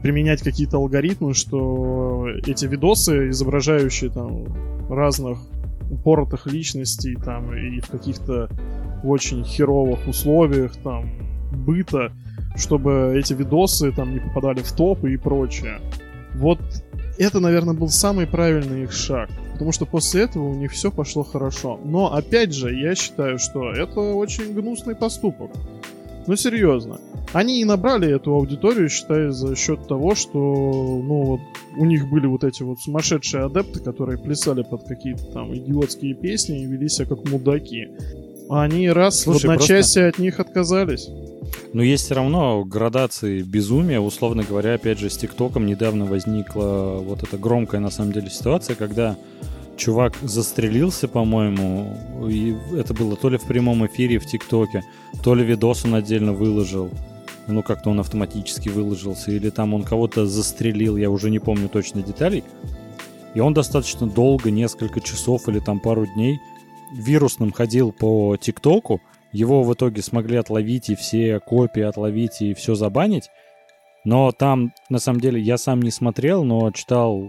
применять 0.01 0.41
какие-то 0.41 0.77
алгоритмы, 0.77 1.33
что 1.33 2.27
эти 2.45 2.65
видосы, 2.65 3.29
изображающие 3.29 4.09
там 4.09 4.45
разных 4.89 5.39
упоротых 5.89 6.47
личностей 6.47 7.15
там 7.15 7.55
и 7.55 7.79
в 7.79 7.87
каких-то 7.87 8.49
очень 9.03 9.43
херовых 9.43 10.07
условиях 10.07 10.75
там 10.77 11.09
быта, 11.51 12.11
чтобы 12.57 13.13
эти 13.17 13.33
видосы 13.33 13.91
там 13.91 14.13
не 14.13 14.19
попадали 14.19 14.61
в 14.61 14.71
топы 14.71 15.13
и 15.13 15.17
прочее. 15.17 15.79
Вот 16.35 16.59
это, 17.17 17.39
наверное, 17.39 17.73
был 17.73 17.89
самый 17.89 18.27
правильный 18.27 18.83
их 18.83 18.91
шаг. 18.91 19.29
Потому 19.53 19.71
что 19.71 19.85
после 19.85 20.23
этого 20.23 20.49
у 20.49 20.53
них 20.53 20.71
все 20.71 20.91
пошло 20.91 21.23
хорошо. 21.23 21.79
Но 21.83 22.13
опять 22.13 22.53
же, 22.53 22.75
я 22.75 22.93
считаю, 22.93 23.39
что 23.39 23.71
это 23.71 23.99
очень 23.99 24.53
гнусный 24.53 24.95
поступок. 24.95 25.51
Ну 26.27 26.35
серьезно. 26.35 26.99
Они 27.33 27.61
и 27.61 27.65
набрали 27.65 28.13
эту 28.13 28.33
аудиторию, 28.33 28.89
считаю, 28.89 29.31
за 29.31 29.55
счет 29.55 29.87
того, 29.87 30.13
что 30.15 30.37
ну, 30.37 31.23
вот, 31.23 31.39
у 31.77 31.85
них 31.85 32.09
были 32.09 32.27
вот 32.27 32.43
эти 32.43 32.63
вот 32.63 32.79
сумасшедшие 32.79 33.45
адепты, 33.45 33.79
которые 33.79 34.17
плясали 34.17 34.63
под 34.63 34.83
какие-то 34.83 35.25
там 35.25 35.55
идиотские 35.55 36.13
песни 36.15 36.61
и 36.61 36.65
вели 36.65 36.87
себя 36.87 37.07
как 37.07 37.29
мудаки. 37.29 37.89
Они 38.49 38.89
раз 38.89 39.21
Слушай, 39.21 39.47
в 39.47 39.51
одночасье 39.51 40.07
от 40.07 40.19
них 40.19 40.39
отказались. 40.39 41.09
Но 41.73 41.83
есть 41.83 42.05
все 42.05 42.15
равно 42.15 42.63
градации 42.63 43.41
безумия. 43.41 43.99
Условно 43.99 44.43
говоря, 44.43 44.75
опять 44.75 44.99
же, 44.99 45.09
с 45.09 45.17
ТикТоком 45.17 45.65
недавно 45.65 46.05
возникла 46.05 46.99
вот 47.03 47.23
эта 47.23 47.37
громкая 47.37 47.81
на 47.81 47.89
самом 47.89 48.13
деле 48.13 48.29
ситуация, 48.29 48.75
когда 48.75 49.17
чувак 49.75 50.15
застрелился, 50.21 51.07
по-моему, 51.07 51.95
и 52.27 52.55
это 52.75 52.93
было 52.93 53.15
то 53.15 53.29
ли 53.29 53.37
в 53.37 53.43
прямом 53.43 53.85
эфире 53.85 54.17
в 54.19 54.25
ТикТоке, 54.25 54.83
то 55.23 55.35
ли 55.35 55.43
видос 55.43 55.85
он 55.85 55.95
отдельно 55.95 56.33
выложил. 56.33 56.89
Ну, 57.47 57.63
как-то 57.63 57.91
он 57.91 57.99
автоматически 57.99 58.69
выложился, 58.69 59.31
или 59.31 59.49
там 59.49 59.73
он 59.73 59.83
кого-то 59.83 60.25
застрелил, 60.25 60.97
я 60.97 61.09
уже 61.09 61.29
не 61.29 61.39
помню 61.39 61.69
точно 61.69 62.01
деталей. 62.01 62.43
И 63.35 63.39
он 63.39 63.53
достаточно 63.53 64.07
долго, 64.07 64.51
несколько 64.51 64.99
часов 64.99 65.47
или 65.47 65.59
там 65.59 65.79
пару 65.79 66.07
дней, 66.07 66.39
вирусным 66.93 67.51
ходил 67.51 67.91
по 67.91 68.37
ТикТоку, 68.37 69.01
его 69.31 69.63
в 69.63 69.73
итоге 69.73 70.01
смогли 70.01 70.37
отловить 70.37 70.89
и 70.89 70.95
все 70.95 71.39
копии 71.39 71.81
отловить 71.81 72.41
и 72.41 72.53
все 72.53 72.75
забанить. 72.75 73.29
Но 74.05 74.31
там, 74.31 74.73
на 74.89 74.99
самом 74.99 75.19
деле, 75.19 75.41
я 75.41 75.57
сам 75.57 75.81
не 75.81 75.91
смотрел, 75.91 76.43
но 76.43 76.71
читал 76.71 77.27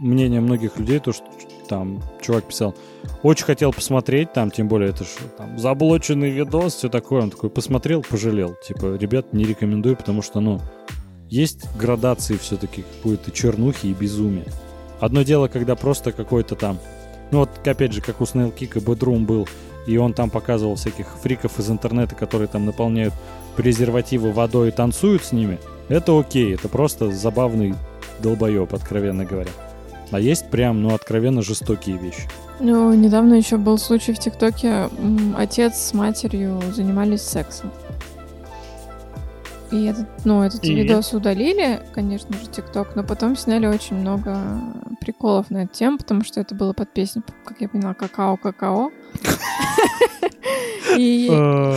мнение 0.00 0.40
многих 0.40 0.78
людей, 0.78 0.98
то, 0.98 1.12
что 1.12 1.24
там 1.68 2.02
чувак 2.20 2.44
писал, 2.44 2.74
очень 3.22 3.44
хотел 3.44 3.72
посмотреть, 3.72 4.32
там, 4.32 4.50
тем 4.50 4.68
более, 4.68 4.90
это 4.90 5.04
же 5.04 5.10
там 5.36 5.58
заблоченный 5.58 6.30
видос, 6.30 6.74
все 6.74 6.88
такое. 6.88 7.22
Он 7.22 7.30
такой 7.30 7.50
посмотрел, 7.50 8.02
пожалел. 8.02 8.56
Типа, 8.66 8.96
ребят, 8.96 9.32
не 9.32 9.44
рекомендую, 9.44 9.96
потому 9.96 10.22
что, 10.22 10.40
ну, 10.40 10.60
есть 11.28 11.66
градации 11.76 12.36
все-таки 12.36 12.82
какой-то 12.82 13.30
чернухи 13.30 13.86
и 13.86 13.94
безумия. 13.94 14.46
Одно 15.00 15.22
дело, 15.22 15.48
когда 15.48 15.76
просто 15.76 16.12
какой-то 16.12 16.54
там, 16.56 16.78
ну 17.30 17.40
вот, 17.40 17.50
опять 17.66 17.92
же, 17.92 18.00
как 18.00 18.20
у 18.20 18.24
Snail 18.24 18.54
Kick 18.56 18.78
и 18.78 19.24
был, 19.24 19.48
и 19.86 19.96
он 19.96 20.12
там 20.12 20.30
показывал 20.30 20.76
всяких 20.76 21.06
фриков 21.22 21.58
из 21.58 21.70
интернета, 21.70 22.14
которые 22.14 22.48
там 22.48 22.66
наполняют 22.66 23.14
презервативы 23.56 24.32
водой 24.32 24.68
и 24.68 24.72
танцуют 24.72 25.24
с 25.24 25.32
ними, 25.32 25.58
это 25.88 26.18
окей, 26.18 26.54
это 26.54 26.68
просто 26.68 27.10
забавный 27.10 27.74
долбоеб, 28.20 28.74
откровенно 28.74 29.24
говоря. 29.24 29.50
А 30.10 30.20
есть 30.20 30.50
прям, 30.50 30.82
ну, 30.82 30.94
откровенно 30.94 31.42
жестокие 31.42 31.96
вещи. 31.96 32.28
Ну, 32.60 32.94
недавно 32.94 33.34
еще 33.34 33.56
был 33.56 33.76
случай 33.76 34.12
в 34.12 34.18
ТикТоке. 34.18 34.88
Отец 35.36 35.76
с 35.76 35.94
матерью 35.94 36.60
занимались 36.72 37.22
сексом. 37.22 37.70
И 39.70 39.86
этот, 39.86 40.06
ну, 40.24 40.42
этот 40.42 40.64
И? 40.64 40.74
видос 40.74 41.12
удалили, 41.12 41.80
конечно 41.92 42.32
же, 42.36 42.46
ТикТок, 42.46 42.94
но 42.94 43.02
потом 43.02 43.36
сняли 43.36 43.66
очень 43.66 43.96
много 43.96 44.38
приколов 45.00 45.50
на 45.50 45.64
эту 45.64 45.74
тему, 45.74 45.98
потому 45.98 46.24
что 46.24 46.40
это 46.40 46.54
было 46.54 46.72
под 46.72 46.92
песню, 46.92 47.22
как 47.44 47.60
я 47.60 47.68
поняла, 47.68 47.94
какао-какао. 47.94 48.90
И 50.96 51.28
Э, 51.30 51.76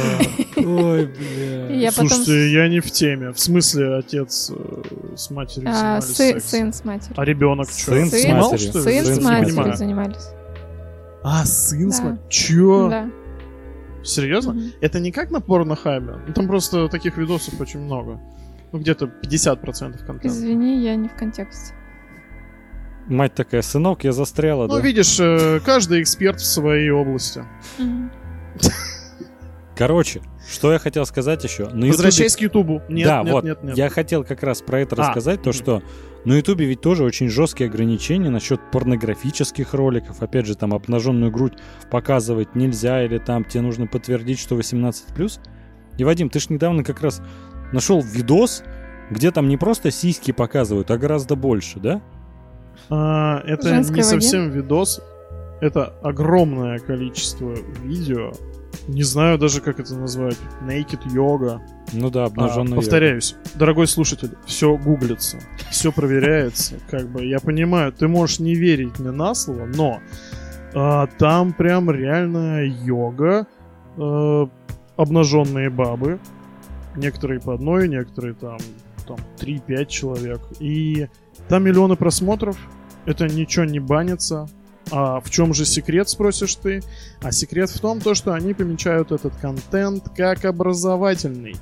Ой, 0.58 1.08
бля. 1.08 1.92
Слушайте, 1.92 2.52
я 2.52 2.68
не 2.68 2.80
в 2.80 2.92
теме. 2.92 3.32
В 3.32 3.40
смысле, 3.40 3.98
отец 3.98 4.52
э, 4.54 5.16
с 5.16 5.30
матерью 5.30 5.70
а, 5.70 6.02
занимались? 6.02 6.46
Сын 6.46 6.74
с 6.74 6.86
матерью. 6.86 7.14
А 7.18 7.26
ребенок 7.26 7.70
что? 7.70 7.92
Сын 7.92 8.10
с 8.10 8.26
матерью. 8.26 8.74
Сын 8.74 9.06
с 9.06 9.22
матерью 9.22 9.76
занимались. 9.76 10.28
А, 11.24 11.46
сын 11.46 11.92
с 11.92 12.00
матерью? 12.00 12.20
Чё? 12.30 12.90
Да. 12.90 13.10
Серьезно? 14.04 14.54
Мгм. 14.54 14.72
Это 14.82 15.00
не 15.00 15.12
как 15.12 15.32
на 15.32 15.42
порнохабе? 15.42 16.16
Ну, 16.28 16.34
там 16.34 16.48
просто 16.48 16.88
таких 16.88 17.18
видосов 17.18 17.60
очень 17.60 17.80
много. 17.82 18.20
Ну, 18.72 18.80
где-то 18.80 19.06
50% 19.06 19.98
контента. 20.06 20.28
Извини, 20.28 20.84
я 20.84 20.96
не 20.96 21.08
в 21.10 21.16
контексте. 21.16 21.74
Мать 23.08 23.34
такая, 23.34 23.62
сынок, 23.64 24.04
я 24.04 24.12
застряла, 24.12 24.68
Ну, 24.68 24.76
да? 24.76 24.82
видишь, 24.82 25.20
э, 25.20 25.60
каждый 25.66 26.02
эксперт 26.02 26.40
в 26.40 26.46
своей 26.46 26.92
области. 26.92 27.44
Мгм. 27.80 28.12
Короче, 29.76 30.22
что 30.50 30.72
я 30.74 30.80
хотел 30.80 31.06
сказать 31.06 31.44
еще? 31.44 31.70
На 31.70 31.88
Возвращаясь 31.88 32.36
к 32.36 32.42
Ютубу. 32.42 32.82
Нет, 32.90 33.08
да, 33.08 33.22
нет, 33.22 33.34
вот. 33.34 33.44
нет, 33.44 33.64
нет. 33.64 33.78
Я 33.78 33.90
хотел 33.90 34.24
как 34.24 34.44
раз 34.44 34.62
про 34.62 34.82
это 34.82 34.96
А, 34.96 35.00
рассказать, 35.00 35.42
то 35.44 35.52
что 35.52 35.84
на 36.26 36.34
Ютубе 36.34 36.66
ведь 36.66 36.82
тоже 36.82 37.04
очень 37.04 37.30
жесткие 37.30 37.70
ограничения 37.70 38.30
насчет 38.30 38.60
порнографических 38.72 39.74
роликов. 39.74 40.22
Опять 40.22 40.48
же, 40.48 40.56
там 40.56 40.74
обнаженную 40.74 41.32
грудь 41.32 41.54
показывать 41.92 42.56
нельзя, 42.56 43.04
или 43.04 43.20
там 43.20 43.46
тебе 43.46 43.62
нужно 43.62 43.88
подтвердить, 43.88 44.40
что 44.40 44.58
18+. 44.58 45.40
И, 45.98 46.04
Вадим, 46.04 46.30
ты 46.30 46.40
ж 46.40 46.50
недавно 46.50 46.84
как 46.84 47.02
раз 47.02 47.22
нашел 47.72 48.02
видос, 48.02 48.64
где 49.12 49.32
там 49.32 49.48
не 49.48 49.58
просто 49.58 49.92
сиськи 49.92 50.32
показывают, 50.32 50.90
а 50.92 50.98
гораздо 50.98 51.36
больше, 51.36 51.80
да? 51.80 52.02
А, 52.90 53.42
это 53.46 53.70
Женская 53.70 53.98
не 53.98 54.04
совсем 54.04 54.50
видос. 54.50 55.02
Это 55.62 55.94
огромное 56.02 56.80
количество 56.80 57.54
видео. 57.84 58.32
Не 58.88 59.04
знаю 59.04 59.38
даже, 59.38 59.62
как 59.62 59.80
это 59.80 59.96
назвать. 59.96 60.38
Naked 60.62 61.12
йога. 61.14 61.62
Ну 61.94 62.10
да, 62.10 62.24
А, 62.24 62.26
обнаженную. 62.28 62.76
повторяюсь, 62.76 63.36
дорогой 63.56 63.88
слушатель, 63.88 64.32
все 64.46 64.78
гуглится, 64.78 65.40
все 65.72 65.92
проверяется. 65.92 66.76
Как 66.90 67.08
бы 67.08 67.26
я 67.26 67.40
понимаю, 67.40 67.92
ты 67.92 68.08
можешь 68.08 68.40
не 68.40 68.54
верить 68.56 69.00
мне 69.00 69.12
на 69.12 69.34
слово, 69.34 69.66
но 69.66 70.00
а, 70.76 71.08
там 71.18 71.52
прям 71.54 71.90
реально 71.90 72.64
йога, 72.64 73.48
э, 73.98 74.48
обнаженные 74.98 75.70
бабы, 75.72 76.20
некоторые 76.96 77.40
по 77.40 77.56
одной, 77.56 77.88
некоторые 77.88 78.36
там, 78.36 78.60
там 79.08 79.18
3-5 79.40 79.86
человек. 79.88 80.42
И 80.60 81.08
там 81.48 81.64
миллионы 81.64 81.96
просмотров, 81.96 82.58
это 83.06 83.28
ничего 83.28 83.66
не 83.66 83.80
банится. 83.80 84.48
А 84.92 85.20
в 85.20 85.30
чем 85.30 85.54
же 85.54 85.66
секрет, 85.66 86.10
спросишь 86.10 86.56
ты? 86.56 86.82
А 87.22 87.32
секрет 87.32 87.70
в 87.70 87.80
том, 87.80 88.02
то, 88.02 88.16
что 88.16 88.34
они 88.34 88.54
помечают 88.54 89.12
этот 89.12 89.36
контент 89.36 90.10
как 90.16 90.46
образовательный. 90.46 91.56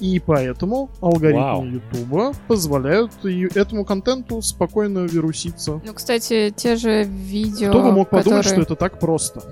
И 0.00 0.20
поэтому 0.20 0.90
алгоритмы 1.00 1.68
YouTube 1.68 2.36
позволяют 2.48 3.12
этому 3.24 3.84
контенту 3.84 4.42
спокойно 4.42 5.00
вируситься. 5.00 5.80
Ну, 5.84 5.94
кстати, 5.94 6.52
те 6.54 6.76
же 6.76 7.04
видео... 7.04 7.70
Кто 7.70 7.82
бы 7.82 7.92
мог 7.92 8.10
которые... 8.10 8.24
подумать, 8.24 8.46
что 8.46 8.60
это 8.60 8.76
так 8.76 8.98
просто? 8.98 9.42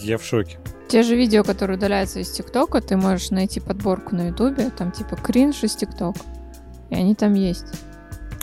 Я 0.00 0.18
в 0.18 0.24
шоке. 0.24 0.58
Те 0.88 1.02
же 1.04 1.16
видео, 1.16 1.44
которые 1.44 1.78
удаляются 1.78 2.18
из 2.20 2.30
ТикТока, 2.32 2.80
ты 2.80 2.96
можешь 2.96 3.30
найти 3.30 3.60
подборку 3.60 4.14
на 4.14 4.28
Ютубе, 4.28 4.70
там 4.70 4.90
типа 4.90 5.16
кринж 5.16 5.62
из 5.62 5.76
ТикТок. 5.76 6.16
И 6.90 6.94
они 6.94 7.14
там 7.14 7.34
есть. 7.34 7.66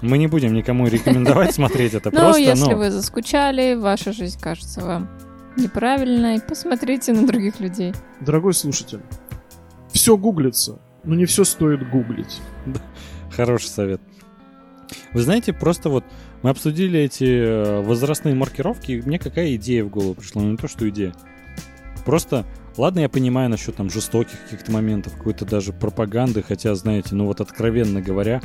Мы 0.01 0.17
не 0.17 0.27
будем 0.27 0.53
никому 0.53 0.87
рекомендовать 0.87 1.53
смотреть 1.53 1.93
это 1.93 2.09
ну, 2.11 2.19
просто. 2.19 2.41
если 2.41 2.73
вы 2.73 2.89
заскучали, 2.89 3.75
ваша 3.75 4.13
жизнь 4.13 4.39
кажется 4.39 4.81
вам 4.81 5.09
неправильной, 5.57 6.39
посмотрите 6.39 7.13
на 7.13 7.27
других 7.27 7.59
людей. 7.59 7.93
Дорогой 8.21 8.53
слушатель, 8.53 9.01
все 9.91 10.15
гуглится, 10.17 10.79
но 11.03 11.15
не 11.15 11.25
все 11.25 11.43
стоит 11.43 11.89
гуглить. 11.89 12.39
Хороший 13.31 13.67
совет. 13.67 14.01
Вы 15.13 15.21
знаете, 15.21 15.53
просто 15.53 15.89
вот 15.89 16.03
мы 16.41 16.49
обсудили 16.49 16.99
эти 16.99 17.25
э, 17.25 17.81
возрастные 17.81 18.35
маркировки, 18.35 18.93
и 18.93 19.01
мне 19.01 19.19
какая 19.19 19.55
идея 19.55 19.83
в 19.83 19.89
голову 19.89 20.15
пришла, 20.15 20.41
ну 20.41 20.51
не 20.51 20.57
то, 20.57 20.67
что 20.67 20.87
идея. 20.89 21.13
Просто, 22.05 22.45
ладно, 22.77 23.01
я 23.01 23.09
понимаю 23.09 23.49
насчет 23.49 23.75
там 23.75 23.89
жестоких 23.89 24.41
каких-то 24.43 24.71
моментов, 24.71 25.15
какой-то 25.15 25.45
даже 25.45 25.73
пропаганды, 25.73 26.41
хотя, 26.41 26.73
знаете, 26.75 27.15
ну 27.15 27.25
вот 27.25 27.41
откровенно 27.41 28.01
говоря, 28.01 28.41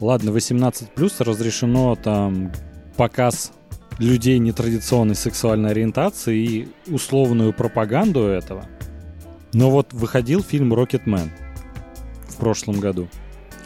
ладно, 0.00 0.32
18 0.32 0.90
плюс 0.90 1.20
разрешено 1.20 1.96
там 1.96 2.52
показ 2.96 3.52
людей 3.98 4.38
нетрадиционной 4.38 5.14
сексуальной 5.14 5.70
ориентации 5.70 6.38
и 6.38 6.68
условную 6.86 7.52
пропаганду 7.52 8.22
этого. 8.22 8.66
Но 9.52 9.70
вот 9.70 9.92
выходил 9.92 10.42
фильм 10.42 10.74
«Рокетмен» 10.74 11.30
в 12.28 12.36
прошлом 12.36 12.80
году. 12.80 13.08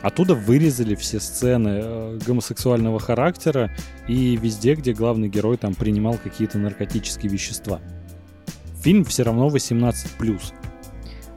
Оттуда 0.01 0.35
вырезали 0.35 0.97
все 0.97 1.21
сцены 1.21 1.81
э, 1.83 2.19
гомосексуального 2.27 2.99
характера 2.99 3.71
и 4.09 4.37
везде, 4.37 4.75
где 4.75 4.93
главный 4.93 5.29
герой 5.29 5.57
там 5.57 5.75
принимал 5.75 6.19
какие-то 6.23 6.59
наркотические 6.59 7.31
вещества. 7.31 7.81
Фильм 8.83 9.05
все 9.05 9.23
равно 9.23 9.49
18+. 9.49 9.95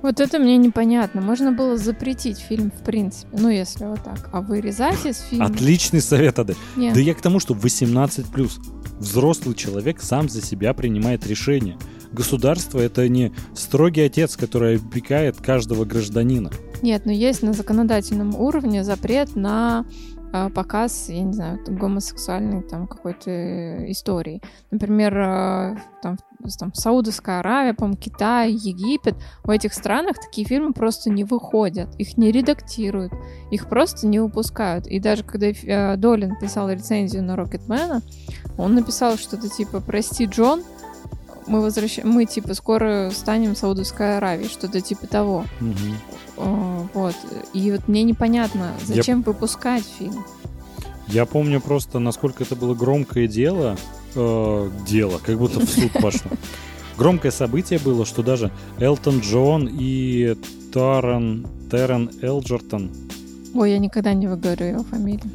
Вот 0.05 0.19
это 0.19 0.37
мне 0.37 0.57
непонятно. 0.57 1.19
Можно 1.19 1.51
было 1.51 1.77
запретить 1.77 2.37
фильм 2.37 2.69
в 2.69 2.83
принципе, 2.83 3.35
ну 3.39 3.49
если 3.49 3.85
вот 3.85 4.03
так. 4.03 4.29
А 4.31 4.41
вырезать 4.41 5.03
из 5.03 5.19
фильма... 5.19 5.47
Отличный 5.47 5.99
совет, 5.99 6.37
Ады. 6.37 6.55
Да 6.75 6.99
я 6.99 7.15
к 7.15 7.21
тому, 7.21 7.39
что 7.39 7.55
18+. 7.55 8.23
Взрослый 8.99 9.55
человек 9.55 10.03
сам 10.03 10.29
за 10.29 10.43
себя 10.43 10.75
принимает 10.75 11.25
решение. 11.25 11.75
Государство— 12.11 12.79
это 12.81 13.09
не 13.09 13.33
строгий 13.55 14.01
отец, 14.01 14.37
который 14.37 14.75
опекает 14.75 15.37
каждого 15.37 15.85
гражданина. 15.85 16.51
Нет, 16.83 17.07
но 17.07 17.11
есть 17.11 17.41
на 17.41 17.53
законодательном 17.53 18.35
уровне 18.35 18.83
запрет 18.83 19.35
на 19.35 19.87
э, 20.31 20.51
показ, 20.51 21.09
я 21.09 21.23
не 21.23 21.33
знаю, 21.33 21.59
гомосексуальной 21.65 22.61
там 22.61 22.85
какой-то 22.85 23.91
истории. 23.91 24.39
Например, 24.69 25.17
э, 25.17 25.77
там, 26.03 26.19
там 26.53 26.73
Саудовская 26.73 27.39
Аравия, 27.39 27.73
по 27.73 27.93
Китай, 27.95 28.51
Египет. 28.51 29.15
В 29.43 29.49
этих 29.49 29.73
странах 29.73 30.17
такие 30.19 30.47
фильмы 30.47 30.73
просто 30.73 31.09
не 31.09 31.23
выходят, 31.23 31.93
их 31.97 32.17
не 32.17 32.31
редактируют, 32.31 33.13
их 33.51 33.67
просто 33.67 34.07
не 34.07 34.19
выпускают. 34.19 34.87
И 34.87 34.99
даже 34.99 35.23
когда 35.23 35.47
э, 35.47 35.97
Долин 35.97 36.35
писал 36.39 36.69
рецензию 36.69 37.23
на 37.23 37.35
Рокетмена, 37.35 38.01
он 38.57 38.75
написал 38.75 39.17
что-то 39.17 39.49
типа 39.49 39.81
«Прости, 39.81 40.25
Джон, 40.25 40.63
мы 41.47 41.61
возвращаем, 41.61 42.09
мы 42.09 42.25
типа 42.25 42.53
скоро 42.53 43.11
станем 43.13 43.55
Саудовской 43.55 44.17
Аравией, 44.17 44.49
что-то 44.49 44.81
типа 44.81 45.07
того. 45.07 45.45
Угу. 45.61 46.43
О, 46.45 46.87
вот. 46.93 47.15
И 47.53 47.71
вот 47.71 47.87
мне 47.87 48.03
непонятно, 48.03 48.71
зачем 48.83 49.19
Я... 49.19 49.25
выпускать 49.25 49.85
фильм. 49.99 50.25
Я 51.07 51.25
помню 51.25 51.61
просто, 51.61 51.99
насколько 51.99 52.43
это 52.43 52.55
было 52.55 52.73
громкое 52.73 53.27
дело. 53.27 53.77
Э, 54.15 54.69
дело, 54.87 55.19
как 55.23 55.37
будто 55.37 55.59
в 55.59 55.69
суд 55.69 55.91
пошло. 55.93 56.31
Громкое 56.97 57.31
событие 57.31 57.79
было, 57.79 58.05
что 58.05 58.23
даже 58.23 58.51
Элтон 58.79 59.19
Джон 59.19 59.69
и 59.71 60.35
Таран, 60.71 61.45
Террен 61.69 62.09
Элджертон. 62.21 62.89
Ой, 63.53 63.71
я 63.71 63.79
никогда 63.79 64.13
не 64.13 64.27
выговорю 64.27 64.65
его 64.65 64.83
фамилию. 64.83 65.29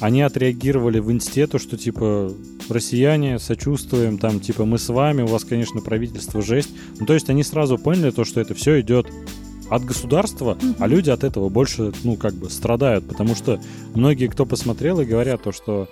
Они 0.00 0.22
отреагировали 0.22 0.98
в 0.98 1.12
институту, 1.12 1.58
что 1.58 1.76
типа 1.76 2.32
россияне, 2.68 3.38
сочувствуем, 3.38 4.18
там, 4.18 4.40
типа, 4.40 4.64
мы 4.64 4.78
с 4.78 4.88
вами, 4.88 5.22
у 5.22 5.26
вас, 5.26 5.44
конечно, 5.44 5.80
правительство 5.80 6.42
жесть. 6.42 6.70
Ну, 6.98 7.06
то 7.06 7.14
есть 7.14 7.28
они 7.28 7.42
сразу 7.42 7.78
поняли 7.78 8.10
то, 8.10 8.24
что 8.24 8.40
это 8.40 8.54
все 8.54 8.80
идет 8.80 9.06
от 9.68 9.84
государства, 9.84 10.56
mm-hmm. 10.60 10.76
а 10.78 10.86
люди 10.86 11.10
от 11.10 11.24
этого 11.24 11.48
больше, 11.48 11.92
ну, 12.04 12.16
как 12.16 12.34
бы 12.34 12.50
страдают, 12.50 13.06
потому 13.06 13.34
что 13.34 13.60
многие, 13.94 14.26
кто 14.26 14.44
посмотрел 14.44 15.00
и 15.00 15.04
говорят 15.04 15.42
то, 15.42 15.52
что 15.52 15.88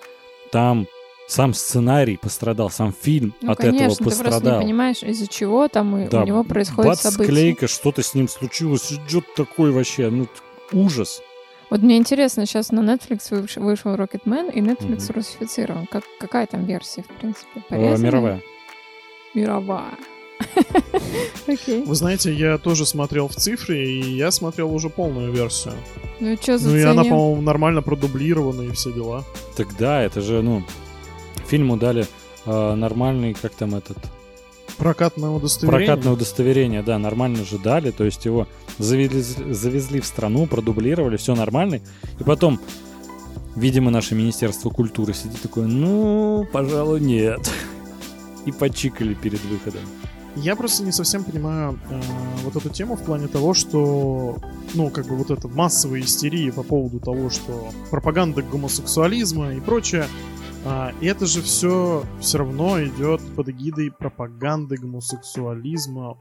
там 0.52 0.86
сам 1.30 1.54
сценарий 1.54 2.16
пострадал, 2.16 2.70
сам 2.70 2.92
фильм 2.92 3.34
ну, 3.40 3.52
от 3.52 3.58
конечно, 3.58 3.84
этого 3.84 4.04
пострадал. 4.04 4.40
ты 4.40 4.44
просто 4.46 4.58
не 4.58 4.64
понимаешь, 4.64 5.02
из-за 5.02 5.28
чего 5.28 5.68
там 5.68 6.08
да, 6.08 6.22
у 6.22 6.26
него 6.26 6.42
происходит 6.42 6.90
бац, 6.90 7.02
событие. 7.02 7.26
склейка, 7.26 7.68
что-то 7.68 8.02
с 8.02 8.14
ним 8.14 8.28
случилось, 8.28 8.92
идет 8.92 9.32
такой 9.36 9.70
вообще, 9.70 10.10
ну, 10.10 10.26
ужас. 10.72 11.22
Вот 11.70 11.82
мне 11.82 11.98
интересно, 11.98 12.46
сейчас 12.46 12.72
на 12.72 12.80
Netflix 12.80 13.32
вышел, 13.60 13.94
Rocketman, 13.94 14.52
и 14.52 14.60
Netflix 14.60 15.04
угу. 15.04 15.14
русифицирован. 15.14 15.86
Как, 15.86 16.02
какая 16.18 16.48
там 16.48 16.64
версия, 16.64 17.02
в 17.02 17.06
принципе? 17.06 17.62
Порезанная? 17.68 18.10
Мировая. 18.10 18.42
Мировая. 19.34 19.94
Okay. 21.46 21.84
Вы 21.84 21.94
знаете, 21.96 22.32
я 22.32 22.58
тоже 22.58 22.86
смотрел 22.86 23.26
в 23.26 23.34
цифре, 23.34 23.90
и 23.90 24.14
я 24.14 24.30
смотрел 24.30 24.72
уже 24.72 24.88
полную 24.88 25.32
версию. 25.32 25.74
Ну 26.20 26.28
и 26.28 26.36
что 26.36 26.58
за 26.58 26.70
Ну 26.70 26.76
и 26.76 26.82
она, 26.82 27.02
по-моему, 27.02 27.42
нормально 27.42 27.82
продублирована 27.82 28.62
и 28.62 28.70
все 28.70 28.92
дела. 28.92 29.24
Так 29.56 29.76
да, 29.76 30.00
это 30.02 30.20
же, 30.20 30.42
ну, 30.42 30.62
фильму 31.50 31.76
дали 31.76 32.06
э, 32.46 32.74
нормальный, 32.74 33.34
как 33.34 33.52
там 33.54 33.74
этот... 33.74 33.98
Прокатное 34.78 35.30
удостоверение. 35.30 35.86
Прокатное 35.86 36.12
удостоверение, 36.12 36.82
да, 36.82 36.98
нормально 36.98 37.44
же 37.44 37.58
дали, 37.58 37.90
то 37.90 38.04
есть 38.04 38.24
его 38.24 38.46
завезли, 38.78 39.20
завезли 39.52 40.00
в 40.00 40.06
страну, 40.06 40.46
продублировали, 40.46 41.16
все 41.16 41.34
нормально. 41.34 41.80
И 42.18 42.24
потом, 42.24 42.60
видимо, 43.56 43.90
наше 43.90 44.14
Министерство 44.14 44.70
культуры 44.70 45.12
сидит 45.12 45.42
такое, 45.42 45.66
ну, 45.66 46.46
пожалуй, 46.52 47.00
нет. 47.00 47.50
И 48.46 48.52
почикали 48.52 49.12
перед 49.12 49.44
выходом. 49.44 49.82
Я 50.36 50.54
просто 50.54 50.84
не 50.84 50.92
совсем 50.92 51.24
понимаю 51.24 51.78
э, 51.90 52.00
вот 52.44 52.54
эту 52.56 52.68
тему 52.70 52.94
в 52.96 53.02
плане 53.02 53.26
того, 53.26 53.52
что, 53.52 54.38
ну, 54.74 54.88
как 54.88 55.06
бы 55.08 55.16
вот 55.16 55.30
эта 55.30 55.48
массовая 55.48 56.00
истерия 56.00 56.52
по 56.52 56.62
поводу 56.62 57.00
того, 57.00 57.28
что 57.30 57.70
пропаганда 57.90 58.40
гомосексуализма 58.42 59.54
и 59.54 59.60
прочее, 59.60 60.06
и 61.00 61.06
это 61.06 61.26
же 61.26 61.42
все 61.42 62.04
все 62.20 62.38
равно 62.38 62.82
идет 62.82 63.20
под 63.34 63.48
эгидой 63.48 63.90
пропаганды 63.90 64.76
гомосексуализма 64.76 66.18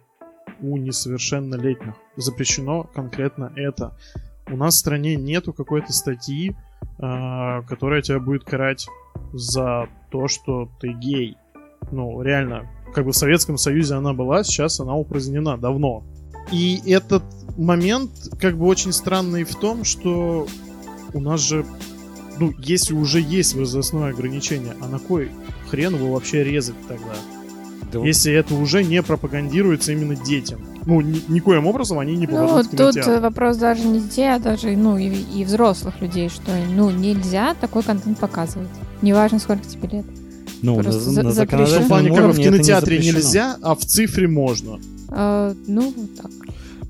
у 0.62 0.78
несовершеннолетних. 0.78 1.96
Запрещено 2.16 2.84
конкретно 2.84 3.52
это. 3.56 3.98
У 4.52 4.58
нас 4.58 4.76
в 4.76 4.80
стране 4.80 5.16
нету 5.16 5.54
какой-то 5.54 5.94
статьи, 5.94 6.52
э, 6.52 7.62
которая 7.68 8.02
тебя 8.02 8.20
будет 8.20 8.44
карать 8.44 8.88
за 9.34 9.88
то, 10.10 10.28
что 10.28 10.70
ты 10.80 10.94
гей. 10.94 11.38
Ну, 11.92 12.22
реально, 12.22 12.68
как 12.94 13.06
бы 13.06 13.12
в 13.12 13.16
Советском 13.16 13.58
Союзе 13.58 13.96
она 13.96 14.14
была, 14.14 14.44
сейчас 14.44 14.80
она 14.80 14.96
упразднена 14.96 15.58
давно. 15.58 16.04
И 16.52 16.82
этот 16.88 17.24
момент 17.58 18.12
как 18.40 18.58
бы 18.58 18.66
очень 18.66 18.92
странный 18.92 19.44
в 19.44 19.56
том, 19.56 19.84
что 19.84 20.48
у 21.14 21.20
нас 21.20 21.42
же, 21.42 21.66
ну, 22.40 22.54
если 22.58 22.94
уже 22.94 23.22
есть 23.22 23.56
возрастное 23.56 24.12
ограничение, 24.12 24.74
а 24.82 24.88
на 24.88 25.00
кой 25.00 25.32
хрен 25.70 25.96
его 25.96 26.14
вообще 26.14 26.44
резать 26.44 26.76
тогда? 26.88 27.14
Да 27.92 28.00
если 28.00 28.32
это 28.34 28.54
уже 28.54 28.84
не 28.84 29.02
пропагандируется 29.02 29.92
именно 29.92 30.16
детям. 30.16 30.62
Ну, 30.86 31.02
ни, 31.02 31.22
никоим 31.28 31.66
образом 31.66 32.00
они 32.00 32.16
не 32.16 32.28
попадут 32.28 32.72
Ну, 32.72 32.92
тут 32.92 33.08
вопрос 33.22 33.58
даже 33.58 33.84
не 33.86 34.00
детей, 34.00 34.34
а 34.34 34.40
даже, 34.40 34.76
ну, 34.76 34.98
и, 34.98 35.08
и 35.08 35.44
взрослых 35.44 36.00
людей, 36.02 36.30
что, 36.30 36.52
ну, 36.76 36.90
нельзя 36.92 37.56
такой 37.56 37.84
контент 37.84 38.20
показывать. 38.20 38.70
Неважно, 39.02 39.40
сколько 39.40 39.68
тебе 39.68 39.90
лет. 39.90 40.06
Ну, 40.62 40.82
Просто 40.82 41.12
на, 41.12 41.24
на 41.24 41.32
законодательном 41.32 41.88
плане, 41.88 42.16
как 42.16 42.36
в 42.36 42.38
кинотеатре 42.38 43.00
не 43.00 43.08
нельзя, 43.08 43.58
а 43.62 43.76
в 43.76 43.86
цифре 43.86 44.28
можно. 44.28 44.80
А, 45.10 45.54
ну, 45.68 45.94
вот 45.96 46.16
так. 46.16 46.32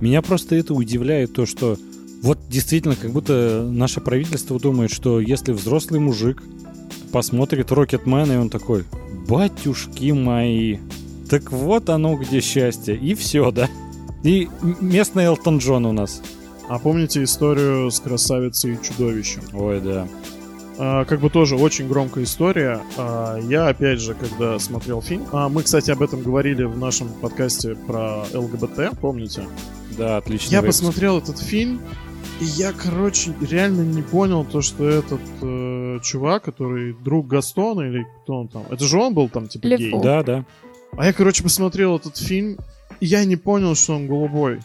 Меня 0.01 0.21
просто 0.21 0.55
это 0.55 0.73
удивляет, 0.73 1.33
то, 1.33 1.45
что 1.45 1.77
вот 2.21 2.37
действительно, 2.49 2.95
как 2.95 3.11
будто 3.11 3.67
наше 3.69 4.01
правительство 4.01 4.59
думает, 4.59 4.91
что 4.91 5.19
если 5.19 5.51
взрослый 5.51 5.99
мужик 5.99 6.43
посмотрит 7.11 7.71
Рокетмена, 7.71 8.33
и 8.33 8.37
он 8.37 8.49
такой, 8.49 8.85
батюшки 9.27 10.11
мои, 10.11 10.77
так 11.29 11.51
вот 11.51 11.89
оно 11.89 12.15
где 12.15 12.41
счастье. 12.41 12.95
И 12.95 13.13
все, 13.15 13.51
да? 13.51 13.69
И 14.23 14.49
местный 14.81 15.25
Элтон 15.25 15.59
Джон 15.59 15.85
у 15.85 15.91
нас. 15.91 16.21
А 16.67 16.77
помните 16.77 17.23
историю 17.23 17.89
с 17.89 17.99
красавицей 17.99 18.73
и 18.73 18.83
чудовищем? 18.83 19.41
Ой, 19.53 19.79
да. 19.79 20.07
А, 20.77 21.03
как 21.05 21.19
бы 21.19 21.29
тоже 21.29 21.55
очень 21.55 21.87
громкая 21.87 22.23
история. 22.25 22.81
А, 22.97 23.37
я, 23.37 23.67
опять 23.67 23.99
же, 23.99 24.13
когда 24.13 24.59
смотрел 24.59 25.01
фильм... 25.01 25.25
А, 25.31 25.49
мы, 25.49 25.63
кстати, 25.63 25.91
об 25.91 26.01
этом 26.01 26.21
говорили 26.21 26.63
в 26.63 26.77
нашем 26.77 27.09
подкасте 27.09 27.75
про 27.75 28.23
ЛГБТ, 28.33 28.97
помните? 28.99 29.43
Да, 29.97 30.17
отлично. 30.17 30.51
Я 30.51 30.61
выпуск. 30.61 30.79
посмотрел 30.79 31.17
этот 31.17 31.39
фильм, 31.39 31.81
И 32.41 32.45
я, 32.45 32.71
короче, 32.71 33.33
реально 33.41 33.81
не 33.81 34.01
понял 34.01 34.45
то, 34.45 34.61
что 34.61 34.87
этот 34.87 35.21
э, 35.41 35.99
чувак, 36.03 36.43
который 36.43 36.93
друг 36.93 37.27
Гастона 37.27 37.81
или 37.81 38.07
кто 38.23 38.39
он 38.39 38.47
там, 38.47 38.63
это 38.69 38.85
же 38.85 38.97
он 38.97 39.13
был 39.13 39.27
там 39.27 39.47
типа 39.47 39.67
Лефу. 39.67 39.83
гей. 39.83 40.01
Да, 40.01 40.23
да. 40.23 40.45
А 40.97 41.05
я, 41.05 41.13
короче, 41.13 41.43
посмотрел 41.43 41.97
этот 41.97 42.17
фильм, 42.17 42.57
и 42.99 43.05
я 43.05 43.25
не 43.25 43.35
понял, 43.35 43.75
что 43.75 43.95
он 43.95 44.07
голубой. 44.07 44.59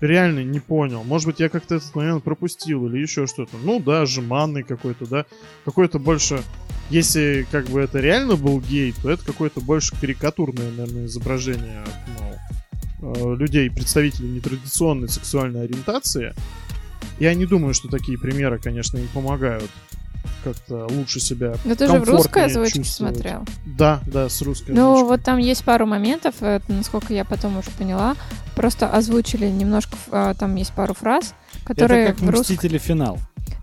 Реально 0.00 0.42
не 0.42 0.58
понял. 0.58 1.04
Может 1.04 1.28
быть, 1.28 1.40
я 1.40 1.48
как-то 1.48 1.76
этот 1.76 1.94
момент 1.94 2.24
пропустил 2.24 2.86
или 2.86 2.98
еще 2.98 3.26
что-то. 3.26 3.56
Ну 3.62 3.78
да, 3.78 4.04
жеманный 4.04 4.64
какой-то, 4.64 5.06
да. 5.06 5.26
Какой-то 5.64 5.98
больше... 5.98 6.42
Если 6.90 7.46
как 7.50 7.66
бы 7.66 7.80
это 7.80 8.00
реально 8.00 8.36
был 8.36 8.60
гей, 8.60 8.92
то 9.00 9.10
это 9.10 9.24
какое-то 9.24 9.60
больше 9.60 9.94
карикатурное, 9.98 10.70
наверное, 10.72 11.06
изображение 11.06 11.84
ну, 13.00 13.34
э, 13.34 13.36
людей, 13.36 13.70
представителей 13.70 14.28
нетрадиционной 14.28 15.08
сексуальной 15.08 15.62
ориентации. 15.62 16.34
Я 17.18 17.34
не 17.34 17.46
думаю, 17.46 17.74
что 17.74 17.88
такие 17.88 18.18
примеры, 18.18 18.58
конечно, 18.58 18.98
им 18.98 19.08
помогают 19.08 19.70
как-то 20.44 20.86
лучше 20.90 21.20
себя 21.20 21.54
Но 21.64 21.74
ты 21.74 21.86
же 21.86 21.98
в 22.00 22.04
русской 22.04 22.46
озвучке 22.46 22.82
чувствовать. 22.82 23.16
смотрел. 23.16 23.44
Да, 23.64 24.00
да, 24.06 24.28
с 24.28 24.42
русской 24.42 24.72
Ну, 24.72 24.92
озвучкой. 24.94 25.08
вот 25.08 25.24
там 25.24 25.38
есть 25.38 25.64
пару 25.64 25.86
моментов, 25.86 26.42
это, 26.42 26.72
насколько 26.72 27.12
я 27.14 27.24
потом 27.24 27.56
уже 27.58 27.70
поняла. 27.70 28.16
Просто 28.56 28.88
озвучили 28.88 29.46
немножко, 29.46 29.96
а, 30.10 30.34
там 30.34 30.56
есть 30.56 30.72
пару 30.72 30.94
фраз, 30.94 31.34
которые 31.64 32.04
Это 32.06 32.12
как 32.12 32.20
в 32.22 32.30
русском... 32.30 32.54
Мстители 32.56 32.78
финал. 32.78 33.18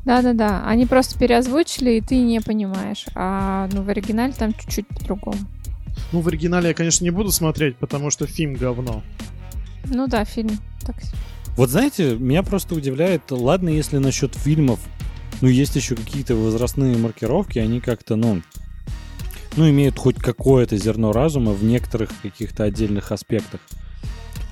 Да-да-да, 0.05 0.63
они 0.65 0.85
просто 0.85 1.19
переозвучили, 1.19 1.91
и 1.91 2.01
ты 2.01 2.17
не 2.21 2.39
понимаешь. 2.39 3.05
А 3.13 3.67
ну, 3.73 3.83
в 3.83 3.89
оригинале 3.89 4.33
там 4.33 4.53
чуть-чуть 4.53 4.87
по-другому. 4.87 5.37
Ну, 6.13 6.21
в 6.21 6.27
оригинале 6.27 6.69
я, 6.69 6.73
конечно, 6.73 7.03
не 7.03 7.11
буду 7.11 7.31
смотреть, 7.31 7.75
потому 7.77 8.09
что 8.09 8.25
фильм 8.25 8.53
говно. 8.53 9.03
Ну 9.85 10.07
да, 10.07 10.23
фильм 10.23 10.57
так 10.85 11.01
себе. 11.01 11.17
Вот 11.59 11.71
знаете, 11.71 12.15
меня 12.15 12.41
просто 12.41 12.73
удивляет, 12.73 13.23
ладно, 13.31 13.67
если 13.67 13.97
насчет 13.97 14.33
фильмов, 14.33 14.79
ну, 15.41 15.49
есть 15.49 15.75
еще 15.75 15.97
какие-то 15.97 16.33
возрастные 16.33 16.95
маркировки, 16.95 17.59
они 17.59 17.81
как-то, 17.81 18.15
ну, 18.15 18.41
ну, 19.57 19.69
имеют 19.69 19.99
хоть 19.99 20.15
какое-то 20.15 20.77
зерно 20.77 21.11
разума 21.11 21.51
в 21.51 21.61
некоторых 21.61 22.11
каких-то 22.21 22.63
отдельных 22.63 23.11
аспектах. 23.11 23.59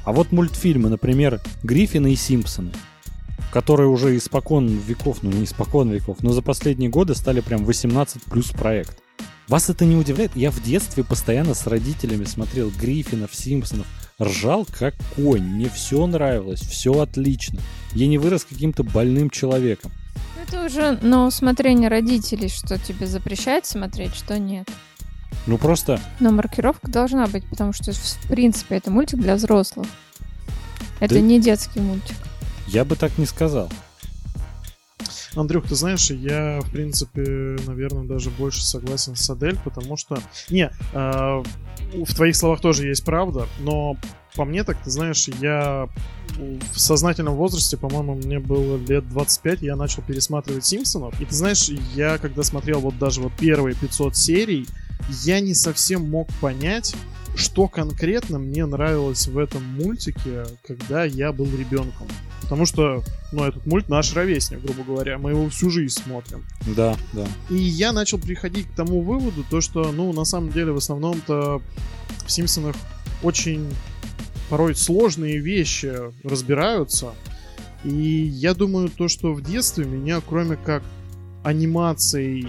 А 0.03 0.12
вот 0.12 0.34
мультфильмы, 0.34 0.89
например, 0.89 1.39
Гриффины 1.64 2.12
и 2.12 2.18
Симпсоны, 2.18 2.74
которые 3.53 3.88
уже 3.88 4.18
испокон 4.18 4.68
веков, 4.68 5.20
ну 5.22 5.32
не 5.32 5.45
испокон 5.45 5.89
веков, 5.89 6.18
но 6.20 6.34
за 6.34 6.41
последние 6.41 6.89
годы 6.89 7.16
стали 7.16 7.39
прям 7.39 7.64
18 7.64 8.24
плюс 8.24 8.47
проект. 8.47 9.01
Вас 9.47 9.70
это 9.70 9.86
не 9.86 9.95
удивляет? 9.95 10.36
Я 10.36 10.51
в 10.51 10.62
детстве 10.62 11.05
постоянно 11.05 11.53
с 11.53 11.68
родителями 11.68 12.26
смотрел 12.26 12.70
Гриффинов, 12.70 13.34
Симпсонов, 13.34 13.88
ржал 14.22 14.65
как 14.72 14.95
конь, 15.15 15.43
мне 15.43 15.70
все 15.70 16.05
нравилось, 16.07 16.61
все 16.61 16.99
отлично. 16.99 17.59
Я 17.93 18.07
не 18.07 18.18
вырос 18.18 18.45
каким-то 18.45 18.84
больным 18.84 19.30
человеком. 19.30 19.91
Ну, 20.36 20.41
Это 20.43 20.65
уже 20.65 20.91
на 21.01 21.26
усмотрение 21.28 21.89
родителей, 21.89 22.49
что 22.49 22.78
тебе 22.80 23.05
запрещают 23.07 23.65
смотреть, 23.65 24.15
что 24.15 24.38
нет. 24.39 24.68
Ну 25.45 25.57
просто, 25.57 25.99
Но 26.20 26.32
маркировка 26.32 26.89
должна 26.89 27.28
быть, 27.28 27.45
потому 27.49 27.72
что, 27.74 27.91
в 27.93 28.28
принципе, 28.28 28.76
это 28.76 28.91
мультик 28.91 29.20
для 29.20 29.36
взрослых. 29.36 29.88
Это 30.99 31.15
Да. 31.15 31.22
не 31.22 31.39
детский 31.39 31.80
мультик. 31.80 32.18
я 32.68 32.84
бы 32.84 32.95
так 32.95 33.18
не 33.18 33.26
сказал. 33.26 33.70
Андрюх, 35.36 35.68
ты 35.68 35.76
знаешь, 35.76 36.10
я, 36.10 36.60
в 36.62 36.72
принципе, 36.72 37.58
наверное, 37.66 38.05
даже 38.05 38.30
больше 38.30 38.64
согласен 38.64 39.16
с 39.16 39.30
Адель, 39.30 39.58
потому 39.64 39.97
что... 39.97 40.18
Не, 40.49 40.72
а, 40.93 41.43
в 41.93 42.16
твоих 42.16 42.36
словах 42.36 42.62
тоже 42.62 42.88
есть 42.88 43.03
правда, 43.05 43.47
но 43.60 43.97
по 44.36 44.45
мне 44.45 44.64
так, 44.64 44.78
ты 44.84 44.91
знаешь, 44.91 45.28
я 45.41 45.89
в 46.38 46.80
сознательном 46.80 47.36
возрасте, 47.36 47.76
по-моему, 47.76 48.16
мне 48.16 48.39
было 48.39 48.78
лет 48.78 49.10
25, 49.10 49.62
я 49.64 49.76
начал 49.76 50.03
пересматривать 50.03 50.66
Симпсонов. 50.66 51.20
И 51.20 51.26
ты 51.26 51.34
знаешь, 51.34 51.70
я 51.95 52.18
когда 52.20 52.43
смотрел 52.43 52.80
вот 52.80 52.97
даже 52.99 53.22
вот 53.22 53.34
первые 53.34 53.76
500 53.76 54.16
серий, 54.16 54.68
я 55.24 55.39
не 55.39 55.55
совсем 55.55 56.10
мог 56.10 56.28
понять, 56.39 56.95
что 57.38 57.67
конкретно 57.67 58.39
мне 58.39 58.65
нравилось 58.65 59.27
в 59.27 59.38
этом 59.38 59.63
мультике, 59.63 60.45
когда 60.65 61.05
я 61.05 61.31
был 61.31 61.45
ребенком. 61.45 62.07
Потому 62.41 62.65
что, 62.65 63.03
ну, 63.31 63.43
этот 63.43 63.65
мульт 63.65 63.89
наш 63.89 64.13
ровесник, 64.13 64.61
грубо 64.61 64.83
говоря. 64.83 65.17
Мы 65.17 65.31
его 65.31 65.49
всю 65.49 65.69
жизнь 65.69 66.01
смотрим. 66.01 66.43
Да, 66.75 66.95
да. 67.13 67.27
И 67.49 67.55
я 67.55 67.91
начал 67.91 68.17
приходить 68.17 68.67
к 68.67 68.75
тому 68.75 69.01
выводу, 69.01 69.43
то 69.49 69.61
что, 69.61 69.91
ну, 69.91 70.11
на 70.13 70.25
самом 70.25 70.51
деле, 70.51 70.71
в 70.71 70.77
основном-то 70.77 71.61
в 72.25 72.31
Симпсонах 72.31 72.75
очень 73.23 73.67
порой 74.49 74.75
сложные 74.75 75.38
вещи 75.38 75.93
разбираются. 76.23 77.11
И 77.83 77.91
я 77.91 78.53
думаю, 78.53 78.89
то, 78.89 79.07
что 79.07 79.33
в 79.33 79.41
детстве 79.41 79.85
меня, 79.85 80.21
кроме 80.27 80.55
как 80.55 80.83
анимацией, 81.43 82.47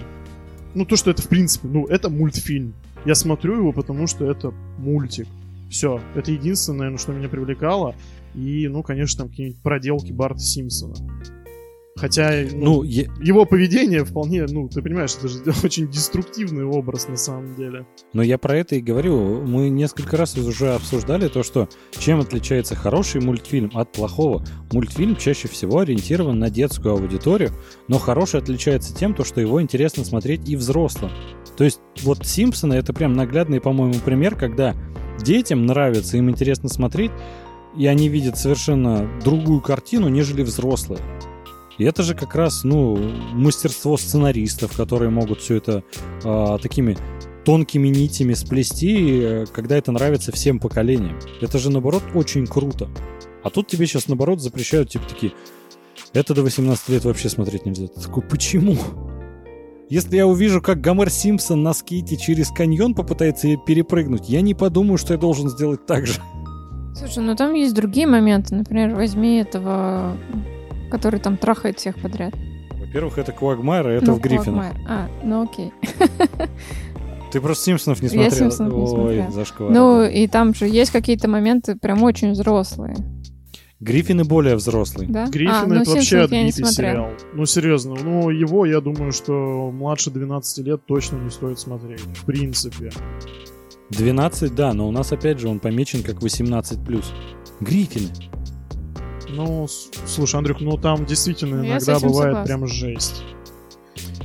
ну, 0.73 0.85
то, 0.85 0.95
что 0.95 1.11
это, 1.11 1.21
в 1.21 1.27
принципе, 1.27 1.67
ну, 1.67 1.85
это 1.85 2.09
мультфильм. 2.09 2.73
Я 3.05 3.15
смотрю 3.15 3.55
его, 3.55 3.71
потому 3.71 4.07
что 4.07 4.29
это 4.29 4.51
мультик. 4.77 5.27
Все, 5.69 6.01
это 6.15 6.31
единственное, 6.31 6.79
наверное, 6.79 6.97
что 6.99 7.13
меня 7.13 7.29
привлекало. 7.29 7.95
И, 8.35 8.67
ну, 8.67 8.83
конечно, 8.83 9.23
там 9.23 9.29
какие-нибудь 9.29 9.61
проделки 9.61 10.11
Барта 10.11 10.39
Симпсона. 10.39 10.95
Хотя, 11.99 12.31
ну, 12.53 12.65
Ну, 12.79 12.83
я- 12.83 13.07
его 13.21 13.45
поведение 13.45 14.05
вполне, 14.05 14.45
ну, 14.47 14.69
ты 14.69 14.81
понимаешь, 14.81 15.15
это 15.17 15.27
же 15.27 15.39
очень 15.63 15.89
деструктивный 15.89 16.63
образ 16.63 17.07
на 17.09 17.17
самом 17.17 17.55
деле. 17.55 17.85
Но 18.13 18.23
я 18.23 18.37
про 18.37 18.57
это 18.57 18.75
и 18.75 18.81
говорю. 18.81 19.41
Мы 19.45 19.69
несколько 19.69 20.15
раз 20.15 20.37
уже 20.37 20.73
обсуждали 20.73 21.27
то, 21.27 21.43
что 21.43 21.67
чем 21.97 22.21
отличается 22.21 22.75
хороший 22.75 23.21
мультфильм 23.21 23.71
от 23.73 23.91
плохого. 23.91 24.45
Мультфильм 24.71 25.15
чаще 25.15 25.47
всего 25.47 25.79
ориентирован 25.79 26.39
на 26.39 26.49
детскую 26.49 26.93
аудиторию, 26.93 27.51
но 27.87 27.97
хороший 27.99 28.39
отличается 28.39 28.95
тем, 28.95 29.13
то, 29.13 29.23
что 29.23 29.41
его 29.41 29.61
интересно 29.61 30.05
смотреть 30.05 30.47
и 30.47 30.55
взрослым. 30.55 31.11
То 31.57 31.63
есть 31.65 31.81
вот 32.03 32.25
Симпсоны 32.25 32.75
это 32.75 32.93
прям 32.93 33.13
наглядный, 33.13 33.59
по-моему, 33.59 33.95
пример, 34.05 34.35
когда 34.35 34.75
детям 35.21 35.65
нравится, 35.65 36.15
им 36.17 36.29
интересно 36.29 36.69
смотреть, 36.69 37.11
и 37.77 37.85
они 37.85 38.07
видят 38.09 38.37
совершенно 38.37 39.09
другую 39.23 39.61
картину, 39.61 40.07
нежели 40.07 40.41
взрослые. 40.43 40.99
И 41.79 41.85
это 41.85 42.03
же 42.03 42.13
как 42.13 42.35
раз, 42.35 42.63
ну, 42.63 42.97
мастерство 43.33 43.97
сценаристов, 43.97 44.75
которые 44.75 45.09
могут 45.09 45.39
все 45.39 45.55
это 45.55 45.83
а, 46.23 46.57
такими 46.57 46.97
тонкими 47.45 47.87
нитями 47.87 48.33
сплести, 48.33 49.21
э, 49.23 49.45
когда 49.51 49.77
это 49.77 49.91
нравится 49.93 50.33
всем 50.33 50.59
поколениям. 50.59 51.17
Это 51.41 51.57
же, 51.57 51.71
наоборот, 51.71 52.03
очень 52.13 52.45
круто. 52.45 52.89
А 53.43 53.49
тут 53.49 53.67
тебе 53.67 53.87
сейчас, 53.87 54.09
наоборот, 54.09 54.41
запрещают, 54.41 54.89
типа, 54.89 55.05
такие, 55.07 55.31
это 56.13 56.33
до 56.35 56.43
18 56.43 56.89
лет 56.89 57.05
вообще 57.05 57.29
смотреть 57.29 57.65
нельзя. 57.65 57.87
Ты 57.87 58.01
такой, 58.01 58.23
почему? 58.23 58.77
Если 59.89 60.17
я 60.17 60.27
увижу, 60.27 60.61
как 60.61 60.81
Гомер 60.81 61.09
Симпсон 61.09 61.63
на 61.63 61.73
скейте 61.73 62.17
через 62.17 62.49
каньон 62.49 62.93
попытается 62.93 63.55
перепрыгнуть, 63.57 64.29
я 64.29 64.41
не 64.41 64.53
подумаю, 64.53 64.97
что 64.97 65.13
я 65.13 65.19
должен 65.19 65.49
сделать 65.49 65.85
так 65.85 66.05
же. 66.05 66.19
Слушай, 66.93 67.23
ну 67.23 67.35
там 67.35 67.53
есть 67.53 67.73
другие 67.73 68.05
моменты. 68.05 68.53
Например, 68.53 68.93
возьми 68.93 69.37
этого, 69.37 70.17
который 70.89 71.19
там 71.19 71.37
трахает 71.37 71.79
всех 71.79 71.95
подряд. 71.99 72.33
Во-первых, 72.79 73.17
это 73.17 73.31
Квагмайр, 73.31 73.87
а 73.87 73.91
это 73.91 74.05
Ну, 74.07 74.13
в 74.15 74.21
Гриффинах. 74.21 74.73
А, 74.87 75.07
ну 75.23 75.43
окей. 75.43 75.71
Ты 77.31 77.41
просто 77.41 77.63
Симпсонов 77.65 78.01
не 78.01 78.07
Я 78.07 78.29
смотрел. 78.31 78.31
Симпсонов 78.51 78.73
не 78.73 78.79
Ой, 78.81 78.87
смотрела. 78.87 79.31
зашквар. 79.31 79.71
Ну, 79.71 80.03
и 80.03 80.27
там 80.27 80.55
же 80.55 80.67
есть 80.67 80.91
какие-то 80.91 81.27
моменты 81.27 81.75
прям 81.75 82.01
очень 82.03 82.31
взрослые, 82.31 82.95
Гриффины 83.81 84.25
более 84.25 84.55
взрослые. 84.55 85.07
да? 85.09 85.27
Гриффин 85.27 85.53
а, 85.53 85.65
ну, 85.67 85.75
это 85.75 85.91
вообще 85.91 86.17
я 86.17 86.23
отбитый 86.25 86.51
смотрела. 86.51 86.91
сериал. 86.91 87.09
Ну, 87.33 87.45
серьезно, 87.45 87.95
ну, 88.03 88.29
его, 88.29 88.65
я 88.65 88.81
думаю, 88.81 89.11
что 89.13 89.71
младше 89.71 90.09
12 90.11 90.65
лет 90.65 90.85
точно 90.85 91.17
не 91.17 91.29
стоит 91.29 91.59
смотреть. 91.59 92.01
В 92.01 92.25
принципе. 92.25 92.91
12, 93.91 94.53
да, 94.53 94.73
но 94.73 94.87
у 94.87 94.91
нас 94.91 95.11
опять 95.13 95.39
же 95.39 95.47
он 95.47 95.59
помечен 95.59 96.03
как 96.03 96.15
18+. 96.17 97.05
Гриффины. 97.61 98.09
Ну, 99.29 99.67
слушай, 100.05 100.35
Андрюх, 100.35 100.59
ну 100.59 100.77
там 100.77 101.05
действительно 101.05 101.57
Ну, 101.57 101.65
иногда 101.67 101.99
бывает 101.99 102.33
согласна. 102.35 102.45
прям 102.45 102.67
жесть. 102.67 103.23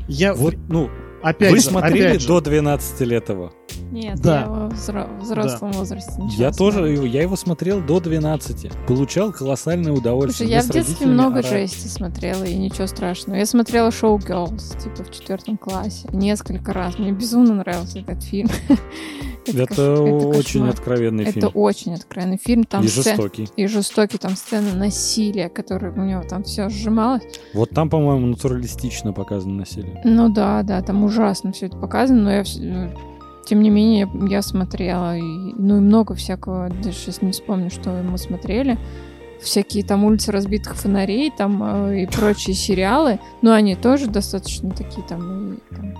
Я, 0.09 0.35
Вот, 0.35 0.55
ну, 0.69 0.91
опять 1.31 1.51
вы 1.51 1.57
же, 1.59 1.65
смотрели 1.65 2.07
опять 2.09 2.21
же, 2.23 2.29
до 2.29 2.41
12 2.41 3.01
лет 3.03 3.29
его? 3.29 3.53
Нет, 3.91 4.21
Да. 4.21 4.41
я 4.41 4.45
его 4.47 4.55
в 4.69 4.73
взро- 4.73 5.21
взрослом 5.21 5.73
возрасте 5.73 6.11
начала 6.21 6.41
Я 6.41 6.53
тоже, 6.53 6.81
его- 6.89 7.05
я 7.07 7.23
его 7.23 7.37
смотрел 7.37 7.81
до 7.81 8.01
12. 8.01 8.71
Получал 8.87 9.33
колоссальное 9.33 9.93
удовольствие. 9.93 10.49
Слушай, 10.49 10.51
я 10.51 10.63
в 10.63 10.71
детстве 10.87 11.07
много 11.07 11.39
орали. 11.41 11.67
жести 11.67 11.87
смотрела, 11.89 12.45
и 12.45 12.57
ничего 12.57 12.87
страшного. 12.87 13.37
Я 13.39 13.47
смотрела 13.47 13.91
шоу 13.91 14.19
Girls, 14.19 14.81
типа 14.83 15.05
в 15.05 15.11
четвертом 15.13 15.57
классе, 15.57 16.09
несколько 16.13 16.73
раз. 16.73 16.99
Мне 16.99 17.13
безумно 17.13 17.55
нравился 17.55 18.01
этот 18.01 18.23
фильм. 18.23 18.49
Это, 19.47 20.01
очень 20.01 20.61
кошмар. 20.61 20.69
откровенный 20.71 21.25
Это 21.25 21.33
фильм. 21.33 21.51
очень 21.53 21.93
откровенный 21.95 22.39
фильм. 22.43 22.65
Там 22.65 22.83
и 22.83 22.87
сцен- 22.87 23.03
жестокий. 23.05 23.49
И 23.57 23.67
жестокий, 23.67 24.17
там 24.17 24.37
сцены 24.37 24.73
насилия, 24.73 25.51
которые 25.51 25.93
у 25.93 26.01
него 26.03 26.23
там 26.23 26.45
все 26.45 26.71
сжималось. 26.71 27.23
Вот 27.53 27.71
там, 27.71 27.91
по-моему, 27.91 28.27
натуралистично 28.27 29.13
показано 29.13 29.55
насилие. 29.55 30.01
Ну 30.05 30.31
да, 30.31 30.63
да, 30.63 30.81
там 30.81 31.05
ужасно 31.15 31.53
все 31.53 31.67
это 31.67 31.77
показано, 31.77 32.23
но 32.23 32.33
я 32.33 32.43
э, 32.43 32.95
тем 33.47 33.63
не 33.63 33.71
менее 33.71 34.11
я 34.29 34.43
смотрела, 34.43 35.17
и, 35.17 35.23
ну 35.23 35.79
и 35.79 35.81
много 35.81 36.15
всякого, 36.15 36.69
даже 36.69 36.97
сейчас 36.97 37.23
не 37.23 37.33
вспомню, 37.33 37.71
что 37.71 37.91
мы 38.03 38.19
смотрели 38.19 38.79
всякие 39.41 39.85
там 39.85 40.05
улицы 40.05 40.33
разбитых 40.33 40.75
фонарей 40.75 41.31
там 41.31 41.63
э, 41.63 42.03
и 42.03 42.07
прочие 42.07 42.55
сериалы, 42.55 43.21
но 43.43 43.53
они 43.53 43.77
тоже 43.77 44.09
достаточно 44.09 44.71
такие 44.71 45.07
там, 45.07 45.55
и, 45.55 45.75
там 45.75 45.95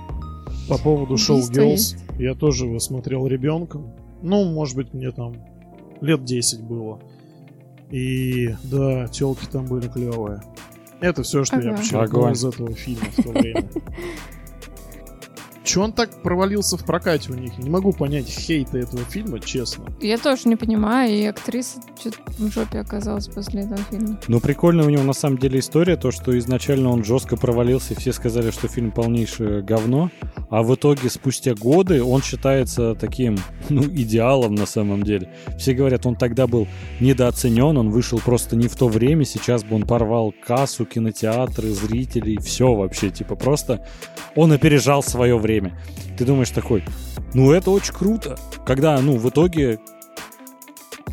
по 0.67 0.77
поводу 0.77 1.17
шоу 1.17 1.39
Girls, 1.41 1.97
я 2.17 2.33
тоже 2.33 2.65
его 2.65 2.79
смотрел 2.79 3.27
ребенком. 3.27 3.93
Ну, 4.21 4.45
может 4.45 4.75
быть, 4.75 4.93
мне 4.93 5.11
там 5.11 5.35
лет 6.01 6.23
10 6.23 6.63
было. 6.63 6.99
И 7.91 8.49
да, 8.63 9.07
телки 9.07 9.45
там 9.51 9.65
были 9.65 9.87
клевые. 9.87 10.41
Это 11.01 11.21
все, 11.23 11.43
что 11.43 11.57
ага. 11.57 11.65
я 11.65 11.71
вообще 11.73 11.97
из 12.31 12.45
этого 12.45 12.73
фильма 12.73 13.05
в 13.15 13.23
то 13.23 13.29
время. 13.29 13.69
Че 15.65 15.81
он 15.81 15.93
так 15.93 16.21
провалился 16.21 16.77
в 16.77 16.85
прокате 16.85 17.31
у 17.31 17.35
них? 17.35 17.57
Не 17.57 17.71
могу 17.71 17.91
понять 17.91 18.27
хейта 18.27 18.77
этого 18.77 19.03
фильма, 19.03 19.39
честно. 19.39 19.85
Я 19.99 20.19
тоже 20.19 20.47
не 20.47 20.55
понимаю, 20.55 21.11
и 21.11 21.25
актриса 21.25 21.79
что-то 21.99 22.19
в 22.37 22.51
жопе 22.51 22.79
оказалась 22.79 23.27
после 23.27 23.61
этого 23.61 23.79
фильма. 23.89 24.19
Ну, 24.27 24.39
прикольно 24.39 24.85
у 24.85 24.89
него 24.91 25.01
на 25.01 25.13
самом 25.13 25.39
деле 25.39 25.59
история, 25.59 25.97
то, 25.97 26.11
что 26.11 26.37
изначально 26.37 26.91
он 26.91 27.03
жестко 27.03 27.35
провалился, 27.35 27.95
все 27.95 28.13
сказали, 28.13 28.51
что 28.51 28.67
фильм 28.67 28.91
полнейшее 28.91 29.63
говно, 29.63 30.11
а 30.51 30.61
в 30.61 30.75
итоге 30.75 31.09
спустя 31.09 31.55
годы 31.55 32.03
он 32.03 32.21
считается 32.21 32.93
таким, 32.93 33.39
ну, 33.69 33.81
идеалом 33.85 34.53
на 34.53 34.67
самом 34.67 35.01
деле. 35.01 35.33
Все 35.57 35.73
говорят, 35.73 36.05
он 36.05 36.15
тогда 36.15 36.45
был 36.45 36.67
недооценен, 36.99 37.75
он 37.75 37.89
вышел 37.89 38.19
просто 38.19 38.55
не 38.55 38.67
в 38.67 38.75
то 38.75 38.87
время, 38.87 39.25
сейчас 39.25 39.63
бы 39.63 39.75
он 39.77 39.87
порвал 39.87 40.31
кассу, 40.45 40.85
кинотеатры, 40.85 41.69
зрителей, 41.69 42.37
все 42.37 42.71
вообще, 42.75 43.09
типа 43.09 43.35
просто 43.35 43.83
он 44.35 44.51
опережал 44.51 45.01
свое 45.01 45.39
время 45.39 45.54
время. 45.59 45.79
Ты 46.17 46.25
думаешь 46.25 46.49
такой, 46.49 46.83
ну 47.33 47.51
это 47.51 47.71
очень 47.71 47.93
круто, 47.93 48.37
когда, 48.65 48.99
ну, 49.01 49.17
в 49.17 49.29
итоге 49.29 49.79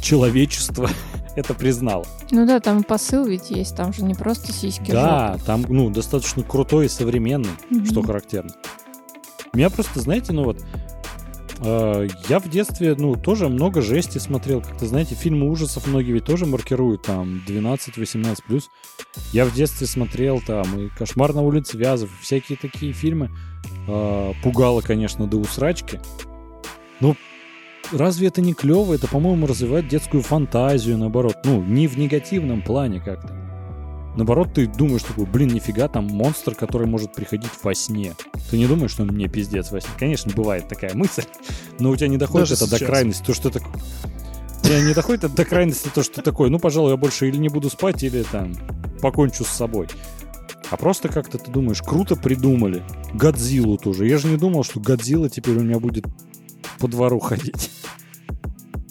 человечество 0.00 0.88
это 1.36 1.54
признало. 1.54 2.04
Ну 2.30 2.46
да, 2.46 2.60
там 2.60 2.82
посыл 2.82 3.26
ведь 3.26 3.50
есть, 3.50 3.76
там 3.76 3.92
же 3.92 4.04
не 4.04 4.14
просто 4.14 4.52
сиськи. 4.52 4.90
Да, 4.90 5.32
жопы. 5.34 5.44
там, 5.44 5.64
ну, 5.68 5.90
достаточно 5.90 6.42
крутой 6.42 6.86
и 6.86 6.88
современный, 6.88 7.50
mm-hmm. 7.70 7.86
что 7.86 8.02
характерно. 8.02 8.52
Меня 9.52 9.70
просто, 9.70 10.00
знаете, 10.00 10.32
ну 10.32 10.44
вот, 10.44 10.64
э, 11.60 12.08
я 12.28 12.38
в 12.38 12.48
детстве, 12.48 12.94
ну, 12.96 13.16
тоже 13.16 13.48
много 13.48 13.82
жести 13.82 14.18
смотрел. 14.18 14.62
Как-то, 14.62 14.86
знаете, 14.86 15.14
фильмы 15.14 15.50
ужасов 15.50 15.86
многие 15.86 16.12
ведь 16.12 16.24
тоже 16.24 16.46
маркируют 16.46 17.02
там 17.02 17.42
12-18+. 17.46 18.62
Я 19.32 19.44
в 19.44 19.54
детстве 19.54 19.86
смотрел 19.86 20.40
там 20.40 20.64
и 20.78 20.88
«Кошмар 20.88 21.34
на 21.34 21.42
улице 21.42 21.76
Вязов», 21.76 22.10
всякие 22.20 22.56
такие 22.56 22.92
фильмы. 22.92 23.30
Э, 23.88 24.32
пугало, 24.42 24.80
конечно, 24.80 25.26
до 25.26 25.38
усрачки. 25.38 26.00
Ну, 27.00 27.16
разве 27.90 28.28
это 28.28 28.40
не 28.40 28.54
клево? 28.54 28.94
Это, 28.94 29.08
по-моему, 29.08 29.46
развивает 29.46 29.88
детскую 29.88 30.22
фантазию, 30.22 30.98
наоборот. 30.98 31.38
Ну, 31.44 31.62
не 31.62 31.88
в 31.88 31.98
негативном 31.98 32.62
плане 32.62 33.00
как-то. 33.00 33.34
Наоборот, 34.14 34.52
ты 34.54 34.66
думаешь 34.66 35.02
такой, 35.02 35.24
блин, 35.24 35.48
нифига, 35.48 35.88
там 35.88 36.06
монстр, 36.06 36.54
который 36.54 36.86
может 36.86 37.14
приходить 37.14 37.50
во 37.62 37.74
сне. 37.74 38.12
Ты 38.50 38.58
не 38.58 38.66
думаешь, 38.66 38.90
что 38.90 39.02
он 39.02 39.08
мне 39.08 39.26
пиздец 39.26 39.70
во 39.72 39.80
сне? 39.80 39.90
Конечно, 39.98 40.30
бывает 40.34 40.68
такая 40.68 40.94
мысль, 40.94 41.24
но 41.78 41.90
у 41.90 41.96
тебя 41.96 42.08
не 42.08 42.18
доходит 42.18 42.50
Даже 42.50 42.64
это 42.64 42.66
сейчас. 42.66 42.80
до 42.80 42.86
крайности, 42.86 43.24
то, 43.24 43.34
что. 43.34 43.48
У 43.48 44.64
тебя 44.64 44.80
не 44.82 44.92
доходит 44.92 45.24
это 45.24 45.34
до 45.34 45.44
крайности 45.44 45.88
то, 45.92 46.02
что 46.02 46.22
такое, 46.22 46.50
ну, 46.50 46.58
пожалуй, 46.58 46.90
я 46.90 46.96
больше 46.96 47.26
или 47.28 47.38
не 47.38 47.48
буду 47.48 47.70
спать, 47.70 48.02
или 48.02 48.22
там 48.22 48.54
покончу 49.00 49.44
с 49.44 49.48
собой. 49.48 49.88
А 50.70 50.76
просто 50.76 51.08
как-то 51.08 51.38
ты 51.38 51.50
думаешь, 51.50 51.82
круто 51.82 52.16
придумали. 52.16 52.82
Годзиллу 53.14 53.76
тоже. 53.76 54.06
Я 54.06 54.18
же 54.18 54.28
не 54.28 54.36
думал, 54.36 54.64
что 54.64 54.80
Годзилла 54.80 55.28
теперь 55.28 55.56
у 55.56 55.62
меня 55.62 55.78
будет 55.78 56.06
по 56.78 56.88
двору 56.88 57.20
ходить. 57.20 57.70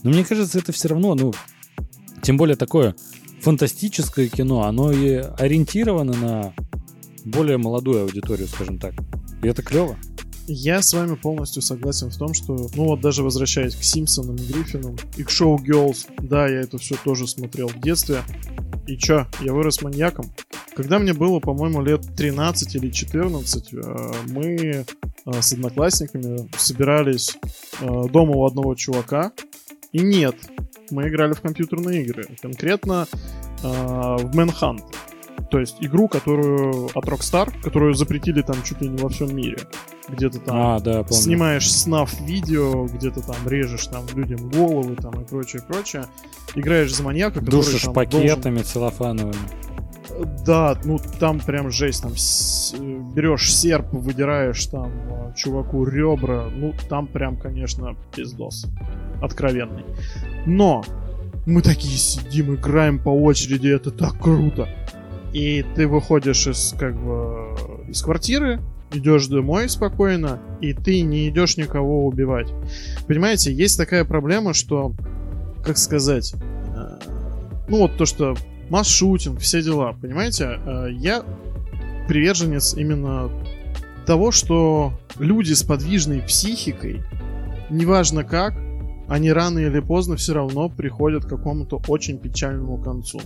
Но 0.03 0.11
мне 0.11 0.23
кажется, 0.23 0.59
это 0.59 0.71
все 0.71 0.89
равно, 0.89 1.15
ну, 1.15 1.33
тем 2.21 2.37
более 2.37 2.55
такое 2.55 2.95
фантастическое 3.41 4.27
кино, 4.27 4.63
оно 4.63 4.91
и 4.91 5.15
ориентировано 5.15 6.13
на 6.13 6.53
более 7.25 7.57
молодую 7.57 8.03
аудиторию, 8.03 8.47
скажем 8.47 8.77
так. 8.77 8.93
И 9.43 9.47
это 9.47 9.61
клево. 9.61 9.97
Я 10.47 10.81
с 10.81 10.93
вами 10.93 11.15
полностью 11.15 11.61
согласен 11.61 12.09
в 12.09 12.17
том, 12.17 12.33
что, 12.33 12.55
ну 12.75 12.85
вот 12.85 13.01
даже 13.01 13.23
возвращаясь 13.23 13.75
к 13.75 13.83
Симпсонам 13.83 14.35
Гриффинам 14.35 14.97
и 15.17 15.23
к 15.23 15.29
шоу 15.29 15.57
Girls, 15.57 16.07
да, 16.21 16.47
я 16.47 16.61
это 16.61 16.77
все 16.77 16.95
тоже 17.03 17.27
смотрел 17.27 17.67
в 17.67 17.79
детстве. 17.79 18.23
И 18.87 18.97
чё, 18.97 19.27
я 19.41 19.53
вырос 19.53 19.81
маньяком. 19.81 20.25
Когда 20.75 20.99
мне 20.99 21.13
было, 21.13 21.39
по-моему, 21.39 21.81
лет 21.81 22.01
13 22.15 22.75
или 22.75 22.89
14, 22.89 23.73
э, 23.73 24.13
мы 24.29 24.55
э, 24.55 25.41
с 25.41 25.53
одноклассниками 25.53 26.49
собирались 26.57 27.37
э, 27.79 27.85
дома 28.09 28.35
у 28.35 28.45
одного 28.45 28.73
чувака. 28.75 29.31
И 29.91 29.99
нет, 29.99 30.35
мы 30.89 31.09
играли 31.09 31.33
в 31.33 31.41
компьютерные 31.41 32.03
игры. 32.03 32.27
Конкретно 32.41 33.07
в 33.61 34.35
Manhunt. 34.35 34.81
То 35.51 35.59
есть 35.59 35.75
игру, 35.81 36.07
которую 36.07 36.85
от 36.97 37.05
Rockstar, 37.05 37.51
которую 37.61 37.93
запретили 37.93 38.41
там 38.41 38.63
чуть 38.63 38.81
ли 38.81 38.87
не 38.87 38.97
во 38.97 39.09
всем 39.09 39.35
мире. 39.35 39.57
Где 40.07 40.29
ты 40.29 40.39
там 40.39 40.55
а, 40.57 40.79
да, 40.79 41.05
снимаешь 41.09 41.69
снав 41.69 42.09
видео, 42.21 42.85
где 42.85 43.11
ты 43.11 43.21
там 43.21 43.35
режешь 43.45 43.85
там 43.87 44.05
людям 44.15 44.49
головы 44.49 44.95
там 44.95 45.21
и 45.21 45.25
прочее, 45.25 45.61
прочее. 45.67 46.05
Играешь 46.55 46.95
за 46.95 47.03
маньяка, 47.03 47.41
который 47.41 47.51
Душишь 47.51 47.83
там, 47.83 47.93
пакетами 47.93 48.55
должен... 48.55 48.71
целлофановыми. 48.71 49.35
Да, 50.45 50.77
ну 50.85 50.97
там 51.19 51.41
прям 51.41 51.69
жесть, 51.69 52.03
там 52.03 52.15
с... 52.15 52.73
берешь 52.73 53.53
серп, 53.53 53.91
выдираешь 53.91 54.65
там 54.67 54.89
а, 55.11 55.33
чуваку 55.33 55.83
ребра, 55.83 56.47
ну 56.49 56.73
там 56.87 57.07
прям, 57.07 57.35
конечно, 57.35 57.97
пиздос. 58.15 58.67
Откровенный. 59.21 59.83
Но 60.45 60.85
мы 61.45 61.61
такие 61.61 61.97
сидим, 61.97 62.55
играем 62.55 62.99
по 62.99 63.09
очереди, 63.09 63.67
это 63.67 63.91
так 63.91 64.17
круто. 64.17 64.69
И 65.33 65.65
ты 65.75 65.87
выходишь 65.87 66.47
из 66.47 66.75
как 66.77 66.95
бы 66.95 67.55
из 67.87 68.01
квартиры, 68.01 68.59
идешь 68.93 69.27
домой 69.27 69.69
спокойно, 69.69 70.39
и 70.59 70.73
ты 70.73 71.01
не 71.01 71.29
идешь 71.29 71.57
никого 71.57 72.05
убивать. 72.05 72.53
Понимаете, 73.07 73.53
есть 73.53 73.77
такая 73.77 74.03
проблема, 74.05 74.53
что, 74.53 74.93
как 75.63 75.77
сказать, 75.77 76.33
э, 76.33 76.99
ну 77.69 77.79
вот 77.79 77.97
то, 77.97 78.05
что 78.05 78.35
масс-шутинг, 78.69 79.39
все 79.39 79.61
дела, 79.61 79.93
понимаете, 79.93 80.59
э, 80.65 80.87
я 80.91 81.23
приверженец 82.07 82.73
именно 82.73 83.31
того, 84.05 84.31
что 84.31 84.93
люди 85.17 85.53
с 85.53 85.63
подвижной 85.63 86.21
психикой, 86.21 87.03
неважно 87.69 88.23
как, 88.23 88.53
они 89.11 89.33
рано 89.33 89.59
или 89.59 89.81
поздно 89.81 90.15
все 90.15 90.33
равно 90.33 90.69
приходят 90.69 91.25
к 91.25 91.27
какому-то 91.27 91.81
очень 91.89 92.17
печальному 92.17 92.77
концу. 92.77 93.19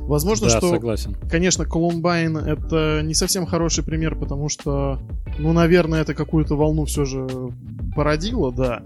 Возможно, 0.00 0.48
да, 0.48 0.56
что, 0.56 0.70
согласен. 0.70 1.14
конечно, 1.30 1.66
Колумбайн 1.66 2.38
это 2.38 3.02
не 3.04 3.12
совсем 3.12 3.44
хороший 3.44 3.84
пример, 3.84 4.16
потому 4.16 4.48
что, 4.48 5.00
ну, 5.38 5.52
наверное, 5.52 6.00
это 6.00 6.14
какую-то 6.14 6.56
волну 6.56 6.86
все 6.86 7.04
же 7.04 7.28
породило, 7.94 8.50
да. 8.52 8.82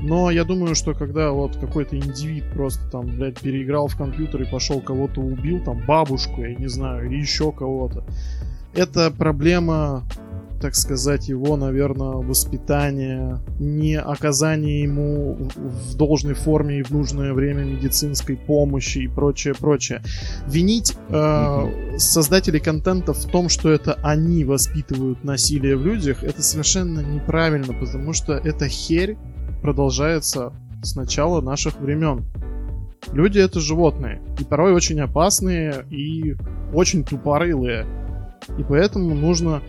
Но 0.00 0.30
я 0.30 0.44
думаю, 0.44 0.74
что 0.74 0.92
когда 0.92 1.30
вот 1.30 1.56
какой-то 1.56 1.96
индивид 1.96 2.44
просто 2.52 2.86
там, 2.90 3.06
блядь, 3.06 3.40
переиграл 3.40 3.88
в 3.88 3.96
компьютер 3.96 4.42
и 4.42 4.50
пошел 4.50 4.82
кого-то 4.82 5.22
убил, 5.22 5.64
там, 5.64 5.82
бабушку, 5.86 6.42
я 6.42 6.54
не 6.56 6.68
знаю, 6.68 7.06
или 7.06 7.18
еще 7.18 7.52
кого-то, 7.52 8.04
это 8.74 9.10
проблема 9.10 10.04
так 10.60 10.74
сказать, 10.74 11.28
его, 11.28 11.56
наверное, 11.56 12.16
воспитание, 12.16 13.38
не 13.58 13.98
оказание 13.98 14.82
ему 14.82 15.48
в 15.56 15.96
должной 15.96 16.34
форме 16.34 16.80
и 16.80 16.82
в 16.82 16.90
нужное 16.90 17.32
время 17.32 17.64
медицинской 17.64 18.36
помощи 18.36 18.98
и 18.98 19.08
прочее, 19.08 19.54
прочее. 19.54 20.02
Винить 20.46 20.94
э, 21.08 21.96
создателей 21.96 22.60
контента 22.60 23.14
в 23.14 23.24
том, 23.24 23.48
что 23.48 23.70
это 23.70 23.94
они 24.02 24.44
воспитывают 24.44 25.24
насилие 25.24 25.76
в 25.76 25.84
людях, 25.84 26.22
это 26.22 26.42
совершенно 26.42 27.00
неправильно, 27.00 27.72
потому 27.72 28.12
что 28.12 28.34
эта 28.34 28.68
херь 28.68 29.16
продолжается 29.62 30.52
с 30.82 30.94
начала 30.94 31.40
наших 31.40 31.80
времен. 31.80 32.24
Люди 33.12 33.38
это 33.38 33.60
животные, 33.60 34.20
и 34.38 34.44
порой 34.44 34.74
очень 34.74 35.00
опасные 35.00 35.86
и 35.90 36.36
очень 36.74 37.02
тупорылые. 37.02 37.86
И 38.58 38.62
поэтому 38.62 39.14
нужно 39.14 39.62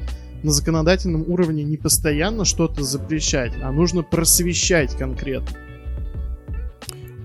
на 0.44 0.52
законодательном 0.52 1.24
уровне 1.28 1.64
не 1.64 1.78
постоянно 1.78 2.46
что-то 2.46 2.84
запрещать, 2.84 3.54
а 3.62 3.72
нужно 3.72 4.04
просвещать 4.04 4.96
конкретно. 4.96 5.58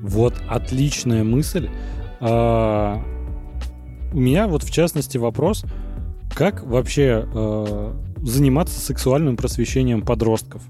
Вот 0.02 0.34
отличная 0.48 1.24
мысль. 1.24 1.68
А, 2.20 3.02
у 4.12 4.18
меня 4.18 4.46
вот 4.46 4.62
в 4.62 4.70
частности 4.70 5.18
вопрос, 5.18 5.64
как 6.34 6.64
вообще 6.64 7.26
а, 7.26 7.96
заниматься 8.22 8.78
сексуальным 8.80 9.36
просвещением 9.36 10.02
подростков? 10.02 10.62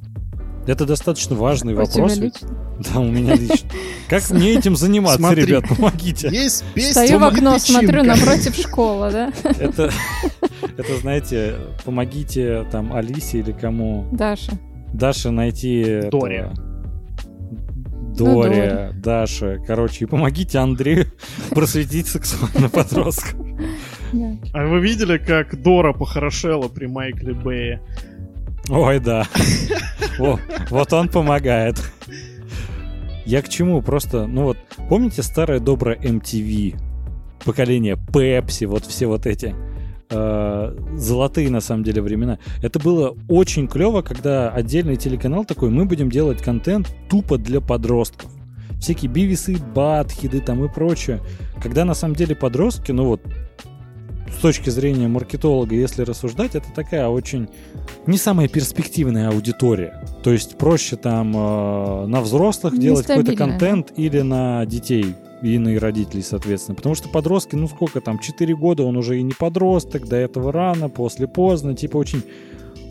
Это 0.66 0.84
достаточно 0.84 1.36
важный 1.36 1.74
у 1.74 1.76
вопрос. 1.76 2.14
Тебя 2.14 2.24
лично? 2.26 2.48
Да, 2.92 3.00
у 3.00 3.08
меня 3.08 3.34
лично. 3.34 3.70
Как 4.08 4.28
мне 4.30 4.52
этим 4.52 4.76
заниматься, 4.76 5.18
Смотри, 5.18 5.46
ребят, 5.46 5.64
помогите. 5.66 6.28
Есть 6.28 6.62
песня. 6.74 6.92
Стою 6.92 7.18
в 7.20 7.24
окно, 7.24 7.58
смотрю 7.58 8.02
напротив 8.02 8.54
школы, 8.54 9.10
да? 9.10 9.32
Это, 9.58 9.90
это, 10.76 10.96
знаете, 10.96 11.56
помогите 11.84 12.64
там 12.70 12.92
Алисе 12.92 13.38
или 13.38 13.52
кому? 13.52 14.06
Даше. 14.12 14.52
Даше 14.92 15.30
найти... 15.30 16.02
Доре. 16.10 16.52
Доре, 18.16 18.92
ну, 18.94 19.00
Даша, 19.02 19.58
короче, 19.66 20.04
и 20.04 20.08
помогите 20.08 20.58
Андрею 20.58 21.06
просветить 21.50 22.06
сексуально 22.06 22.70
подростков. 22.70 23.34
А 24.54 24.66
вы 24.66 24.80
видели, 24.80 25.18
как 25.18 25.60
Дора 25.60 25.92
похорошела 25.92 26.68
при 26.68 26.86
Майкле 26.86 27.34
Бэе? 27.34 27.82
Ой, 28.68 29.00
да. 29.00 29.26
О, 30.18 30.38
вот 30.70 30.92
он 30.92 31.08
помогает. 31.08 31.76
Я 33.26 33.42
к 33.42 33.48
чему? 33.48 33.82
Просто, 33.82 34.26
ну 34.26 34.44
вот, 34.44 34.58
помните 34.88 35.22
старое 35.22 35.60
доброе 35.60 35.96
MTV? 35.98 36.80
Поколение 37.44 37.96
Pepsi, 37.96 38.66
вот 38.66 38.86
все 38.86 39.06
вот 39.06 39.26
эти 39.26 39.54
э, 40.10 40.76
золотые 40.96 41.50
на 41.50 41.60
самом 41.60 41.84
деле 41.84 42.02
времена. 42.02 42.38
Это 42.62 42.78
было 42.78 43.16
очень 43.28 43.68
клево, 43.68 44.02
когда 44.02 44.50
отдельный 44.50 44.96
телеканал 44.96 45.44
такой, 45.44 45.70
мы 45.70 45.84
будем 45.84 46.10
делать 46.10 46.42
контент 46.42 46.94
тупо 47.08 47.38
для 47.38 47.60
подростков. 47.60 48.30
Всякие 48.80 49.10
бивисы, 49.10 49.56
батхиды 49.74 50.40
там 50.40 50.64
и 50.64 50.68
прочее. 50.68 51.20
Когда 51.62 51.84
на 51.84 51.94
самом 51.94 52.14
деле 52.14 52.34
подростки, 52.34 52.92
ну 52.92 53.06
вот 53.06 53.22
с 54.36 54.40
точки 54.40 54.70
зрения 54.70 55.08
маркетолога, 55.08 55.74
если 55.74 56.02
рассуждать, 56.02 56.54
это 56.54 56.66
такая 56.74 57.08
очень 57.08 57.48
не 58.06 58.18
самая 58.18 58.48
перспективная 58.48 59.30
аудитория. 59.30 60.04
То 60.22 60.32
есть 60.32 60.58
проще 60.58 60.96
там 60.96 61.32
э, 61.34 62.06
на 62.06 62.20
взрослых 62.20 62.78
делать 62.78 63.06
какой-то 63.06 63.34
контент 63.34 63.92
или 63.96 64.20
на 64.20 64.66
детей 64.66 65.14
и 65.42 65.58
на 65.58 65.78
родителей, 65.78 66.22
соответственно. 66.22 66.76
Потому 66.76 66.94
что 66.94 67.08
подростки, 67.08 67.54
ну 67.56 67.68
сколько 67.68 68.00
там, 68.00 68.18
4 68.18 68.54
года, 68.56 68.84
он 68.84 68.96
уже 68.96 69.18
и 69.18 69.22
не 69.22 69.32
подросток, 69.32 70.06
до 70.06 70.16
этого 70.16 70.52
рано, 70.52 70.88
после 70.88 71.28
поздно, 71.28 71.74
типа 71.74 71.96
очень 71.98 72.22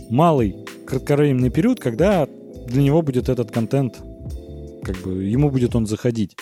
малый 0.10 0.56
кратковременный 0.86 1.50
период, 1.50 1.80
когда 1.80 2.28
для 2.68 2.84
него 2.84 3.02
будет 3.02 3.30
этот 3.30 3.52
контент, 3.52 4.02
как 4.84 4.98
бы 4.98 5.24
ему 5.24 5.50
будет 5.50 5.76
он 5.76 5.88
заходить. 5.88 6.36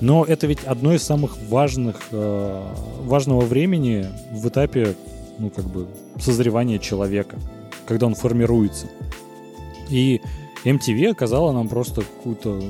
Но 0.00 0.24
это 0.24 0.46
ведь 0.46 0.64
одно 0.64 0.94
из 0.94 1.02
самых 1.02 1.36
важных, 1.48 1.96
э, 2.10 2.66
важного 3.04 3.40
времени 3.40 4.06
в 4.32 4.48
этапе, 4.48 4.94
ну, 5.38 5.50
как 5.50 5.66
бы, 5.66 5.86
созревания 6.18 6.78
человека, 6.78 7.38
когда 7.86 8.06
он 8.06 8.14
формируется. 8.14 8.86
И 9.90 10.20
MTV 10.64 11.10
оказала 11.10 11.52
нам 11.52 11.68
просто 11.68 12.02
какую-то 12.02 12.62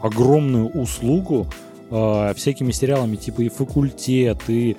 огромную 0.00 0.68
услугу 0.68 1.46
э, 1.90 2.34
всякими 2.34 2.72
сериалами 2.72 3.16
типа 3.16 3.42
и 3.42 3.48
«Факультет», 3.48 4.42
и 4.48 4.76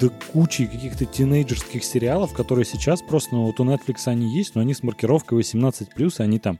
да 0.00 0.08
кучи 0.32 0.66
каких-то 0.66 1.04
тинейджерских 1.06 1.84
сериалов, 1.84 2.32
которые 2.32 2.64
сейчас 2.64 3.02
просто, 3.02 3.34
ну, 3.34 3.44
вот 3.44 3.60
у 3.60 3.64
Netflix 3.64 4.06
они 4.06 4.34
есть, 4.36 4.54
но 4.54 4.60
они 4.60 4.74
с 4.74 4.82
маркировкой 4.82 5.40
18+, 5.40 5.86
и 5.96 6.22
они 6.22 6.38
там... 6.38 6.58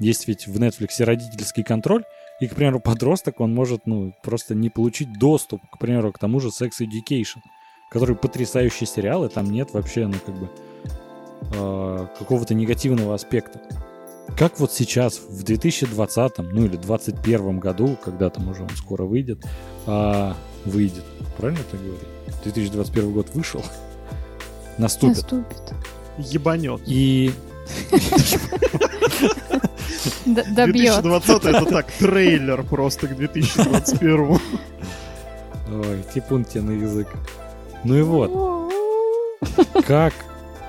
Есть 0.00 0.26
ведь 0.26 0.48
в 0.48 0.60
Netflix 0.60 1.02
родительский 1.04 1.62
контроль, 1.62 2.02
и, 2.40 2.48
к 2.48 2.56
примеру, 2.56 2.80
подросток, 2.80 3.40
он 3.40 3.54
может, 3.54 3.86
ну, 3.86 4.12
просто 4.22 4.54
не 4.54 4.68
получить 4.68 5.12
доступ, 5.18 5.60
к 5.70 5.78
примеру, 5.78 6.12
к 6.12 6.18
тому 6.18 6.40
же 6.40 6.48
Sex 6.48 6.70
Education, 6.80 7.38
который 7.90 8.16
потрясающий 8.16 8.86
сериал, 8.86 9.24
и 9.24 9.28
там 9.28 9.50
нет 9.50 9.72
вообще, 9.72 10.08
ну, 10.08 10.16
как 10.26 10.34
бы, 10.34 10.50
э, 11.54 12.06
какого-то 12.18 12.54
негативного 12.54 13.14
аспекта. 13.14 13.60
Как 14.36 14.58
вот 14.58 14.72
сейчас, 14.72 15.20
в 15.20 15.44
2020, 15.44 16.38
ну 16.38 16.64
или 16.64 16.76
2021 16.76 17.60
году, 17.60 17.96
когда 18.04 18.30
там 18.30 18.48
уже 18.48 18.62
он 18.62 18.70
скоро 18.70 19.04
выйдет, 19.04 19.44
э, 19.86 20.32
выйдет, 20.64 21.04
правильно 21.36 21.62
так 21.70 21.80
говорить? 21.80 22.08
2021 22.42 23.12
год 23.12 23.28
вышел, 23.34 23.62
наступит. 24.78 25.16
Наступит. 25.16 25.74
Ебанет. 26.18 26.80
И... 26.86 27.32
Добьет. 30.26 31.02
2020 31.02 31.44
это 31.44 31.64
так, 31.66 31.90
трейлер 31.92 32.62
просто 32.64 33.06
к 33.06 33.16
2021. 33.16 34.20
Ой, 35.70 36.04
типун 36.12 36.44
тебе 36.44 36.62
на 36.62 36.70
язык. 36.72 37.08
Ну 37.84 37.96
и 37.96 38.02
вот. 38.02 38.72
Как 39.86 40.12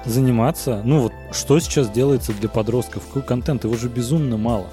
заниматься? 0.06 0.82
Ну 0.84 1.01
вот, 1.01 1.14
что 1.32 1.60
сейчас 1.60 1.89
делается 1.89 2.34
для 2.34 2.49
подростков? 2.49 3.06
Какой 3.08 3.24
контент? 3.24 3.64
Его 3.64 3.76
же 3.76 3.89
безумно 3.89 4.38
мало. 4.38 4.68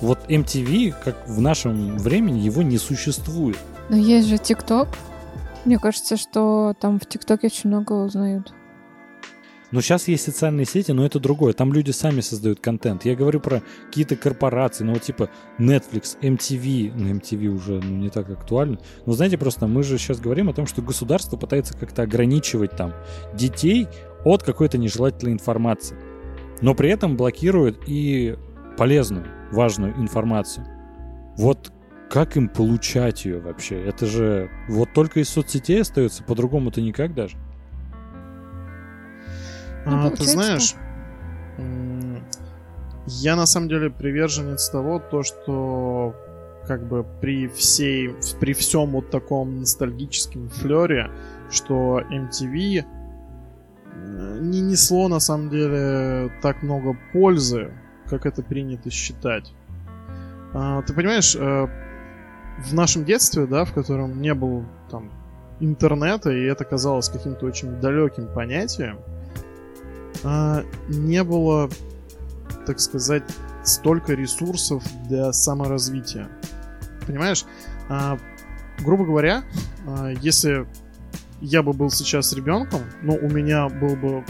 Вот 0.00 0.18
MTV, 0.28 0.94
как 1.04 1.28
в 1.28 1.40
нашем 1.40 1.98
времени, 1.98 2.40
его 2.40 2.62
не 2.62 2.78
существует. 2.78 3.58
Но 3.88 3.96
есть 3.96 4.28
же 4.28 4.38
ТикТок. 4.38 4.88
Мне 5.64 5.78
кажется, 5.78 6.16
что 6.16 6.74
там 6.78 7.00
в 7.00 7.06
ТикТоке 7.06 7.46
очень 7.46 7.70
много 7.70 7.92
узнают. 7.92 8.52
Но 9.74 9.80
сейчас 9.80 10.06
есть 10.06 10.22
социальные 10.22 10.66
сети, 10.66 10.92
но 10.92 11.04
это 11.04 11.18
другое. 11.18 11.52
Там 11.52 11.72
люди 11.72 11.90
сами 11.90 12.20
создают 12.20 12.60
контент. 12.60 13.04
Я 13.04 13.16
говорю 13.16 13.40
про 13.40 13.60
какие-то 13.86 14.14
корпорации, 14.14 14.84
ну 14.84 14.92
вот 14.92 15.02
типа 15.02 15.30
Netflix, 15.58 16.16
MTV. 16.22 16.92
Ну, 16.94 17.08
MTV 17.14 17.46
уже 17.48 17.80
ну, 17.82 17.96
не 17.96 18.08
так 18.08 18.30
актуально. 18.30 18.78
Но 19.04 19.14
знаете, 19.14 19.36
просто 19.36 19.66
мы 19.66 19.82
же 19.82 19.98
сейчас 19.98 20.20
говорим 20.20 20.48
о 20.48 20.52
том, 20.52 20.68
что 20.68 20.80
государство 20.80 21.36
пытается 21.36 21.76
как-то 21.76 22.02
ограничивать 22.02 22.76
там 22.76 22.94
детей 23.34 23.88
от 24.24 24.44
какой-то 24.44 24.78
нежелательной 24.78 25.32
информации. 25.32 25.96
Но 26.60 26.76
при 26.76 26.90
этом 26.90 27.16
блокирует 27.16 27.80
и 27.88 28.36
полезную, 28.78 29.26
важную 29.50 29.96
информацию. 29.96 30.64
Вот 31.36 31.72
как 32.08 32.36
им 32.36 32.48
получать 32.48 33.24
ее 33.24 33.40
вообще? 33.40 33.82
Это 33.82 34.06
же 34.06 34.50
вот 34.68 34.92
только 34.94 35.18
из 35.18 35.30
соцсетей 35.30 35.80
остается, 35.80 36.22
по-другому-то 36.22 36.80
никак 36.80 37.12
даже. 37.12 37.36
Ну, 39.86 40.06
а, 40.06 40.10
ты 40.10 40.24
знаешь, 40.24 40.74
я 43.06 43.36
на 43.36 43.46
самом 43.46 43.68
деле 43.68 43.90
приверженец 43.90 44.68
того, 44.70 44.98
то, 44.98 45.22
что 45.22 46.14
как 46.66 46.86
бы 46.88 47.04
при 47.20 47.48
всей, 47.48 48.14
при 48.40 48.54
всем 48.54 48.92
вот 48.92 49.10
таком 49.10 49.60
ностальгическом 49.60 50.48
флере, 50.48 51.10
что 51.50 52.00
MTV 52.10 52.84
не 54.40 54.60
несло 54.60 55.08
на 55.08 55.20
самом 55.20 55.50
деле 55.50 56.30
так 56.42 56.62
много 56.62 56.96
пользы, 57.12 57.72
как 58.06 58.26
это 58.26 58.42
принято 58.42 58.90
считать. 58.90 59.52
А, 60.52 60.82
ты 60.82 60.94
понимаешь, 60.94 61.36
э, 61.36 61.66
в 62.58 62.74
нашем 62.74 63.04
детстве, 63.04 63.46
да, 63.46 63.64
в 63.64 63.72
котором 63.72 64.20
не 64.20 64.34
было 64.34 64.64
там 64.90 65.10
интернета, 65.60 66.30
и 66.30 66.44
это 66.44 66.64
казалось 66.64 67.08
каким-то 67.08 67.46
очень 67.46 67.80
далеким 67.80 68.28
понятием, 68.32 68.98
а, 70.22 70.64
не 70.88 71.22
было, 71.24 71.68
так 72.66 72.80
сказать, 72.80 73.24
столько 73.64 74.14
ресурсов 74.14 74.82
для 75.08 75.32
саморазвития. 75.32 76.28
Понимаешь? 77.06 77.44
А, 77.88 78.18
грубо 78.80 79.04
говоря, 79.04 79.44
а, 79.86 80.10
если 80.20 80.66
я 81.40 81.62
бы 81.62 81.72
был 81.72 81.90
сейчас 81.90 82.32
ребенком, 82.32 82.82
но 83.02 83.14
у 83.14 83.28
меня 83.28 83.68
был 83.68 83.96
бы 83.96 84.24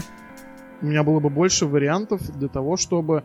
у 0.81 0.87
меня 0.87 1.03
было 1.03 1.19
бы 1.19 1.29
больше 1.29 1.65
вариантов 1.65 2.21
для 2.37 2.47
того, 2.47 2.77
чтобы 2.77 3.23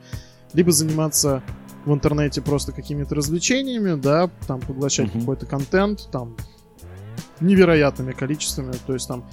либо 0.52 0.70
заниматься 0.72 1.42
в 1.84 1.92
интернете 1.92 2.42
просто 2.42 2.72
какими-то 2.72 3.14
развлечениями, 3.14 4.00
да, 4.00 4.30
там 4.46 4.60
поглощать 4.60 5.08
mm-hmm. 5.08 5.20
какой-то 5.20 5.46
контент, 5.46 6.08
там 6.12 6.36
невероятными 7.40 8.12
количествами, 8.12 8.72
то 8.86 8.92
есть 8.92 9.08
там 9.08 9.24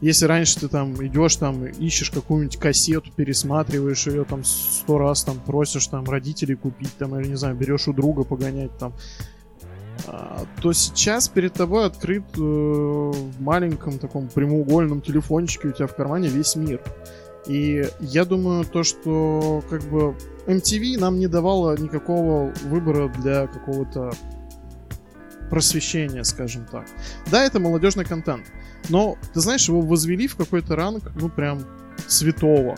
если 0.00 0.26
раньше 0.26 0.60
ты 0.60 0.68
там 0.68 0.94
идешь, 1.04 1.36
там 1.36 1.64
ищешь 1.64 2.10
какую-нибудь 2.10 2.58
кассету, 2.58 3.10
пересматриваешь 3.14 4.06
ее 4.06 4.24
там 4.24 4.44
сто 4.44 4.98
раз, 4.98 5.24
там 5.24 5.38
просишь 5.44 5.86
там 5.86 6.04
родителей 6.04 6.54
купить, 6.54 6.96
там, 6.98 7.18
или 7.18 7.28
не 7.28 7.36
знаю, 7.36 7.56
берешь 7.56 7.88
у 7.88 7.92
друга 7.92 8.24
погонять 8.24 8.76
там, 8.78 8.92
а, 10.06 10.44
то 10.60 10.72
сейчас 10.72 11.28
перед 11.28 11.54
тобой 11.54 11.86
открыт 11.86 12.24
э, 12.36 12.40
в 12.40 13.40
маленьком 13.40 13.98
таком 13.98 14.28
прямоугольном 14.28 15.00
телефончике 15.00 15.68
у 15.68 15.72
тебя 15.72 15.86
в 15.86 15.96
кармане 15.96 16.28
весь 16.28 16.56
мир. 16.56 16.80
И 17.46 17.86
я 18.00 18.24
думаю, 18.24 18.64
то, 18.64 18.82
что 18.82 19.62
как 19.70 19.82
бы 19.84 20.14
MTV 20.46 20.98
нам 20.98 21.18
не 21.18 21.28
давало 21.28 21.76
никакого 21.76 22.52
выбора 22.64 23.08
для 23.08 23.46
какого-то 23.46 24.12
просвещения, 25.50 26.24
скажем 26.24 26.66
так. 26.66 26.86
Да, 27.30 27.44
это 27.44 27.60
молодежный 27.60 28.04
контент. 28.04 28.46
Но, 28.88 29.16
ты 29.34 29.40
знаешь, 29.40 29.68
его 29.68 29.80
возвели 29.80 30.26
в 30.26 30.36
какой-то 30.36 30.76
ранг, 30.76 31.10
ну, 31.14 31.28
прям 31.28 31.64
святого. 32.06 32.76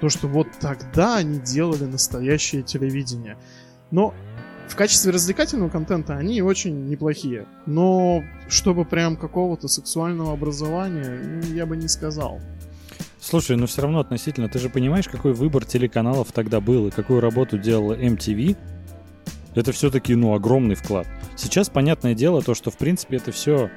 То, 0.00 0.08
что 0.08 0.28
вот 0.28 0.48
тогда 0.60 1.16
они 1.16 1.38
делали 1.38 1.84
настоящее 1.84 2.62
телевидение. 2.62 3.36
Но 3.90 4.14
в 4.68 4.74
качестве 4.74 5.12
развлекательного 5.12 5.68
контента 5.68 6.16
они 6.16 6.42
очень 6.42 6.88
неплохие. 6.88 7.46
Но 7.66 8.24
чтобы 8.48 8.84
прям 8.84 9.16
какого-то 9.16 9.68
сексуального 9.68 10.32
образования, 10.32 11.20
ну, 11.22 11.54
я 11.54 11.66
бы 11.66 11.76
не 11.76 11.88
сказал. 11.88 12.40
Слушай, 13.20 13.56
но 13.56 13.66
все 13.66 13.82
равно 13.82 14.00
относительно, 14.00 14.48
ты 14.48 14.58
же 14.58 14.68
понимаешь, 14.68 15.08
какой 15.08 15.32
выбор 15.32 15.64
телеканалов 15.64 16.32
тогда 16.32 16.60
был 16.60 16.88
и 16.88 16.90
какую 16.90 17.20
работу 17.20 17.58
делала 17.58 17.94
MTV? 17.94 18.56
Это 19.56 19.72
все-таки, 19.72 20.14
ну, 20.14 20.34
огромный 20.34 20.76
вклад. 20.76 21.08
Сейчас, 21.34 21.68
понятное 21.68 22.14
дело, 22.14 22.42
то, 22.42 22.54
что, 22.54 22.70
в 22.70 22.76
принципе, 22.76 23.16
это 23.16 23.32
все 23.32 23.70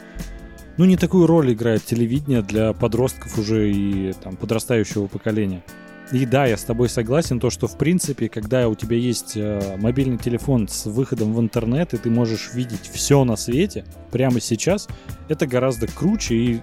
ну, 0.78 0.86
не 0.86 0.98
такую 0.98 1.26
роль 1.26 1.52
играет 1.52 1.84
телевидение 1.84 2.42
для 2.42 2.74
подростков 2.74 3.38
уже 3.38 3.72
и 3.72 4.14
там 4.14 4.36
подрастающего 4.36 5.08
поколения. 5.08 5.64
И 6.12 6.26
да, 6.26 6.46
я 6.46 6.58
с 6.58 6.64
тобой 6.64 6.90
согласен, 6.90 7.40
то, 7.40 7.50
что 7.50 7.68
в 7.68 7.78
принципе, 7.78 8.30
когда 8.30 8.68
у 8.68 8.76
тебя 8.76 8.98
есть 8.98 9.34
э, 9.36 9.78
мобильный 9.78 10.18
телефон 10.18 10.68
с 10.68 10.86
выходом 10.86 11.34
в 11.34 11.40
интернет, 11.40 11.94
и 11.94 11.98
ты 11.98 12.10
можешь 12.10 12.52
видеть 12.54 12.90
все 12.92 13.24
на 13.26 13.36
свете 13.36 13.86
прямо 14.10 14.40
сейчас, 14.40 14.88
это 15.28 15.46
гораздо 15.48 15.88
круче 15.88 16.36
и 16.36 16.62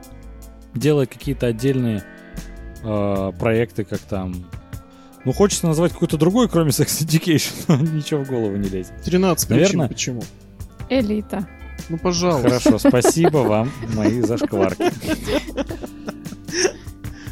делать 0.75 1.11
какие-то 1.11 1.47
отдельные 1.47 2.03
э, 2.83 3.33
проекты, 3.39 3.85
как 3.85 4.01
там... 4.01 4.47
Ну, 5.27 5.33
хочется 5.33 5.67
назвать 5.67 5.93
какой-то 5.93 6.17
другой, 6.17 6.49
кроме 6.49 6.71
Sex 6.71 7.05
Education, 7.05 7.53
но 7.67 7.77
ничего 7.97 8.23
в 8.23 8.29
голову 8.29 8.57
не 8.57 8.69
лезет. 8.69 8.93
13 9.05 9.51
Наверное, 9.51 9.89
причин, 9.89 10.21
почему? 10.21 10.23
Элита. 10.89 11.49
Ну, 11.89 11.99
пожалуйста. 11.99 12.49
Хорошо, 12.49 12.79
спасибо 12.79 13.39
вам, 13.39 13.73
мои 13.97 14.21
зашкварки. 14.21 14.85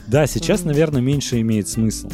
Да, 0.09 0.27
сейчас, 0.27 0.65
наверное, 0.65 1.01
меньше 1.01 1.41
имеет 1.41 1.69
смысл. 1.69 2.11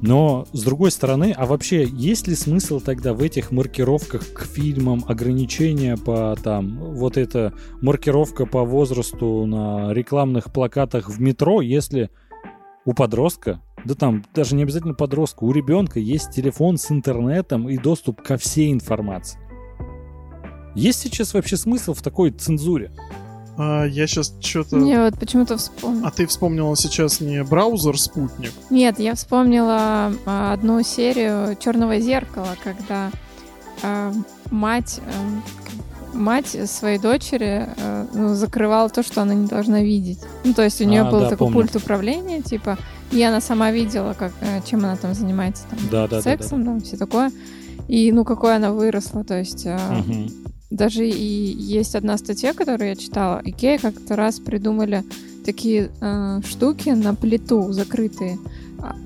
Но, 0.00 0.46
с 0.52 0.62
другой 0.62 0.92
стороны, 0.92 1.34
а 1.36 1.44
вообще, 1.44 1.84
есть 1.84 2.28
ли 2.28 2.36
смысл 2.36 2.78
тогда 2.78 3.12
в 3.12 3.20
этих 3.20 3.50
маркировках 3.50 4.32
к 4.32 4.44
фильмам, 4.44 5.04
ограничения 5.08 5.96
по 5.96 6.36
там, 6.40 6.78
вот 6.78 7.16
эта 7.16 7.52
маркировка 7.80 8.46
по 8.46 8.62
возрасту 8.62 9.44
на 9.44 9.92
рекламных 9.92 10.52
плакатах 10.52 11.10
в 11.10 11.20
метро, 11.20 11.60
если 11.60 12.10
у 12.90 12.92
подростка, 12.92 13.60
да 13.84 13.94
там 13.94 14.24
даже 14.34 14.56
не 14.56 14.64
обязательно 14.64 14.94
подростка, 14.94 15.44
у 15.44 15.52
ребенка 15.52 16.00
есть 16.00 16.32
телефон 16.32 16.76
с 16.76 16.90
интернетом 16.90 17.68
и 17.68 17.78
доступ 17.78 18.20
ко 18.20 18.36
всей 18.36 18.72
информации. 18.72 19.38
Есть 20.74 20.98
сейчас 21.00 21.32
вообще 21.34 21.56
смысл 21.56 21.94
в 21.94 22.02
такой 22.02 22.32
цензуре? 22.32 22.90
А, 23.56 23.84
я 23.84 24.08
сейчас 24.08 24.34
что-то... 24.40 24.76
Не, 24.76 24.98
вот 24.98 25.18
почему-то 25.20 25.56
вспомнила. 25.56 26.08
А 26.08 26.10
ты 26.10 26.26
вспомнила 26.26 26.76
сейчас 26.76 27.20
не 27.20 27.44
браузер 27.44 27.96
«Спутник»? 27.96 28.52
Нет, 28.70 28.98
я 28.98 29.14
вспомнила 29.14 30.12
а, 30.26 30.52
одну 30.52 30.82
серию 30.82 31.56
«Черного 31.60 32.00
зеркала», 32.00 32.56
когда 32.62 33.12
а, 33.84 34.12
мать, 34.50 35.00
а, 35.06 35.69
мать 36.12 36.56
своей 36.66 36.98
дочери 36.98 37.68
а, 37.78 38.06
ну, 38.12 38.34
закрывала 38.34 38.88
то, 38.88 39.02
что 39.02 39.22
она 39.22 39.34
не 39.34 39.46
должна 39.46 39.82
видеть. 39.82 40.18
Ну, 40.44 40.54
то 40.54 40.62
есть 40.62 40.80
у 40.80 40.84
нее 40.84 41.02
А, 41.02 41.10
был 41.10 41.20
да, 41.20 41.30
такой 41.30 41.48
помню. 41.48 41.54
пульт 41.54 41.76
управления, 41.76 42.42
типа, 42.42 42.78
и 43.12 43.22
она 43.22 43.40
сама 43.40 43.72
видела, 43.72 44.14
как, 44.18 44.32
э, 44.40 44.60
чем 44.66 44.84
она 44.84 44.96
там 44.96 45.14
занимается, 45.14 45.64
там, 45.70 45.78
Да, 45.90 46.08
да, 46.08 46.16
да, 46.16 46.22
сексом, 46.22 46.64
там, 46.64 46.80
все 46.80 46.96
такое. 46.96 47.32
И, 47.88 48.12
ну, 48.12 48.24
какой 48.24 48.56
она 48.56 48.72
выросла, 48.72 49.24
то 49.24 49.38
есть... 49.38 49.66
Мгм. 49.66 50.30
Даже 50.70 51.04
и 51.04 51.12
есть 51.12 51.96
одна 51.96 52.16
статья, 52.16 52.54
которую 52.54 52.90
я 52.90 52.94
читала. 52.94 53.42
Икея 53.44 53.78
как-то 53.78 54.14
раз 54.14 54.38
придумали 54.38 55.02
такие 55.44 55.90
э, 56.00 56.40
штуки 56.44 56.90
на 56.90 57.12
плиту 57.14 57.72
закрытые 57.72 58.38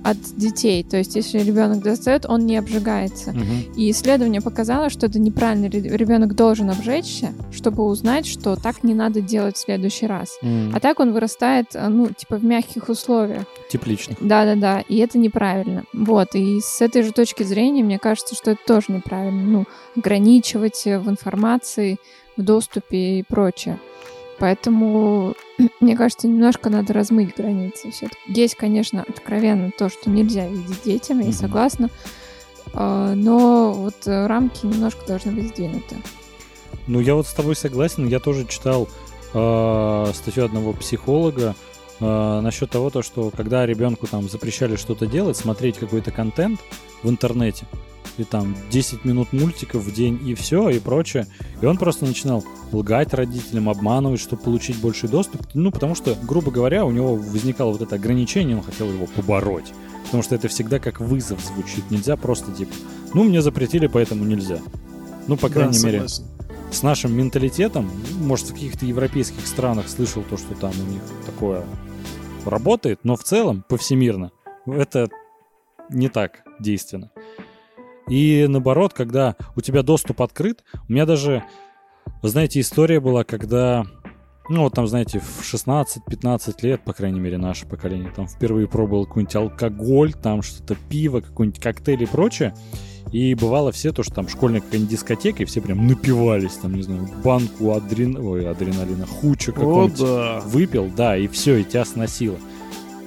от 0.02 0.16
детей. 0.36 0.82
То 0.84 0.96
есть, 0.96 1.16
если 1.16 1.38
ребенок 1.40 1.82
достает, 1.82 2.26
он 2.26 2.46
не 2.46 2.56
обжигается. 2.56 3.32
Мгм. 3.32 3.72
И 3.76 3.90
исследование 3.90 4.40
показало, 4.40 4.90
что 4.90 5.06
это 5.06 5.18
неправильно. 5.18 5.66
Ребенок 5.66 6.34
должен 6.34 6.70
обжечься, 6.70 7.32
чтобы 7.52 7.84
узнать, 7.84 8.26
что 8.26 8.56
так 8.56 8.82
не 8.84 8.94
надо 8.94 9.20
делать 9.20 9.56
в 9.56 9.60
следующий 9.60 10.06
раз. 10.06 10.38
М, 10.42 10.72
А 10.74 10.80
так 10.80 11.00
он 11.00 11.12
вырастает, 11.12 11.66
э, 11.74 11.88
ну, 11.88 12.08
типа 12.08 12.36
в 12.36 12.44
мягких 12.44 12.88
условиях. 12.88 13.44
Тепличных. 13.70 14.18
Да-да-да, 14.20 14.80
и 14.88 14.96
это 14.98 15.18
неправильно. 15.18 15.84
Вот, 15.92 16.34
и 16.34 16.60
с 16.60 16.80
этой 16.80 17.02
же 17.02 17.12
точки 17.12 17.42
зрения, 17.42 17.82
мне 17.82 17.98
кажется, 17.98 18.34
что 18.34 18.52
это 18.52 18.60
тоже 18.66 18.86
неправильно. 18.88 19.42
Ну, 19.42 19.64
ограничивать 19.96 20.82
э, 20.86 20.98
в 20.98 21.08
информации, 21.08 21.98
в 22.36 22.42
доступе 22.42 23.18
и 23.20 23.22
прочее. 23.22 23.78
Поэтому, 24.44 25.34
мне 25.80 25.96
кажется, 25.96 26.28
немножко 26.28 26.68
надо 26.68 26.92
размыть 26.92 27.34
границы. 27.34 27.90
Всё-таки 27.90 28.20
Есть, 28.26 28.56
конечно, 28.56 29.02
откровенно 29.08 29.70
то, 29.70 29.88
что 29.88 30.10
нельзя 30.10 30.46
видеть 30.46 30.82
детям, 30.84 31.20
я 31.20 31.32
согласна. 31.32 31.88
А, 32.74 33.14
Но 33.14 33.72
вот 33.72 34.06
э, 34.06 34.26
рамки 34.26 34.66
немножко 34.66 35.06
должны 35.06 35.32
быть 35.32 35.48
сдвинуты. 35.48 35.96
Ну, 36.86 37.00
я 37.00 37.14
вот 37.14 37.26
с 37.26 37.32
тобой 37.32 37.56
согласен. 37.56 38.06
Я 38.06 38.20
тоже 38.20 38.44
читал 38.46 38.86
э, 39.32 40.12
статью 40.12 40.44
одного 40.44 40.74
психолога 40.74 41.54
э, 42.00 42.40
насчет 42.42 42.68
того, 42.68 42.90
то, 42.90 43.00
что 43.00 43.30
когда 43.30 43.64
ребенку 43.64 44.06
там 44.06 44.28
запрещали 44.28 44.76
что-то 44.76 45.06
делать, 45.06 45.38
смотреть 45.38 45.78
какой-то 45.78 46.10
контент 46.10 46.60
в 47.02 47.08
интернете, 47.08 47.64
и 48.18 48.24
там 48.24 48.56
10 48.70 49.04
минут 49.04 49.32
мультиков 49.32 49.82
в 49.82 49.92
день 49.94 50.20
и 50.26 50.34
все, 50.34 50.68
и 50.70 50.78
прочее. 50.78 51.26
И 51.60 51.66
он 51.66 51.76
просто 51.76 52.04
начинал 52.06 52.44
лгать 52.72 53.12
родителям, 53.14 53.68
обманывать, 53.68 54.20
чтобы 54.20 54.42
получить 54.42 54.78
больший 54.80 55.08
доступ. 55.08 55.42
Ну, 55.54 55.70
потому 55.70 55.94
что, 55.94 56.16
грубо 56.22 56.50
говоря, 56.50 56.84
у 56.84 56.90
него 56.90 57.16
возникало 57.16 57.72
вот 57.72 57.82
это 57.82 57.96
ограничение, 57.96 58.56
он 58.56 58.62
хотел 58.62 58.90
его 58.90 59.06
побороть. 59.06 59.72
Потому 60.04 60.22
что 60.22 60.34
это 60.34 60.48
всегда 60.48 60.78
как 60.78 61.00
вызов 61.00 61.40
звучит. 61.40 61.90
Нельзя 61.90 62.16
просто 62.16 62.52
типа, 62.52 62.72
ну, 63.14 63.24
мне 63.24 63.42
запретили, 63.42 63.86
поэтому 63.86 64.24
нельзя. 64.24 64.58
Ну, 65.26 65.36
по 65.36 65.48
Да, 65.48 65.54
крайней 65.54 65.82
мере, 65.82 66.08
согласен. 66.08 66.24
с 66.70 66.82
нашим 66.82 67.16
менталитетом, 67.16 67.90
может, 68.20 68.50
в 68.50 68.52
каких-то 68.54 68.84
европейских 68.86 69.46
странах 69.46 69.88
слышал 69.88 70.22
то, 70.28 70.36
что 70.36 70.54
там 70.54 70.72
у 70.86 70.90
них 70.92 71.02
такое 71.26 71.64
работает, 72.44 73.00
но 73.04 73.16
в 73.16 73.24
целом, 73.24 73.64
повсемирно, 73.68 74.30
это 74.66 75.08
не 75.90 76.08
так 76.08 76.42
действенно. 76.60 77.10
И 78.08 78.46
наоборот, 78.48 78.92
когда 78.92 79.36
у 79.56 79.60
тебя 79.60 79.82
доступ 79.82 80.22
открыт, 80.22 80.62
у 80.88 80.92
меня 80.92 81.06
даже, 81.06 81.44
вы 82.22 82.28
знаете, 82.28 82.60
история 82.60 83.00
была, 83.00 83.24
когда, 83.24 83.84
ну 84.48 84.62
вот 84.62 84.74
там, 84.74 84.86
знаете, 84.86 85.20
в 85.20 85.40
16-15 85.42 86.54
лет, 86.62 86.84
по 86.84 86.92
крайней 86.92 87.20
мере, 87.20 87.38
наше 87.38 87.66
поколение, 87.66 88.12
там 88.14 88.28
впервые 88.28 88.68
пробовал 88.68 89.06
какой-нибудь 89.06 89.36
алкоголь, 89.36 90.12
там 90.12 90.42
что-то 90.42 90.76
пиво, 90.88 91.20
какой-нибудь 91.20 91.60
коктейль 91.60 92.02
и 92.02 92.06
прочее. 92.06 92.54
И 93.12 93.34
бывало 93.34 93.70
все 93.70 93.92
то, 93.92 94.02
что 94.02 94.14
там 94.14 94.28
школьная 94.28 94.60
какая-нибудь 94.60 94.90
дискотека, 94.90 95.42
и 95.42 95.46
все 95.46 95.60
прям 95.60 95.86
напивались, 95.86 96.54
там, 96.54 96.74
не 96.74 96.82
знаю, 96.82 97.08
банку 97.22 97.72
адрен... 97.72 98.16
Ой, 98.16 98.48
адреналина, 98.48 99.06
хуча 99.06 99.52
О, 99.52 99.54
какого-нибудь 99.54 99.98
да. 100.00 100.40
выпил, 100.40 100.90
да, 100.94 101.16
и 101.16 101.28
все, 101.28 101.56
и 101.58 101.64
тебя 101.64 101.84
сносило. 101.84 102.38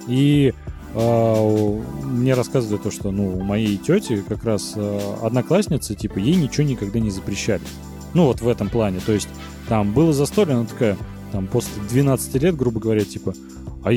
И 0.06 0.54
мне 0.94 2.34
рассказывали 2.34 2.80
то, 2.82 2.90
что, 2.90 3.10
ну, 3.10 3.36
у 3.36 3.42
моей 3.42 3.76
тети 3.76 4.22
как 4.26 4.44
раз 4.44 4.72
а, 4.76 5.18
одноклассница, 5.22 5.94
типа, 5.94 6.18
ей 6.18 6.34
ничего 6.34 6.66
никогда 6.66 6.98
не 6.98 7.10
запрещали. 7.10 7.62
Ну, 8.14 8.24
вот 8.26 8.40
в 8.40 8.48
этом 8.48 8.68
плане. 8.68 9.00
То 9.04 9.12
есть, 9.12 9.28
там 9.68 9.92
было 9.92 10.12
застолье, 10.12 10.54
она 10.54 10.64
такая, 10.64 10.96
там, 11.32 11.46
после 11.46 11.82
12 11.90 12.42
лет, 12.42 12.56
грубо 12.56 12.80
говоря, 12.80 13.04
типа, 13.04 13.34
а 13.84 13.90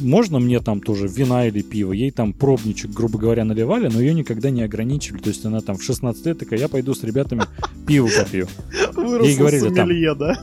можно 0.00 0.38
мне 0.38 0.60
там 0.60 0.80
тоже 0.80 1.08
вина 1.08 1.46
или 1.46 1.60
пиво? 1.62 1.92
Ей 1.92 2.10
там 2.10 2.32
пробничек, 2.32 2.90
грубо 2.90 3.18
говоря, 3.18 3.44
наливали, 3.44 3.88
но 3.88 4.00
ее 4.00 4.14
никогда 4.14 4.50
не 4.50 4.62
ограничивали. 4.62 5.20
То 5.20 5.28
есть 5.28 5.44
она 5.44 5.60
там 5.60 5.76
в 5.76 5.82
16 5.82 6.24
лет 6.26 6.38
такая, 6.38 6.58
я 6.58 6.68
пойду 6.68 6.94
с 6.94 7.02
ребятами 7.02 7.42
пиво 7.86 8.08
попью. 8.16 8.48
Выросла 8.94 9.28
Ей 9.28 9.36
говорили, 9.36 9.68
там- 9.74 10.18
да? 10.18 10.38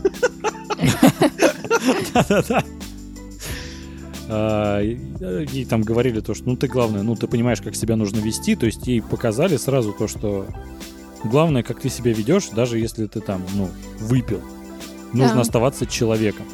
Да-да-да. 2.14 2.64
А, 4.36 4.82
и- 4.82 4.98
э, 5.20 5.46
Ей 5.52 5.66
там 5.66 5.82
говорили 5.84 6.20
то, 6.20 6.34
что 6.34 6.46
ну 6.50 6.56
ты 6.56 6.68
главное, 6.68 7.04
ну 7.04 7.16
ты 7.16 7.28
понимаешь, 7.28 7.62
как 7.62 7.76
себя 7.76 7.96
нужно 7.96 8.18
вести, 8.20 8.56
то 8.56 8.66
есть 8.66 8.88
ей 8.88 9.02
показали 9.02 9.58
сразу 9.58 9.94
то, 9.94 10.08
что 10.08 10.48
главное, 11.24 11.62
как 11.62 11.80
ты 11.80 11.90
себя 11.90 12.12
ведешь, 12.14 12.48
даже 12.50 12.80
если 12.80 13.06
ты 13.06 13.20
там, 13.20 13.44
ну, 13.54 13.70
выпил. 14.00 14.42
Нужно 15.14 15.36
Да. 15.36 15.42
оставаться 15.42 15.86
человеком. 15.86 16.46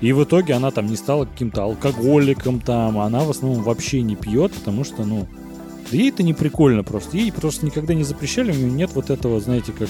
И 0.00 0.12
в 0.12 0.24
итоге 0.24 0.54
она 0.54 0.70
там 0.72 0.86
не 0.86 0.96
стала 0.96 1.24
каким-то 1.26 1.62
алкоголиком 1.62 2.60
там, 2.60 2.98
а 2.98 3.04
она 3.06 3.20
в 3.20 3.30
основном 3.30 3.62
вообще 3.62 4.02
не 4.02 4.16
пьет, 4.16 4.52
потому 4.52 4.82
что, 4.84 5.04
ну, 5.04 5.26
да 5.90 5.96
ей 5.96 6.10
это 6.10 6.22
не 6.22 6.34
прикольно 6.34 6.82
просто. 6.82 7.16
Ей 7.16 7.30
просто 7.32 7.64
никогда 7.66 7.94
не 7.94 8.04
запрещали, 8.04 8.50
у 8.50 8.54
нее 8.54 8.70
нет 8.70 8.90
вот 8.94 9.10
этого, 9.10 9.40
знаете, 9.40 9.72
как 9.72 9.88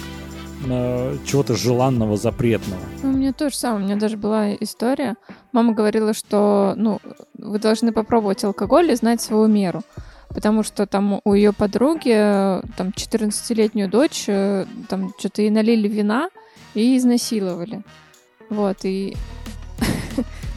чего-то 1.25 1.55
желанного, 1.55 2.17
запретного. 2.17 2.81
Ну, 3.03 3.11
У 3.11 3.13
меня 3.13 3.33
то 3.33 3.51
же 3.51 3.57
самое. 3.57 3.85
У 3.85 3.87
меня 3.87 3.97
даже 3.97 4.17
была 4.17 4.55
история. 4.55 5.17
Мама 5.53 5.73
говорила, 5.73 6.13
что 6.15 6.75
ну, 6.77 7.01
вы 7.37 7.59
должны 7.59 7.93
попробовать 7.93 8.45
алкоголь 8.45 8.91
и 8.91 8.97
знать 8.97 9.21
свою 9.21 9.47
меру. 9.47 9.83
Потому 10.29 10.63
что 10.63 10.87
там 10.87 11.21
у 11.25 11.33
ее 11.33 11.53
подруги, 11.53 12.13
э, 12.15 12.63
там, 12.77 12.89
14-летнюю 12.89 13.89
дочь, 13.89 14.25
э, 14.29 14.67
там, 14.89 15.15
что-то 15.19 15.41
ей 15.41 15.51
налили 15.51 15.89
вина 15.89 16.29
и 16.75 16.97
изнасиловали. 16.97 17.83
Вот, 18.51 18.85
и... 18.85 19.17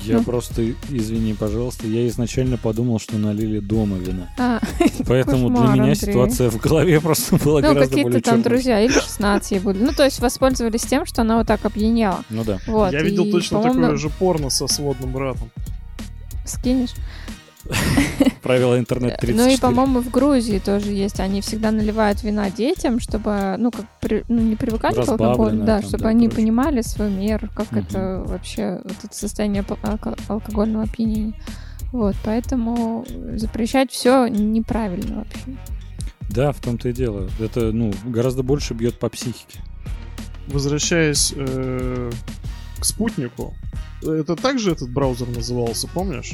Я 0.03 0.17
Ну. 0.17 0.23
просто, 0.23 0.63
извини, 0.89 1.33
пожалуйста, 1.33 1.87
я 1.87 2.07
изначально 2.07 2.57
подумал, 2.57 2.99
что 2.99 3.17
налили 3.17 3.59
дома 3.59 3.97
вина. 3.97 4.29
А, 4.39 4.59
Поэтому 5.07 5.49
Кошмар, 5.49 5.65
для 5.73 5.73
меня 5.83 5.91
Андрей. 5.93 5.95
ситуация 5.95 6.49
в 6.49 6.57
голове 6.57 6.99
просто 7.01 7.35
была 7.37 7.61
ну, 7.61 7.67
гораздо 7.67 7.89
какие-то 7.89 8.09
более 8.09 8.21
там 8.21 8.33
чёрной. 8.43 8.43
друзья, 8.43 8.81
или 8.81 8.91
16 8.93 9.51
ей 9.51 9.59
были. 9.59 9.77
Ну, 9.83 9.91
то 9.93 10.03
есть 10.03 10.19
воспользовались 10.19 10.81
тем, 10.81 11.05
что 11.05 11.21
она 11.21 11.37
вот 11.37 11.47
так 11.47 11.63
опьяняла. 11.65 12.23
Ну 12.29 12.43
да. 12.43 12.59
Вот, 12.67 12.91
Я 12.91 13.01
видел 13.03 13.25
и, 13.25 13.31
точно 13.31 13.61
такое 13.61 13.95
же 13.97 14.09
порно 14.09 14.49
со 14.49 14.67
сводным 14.67 15.11
братом. 15.11 15.49
Скинешь? 16.45 16.91
Правило 18.41 18.77
интернет 18.77 19.17
34. 19.19 19.37
Ну 19.37 19.47
и, 19.47 19.57
по-моему, 19.59 20.01
в 20.01 20.09
Грузии 20.09 20.59
тоже 20.59 20.91
есть. 20.91 21.19
Они 21.19 21.41
всегда 21.41 21.71
наливают 21.71 22.23
вина 22.23 22.49
детям, 22.49 22.99
чтобы, 22.99 23.55
ну, 23.57 23.71
как 23.71 23.85
при- 24.01 24.23
ну, 24.27 24.41
не 24.41 24.55
привыкали 24.55 24.95
к 24.95 25.07
алкоголю, 25.07 25.63
да, 25.63 25.79
там, 25.79 25.87
чтобы 25.87 26.03
да, 26.03 26.09
они 26.09 26.27
прочее. 26.27 26.43
понимали 26.43 26.81
свою 26.81 27.11
меру, 27.11 27.49
как 27.55 27.71
Мгм. 27.71 27.79
это 27.81 28.23
вообще, 28.27 28.81
вот 28.83 28.95
это 29.03 29.15
состояние 29.15 29.63
алко- 29.63 30.19
алкогольного 30.27 30.83
опьянения. 30.85 31.33
Вот, 31.91 32.15
поэтому 32.23 33.05
запрещать 33.35 33.91
все 33.91 34.27
неправильно 34.27 35.17
вообще. 35.17 35.57
Да, 36.29 36.51
в 36.53 36.59
том-то 36.61 36.89
и 36.89 36.93
дело. 36.93 37.29
Это, 37.39 37.71
ну, 37.71 37.93
гораздо 38.05 38.41
больше 38.43 38.73
бьет 38.73 38.97
по 38.97 39.09
психике. 39.09 39.59
Возвращаясь 40.47 41.33
э, 41.35 42.11
к 42.79 42.85
спутнику, 42.85 43.53
это 44.01 44.35
также 44.35 44.71
этот 44.71 44.89
браузер 44.91 45.27
назывался, 45.29 45.87
помнишь? 45.87 46.33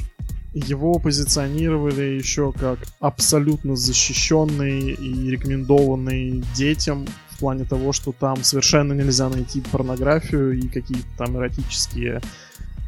Его 0.66 0.98
позиционировали 0.98 2.18
еще 2.18 2.52
как 2.52 2.80
абсолютно 3.00 3.76
защищенный 3.76 4.94
и 4.94 5.30
рекомендованный 5.30 6.44
детям 6.56 7.06
в 7.30 7.40
плане 7.40 7.64
того, 7.64 7.94
что 7.94 8.12
там 8.12 8.44
совершенно 8.44 8.94
нельзя 8.94 9.30
найти 9.30 9.62
порнографию 9.62 10.58
и 10.58 10.68
какие-то 10.68 11.08
там 11.16 11.38
эротические 11.38 12.22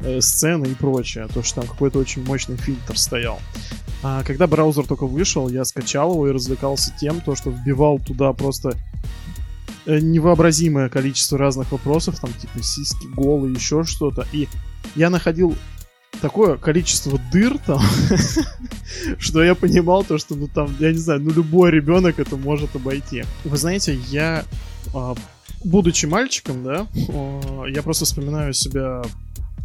э, 0.00 0.20
сцены 0.20 0.66
и 0.66 0.74
прочее. 0.74 1.28
То, 1.32 1.44
что 1.44 1.60
там 1.60 1.70
какой-то 1.70 2.00
очень 2.00 2.24
мощный 2.24 2.56
фильтр 2.56 2.98
стоял. 2.98 3.38
А 4.02 4.24
когда 4.24 4.48
браузер 4.48 4.86
только 4.86 5.06
вышел, 5.06 5.48
я 5.48 5.64
скачал 5.64 6.14
его 6.14 6.28
и 6.28 6.32
развлекался 6.32 6.92
тем, 6.98 7.20
то, 7.20 7.36
что 7.36 7.50
вбивал 7.50 8.00
туда 8.00 8.32
просто 8.32 8.76
э, 9.86 10.00
невообразимое 10.00 10.88
количество 10.88 11.38
разных 11.38 11.70
вопросов, 11.70 12.18
там 12.18 12.32
типа 12.32 12.62
сиськи, 12.62 13.06
голые, 13.14 13.54
еще 13.54 13.84
что-то. 13.84 14.26
И 14.32 14.48
я 14.96 15.08
находил 15.08 15.54
такое 16.20 16.56
количество 16.56 17.18
дыр 17.32 17.58
там, 17.58 17.80
что 19.18 19.42
я 19.42 19.54
понимал 19.54 20.04
то, 20.04 20.18
что, 20.18 20.34
ну 20.34 20.48
там, 20.48 20.74
я 20.78 20.92
не 20.92 20.98
знаю, 20.98 21.20
ну 21.20 21.30
любой 21.30 21.70
ребенок 21.70 22.18
это 22.18 22.36
может 22.36 22.74
обойти. 22.76 23.24
Вы 23.44 23.56
знаете, 23.56 23.94
я, 24.08 24.44
а, 24.94 25.14
будучи 25.64 26.06
мальчиком, 26.06 26.64
да, 26.64 26.86
я 27.68 27.82
просто 27.82 28.04
вспоминаю 28.04 28.52
себя 28.52 29.02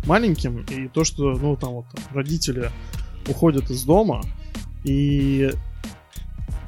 маленьким 0.05 0.65
и 0.69 0.87
то, 0.87 1.03
что, 1.03 1.33
ну 1.33 1.55
там 1.55 1.73
вот 1.73 1.85
родители 2.13 2.71
уходят 3.27 3.69
из 3.71 3.83
дома 3.83 4.21
и 4.83 5.51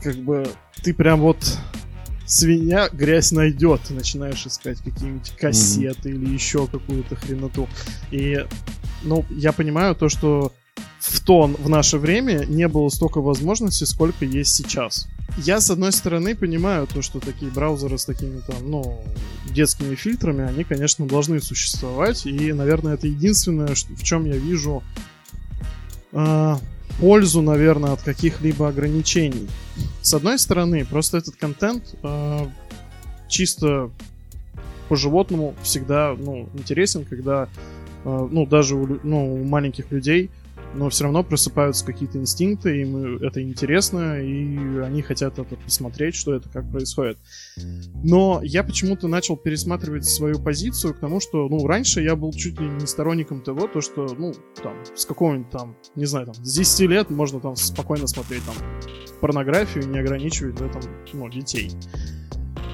как 0.01 0.15
бы 0.17 0.47
ты 0.81 0.93
прям 0.93 1.21
вот 1.21 1.59
свинья 2.27 2.89
грязь 2.91 3.31
найдет. 3.31 3.81
Начинаешь 3.89 4.45
искать 4.45 4.77
какие-нибудь 4.79 5.31
кассеты 5.37 6.09
mm-hmm. 6.09 6.13
или 6.13 6.33
еще 6.33 6.67
какую-то 6.67 7.15
хреноту. 7.15 7.67
И, 8.11 8.45
ну, 9.03 9.25
я 9.31 9.51
понимаю 9.51 9.95
то, 9.95 10.09
что 10.09 10.53
в 10.99 11.19
тон 11.21 11.55
в 11.57 11.69
наше 11.69 11.97
время 11.97 12.45
не 12.45 12.67
было 12.67 12.89
столько 12.89 13.21
возможностей, 13.21 13.85
сколько 13.85 14.25
есть 14.25 14.53
сейчас. 14.53 15.07
Я, 15.37 15.59
с 15.61 15.69
одной 15.69 15.91
стороны, 15.91 16.35
понимаю 16.35 16.87
то, 16.87 17.01
что 17.01 17.19
такие 17.19 17.51
браузеры 17.51 17.97
с 17.97 18.05
такими 18.05 18.39
там, 18.39 18.69
ну, 18.69 19.03
детскими 19.45 19.95
фильтрами, 19.95 20.43
они, 20.43 20.63
конечно, 20.63 21.05
должны 21.05 21.39
существовать. 21.41 22.25
И, 22.25 22.53
наверное, 22.53 22.95
это 22.95 23.07
единственное, 23.07 23.67
в 23.67 24.03
чем 24.03 24.25
я 24.25 24.35
вижу 24.35 24.83
э, 26.11 26.55
пользу, 26.99 27.41
наверное, 27.41 27.91
от 27.91 28.01
каких-либо 28.01 28.67
ограничений. 28.67 29.47
С 30.01 30.13
одной 30.13 30.39
стороны, 30.39 30.85
просто 30.85 31.17
этот 31.17 31.35
контент 31.35 31.95
э, 32.03 32.47
чисто 33.27 33.89
по-животному 34.89 35.55
всегда 35.61 36.15
ну, 36.17 36.49
интересен, 36.53 37.05
когда 37.05 37.47
э, 38.03 38.27
ну, 38.31 38.45
даже 38.45 38.75
у, 38.75 38.99
ну, 39.03 39.35
у 39.35 39.43
маленьких 39.43 39.91
людей 39.91 40.29
но 40.77 40.89
все 40.89 41.05
равно 41.05 41.23
просыпаются 41.23 41.85
какие-то 41.85 42.19
инстинкты, 42.19 42.81
им 42.81 43.17
это 43.17 43.41
интересно, 43.41 44.21
и 44.21 44.79
они 44.79 45.01
хотят 45.01 45.39
это 45.39 45.55
посмотреть, 45.55 46.15
что 46.15 46.33
это, 46.33 46.47
как 46.49 46.69
происходит. 46.71 47.17
Но 48.03 48.41
я 48.43 48.63
почему-то 48.63 49.07
начал 49.07 49.35
пересматривать 49.35 50.05
свою 50.05 50.39
позицию 50.39 50.93
к 50.93 50.99
тому, 50.99 51.19
что, 51.19 51.49
ну, 51.49 51.65
раньше 51.65 52.01
я 52.01 52.15
был 52.15 52.31
чуть 52.31 52.59
ли 52.59 52.67
не 52.67 52.85
сторонником 52.85 53.41
того, 53.41 53.67
то, 53.67 53.81
что, 53.81 54.07
ну, 54.17 54.33
там, 54.61 54.75
с 54.95 55.05
какого-нибудь 55.05 55.49
там, 55.49 55.75
не 55.95 56.05
знаю, 56.05 56.27
там, 56.27 56.35
с 56.35 56.53
10 56.53 56.79
лет 56.89 57.09
можно 57.09 57.39
там 57.39 57.55
спокойно 57.55 58.05
смотреть 58.05 58.43
там 58.45 58.55
порнографию, 59.19 59.89
не 59.89 59.99
ограничивать 59.99 60.59
в 60.59 60.63
этом, 60.63 60.81
ну, 61.13 61.27
детей. 61.29 61.71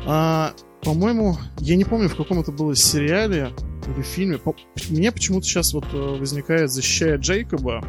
А, 0.06 0.54
по-моему, 0.82 1.38
я 1.60 1.78
не 1.78 1.86
помню, 1.86 2.10
в 2.10 2.18
каком 2.18 2.40
это 2.40 2.52
было 2.52 2.76
сериале, 2.76 3.52
или 3.88 4.02
в 4.02 4.06
фильме. 4.06 4.38
По... 4.38 4.56
Мне 4.90 5.12
почему-то 5.12 5.46
сейчас 5.46 5.74
вот 5.74 5.86
э, 5.94 5.98
возникает 5.98 6.72
«Защищая 6.72 7.18
Джейкоба» 7.18 7.84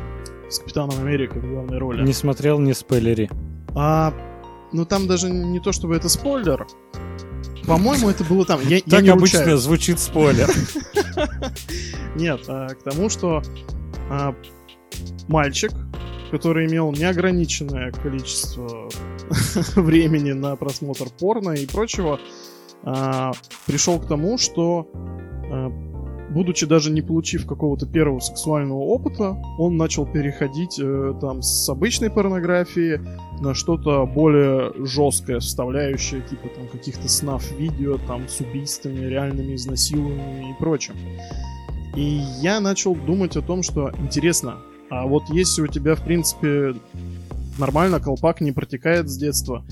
с 0.49 0.59
Капитаном 0.59 0.99
Америка 1.01 1.39
в 1.39 1.49
главной 1.49 1.79
роли. 1.79 2.03
Не 2.05 2.13
смотрел, 2.13 2.59
не 2.59 2.75
спойлери. 2.75 3.31
А, 3.75 4.15
ну 4.73 4.85
там 4.85 5.07
даже 5.07 5.31
не 5.31 5.61
то, 5.61 5.73
чтобы 5.73 5.97
это 5.97 6.09
спойлер. 6.09 6.67
По-моему, 7.67 8.11
это 8.11 8.25
было 8.25 8.45
там. 8.45 8.61
Я, 8.67 8.81
так 8.81 9.03
я 9.03 9.15
обычно 9.15 9.41
ручаюсь. 9.41 9.61
звучит 9.61 9.99
спойлер. 9.99 10.51
Нет, 12.17 12.43
а, 12.49 12.69
к 12.69 12.83
тому, 12.83 13.09
что 13.09 13.43
а, 14.11 14.35
мальчик, 15.29 15.73
который 16.31 16.67
имел 16.67 16.93
неограниченное 16.93 17.91
количество 17.93 18.89
времени 19.77 20.33
на 20.33 20.57
просмотр 20.57 21.07
порно 21.19 21.53
и 21.53 21.67
прочего, 21.67 22.21
а, 22.83 23.33
пришел 23.67 23.99
к 23.99 24.07
тому, 24.07 24.37
что 24.37 24.91
будучи 26.35 26.67
даже 26.67 26.91
не 26.91 27.01
получив 27.01 27.47
какого-то 27.47 27.87
первого 27.87 28.19
сексуального 28.19 28.81
опыта, 28.81 29.41
он 29.59 29.77
начал 29.77 30.05
переходить 30.05 30.79
э, 30.83 31.15
там 31.21 31.43
с 31.43 31.69
обычной 31.69 32.11
порнографии 32.11 33.01
на 33.41 33.55
что-то 33.55 34.05
более 34.05 34.73
жесткое, 34.85 35.39
вставляющее 35.39 36.21
типа 36.23 36.49
там 36.49 36.67
каких-то 36.69 37.09
снав 37.09 37.43
видео 37.59 37.99
там 38.09 38.29
с 38.29 38.41
убийствами, 38.41 39.07
реальными 39.07 39.55
изнасилованиями 39.55 40.51
и 40.51 40.55
прочим. 40.59 40.95
И 41.97 42.21
я 42.43 42.61
начал 42.61 42.97
думать 42.97 43.37
о 43.37 43.43
том, 43.43 43.63
что 43.63 43.93
интересно, 43.99 44.57
а 44.91 45.07
вот 45.07 45.23
если 45.31 45.63
у 45.63 45.69
тебя 45.69 45.95
в 45.95 46.03
принципе 46.03 46.75
нормально 47.59 48.01
колпак 48.01 48.41
не 48.41 48.51
протекает 48.51 49.09
с 49.09 49.17
детства, 49.17 49.65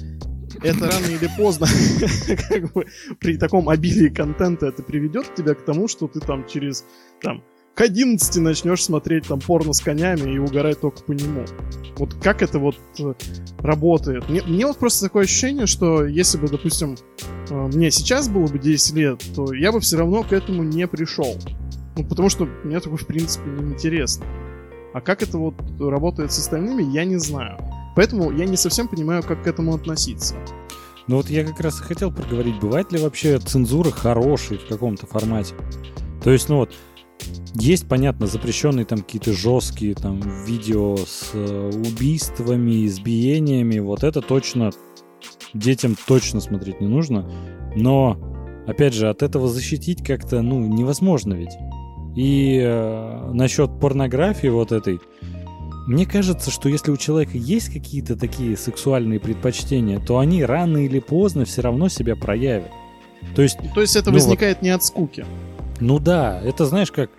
это 0.63 0.89
рано 0.89 1.07
или 1.07 1.29
поздно, 1.37 1.67
как 2.49 2.73
бы, 2.73 2.87
при 3.21 3.37
таком 3.37 3.69
обилии 3.69 4.09
контента 4.09 4.67
это 4.67 4.83
приведет 4.83 5.35
тебя 5.35 5.55
к 5.55 5.65
тому, 5.65 5.89
что 5.89 6.09
ты 6.09 6.21
там 6.21 6.47
через, 6.47 6.85
там, 7.21 7.43
к 7.75 7.81
11 7.81 8.37
начнешь 8.37 8.85
смотреть 8.85 9.27
там 9.27 9.41
порно 9.41 9.73
с 9.73 9.81
конями 9.81 10.35
и 10.35 10.39
угорать 10.39 10.81
только 10.81 11.03
по 11.03 11.13
нему. 11.13 11.45
Вот 11.97 12.15
как 12.15 12.43
это 12.43 12.59
вот 12.59 12.77
э, 12.99 13.15
работает? 13.61 14.29
Мне, 14.29 14.43
мне 14.43 14.67
вот 14.67 14.79
просто 14.79 15.07
такое 15.07 15.25
ощущение, 15.25 15.67
что 15.67 16.05
если 16.05 16.37
бы, 16.37 16.49
допустим, 16.49 16.97
э, 17.49 17.55
мне 17.55 17.91
сейчас 17.91 18.29
было 18.29 18.47
бы 18.47 18.59
10 18.59 18.95
лет, 18.95 19.25
то 19.35 19.55
я 19.55 19.73
бы 19.73 19.81
все 19.81 19.97
равно 19.97 20.23
к 20.23 20.33
этому 20.33 20.63
не 20.63 20.87
пришел. 20.87 21.39
Ну, 21.97 22.05
потому 22.05 22.29
что 22.29 22.47
мне 22.65 22.79
такое, 22.81 22.99
в 22.99 23.07
принципе, 23.07 23.49
не 23.49 23.73
интересно. 23.73 24.27
А 24.93 25.01
как 25.01 25.23
это 25.23 25.39
вот 25.39 25.55
работает 25.81 26.33
с 26.33 26.39
остальными, 26.39 26.83
я 26.83 27.05
не 27.05 27.17
знаю. 27.17 27.59
Поэтому 27.95 28.31
я 28.31 28.47
не 28.47 28.57
совсем 28.57 28.89
понимаю, 28.89 29.23
как 29.23 29.45
к 29.45 29.47
этому 29.47 29.75
относиться. 29.75 30.37
Ну 31.09 31.17
вот 31.17 31.29
я 31.29 31.45
как 31.45 31.61
раз 31.61 31.81
и 31.81 31.83
хотел 31.83 32.13
проговорить, 32.13 32.61
бывает 32.61 32.93
ли 32.93 33.01
вообще 33.01 33.39
цензура 33.39 33.91
хорошей 33.91 34.59
в 34.59 34.67
каком-то 34.67 35.07
формате? 35.07 35.55
То 36.23 36.31
есть, 36.31 36.49
ну 36.49 36.59
вот, 36.59 36.71
есть, 37.55 37.89
понятно, 37.89 38.27
запрещенные 38.27 38.85
там 38.85 38.99
какие-то 38.99 39.33
жесткие 39.33 39.95
там 39.95 40.21
видео 40.47 40.97
с 40.97 41.31
э, 41.35 41.71
убийствами, 41.75 42.87
избиениями, 42.87 43.79
вот 43.79 44.05
это 44.05 44.23
точно 44.23 44.71
детям 45.53 45.97
точно 46.07 46.41
смотреть 46.41 46.81
не 46.81 46.87
нужно, 46.87 47.31
но, 47.77 48.17
опять 48.67 48.95
же, 48.95 49.09
от 49.09 49.23
этого 49.23 49.49
защитить 49.49 50.05
как-то, 50.05 50.41
ну, 50.43 50.61
невозможно 50.61 51.35
ведь. 51.35 51.57
И 52.17 52.61
э, 52.63 53.31
насчет 53.33 53.81
порнографии 53.81 54.49
вот 54.49 54.73
этой, 54.73 55.01
мне 55.87 56.07
кажется, 56.07 56.51
что 56.51 56.69
если 56.69 56.91
у 56.91 56.97
человека 56.97 57.37
есть 57.37 57.73
какие-то 57.73 58.17
такие 58.17 58.57
сексуальные 58.57 59.19
предпочтения, 59.19 59.99
то 59.99 60.19
они 60.19 60.45
рано 60.45 60.79
или 60.79 61.01
поздно 61.01 61.45
все 61.45 61.63
равно 61.63 61.89
себя 61.89 62.15
проявят. 62.15 62.71
То 63.35 63.43
есть, 63.43 63.59
то 63.75 63.81
есть 63.81 63.97
это 63.97 64.11
ну, 64.11 64.17
возникает 64.17 64.59
вот, 64.59 64.63
не 64.63 64.71
от 64.71 64.85
скуки. 64.85 65.25
Ну 65.81 65.99
да, 65.99 66.41
это 66.41 66.67
знаешь 66.67 66.93
как... 66.93 67.11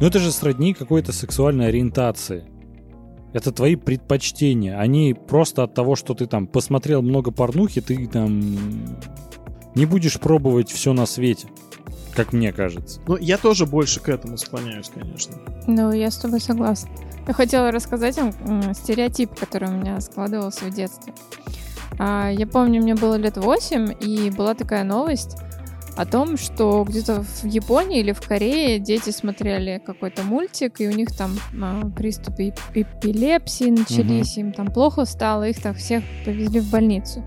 Ну 0.00 0.06
это 0.06 0.18
же 0.18 0.32
сродни 0.32 0.72
какой-то 0.74 1.12
сексуальной 1.12 1.68
ориентации. 1.68 2.44
Это 3.32 3.52
твои 3.52 3.76
предпочтения. 3.76 4.78
Они 4.78 5.14
просто 5.14 5.62
от 5.62 5.74
того, 5.74 5.96
что 5.96 6.14
ты 6.14 6.26
там 6.26 6.46
посмотрел 6.46 7.02
много 7.02 7.30
порнухи, 7.30 7.80
ты 7.80 8.06
там 8.06 8.42
не 9.74 9.86
будешь 9.86 10.18
пробовать 10.18 10.70
все 10.70 10.92
на 10.92 11.06
свете. 11.06 11.48
Как 12.14 12.32
мне 12.32 12.52
кажется. 12.52 13.00
Ну, 13.06 13.16
я 13.16 13.38
тоже 13.38 13.64
больше 13.64 14.00
к 14.00 14.08
этому 14.08 14.36
склоняюсь, 14.36 14.90
конечно. 14.92 15.34
Ну, 15.66 15.92
я 15.92 16.10
с 16.10 16.18
тобой 16.18 16.40
согласна. 16.40 16.90
Я 17.26 17.34
хотела 17.34 17.70
рассказать 17.70 18.16
вам 18.18 18.74
стереотип, 18.74 19.38
который 19.38 19.68
у 19.68 19.72
меня 19.72 20.00
складывался 20.00 20.64
в 20.64 20.70
детстве. 20.70 21.12
А, 21.98 22.30
я 22.30 22.46
помню, 22.46 22.82
мне 22.82 22.94
было 22.94 23.14
лет 23.14 23.36
8, 23.36 23.94
и 24.00 24.30
была 24.30 24.54
такая 24.54 24.82
новость 24.84 25.36
о 25.96 26.06
том, 26.06 26.36
что 26.36 26.84
где-то 26.88 27.22
в 27.22 27.44
Японии 27.44 28.00
или 28.00 28.12
в 28.12 28.20
Корее 28.20 28.78
дети 28.78 29.10
смотрели 29.10 29.80
какой-то 29.84 30.22
мультик, 30.22 30.80
и 30.80 30.88
у 30.88 30.92
них 30.92 31.16
там 31.16 31.36
а, 31.62 31.86
приступы 31.90 32.54
эпилепсии 32.74 33.70
начались, 33.70 34.32
угу. 34.32 34.40
им 34.40 34.52
там 34.52 34.72
плохо 34.72 35.04
стало, 35.04 35.48
их 35.48 35.60
так 35.60 35.76
всех 35.76 36.02
повезли 36.24 36.60
в 36.60 36.70
больницу. 36.70 37.22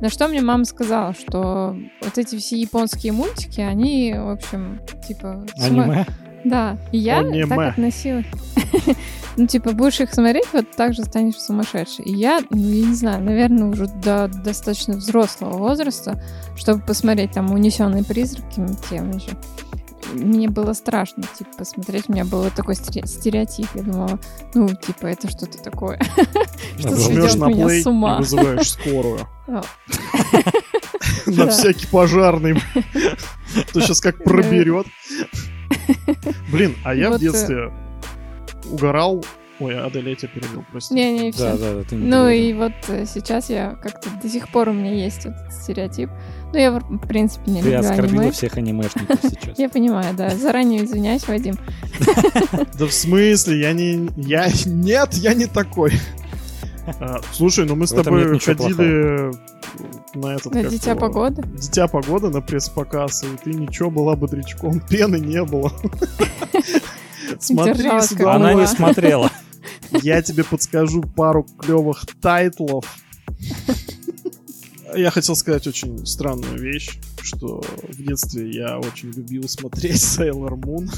На 0.00 0.10
что 0.10 0.28
мне 0.28 0.40
мама 0.40 0.64
сказала, 0.64 1.12
что 1.12 1.76
вот 2.02 2.18
эти 2.18 2.36
все 2.36 2.60
японские 2.60 3.12
мультики, 3.12 3.60
они, 3.60 4.14
в 4.16 4.30
общем, 4.30 4.80
типа... 5.06 5.44
Аниме? 5.60 6.06
Да, 6.44 6.76
и 6.92 6.98
я 6.98 7.22
так 7.48 7.58
относилась. 7.58 8.26
Ну, 9.38 9.46
типа, 9.46 9.70
будешь 9.70 10.00
их 10.00 10.12
смотреть, 10.12 10.46
вот 10.52 10.68
так 10.76 10.94
же 10.94 11.04
станешь 11.04 11.36
сумасшедшей. 11.36 12.04
И 12.06 12.12
я, 12.12 12.40
ну, 12.50 12.58
я 12.58 12.86
не 12.86 12.94
знаю, 12.94 13.22
наверное, 13.22 13.68
уже 13.68 13.86
до 13.86 14.26
достаточно 14.26 14.96
взрослого 14.96 15.58
возраста, 15.58 16.20
чтобы 16.56 16.82
посмотреть 16.84 17.30
там 17.34 17.52
«Унесенные 17.52 18.02
призраками» 18.02 18.76
тем 18.90 19.20
же. 19.20 19.28
Мне 20.12 20.48
было 20.48 20.72
страшно, 20.72 21.22
типа, 21.38 21.50
посмотреть. 21.58 22.04
У 22.08 22.12
меня 22.12 22.24
был 22.24 22.50
такой 22.50 22.74
стереотип. 22.74 23.68
Я 23.74 23.82
думала, 23.82 24.18
ну, 24.54 24.68
типа, 24.68 25.06
это 25.06 25.30
что-то 25.30 25.58
такое. 25.62 26.00
Что 26.78 26.96
сведет 26.96 27.36
меня 27.36 27.68
с 27.68 27.86
ума. 27.86 28.16
и 28.16 28.18
вызываешь 28.18 28.72
скорую. 28.72 29.20
На 31.26 31.48
всякий 31.48 31.86
пожарный. 31.86 32.60
То 33.72 33.80
сейчас 33.80 34.00
как 34.00 34.24
проберет. 34.24 34.86
Блин, 36.52 36.74
а 36.84 36.94
я 36.94 37.10
в 37.10 37.14
э, 37.14 37.18
детстве 37.18 37.72
угорал. 38.70 39.24
Ой, 39.60 39.76
Адель, 39.76 40.08
я 40.08 40.14
тебя 40.14 40.28
перебил, 40.28 40.64
прости. 40.70 40.94
Не-не, 40.94 41.32
все. 41.32 41.42
Да, 41.42 41.56
да, 41.56 41.74
да, 41.74 41.82
ты 41.82 41.96
не 41.96 42.06
ну 42.06 42.28
и 42.28 42.52
вот 42.52 42.72
э, 42.88 43.06
сейчас 43.06 43.50
я 43.50 43.76
как-то 43.82 44.08
до 44.22 44.28
сих 44.28 44.48
пор 44.50 44.68
у 44.68 44.72
меня 44.72 44.94
есть 44.94 45.26
этот 45.26 45.52
стереотип. 45.52 46.10
Ну, 46.52 46.58
я, 46.58 46.70
в 46.70 47.06
принципе, 47.08 47.50
не 47.50 47.62
ты 47.62 47.70
люблю 47.70 47.80
оскорбила 47.80 48.20
аниме. 48.20 48.32
всех 48.32 48.56
анимешников 48.56 49.18
сейчас. 49.22 49.58
Я 49.58 49.68
понимаю, 49.68 50.14
да. 50.14 50.30
Заранее 50.30 50.84
извиняюсь, 50.84 51.26
Вадим. 51.26 51.56
Да 52.78 52.86
в 52.86 52.92
смысле? 52.92 53.60
Я 53.60 53.72
не... 53.72 54.08
Я... 54.16 54.48
Нет, 54.64 55.14
я 55.14 55.34
не 55.34 55.46
такой. 55.46 55.92
А, 57.00 57.20
слушай, 57.32 57.66
ну 57.66 57.74
мы 57.74 57.86
с 57.86 57.90
тобой 57.90 58.38
ходили 58.38 59.32
на 60.14 60.34
этот... 60.34 60.54
На 60.54 60.64
Дитя 60.64 60.94
Погоды? 60.94 61.42
Дитя 61.54 61.88
Погоды 61.88 62.28
на 62.28 62.40
пресс-показ, 62.40 63.24
и 63.24 63.36
ты 63.42 63.52
ничего 63.52 63.90
была 63.90 64.16
бодрячком, 64.16 64.80
пены 64.88 65.16
не 65.16 65.42
было. 65.44 65.72
Смотри. 67.38 67.88
Она 68.24 68.54
не 68.54 68.66
смотрела. 68.66 69.30
Я 70.02 70.22
тебе 70.22 70.44
подскажу 70.44 71.02
пару 71.02 71.44
клевых 71.58 72.04
тайтлов. 72.20 72.84
Я 74.94 75.10
хотел 75.10 75.36
сказать 75.36 75.66
очень 75.66 76.06
странную 76.06 76.58
вещь, 76.58 76.98
что 77.22 77.62
в 77.82 78.02
детстве 78.02 78.50
я 78.50 78.78
очень 78.78 79.10
любил 79.12 79.46
смотреть 79.46 79.96
Sailor 79.96 80.58
Moon. 80.58 80.88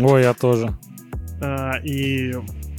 Ой, 0.00 0.22
я 0.22 0.34
тоже. 0.34 0.76
А, 1.40 1.78
и 1.82 2.34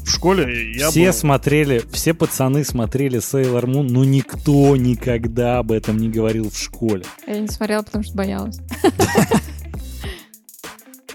в 0.10 0.12
школе 0.12 0.74
я 0.74 0.90
Все 0.90 1.08
был... 1.08 1.14
смотрели, 1.14 1.82
все 1.92 2.14
пацаны 2.14 2.66
смотрели 2.66 3.20
Sailor 3.20 3.66
Moon, 3.66 3.88
но 3.90 4.04
никто 4.04 4.76
никогда 4.76 5.60
об 5.60 5.72
этом 5.72 5.98
не 5.98 6.10
говорил 6.10 6.50
в 6.50 6.58
школе. 6.58 7.04
Я 7.28 7.40
не 7.40 7.48
смотрела, 7.48 7.84
потому 7.84 8.04
что 8.04 8.16
боялась. 8.16 8.60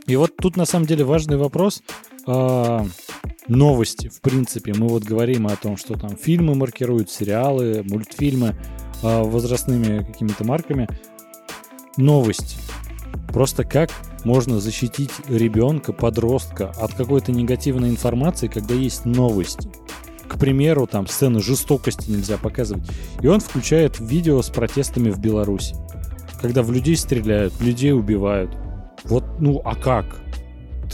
И 0.06 0.16
вот 0.16 0.36
тут 0.36 0.56
на 0.56 0.64
самом 0.64 0.86
деле 0.86 1.04
важный 1.04 1.36
вопрос. 1.36 1.82
А, 2.26 2.86
новости, 3.48 4.08
в 4.08 4.20
принципе. 4.20 4.72
Мы 4.74 4.86
вот 4.86 5.02
говорим 5.02 5.48
о 5.48 5.56
том, 5.56 5.76
что 5.76 5.98
там 5.98 6.16
фильмы 6.16 6.54
маркируют, 6.54 7.10
сериалы, 7.10 7.82
мультфильмы 7.82 8.54
а, 9.02 9.24
возрастными 9.24 10.04
какими-то 10.04 10.44
марками. 10.44 10.88
Новости. 11.96 12.58
Просто 13.28 13.64
как 13.64 13.90
можно 14.24 14.60
защитить 14.60 15.10
ребенка, 15.28 15.92
подростка 15.92 16.72
от 16.80 16.94
какой-то 16.94 17.32
негативной 17.32 17.90
информации, 17.90 18.48
когда 18.48 18.74
есть 18.74 19.04
новости. 19.04 19.70
К 20.28 20.38
примеру, 20.38 20.86
там 20.86 21.06
сцены 21.06 21.40
жестокости 21.40 22.10
нельзя 22.10 22.38
показывать. 22.38 22.88
И 23.20 23.26
он 23.26 23.40
включает 23.40 24.00
видео 24.00 24.42
с 24.42 24.48
протестами 24.48 25.10
в 25.10 25.18
Беларуси. 25.18 25.76
Когда 26.40 26.62
в 26.62 26.72
людей 26.72 26.96
стреляют, 26.96 27.60
людей 27.60 27.92
убивают. 27.92 28.50
Вот, 29.04 29.24
ну, 29.38 29.60
а 29.64 29.74
как? 29.74 30.23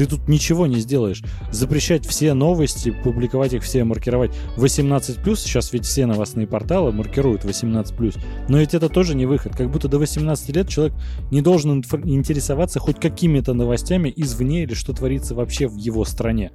Ты 0.00 0.06
тут 0.06 0.28
ничего 0.28 0.66
не 0.66 0.80
сделаешь. 0.80 1.22
Запрещать 1.50 2.06
все 2.06 2.32
новости, 2.32 2.90
публиковать 3.04 3.52
их 3.52 3.62
все, 3.62 3.84
маркировать 3.84 4.30
18+, 4.56 5.36
сейчас 5.36 5.74
ведь 5.74 5.84
все 5.84 6.06
новостные 6.06 6.46
порталы 6.46 6.90
маркируют 6.90 7.44
18+, 7.44 8.18
но 8.48 8.58
ведь 8.58 8.72
это 8.72 8.88
тоже 8.88 9.14
не 9.14 9.26
выход. 9.26 9.54
Как 9.54 9.70
будто 9.70 9.88
до 9.88 9.98
18 9.98 10.56
лет 10.56 10.70
человек 10.70 10.94
не 11.30 11.42
должен 11.42 11.84
интересоваться 12.04 12.80
хоть 12.80 12.98
какими-то 12.98 13.52
новостями 13.52 14.10
извне 14.16 14.62
или 14.62 14.72
что 14.72 14.94
творится 14.94 15.34
вообще 15.34 15.68
в 15.68 15.76
его 15.76 16.06
стране. 16.06 16.52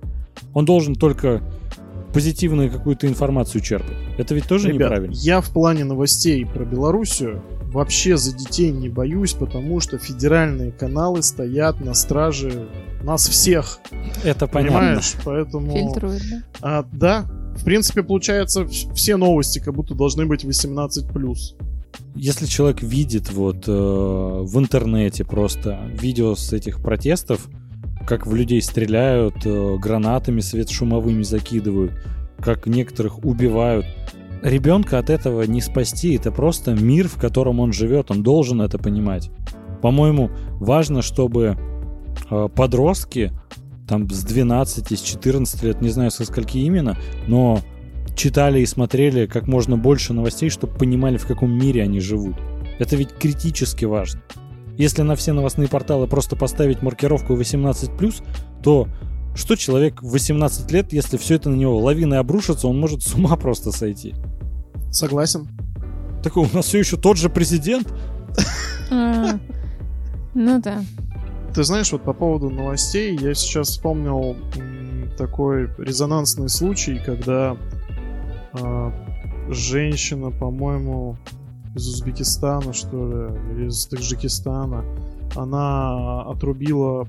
Он 0.56 0.66
должен 0.66 0.96
только 0.96 1.44
позитивную 2.16 2.72
какую-то 2.72 3.06
информацию 3.06 3.62
черпать. 3.62 3.96
Это 4.18 4.34
ведь 4.34 4.48
тоже 4.48 4.70
Ребят, 4.70 4.90
неправильно. 4.90 5.14
Я 5.14 5.42
в 5.42 5.52
плане 5.52 5.84
новостей 5.84 6.48
про 6.48 6.66
Белоруссию 6.66 7.44
вообще 7.66 8.18
за 8.18 8.36
детей 8.36 8.72
не 8.72 8.90
боюсь, 8.90 9.34
потому 9.34 9.82
что 9.82 10.00
федеральные 10.00 10.72
каналы 10.72 11.22
стоят 11.22 11.80
на 11.82 11.94
страже 11.94 12.70
нас 13.06 13.28
всех. 13.28 13.80
Это 14.24 14.48
понятно. 14.48 14.80
Понимаешь? 14.80 15.14
Поэтому... 15.24 15.72
Фильтруют, 15.72 16.24
да? 16.30 16.44
А, 16.62 16.86
да. 16.92 17.26
В 17.56 17.64
принципе, 17.64 18.04
получается, 18.04 18.68
все 18.68 19.16
новости 19.16 19.60
как 19.60 19.74
будто 19.74 19.96
должны 19.96 20.26
быть 20.26 20.44
18+. 20.44 21.26
Если 22.16 22.46
человек 22.46 22.82
видит 22.82 23.32
вот 23.32 23.68
э, 23.68 23.72
в 23.72 24.60
интернете 24.60 25.24
просто 25.24 25.80
видео 25.94 26.36
с 26.36 26.52
этих 26.52 26.82
протестов, 26.82 27.48
как 28.06 28.28
в 28.28 28.36
людей 28.36 28.62
стреляют, 28.62 29.46
э, 29.46 29.78
гранатами 29.78 30.42
светошумовыми 30.42 31.24
закидывают, 31.24 31.94
как 32.40 32.68
некоторых 32.68 33.24
убивают, 33.24 33.86
ребенка 34.42 35.00
от 35.00 35.10
этого 35.10 35.44
не 35.44 35.62
спасти. 35.62 36.16
Это 36.16 36.32
просто 36.32 36.74
мир, 36.74 37.08
в 37.08 37.16
котором 37.16 37.60
он 37.60 37.72
живет. 37.72 38.12
Он 38.12 38.24
должен 38.24 38.62
это 38.62 38.78
понимать. 38.78 39.30
По-моему, 39.82 40.30
важно, 40.60 41.02
чтобы 41.02 41.58
подростки 42.30 43.32
там 43.88 44.10
с 44.10 44.24
12, 44.24 44.92
с 44.98 45.02
14 45.02 45.64
лет, 45.64 45.82
не 45.82 45.90
знаю 45.90 46.12
со 46.12 46.26
скольки 46.26 46.58
именно, 46.58 46.98
но 47.28 47.60
читали 48.16 48.62
и 48.62 48.66
смотрели 48.66 49.26
как 49.26 49.48
можно 49.48 49.78
больше 49.78 50.14
новостей, 50.14 50.50
чтобы 50.50 50.74
понимали, 50.76 51.18
в 51.18 51.28
каком 51.28 51.52
мире 51.52 51.84
они 51.84 52.00
живут. 52.00 52.36
Это 52.80 52.96
ведь 52.96 53.14
критически 53.14 53.86
важно. 53.86 54.22
Если 54.78 55.04
на 55.04 55.16
все 55.16 55.34
новостные 55.34 55.68
порталы 55.68 56.08
просто 56.08 56.36
поставить 56.36 56.82
маркировку 56.82 57.34
18+, 57.36 58.24
то 58.62 58.88
что 59.36 59.56
человек 59.56 60.02
в 60.02 60.12
18 60.12 60.72
лет, 60.72 60.94
если 60.94 61.18
все 61.18 61.36
это 61.36 61.50
на 61.50 61.56
него 61.56 61.78
лавиной 61.80 62.20
обрушится, 62.20 62.68
он 62.68 62.80
может 62.80 63.04
с 63.04 63.14
ума 63.14 63.36
просто 63.38 63.72
сойти. 63.72 64.16
Согласен. 64.92 65.48
Такой, 66.24 66.48
у 66.52 66.56
нас 66.56 66.66
все 66.66 66.80
еще 66.80 66.98
тот 66.98 67.18
же 67.18 67.30
президент. 67.30 67.94
А, 68.92 69.40
ну 70.34 70.62
да. 70.62 70.82
Ты 71.56 71.64
знаешь, 71.64 71.92
вот 71.94 72.04
по 72.04 72.12
поводу 72.12 72.50
новостей, 72.50 73.18
я 73.18 73.34
сейчас 73.34 73.70
вспомнил 73.70 74.36
такой 75.18 75.70
резонансный 75.78 76.50
случай, 76.50 77.00
когда 77.04 77.56
э, 78.54 78.92
женщина, 79.50 80.32
по-моему, 80.32 81.16
из 81.74 81.88
Узбекистана, 81.88 82.74
что 82.74 83.08
ли, 83.08 83.54
или 83.54 83.68
из 83.70 83.86
Таджикистана, 83.88 84.84
она 85.36 86.24
отрубила 86.24 87.08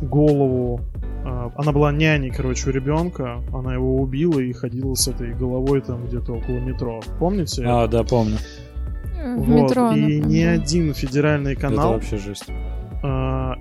голову 0.00 0.80
а, 1.24 1.52
она 1.56 1.70
была 1.70 1.92
няней, 1.92 2.30
короче, 2.30 2.70
у 2.70 2.72
ребенка. 2.72 3.40
Она 3.52 3.74
его 3.74 3.96
убила 3.96 4.40
и 4.40 4.52
ходила 4.52 4.94
с 4.94 5.06
этой 5.06 5.32
головой 5.34 5.80
там 5.80 6.06
где-то 6.06 6.32
около 6.32 6.58
метро. 6.58 7.00
Помните? 7.20 7.62
А, 7.64 7.86
да, 7.86 8.02
помню. 8.02 8.38
В 9.36 9.44
вот. 9.44 9.48
метро. 9.48 9.92
И 9.92 10.20
ни 10.20 10.40
один 10.40 10.94
федеральный 10.94 11.54
канал. 11.54 11.94
Это 11.94 11.94
вообще 11.94 12.18
жесть. 12.18 12.46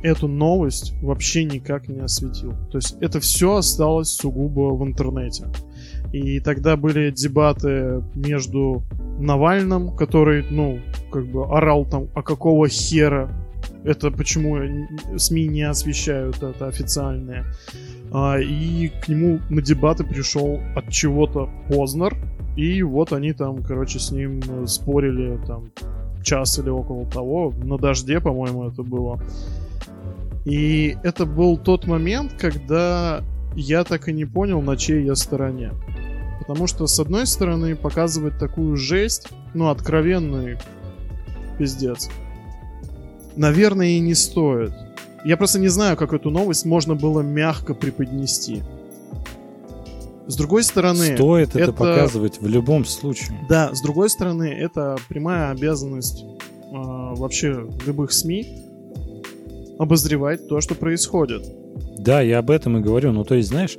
Эту 0.04 0.28
новость 0.28 0.94
вообще 1.02 1.44
никак 1.44 1.88
не 1.88 2.00
осветил. 2.00 2.54
То 2.72 2.78
есть 2.78 2.98
это 3.02 3.20
все 3.20 3.58
осталось 3.58 4.10
сугубо 4.10 4.74
в 4.76 4.84
интернете. 4.84 5.46
И 6.12 6.40
тогда 6.40 6.76
были 6.76 7.12
дебаты 7.12 8.04
между 8.16 8.84
Навальным, 9.20 9.96
который, 9.96 10.46
ну, 10.50 10.80
как 11.12 11.28
бы 11.28 11.46
орал 11.46 11.86
там, 11.86 12.08
а 12.16 12.22
какого 12.22 12.68
хера 12.68 13.30
это 13.84 14.12
почему 14.12 14.58
СМИ 15.18 15.48
не 15.48 15.64
освещают 15.64 16.42
это 16.44 16.68
официальное. 16.68 17.46
А, 18.12 18.40
и 18.40 18.90
к 18.90 19.08
нему 19.08 19.40
на 19.50 19.62
дебаты 19.62 20.04
пришел 20.04 20.60
от 20.76 20.90
чего-то 20.90 21.50
Познер. 21.70 22.16
И 22.58 22.84
вот 22.84 23.14
они 23.14 23.34
там, 23.34 23.64
короче, 23.64 24.00
с 24.00 24.12
ним 24.12 24.68
спорили 24.68 25.40
там 25.48 25.72
час 26.22 26.60
или 26.60 26.70
около 26.70 27.06
того. 27.10 27.54
На 27.64 27.78
дожде, 27.78 28.20
по-моему, 28.20 28.68
это 28.70 28.84
было. 28.84 29.22
И 30.46 30.98
это 31.04 31.26
был 31.26 31.58
тот 31.58 31.86
момент, 31.86 32.34
когда 32.34 33.24
я 33.56 33.84
так 33.84 34.08
и 34.08 34.14
не 34.14 34.26
понял, 34.26 34.62
на 34.62 34.78
чьей 34.78 35.06
я 35.06 35.16
стороне. 35.16 35.74
Потому 36.40 36.68
что, 36.68 36.88
с 36.88 37.00
одной 37.00 37.28
стороны, 37.28 37.76
показывать 37.76 38.40
такую 38.40 38.76
жесть, 38.76 39.28
ну, 39.54 39.70
откровенный 39.70 40.58
пиздец 41.58 42.10
наверное, 43.36 43.88
и 43.88 44.00
не 44.00 44.14
стоит. 44.14 44.72
Я 45.24 45.38
просто 45.38 45.60
не 45.60 45.68
знаю, 45.68 45.98
как 45.98 46.14
эту 46.14 46.30
новость 46.30 46.66
можно 46.66 46.96
было 46.96 47.22
мягко 47.22 47.74
преподнести. 47.74 48.64
С 50.28 50.36
другой 50.36 50.64
стороны... 50.64 51.16
Стоит 51.16 51.50
это, 51.50 51.60
это 51.60 51.74
показывать 51.74 52.42
в 52.42 52.48
любом 52.48 52.86
случае. 52.86 53.38
Да, 53.50 53.74
с 53.74 53.82
другой 53.82 54.10
стороны, 54.10 54.46
это 54.46 54.98
прямая 55.10 55.52
обязанность 55.52 56.24
э, 56.24 56.72
вообще 56.72 57.68
любых 57.86 58.14
СМИ 58.14 58.71
обозревать 59.80 60.48
то, 60.48 60.62
что 60.62 60.76
происходит. 60.76 61.44
Да, 61.98 62.22
я 62.22 62.40
об 62.40 62.50
этом 62.50 62.78
и 62.78 62.82
говорю. 62.82 63.12
Ну, 63.12 63.24
то 63.24 63.36
есть, 63.36 63.50
знаешь, 63.50 63.78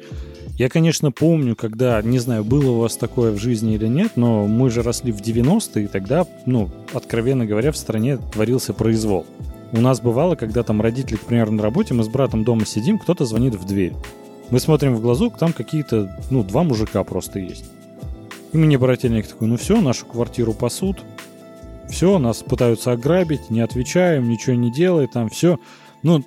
я, 0.59 0.69
конечно, 0.69 1.11
помню, 1.11 1.57
когда, 1.57 2.01
не 2.03 2.19
знаю, 2.19 2.45
было 2.45 2.71
у 2.71 2.81
вас 2.81 2.97
такое 2.97 3.33
в 3.33 3.39
жизни 3.39 3.75
или 3.75 3.87
нет, 3.87 4.13
но 4.17 4.47
мы 4.47 4.71
же 4.71 4.83
росли 4.83 5.11
в 5.11 5.21
90-е, 5.21 5.85
и 5.85 5.89
тогда, 5.89 6.27
ну, 6.47 6.71
откровенно 6.93 7.47
говоря, 7.47 7.73
в 7.73 7.77
стране 7.77 8.19
творился 8.33 8.75
произвол. 8.75 9.27
У 9.73 9.81
нас 9.81 10.01
бывало, 10.01 10.37
когда 10.37 10.63
там 10.63 10.83
родители, 10.83 11.17
к 11.17 11.23
примеру, 11.23 11.53
на 11.53 11.63
работе, 11.63 11.95
мы 11.95 12.05
с 12.05 12.09
братом 12.09 12.45
дома 12.45 12.67
сидим, 12.67 12.99
кто-то 12.99 13.25
звонит 13.25 13.55
в 13.55 13.67
дверь. 13.67 13.95
Мы 14.51 14.61
смотрим 14.61 14.95
в 14.95 15.01
глазок, 15.01 15.39
там 15.39 15.55
какие-то, 15.55 16.15
ну, 16.31 16.45
два 16.45 16.63
мужика 16.63 17.03
просто 17.05 17.39
есть. 17.39 17.65
И 18.53 18.59
мне 18.59 18.77
брательник 18.77 19.27
такой, 19.27 19.49
ну 19.49 19.57
все, 19.57 19.81
нашу 19.81 20.05
квартиру 20.05 20.53
пасут, 20.53 20.99
все, 21.89 22.19
нас 22.19 22.43
пытаются 22.43 22.93
ограбить, 22.93 23.51
не 23.51 23.61
отвечаем, 23.61 24.29
ничего 24.29 24.55
не 24.55 24.71
делай, 24.71 25.07
там 25.07 25.29
все. 25.31 25.59
Ну, 26.03 26.25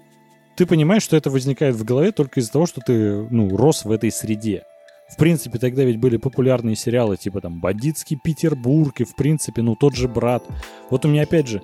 ты 0.55 0.65
понимаешь, 0.65 1.03
что 1.03 1.17
это 1.17 1.29
возникает 1.29 1.75
в 1.75 1.83
голове 1.83 2.11
только 2.11 2.39
из-за 2.39 2.51
того, 2.51 2.65
что 2.65 2.81
ты, 2.81 3.27
ну, 3.29 3.55
рос 3.55 3.85
в 3.85 3.91
этой 3.91 4.11
среде. 4.11 4.63
В 5.09 5.17
принципе, 5.17 5.59
тогда 5.59 5.83
ведь 5.83 5.99
были 5.99 6.17
популярные 6.17 6.75
сериалы, 6.75 7.17
типа 7.17 7.41
там 7.41 7.61
«Бандитский 7.61 8.17
Петербург» 8.21 8.99
и, 9.01 9.03
в 9.03 9.15
принципе, 9.15 9.61
ну, 9.61 9.75
тот 9.75 9.95
же 9.95 10.07
«Брат». 10.07 10.43
Вот 10.89 11.05
у 11.05 11.09
меня, 11.09 11.23
опять 11.23 11.47
же, 11.47 11.61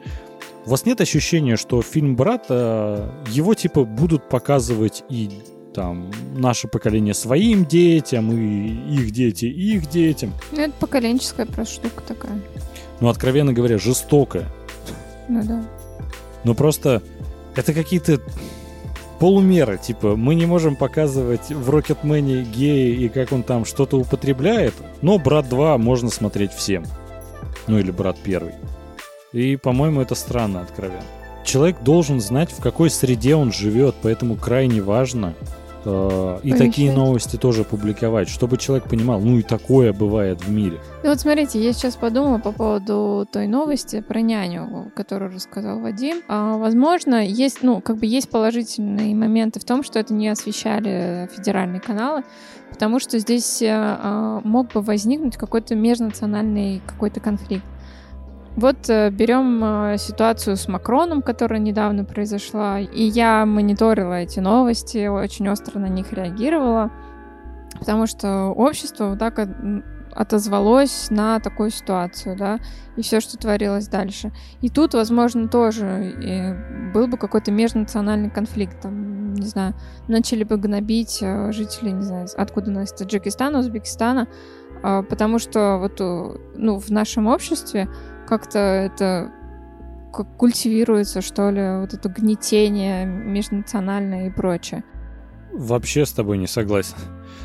у 0.66 0.70
вас 0.70 0.86
нет 0.86 1.02
ощущения, 1.02 1.56
что 1.56 1.82
фильм 1.82 2.16
«Брат», 2.16 2.46
э, 2.50 3.10
его, 3.30 3.56
типа, 3.56 3.84
будут 3.84 4.30
показывать 4.30 5.04
и 5.10 5.30
там 5.74 6.12
наше 6.36 6.68
поколение 6.68 7.14
своим 7.14 7.66
детям, 7.66 8.32
и 8.32 8.96
их 8.96 9.12
дети 9.12 9.46
их 9.46 9.90
детям. 9.90 10.34
Ну, 10.52 10.62
это 10.62 10.74
поколенческая 10.74 11.46
просто 11.46 11.76
штука 11.76 12.04
такая. 12.08 12.40
Ну, 13.00 13.08
откровенно 13.08 13.54
говоря, 13.54 13.80
жестокая. 13.80 14.46
Ну 15.30 15.44
да. 15.44 15.64
Но 16.44 16.54
просто 16.54 17.02
это 17.56 17.74
какие-то 17.74 18.22
полумеры. 19.20 19.78
Типа, 19.78 20.16
мы 20.16 20.36
не 20.36 20.46
можем 20.46 20.76
показывать 20.76 21.50
в 21.50 21.70
Рокетмене 21.70 22.44
гея 22.44 22.96
и 22.96 23.08
как 23.08 23.32
он 23.32 23.44
там 23.44 23.66
что-то 23.66 23.98
употребляет, 23.98 24.74
но 25.02 25.20
Брат 25.20 25.48
2 25.48 25.78
можно 25.78 26.10
смотреть 26.10 26.52
всем. 26.52 26.86
Ну 27.68 27.78
или 27.78 27.92
Брат 27.92 28.18
1. 28.24 28.52
И, 29.34 29.56
по-моему, 29.58 30.02
это 30.02 30.16
странно, 30.16 30.62
откровенно. 30.62 31.04
Человек 31.46 31.82
должен 31.82 32.20
знать, 32.20 32.52
в 32.52 32.62
какой 32.62 32.90
среде 32.90 33.36
он 33.36 33.52
живет, 33.52 33.96
поэтому 34.02 34.36
крайне 34.36 34.82
важно 34.82 35.34
Э, 35.86 36.40
и 36.44 36.54
такие 36.54 36.92
новости 36.92 37.38
тоже 37.38 37.64
публиковать, 37.64 38.30
чтобы 38.30 38.58
человек 38.58 38.88
понимал, 38.90 39.20
ну 39.20 39.38
и 39.38 39.42
такое 39.42 39.94
бывает 39.94 40.42
в 40.42 40.50
мире. 40.52 40.80
Ну 41.04 41.10
вот 41.10 41.20
смотрите, 41.20 41.62
я 41.62 41.74
сейчас 41.74 41.96
подумала 41.96 42.38
по 42.38 42.52
поводу 42.52 43.28
той 43.32 43.48
новости 43.48 44.02
про 44.02 44.22
няню, 44.22 44.92
которую 44.96 45.34
рассказал 45.34 45.80
Вадим. 45.80 46.22
А, 46.28 46.58
возможно, 46.58 47.26
есть, 47.26 47.64
ну, 47.64 47.82
как 47.82 47.98
бы 47.98 48.06
есть 48.06 48.30
положительные 48.30 49.16
моменты 49.16 49.60
в 49.60 49.66
том, 49.66 49.84
что 49.84 50.00
это 50.00 50.14
не 50.14 50.28
освещали 50.28 51.30
федеральные 51.36 51.82
каналы, 51.82 52.24
потому 52.70 53.00
что 53.00 53.18
здесь 53.20 53.62
а, 53.66 54.42
мог 54.44 54.74
бы 54.74 54.82
возникнуть 54.82 55.38
какой-то 55.38 55.76
межнациональный 55.76 56.82
какой-то 56.86 57.20
конфликт. 57.20 57.66
Вот 58.56 58.90
э, 58.90 59.10
берем 59.12 59.64
э, 59.64 59.98
ситуацию 59.98 60.58
с 60.58 60.68
Макроном, 60.68 61.22
которая 61.22 61.60
недавно 61.60 62.04
произошла, 62.04 62.80
и 62.80 63.04
я 63.04 63.46
мониторила 63.46 64.16
эти 64.16 64.40
новости, 64.40 65.08
очень 65.08 65.48
остро 65.48 65.80
на 65.80 65.88
них 65.88 66.12
реагировала, 66.12 66.92
потому 67.80 68.08
что 68.08 68.48
общество 68.48 69.10
вот 69.10 69.20
так 69.20 69.40
отозвалось 70.14 71.08
на 71.10 71.40
такую 71.40 71.70
ситуацию, 71.70 72.36
да, 72.36 72.60
и 72.98 73.02
все, 73.02 73.22
что 73.22 73.38
творилось 73.38 73.88
дальше. 73.88 74.34
И 74.60 74.68
тут, 74.68 74.94
возможно, 74.94 75.48
тоже 75.48 76.92
был 76.94 77.08
бы 77.08 77.18
какой-то 77.18 77.52
межнациональный 77.52 78.30
конфликт, 78.30 78.82
там, 78.82 79.34
не 79.34 79.48
знаю, 79.48 79.76
начали 80.10 80.44
бы 80.44 80.58
гнобить 80.58 81.20
э, 81.22 81.54
жители, 81.54 81.92
не 81.92 82.04
знаю, 82.04 82.28
откуда 82.36 82.70
нас, 82.70 82.92
Таджикистана, 82.92 83.60
Узбекистана, 83.60 84.28
а, 84.84 85.04
потому 85.04 85.40
что 85.40 85.78
вот, 85.78 86.00
ну, 86.00 86.80
в 86.80 86.90
нашем 86.90 87.28
обществе 87.28 87.88
как-то 88.32 88.60
это 88.60 89.30
как 90.14 90.38
культивируется, 90.38 91.20
что 91.20 91.50
ли, 91.50 91.82
вот 91.82 91.94
это 91.94 92.08
гнетение 92.08 93.06
межнациональное 93.06 94.28
и 94.28 94.30
прочее. 94.30 94.86
Вообще 95.52 96.06
с 96.06 96.14
тобой 96.14 96.38
не 96.38 96.48
согласен. 96.48 96.96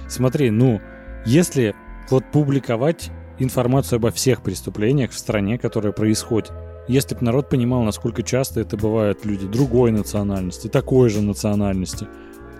Смотри, 0.08 0.50
ну, 0.50 0.80
если 1.24 1.74
вот 2.08 2.24
публиковать 2.30 3.10
информацию 3.40 3.96
обо 3.96 4.12
всех 4.12 4.42
преступлениях 4.42 5.10
в 5.10 5.18
стране, 5.18 5.58
которые 5.58 5.92
происходят, 5.92 6.52
если 6.86 7.16
бы 7.16 7.24
народ 7.24 7.50
понимал, 7.50 7.82
насколько 7.82 8.22
часто 8.22 8.60
это 8.60 8.76
бывают 8.76 9.26
люди 9.26 9.48
другой 9.48 9.90
национальности, 9.90 10.68
такой 10.68 11.10
же 11.10 11.20
национальности, 11.20 12.06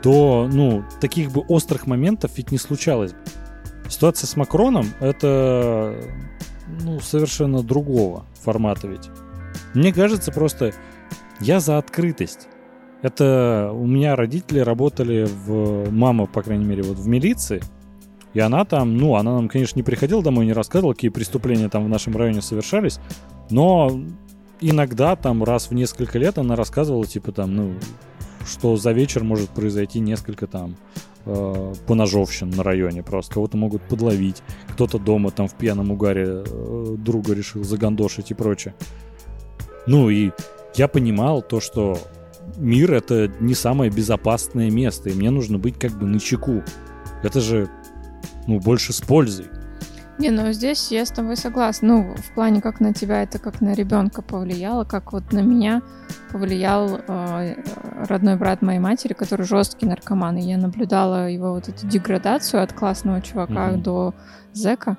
то, 0.03 0.49
ну, 0.53 0.83
таких 1.01 1.31
бы 1.31 1.43
острых 1.43 1.87
моментов 1.87 2.33
ведь 2.37 2.51
не 2.51 2.59
случалось. 2.59 3.15
Ситуация 3.89 4.27
с 4.27 4.35
Макроном— 4.35 4.87
это 5.01 5.95
ну, 6.67 7.01
совершенно 7.01 7.63
другого 7.63 8.25
формата 8.43 8.89
ведь. 8.89 9.09
Мне 9.75 9.93
кажется, 9.93 10.33
просто 10.33 10.73
я 11.41 11.61
за 11.61 11.79
открытость. 11.79 12.49
Это 13.03 13.71
у 13.73 13.87
меня 13.87 14.17
родители 14.17 14.59
работали 14.59 15.27
в... 15.27 15.91
Мама, 15.91 16.27
по 16.27 16.43
крайней 16.43 16.65
мере, 16.65 16.83
вот 16.83 16.99
в 16.99 17.07
милиции. 17.07 17.63
И 18.35 18.41
она 18.41 18.65
там, 18.65 18.97
ну, 18.97 19.17
она 19.17 19.35
нам, 19.35 19.49
конечно, 19.49 19.79
не 19.79 19.83
приходила 19.83 20.23
домой, 20.23 20.47
не 20.47 20.53
рассказывала, 20.53 20.93
какие 20.93 21.11
преступления 21.11 21.69
там 21.69 21.85
в 21.85 21.89
нашем 21.89 22.17
районе 22.17 22.43
совершались. 22.43 22.99
Но 23.51 23.99
иногда, 24.61 25.17
там, 25.17 25.45
раз 25.45 25.71
в 25.71 25.75
несколько 25.75 26.19
лет 26.19 26.39
она 26.39 26.57
рассказывала, 26.57 27.07
типа, 27.07 27.33
там, 27.33 27.55
ну, 27.55 27.75
что 28.47 28.77
за 28.77 28.93
вечер 28.93 29.25
может 29.25 29.51
произойти 29.51 30.01
несколько 30.01 30.47
там 30.47 30.77
э, 31.27 31.75
поножовщин 31.87 32.51
на 32.51 32.63
районе 32.63 33.03
просто. 33.03 33.35
Кого-то 33.35 33.57
могут 33.57 33.83
подловить, 33.83 34.43
кто-то 34.69 34.99
дома 34.99 35.31
там 35.31 35.49
в 35.49 35.55
пьяном 35.55 35.91
угаре 35.91 36.45
э, 36.47 36.95
друга 36.99 37.35
решил 37.35 37.65
загандошить 37.65 38.31
и 38.31 38.35
прочее. 38.35 38.75
Ну 39.87 40.09
и 40.11 40.31
я 40.77 40.89
понимал 40.89 41.43
то, 41.43 41.61
что 41.61 41.99
мир 42.57 42.93
это 42.93 43.31
не 43.41 43.55
самое 43.55 43.91
безопасное 43.91 44.71
место, 44.71 45.11
и 45.11 45.15
мне 45.15 45.31
нужно 45.31 45.59
быть 45.59 45.79
как 45.79 45.93
бы 45.93 46.07
на 46.07 46.21
чеку. 46.21 46.63
Это 47.23 47.41
же, 47.41 47.69
ну, 48.47 48.61
больше 48.61 48.93
с 48.93 49.01
пользой. 49.01 49.47
Не, 50.19 50.31
ну 50.31 50.51
здесь 50.53 50.91
я 50.91 51.05
с 51.05 51.11
тобой 51.11 51.37
согласна. 51.37 51.89
Ну, 51.89 52.15
в 52.15 52.35
плане, 52.35 52.63
как 52.63 52.81
на 52.81 52.95
тебя 52.95 53.23
это 53.23 53.39
как 53.39 53.61
на 53.61 53.75
ребенка 53.75 54.23
повлияло, 54.23 54.85
как 54.85 55.13
вот 55.13 55.33
на 55.33 55.41
меня 55.41 55.83
повлиял 56.33 57.01
э, 57.07 57.55
родной 58.09 58.37
брат 58.37 58.63
моей 58.63 58.79
матери, 58.79 59.13
который 59.13 59.45
жесткий 59.45 59.85
наркоман. 59.85 60.39
И 60.39 60.43
я 60.43 60.57
наблюдала 60.57 61.29
его 61.29 61.53
вот 61.53 61.69
эту 61.69 61.87
деградацию 61.87 62.63
от 62.63 62.73
классного 62.73 63.21
чувака 63.21 63.71
mm-hmm. 63.71 63.83
до 63.83 64.15
зэка. 64.55 64.97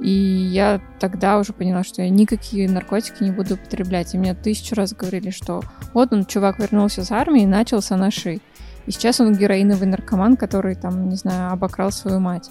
И 0.00 0.10
я 0.10 0.80
тогда 1.00 1.38
уже 1.38 1.52
поняла, 1.52 1.82
что 1.82 2.02
я 2.02 2.10
никакие 2.10 2.68
наркотики 2.68 3.22
не 3.22 3.30
буду 3.30 3.54
употреблять. 3.54 4.14
И 4.14 4.18
мне 4.18 4.34
тысячу 4.34 4.74
раз 4.74 4.92
говорили, 4.92 5.30
что 5.30 5.62
вот 5.94 6.12
он, 6.12 6.26
чувак, 6.26 6.58
вернулся 6.58 7.04
с 7.04 7.10
армии 7.10 7.42
и 7.42 7.46
начался 7.46 7.96
на 7.96 8.10
шей. 8.10 8.42
И 8.88 8.90
сейчас 8.90 9.20
он 9.20 9.36
героиновый 9.36 9.86
наркоман, 9.86 10.38
который 10.38 10.74
там, 10.74 11.10
не 11.10 11.16
знаю, 11.16 11.52
обокрал 11.52 11.92
свою 11.92 12.20
мать. 12.20 12.50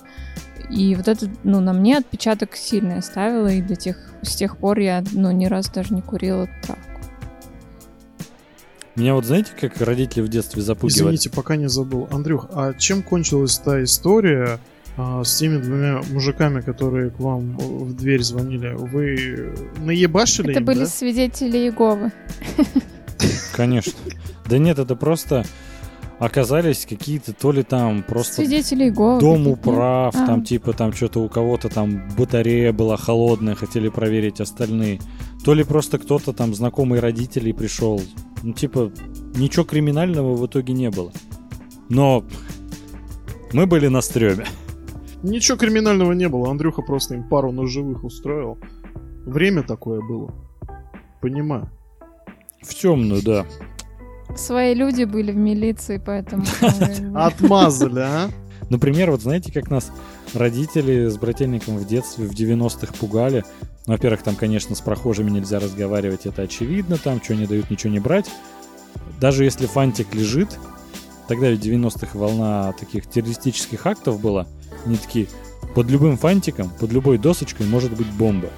И 0.70 0.94
вот 0.94 1.08
это, 1.08 1.28
ну, 1.44 1.62
на 1.62 1.74
мне 1.74 1.98
отпечаток 1.98 2.56
сильный 2.56 3.00
оставило, 3.00 3.48
и 3.48 3.60
до 3.60 3.76
тех, 3.76 3.98
с 4.22 4.36
тех 4.36 4.58
пор 4.58 4.78
я, 4.78 5.04
ну, 5.14 5.32
ни 5.32 5.48
разу 5.48 5.72
даже 5.74 5.96
не 5.96 6.04
курила 6.04 6.48
травку. 6.62 6.84
Меня 8.96 9.16
вот 9.16 9.26
знаете, 9.26 9.50
как 9.60 9.82
родители 9.82 10.22
в 10.22 10.28
детстве 10.28 10.62
запугивали? 10.62 11.16
Извините, 11.16 11.32
пока 11.32 11.56
не 11.56 11.70
забыл. 11.70 12.08
Андрюх, 12.12 12.50
а 12.54 12.76
чем 12.76 13.02
кончилась 13.02 13.58
та 13.58 13.84
история 13.84 14.60
а, 14.96 15.24
с 15.24 15.38
теми 15.38 15.58
двумя 15.58 16.02
мужиками, 16.12 16.62
которые 16.62 17.10
к 17.10 17.20
вам 17.20 17.58
в 17.58 17.96
дверь 17.96 18.22
звонили? 18.22 18.76
Вы 18.76 19.56
наебашили 19.80 20.52
Это 20.52 20.60
им, 20.60 20.66
были 20.66 20.80
да? 20.82 20.86
свидетели 20.86 21.58
Иеговы. 21.58 22.12
Конечно. 23.56 23.94
Да 24.48 24.60
нет, 24.60 24.78
это 24.78 24.96
просто 24.96 25.44
оказались 26.20 26.86
какие-то 26.86 27.34
то 27.34 27.52
ли 27.52 27.64
там 27.64 28.04
просто 28.04 28.36
Свидетели 28.36 28.86
Иеговы. 28.86 29.20
дом 29.20 29.48
управ, 29.48 30.16
а. 30.16 30.26
там 30.26 30.44
типа 30.44 30.74
там 30.74 30.94
что-то 30.94 31.20
у 31.22 31.30
кого-то 31.30 31.70
там 31.70 32.10
батарея 32.18 32.74
была 32.74 32.98
холодная, 32.98 33.56
хотели 33.56 33.90
проверить 33.90 34.42
остальные. 34.42 35.00
То 35.44 35.54
ли 35.54 35.64
просто 35.64 36.00
кто-то 36.00 36.34
там 36.34 36.54
знакомый 36.56 37.00
родителей 37.00 37.54
пришел. 37.54 38.02
Ну 38.44 38.54
типа 38.54 38.92
ничего 39.36 39.66
криминального 39.66 40.36
в 40.36 40.46
итоге 40.46 40.74
не 40.74 40.90
было. 40.90 41.12
Но 41.90 42.24
мы 43.54 43.66
были 43.68 43.88
на 43.88 44.02
стреме. 44.02 44.46
Ничего 45.24 45.58
криминального 45.58 46.12
не 46.14 46.30
было, 46.30 46.50
Андрюха 46.50 46.82
просто 46.82 47.16
им 47.16 47.28
пару 47.28 47.52
ножевых 47.52 48.04
устроил. 48.04 48.58
Время 49.26 49.64
такое 49.64 50.02
было. 50.02 50.34
Понимаю. 51.22 51.70
В 52.62 52.74
темную, 52.74 53.24
да. 53.24 53.46
Свои 54.36 54.74
люди 54.74 55.04
были 55.04 55.32
в 55.32 55.38
милиции, 55.38 56.02
поэтому... 56.04 56.44
Отмазали, 57.16 58.00
а? 58.00 58.30
Например, 58.70 59.12
вот 59.12 59.22
знаете, 59.22 59.52
как 59.52 59.70
нас 59.70 59.92
родители 60.34 61.08
с 61.08 61.18
брательником 61.18 61.78
в 61.78 61.88
детстве 61.88 62.28
в 62.28 62.32
90-х 62.32 62.94
пугали. 63.00 63.44
Ну, 63.86 63.94
во-первых, 63.94 64.24
там, 64.24 64.36
конечно, 64.36 64.76
с 64.76 64.82
прохожими 64.82 65.30
нельзя 65.30 65.60
разговаривать, 65.60 66.26
это 66.26 66.42
очевидно, 66.42 66.98
там, 66.98 67.22
что 67.24 67.36
не 67.36 67.46
дают, 67.46 67.70
ничего 67.70 67.94
не 67.94 68.00
брать. 68.00 68.30
даже 69.22 69.46
если 69.46 69.66
фантик 69.66 70.14
лежит, 70.14 70.50
тогда 71.28 71.48
в 71.48 71.60
90-х 71.60 72.18
волна 72.18 72.74
таких 72.74 73.08
террористических 73.08 73.86
актов 73.86 74.20
была, 74.22 74.48
они 74.86 74.98
такие, 74.98 75.28
под 75.74 75.90
любым 75.90 76.18
фантиком, 76.18 76.70
под 76.80 76.92
любой 76.92 77.18
досочкой 77.18 77.68
может 77.68 77.96
быть 77.96 78.12
бомба. 78.12 78.50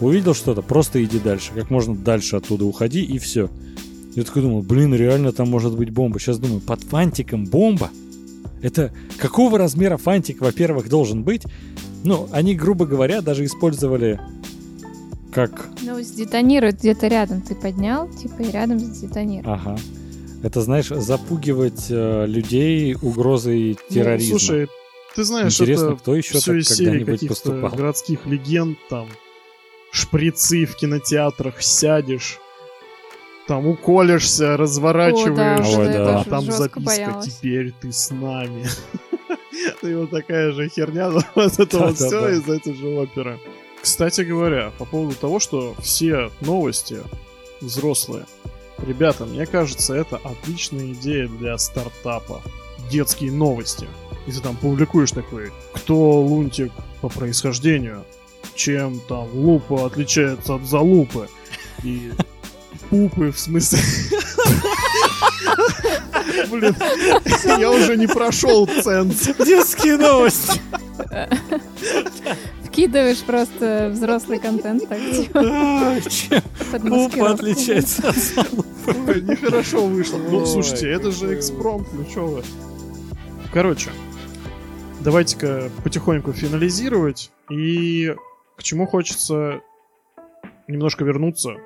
Увидел 0.00 0.34
что-то, 0.34 0.62
просто 0.62 1.02
иди 1.02 1.18
дальше, 1.18 1.52
как 1.54 1.70
можно 1.70 1.94
дальше 1.96 2.36
оттуда 2.36 2.64
уходи 2.64 3.02
и 3.02 3.18
все. 3.18 3.50
Я 4.14 4.24
такой 4.24 4.42
думал, 4.42 4.62
блин, 4.62 4.94
реально 4.94 5.32
там 5.32 5.48
может 5.48 5.76
быть 5.76 5.90
бомба. 5.90 6.18
Сейчас 6.18 6.38
думаю, 6.38 6.60
под 6.60 6.82
фантиком 6.82 7.46
бомба? 7.46 7.90
Это 8.62 8.92
какого 9.18 9.58
размера 9.58 9.96
фантик, 9.96 10.40
во-первых, 10.40 10.88
должен 10.88 11.22
быть? 11.22 11.42
Ну, 12.04 12.28
они, 12.32 12.54
грубо 12.54 12.86
говоря, 12.86 13.20
даже 13.20 13.44
использовали 13.44 14.20
как... 15.32 15.68
Ну, 15.82 16.00
сдетонирует 16.02 16.78
где-то 16.78 17.06
рядом. 17.08 17.40
Ты 17.42 17.54
поднял, 17.54 18.08
типа, 18.08 18.42
и 18.42 18.50
рядом 18.50 18.78
сдетонирует. 18.80 19.46
Ага. 19.46 19.78
Это, 20.42 20.62
знаешь, 20.62 20.88
запугивать 20.88 21.86
э, 21.90 22.26
людей 22.26 22.96
угрозой 23.00 23.78
ну, 23.88 23.94
терроризма. 23.94 24.32
Ну, 24.34 24.38
слушай, 24.38 24.68
ты 25.14 25.24
знаешь, 25.24 25.52
Интересно, 25.52 25.86
это 25.86 25.96
кто 25.96 26.14
еще 26.16 26.38
все 26.38 26.52
так 26.52 26.56
из 26.56 26.68
серии 26.68 26.98
когда-нибудь 26.98 27.28
поступал? 27.28 27.70
городских 27.70 28.26
легенд, 28.26 28.78
там, 28.88 29.08
шприцы 29.92 30.64
в 30.64 30.76
кинотеатрах, 30.76 31.60
сядешь, 31.62 32.38
там 33.50 33.66
уколешься, 33.66 34.56
разворачиваешься, 34.56 35.80
О, 35.80 35.84
да, 35.86 36.04
да. 36.04 36.20
а 36.20 36.24
там 36.24 36.42
записка 36.42 36.78
боялась. 36.78 37.34
«Теперь 37.34 37.72
ты 37.80 37.90
с 37.90 38.10
нами». 38.10 38.64
И 39.82 39.92
вот 39.92 40.10
такая 40.10 40.52
же 40.52 40.68
херня, 40.68 41.10
но 41.10 41.20
вот 41.34 41.58
это 41.58 41.78
вот 41.80 41.96
все 41.96 42.28
из 42.28 42.48
этой 42.48 42.74
же 42.74 42.86
оперы. 42.86 43.40
Кстати 43.82 44.20
говоря, 44.20 44.70
по 44.78 44.84
поводу 44.84 45.16
того, 45.16 45.40
что 45.40 45.74
все 45.80 46.30
новости 46.40 46.98
взрослые. 47.60 48.24
Ребята, 48.86 49.26
мне 49.26 49.46
кажется, 49.46 49.94
это 49.94 50.20
отличная 50.22 50.92
идея 50.92 51.26
для 51.26 51.58
стартапа. 51.58 52.42
Детские 52.88 53.32
новости. 53.32 53.88
И 54.28 54.30
ты 54.30 54.40
там 54.40 54.56
публикуешь 54.56 55.10
такой, 55.10 55.50
кто 55.74 56.20
лунтик 56.22 56.70
по 57.00 57.08
происхождению, 57.08 58.04
чем 58.54 59.00
там 59.08 59.28
лупа 59.32 59.86
отличается 59.86 60.54
от 60.54 60.62
залупы. 60.62 61.28
И 61.82 62.12
пупы, 62.90 63.30
в 63.30 63.38
смысле... 63.38 63.78
Блин, 66.50 66.76
я 67.58 67.70
уже 67.70 67.96
не 67.96 68.06
прошел 68.06 68.66
ценз. 68.66 69.28
Детские 69.38 69.96
новости. 69.96 70.60
Вкидываешь 72.64 73.20
просто 73.22 73.90
взрослый 73.92 74.38
контент 74.38 74.88
так, 74.88 74.98
типа, 74.98 75.42
пупа 76.78 77.30
отличается 77.32 78.08
от 78.08 78.16
залупы? 78.16 79.20
Нехорошо 79.22 79.86
вышло. 79.86 80.18
Ну, 80.18 80.46
слушайте, 80.46 80.88
это 80.90 81.10
же 81.10 81.34
экспромт, 81.34 81.88
ну 81.92 82.04
чё 82.04 82.26
вы. 82.26 82.42
Короче, 83.52 83.90
давайте-ка 85.00 85.70
потихоньку 85.82 86.32
финализировать. 86.32 87.32
И 87.50 88.14
к 88.56 88.62
чему 88.62 88.86
хочется 88.86 89.60
немножко 90.68 91.04
вернуться. 91.04 91.56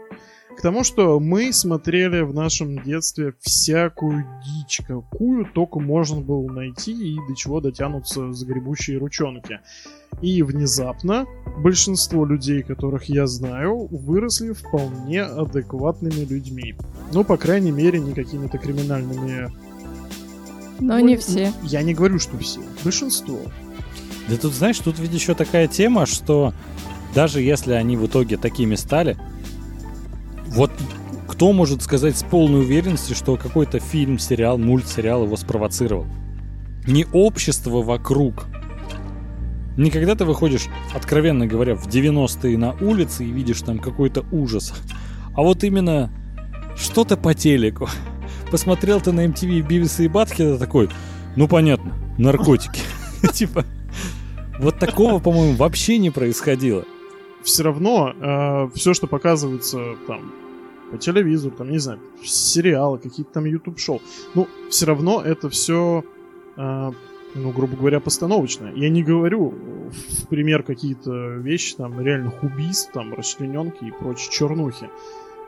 К 0.57 0.63
тому, 0.63 0.85
что 0.85 1.19
мы 1.21 1.53
смотрели 1.53 2.21
в 2.21 2.33
нашем 2.33 2.83
детстве 2.83 3.35
всякую 3.41 4.25
дичь, 4.45 4.81
какую 4.87 5.47
только 5.47 5.81
можно 5.81 6.21
было 6.21 6.51
найти 6.51 6.93
и 6.93 7.17
до 7.29 7.35
чего 7.35 7.61
дотянутся 7.61 8.33
загребущие 8.33 8.99
ручонки. 8.99 9.61
И 10.23 10.43
внезапно 10.43 11.27
большинство 11.59 12.25
людей, 12.25 12.63
которых 12.63 13.05
я 13.09 13.27
знаю, 13.27 13.89
выросли 13.91 14.53
вполне 14.53 15.23
адекватными 15.23 16.25
людьми. 16.25 16.77
Ну, 17.13 17.25
по 17.25 17.37
крайней 17.37 17.73
мере, 17.73 18.01
не 18.01 18.13
какими-то 18.13 18.59
криминальными... 18.59 19.53
Но 20.81 20.99
Ну, 20.99 21.05
не 21.05 21.17
все. 21.17 21.53
Я 21.63 21.83
не 21.83 21.95
говорю, 21.95 22.19
что 22.19 22.39
все. 22.39 22.61
Большинство. 22.83 23.39
Да 24.29 24.37
тут, 24.37 24.53
знаешь, 24.53 24.79
тут 24.79 24.99
ведь 24.99 25.13
еще 25.13 25.35
такая 25.35 25.69
тема, 25.69 26.07
что 26.07 26.55
даже 27.15 27.41
если 27.41 27.73
они 27.73 27.97
в 27.97 28.07
итоге 28.07 28.37
такими 28.37 28.75
стали, 28.75 29.17
вот 30.55 30.71
кто 31.27 31.53
может 31.53 31.83
сказать 31.83 32.17
с 32.17 32.23
полной 32.23 32.61
уверенностью, 32.61 33.17
что 33.17 33.37
какой-то 33.37 33.81
фильм, 33.81 34.21
сериал, 34.21 34.57
мультсериал 34.57 35.25
его 35.25 35.37
спровоцировал? 35.37 36.07
Не 36.87 37.07
общество 37.13 37.83
вокруг. 37.83 38.47
Не 39.77 39.91
когда 39.91 40.15
ты 40.15 40.25
выходишь, 40.25 40.67
откровенно 40.95 41.49
говоря, 41.49 41.75
в 41.75 41.89
90-е 41.89 42.57
на 42.57 42.73
улице 42.75 43.25
и 43.25 43.33
видишь 43.33 43.63
там 43.63 43.81
какой-то 43.81 44.25
ужас, 44.31 44.73
а 45.35 45.43
вот 45.43 45.65
именно 45.65 46.13
что-то 46.77 47.17
по 47.17 47.35
телеку. 47.35 47.89
Посмотрел 48.53 49.01
ты 49.01 49.11
на 49.11 49.27
MTV 49.27 49.63
Бивиса 49.63 50.05
и 50.05 50.09
Батхеда 50.09 50.57
такой, 50.57 50.89
ну 51.35 51.49
понятно, 51.49 51.93
наркотики. 52.17 52.81
Типа, 53.33 53.65
вот 54.61 54.79
такого, 54.79 55.19
по-моему, 55.19 55.57
вообще 55.57 55.99
не 55.99 56.11
происходило. 56.11 56.85
все 57.43 57.65
равно 57.65 58.71
все, 58.77 58.95
что 58.95 59.09
показывается 59.09 59.97
там 60.07 60.44
по 60.90 60.98
телевизору, 60.98 61.55
там, 61.56 61.70
не 61.70 61.78
знаю, 61.78 62.01
сериалы, 62.23 62.98
какие-то 62.98 63.32
там 63.32 63.44
YouTube 63.44 63.78
шоу, 63.78 64.01
ну, 64.35 64.48
все 64.70 64.86
равно 64.86 65.20
это 65.23 65.48
все, 65.48 66.05
ну, 66.56 67.51
грубо 67.52 67.77
говоря, 67.77 68.01
постановочное. 68.01 68.73
Я 68.74 68.90
не 68.90 69.02
говорю 69.02 69.55
в 69.90 70.27
пример 70.28 70.62
какие-то 70.62 71.11
вещи, 71.36 71.74
там, 71.77 72.01
реальных 72.01 72.43
убийств, 72.43 72.93
там, 72.93 73.12
расчлененки 73.15 73.85
и 73.85 73.90
прочие 73.90 74.31
чернухи. 74.31 74.89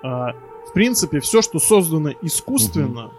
А, 0.03 0.33
в 0.69 0.73
принципе, 0.73 1.21
все, 1.21 1.43
что 1.43 1.59
создано 1.59 2.13
искусственно, 2.23 3.11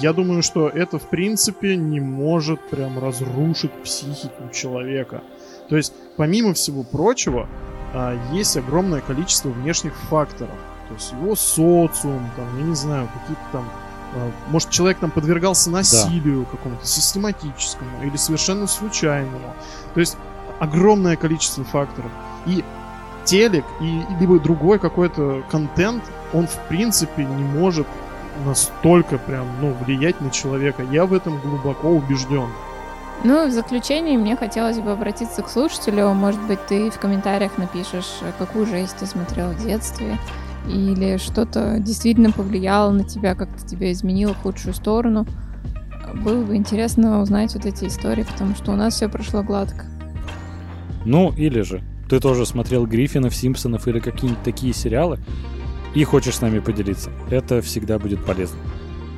я 0.00 0.12
думаю, 0.12 0.42
что 0.42 0.68
это, 0.68 0.98
в 0.98 1.08
принципе, 1.08 1.76
не 1.76 2.00
может 2.00 2.60
прям 2.70 2.98
разрушить 2.98 3.72
психику 3.82 4.48
человека. 4.52 5.22
То 5.68 5.76
есть, 5.76 5.92
помимо 6.16 6.52
всего 6.54 6.84
прочего, 6.84 7.48
а, 7.92 8.16
есть 8.32 8.56
огромное 8.56 9.00
количество 9.00 9.48
внешних 9.50 9.94
факторов. 10.08 10.56
То 10.88 10.94
есть 10.94 11.12
его 11.12 11.34
социум, 11.36 12.28
там, 12.36 12.58
я 12.58 12.64
не 12.64 12.74
знаю, 12.74 13.08
какие-то 13.14 13.42
там... 13.52 13.68
а, 14.14 14.30
Может, 14.48 14.70
человек 14.70 14.98
там 14.98 15.10
подвергался 15.10 15.70
насилию 15.70 16.44
какому-то 16.46 16.84
систематическому 16.86 18.02
или 18.02 18.16
совершенно 18.16 18.66
случайному. 18.66 19.54
То 19.94 20.00
есть 20.00 20.16
огромное 20.60 21.16
количество 21.16 21.64
факторов. 21.64 22.10
И 22.46 22.64
телек, 23.24 23.64
и 23.80 24.02
либо 24.20 24.38
другой 24.38 24.78
какой-то 24.78 25.42
контент, 25.50 26.02
он 26.32 26.46
в 26.46 26.58
принципе 26.68 27.24
не 27.24 27.44
может 27.44 27.86
настолько 28.46 29.18
прям, 29.18 29.46
ну, 29.60 29.74
влиять 29.84 30.20
на 30.20 30.30
человека. 30.30 30.82
Я 30.90 31.04
в 31.04 31.12
этом 31.12 31.38
глубоко 31.40 31.88
убежден. 31.90 32.48
Ну, 33.24 33.46
в 33.46 33.52
заключение 33.52 34.18
мне 34.18 34.36
хотелось 34.36 34.78
бы 34.78 34.90
обратиться 34.90 35.42
к 35.42 35.48
слушателю. 35.48 36.12
Может 36.12 36.42
быть, 36.46 36.58
ты 36.66 36.90
в 36.90 36.98
комментариях 36.98 37.56
напишешь, 37.56 38.18
какую 38.38 38.66
жесть 38.66 38.96
ты 38.98 39.06
смотрел 39.06 39.50
в 39.50 39.64
детстве, 39.64 40.18
или 40.66 41.18
что-то 41.18 41.78
действительно 41.78 42.32
повлияло 42.32 42.90
на 42.90 43.04
тебя, 43.04 43.34
как-то 43.34 43.64
тебя 43.66 43.92
изменило 43.92 44.34
в 44.34 44.38
худшую 44.38 44.74
сторону. 44.74 45.26
Было 46.14 46.42
бы 46.42 46.56
интересно 46.56 47.22
узнать 47.22 47.54
вот 47.54 47.64
эти 47.64 47.84
истории, 47.84 48.24
потому 48.24 48.56
что 48.56 48.72
у 48.72 48.76
нас 48.76 48.94
все 48.94 49.08
прошло 49.08 49.42
гладко. 49.42 49.86
Ну, 51.04 51.32
или 51.36 51.60
же 51.62 51.80
ты 52.08 52.20
тоже 52.20 52.44
смотрел 52.44 52.86
Гриффинов, 52.86 53.34
Симпсонов 53.34 53.86
или 53.86 54.00
какие-нибудь 54.00 54.42
такие 54.42 54.74
сериалы 54.74 55.18
и 55.94 56.04
хочешь 56.04 56.36
с 56.36 56.40
нами 56.40 56.58
поделиться. 56.58 57.10
Это 57.30 57.62
всегда 57.62 57.98
будет 57.98 58.24
полезно. 58.24 58.58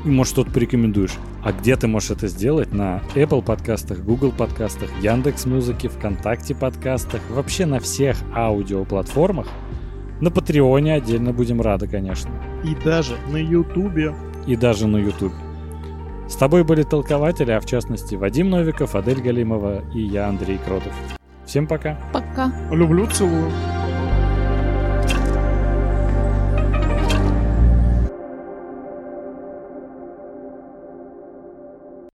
И, 0.05 0.09
может, 0.09 0.33
что-то 0.33 0.51
порекомендуешь. 0.51 1.15
А 1.43 1.53
где 1.53 1.77
ты 1.77 1.87
можешь 1.87 2.11
это 2.11 2.29
сделать? 2.29 2.73
На 2.73 3.03
Apple 3.15 3.43
подкастах, 3.43 4.01
Google 4.01 4.33
подкастах, 4.33 4.91
Яндекс 5.03 5.47
Музыке, 5.47 5.89
ВКонтакте 5.89 6.55
подкастах, 6.55 7.23
вообще 7.31 7.65
на 7.65 7.81
всех 7.81 8.17
аудиоплатформах. 8.35 9.47
На 10.21 10.31
Патреоне 10.31 10.95
отдельно 10.95 11.33
будем 11.33 11.61
рады, 11.61 11.89
конечно. 11.89 12.31
И 12.65 12.75
даже 12.85 13.17
на 13.31 13.37
Ютубе. 13.37 14.15
И 14.47 14.57
даже 14.57 14.87
на 14.87 14.99
Ютубе. 14.99 15.35
С 16.29 16.37
тобой 16.37 16.65
были 16.65 16.83
толкователи, 16.83 17.51
а 17.51 17.61
в 17.61 17.67
частности 17.67 18.15
Вадим 18.15 18.51
Новиков, 18.51 18.95
Адель 18.95 19.21
Галимова 19.21 19.85
и 19.95 20.01
я, 20.01 20.29
Андрей 20.29 20.59
Кротов. 20.59 20.93
Всем 21.47 21.67
пока. 21.67 21.99
Пока. 22.13 22.53
Люблю, 22.71 23.07
целую. 23.07 23.51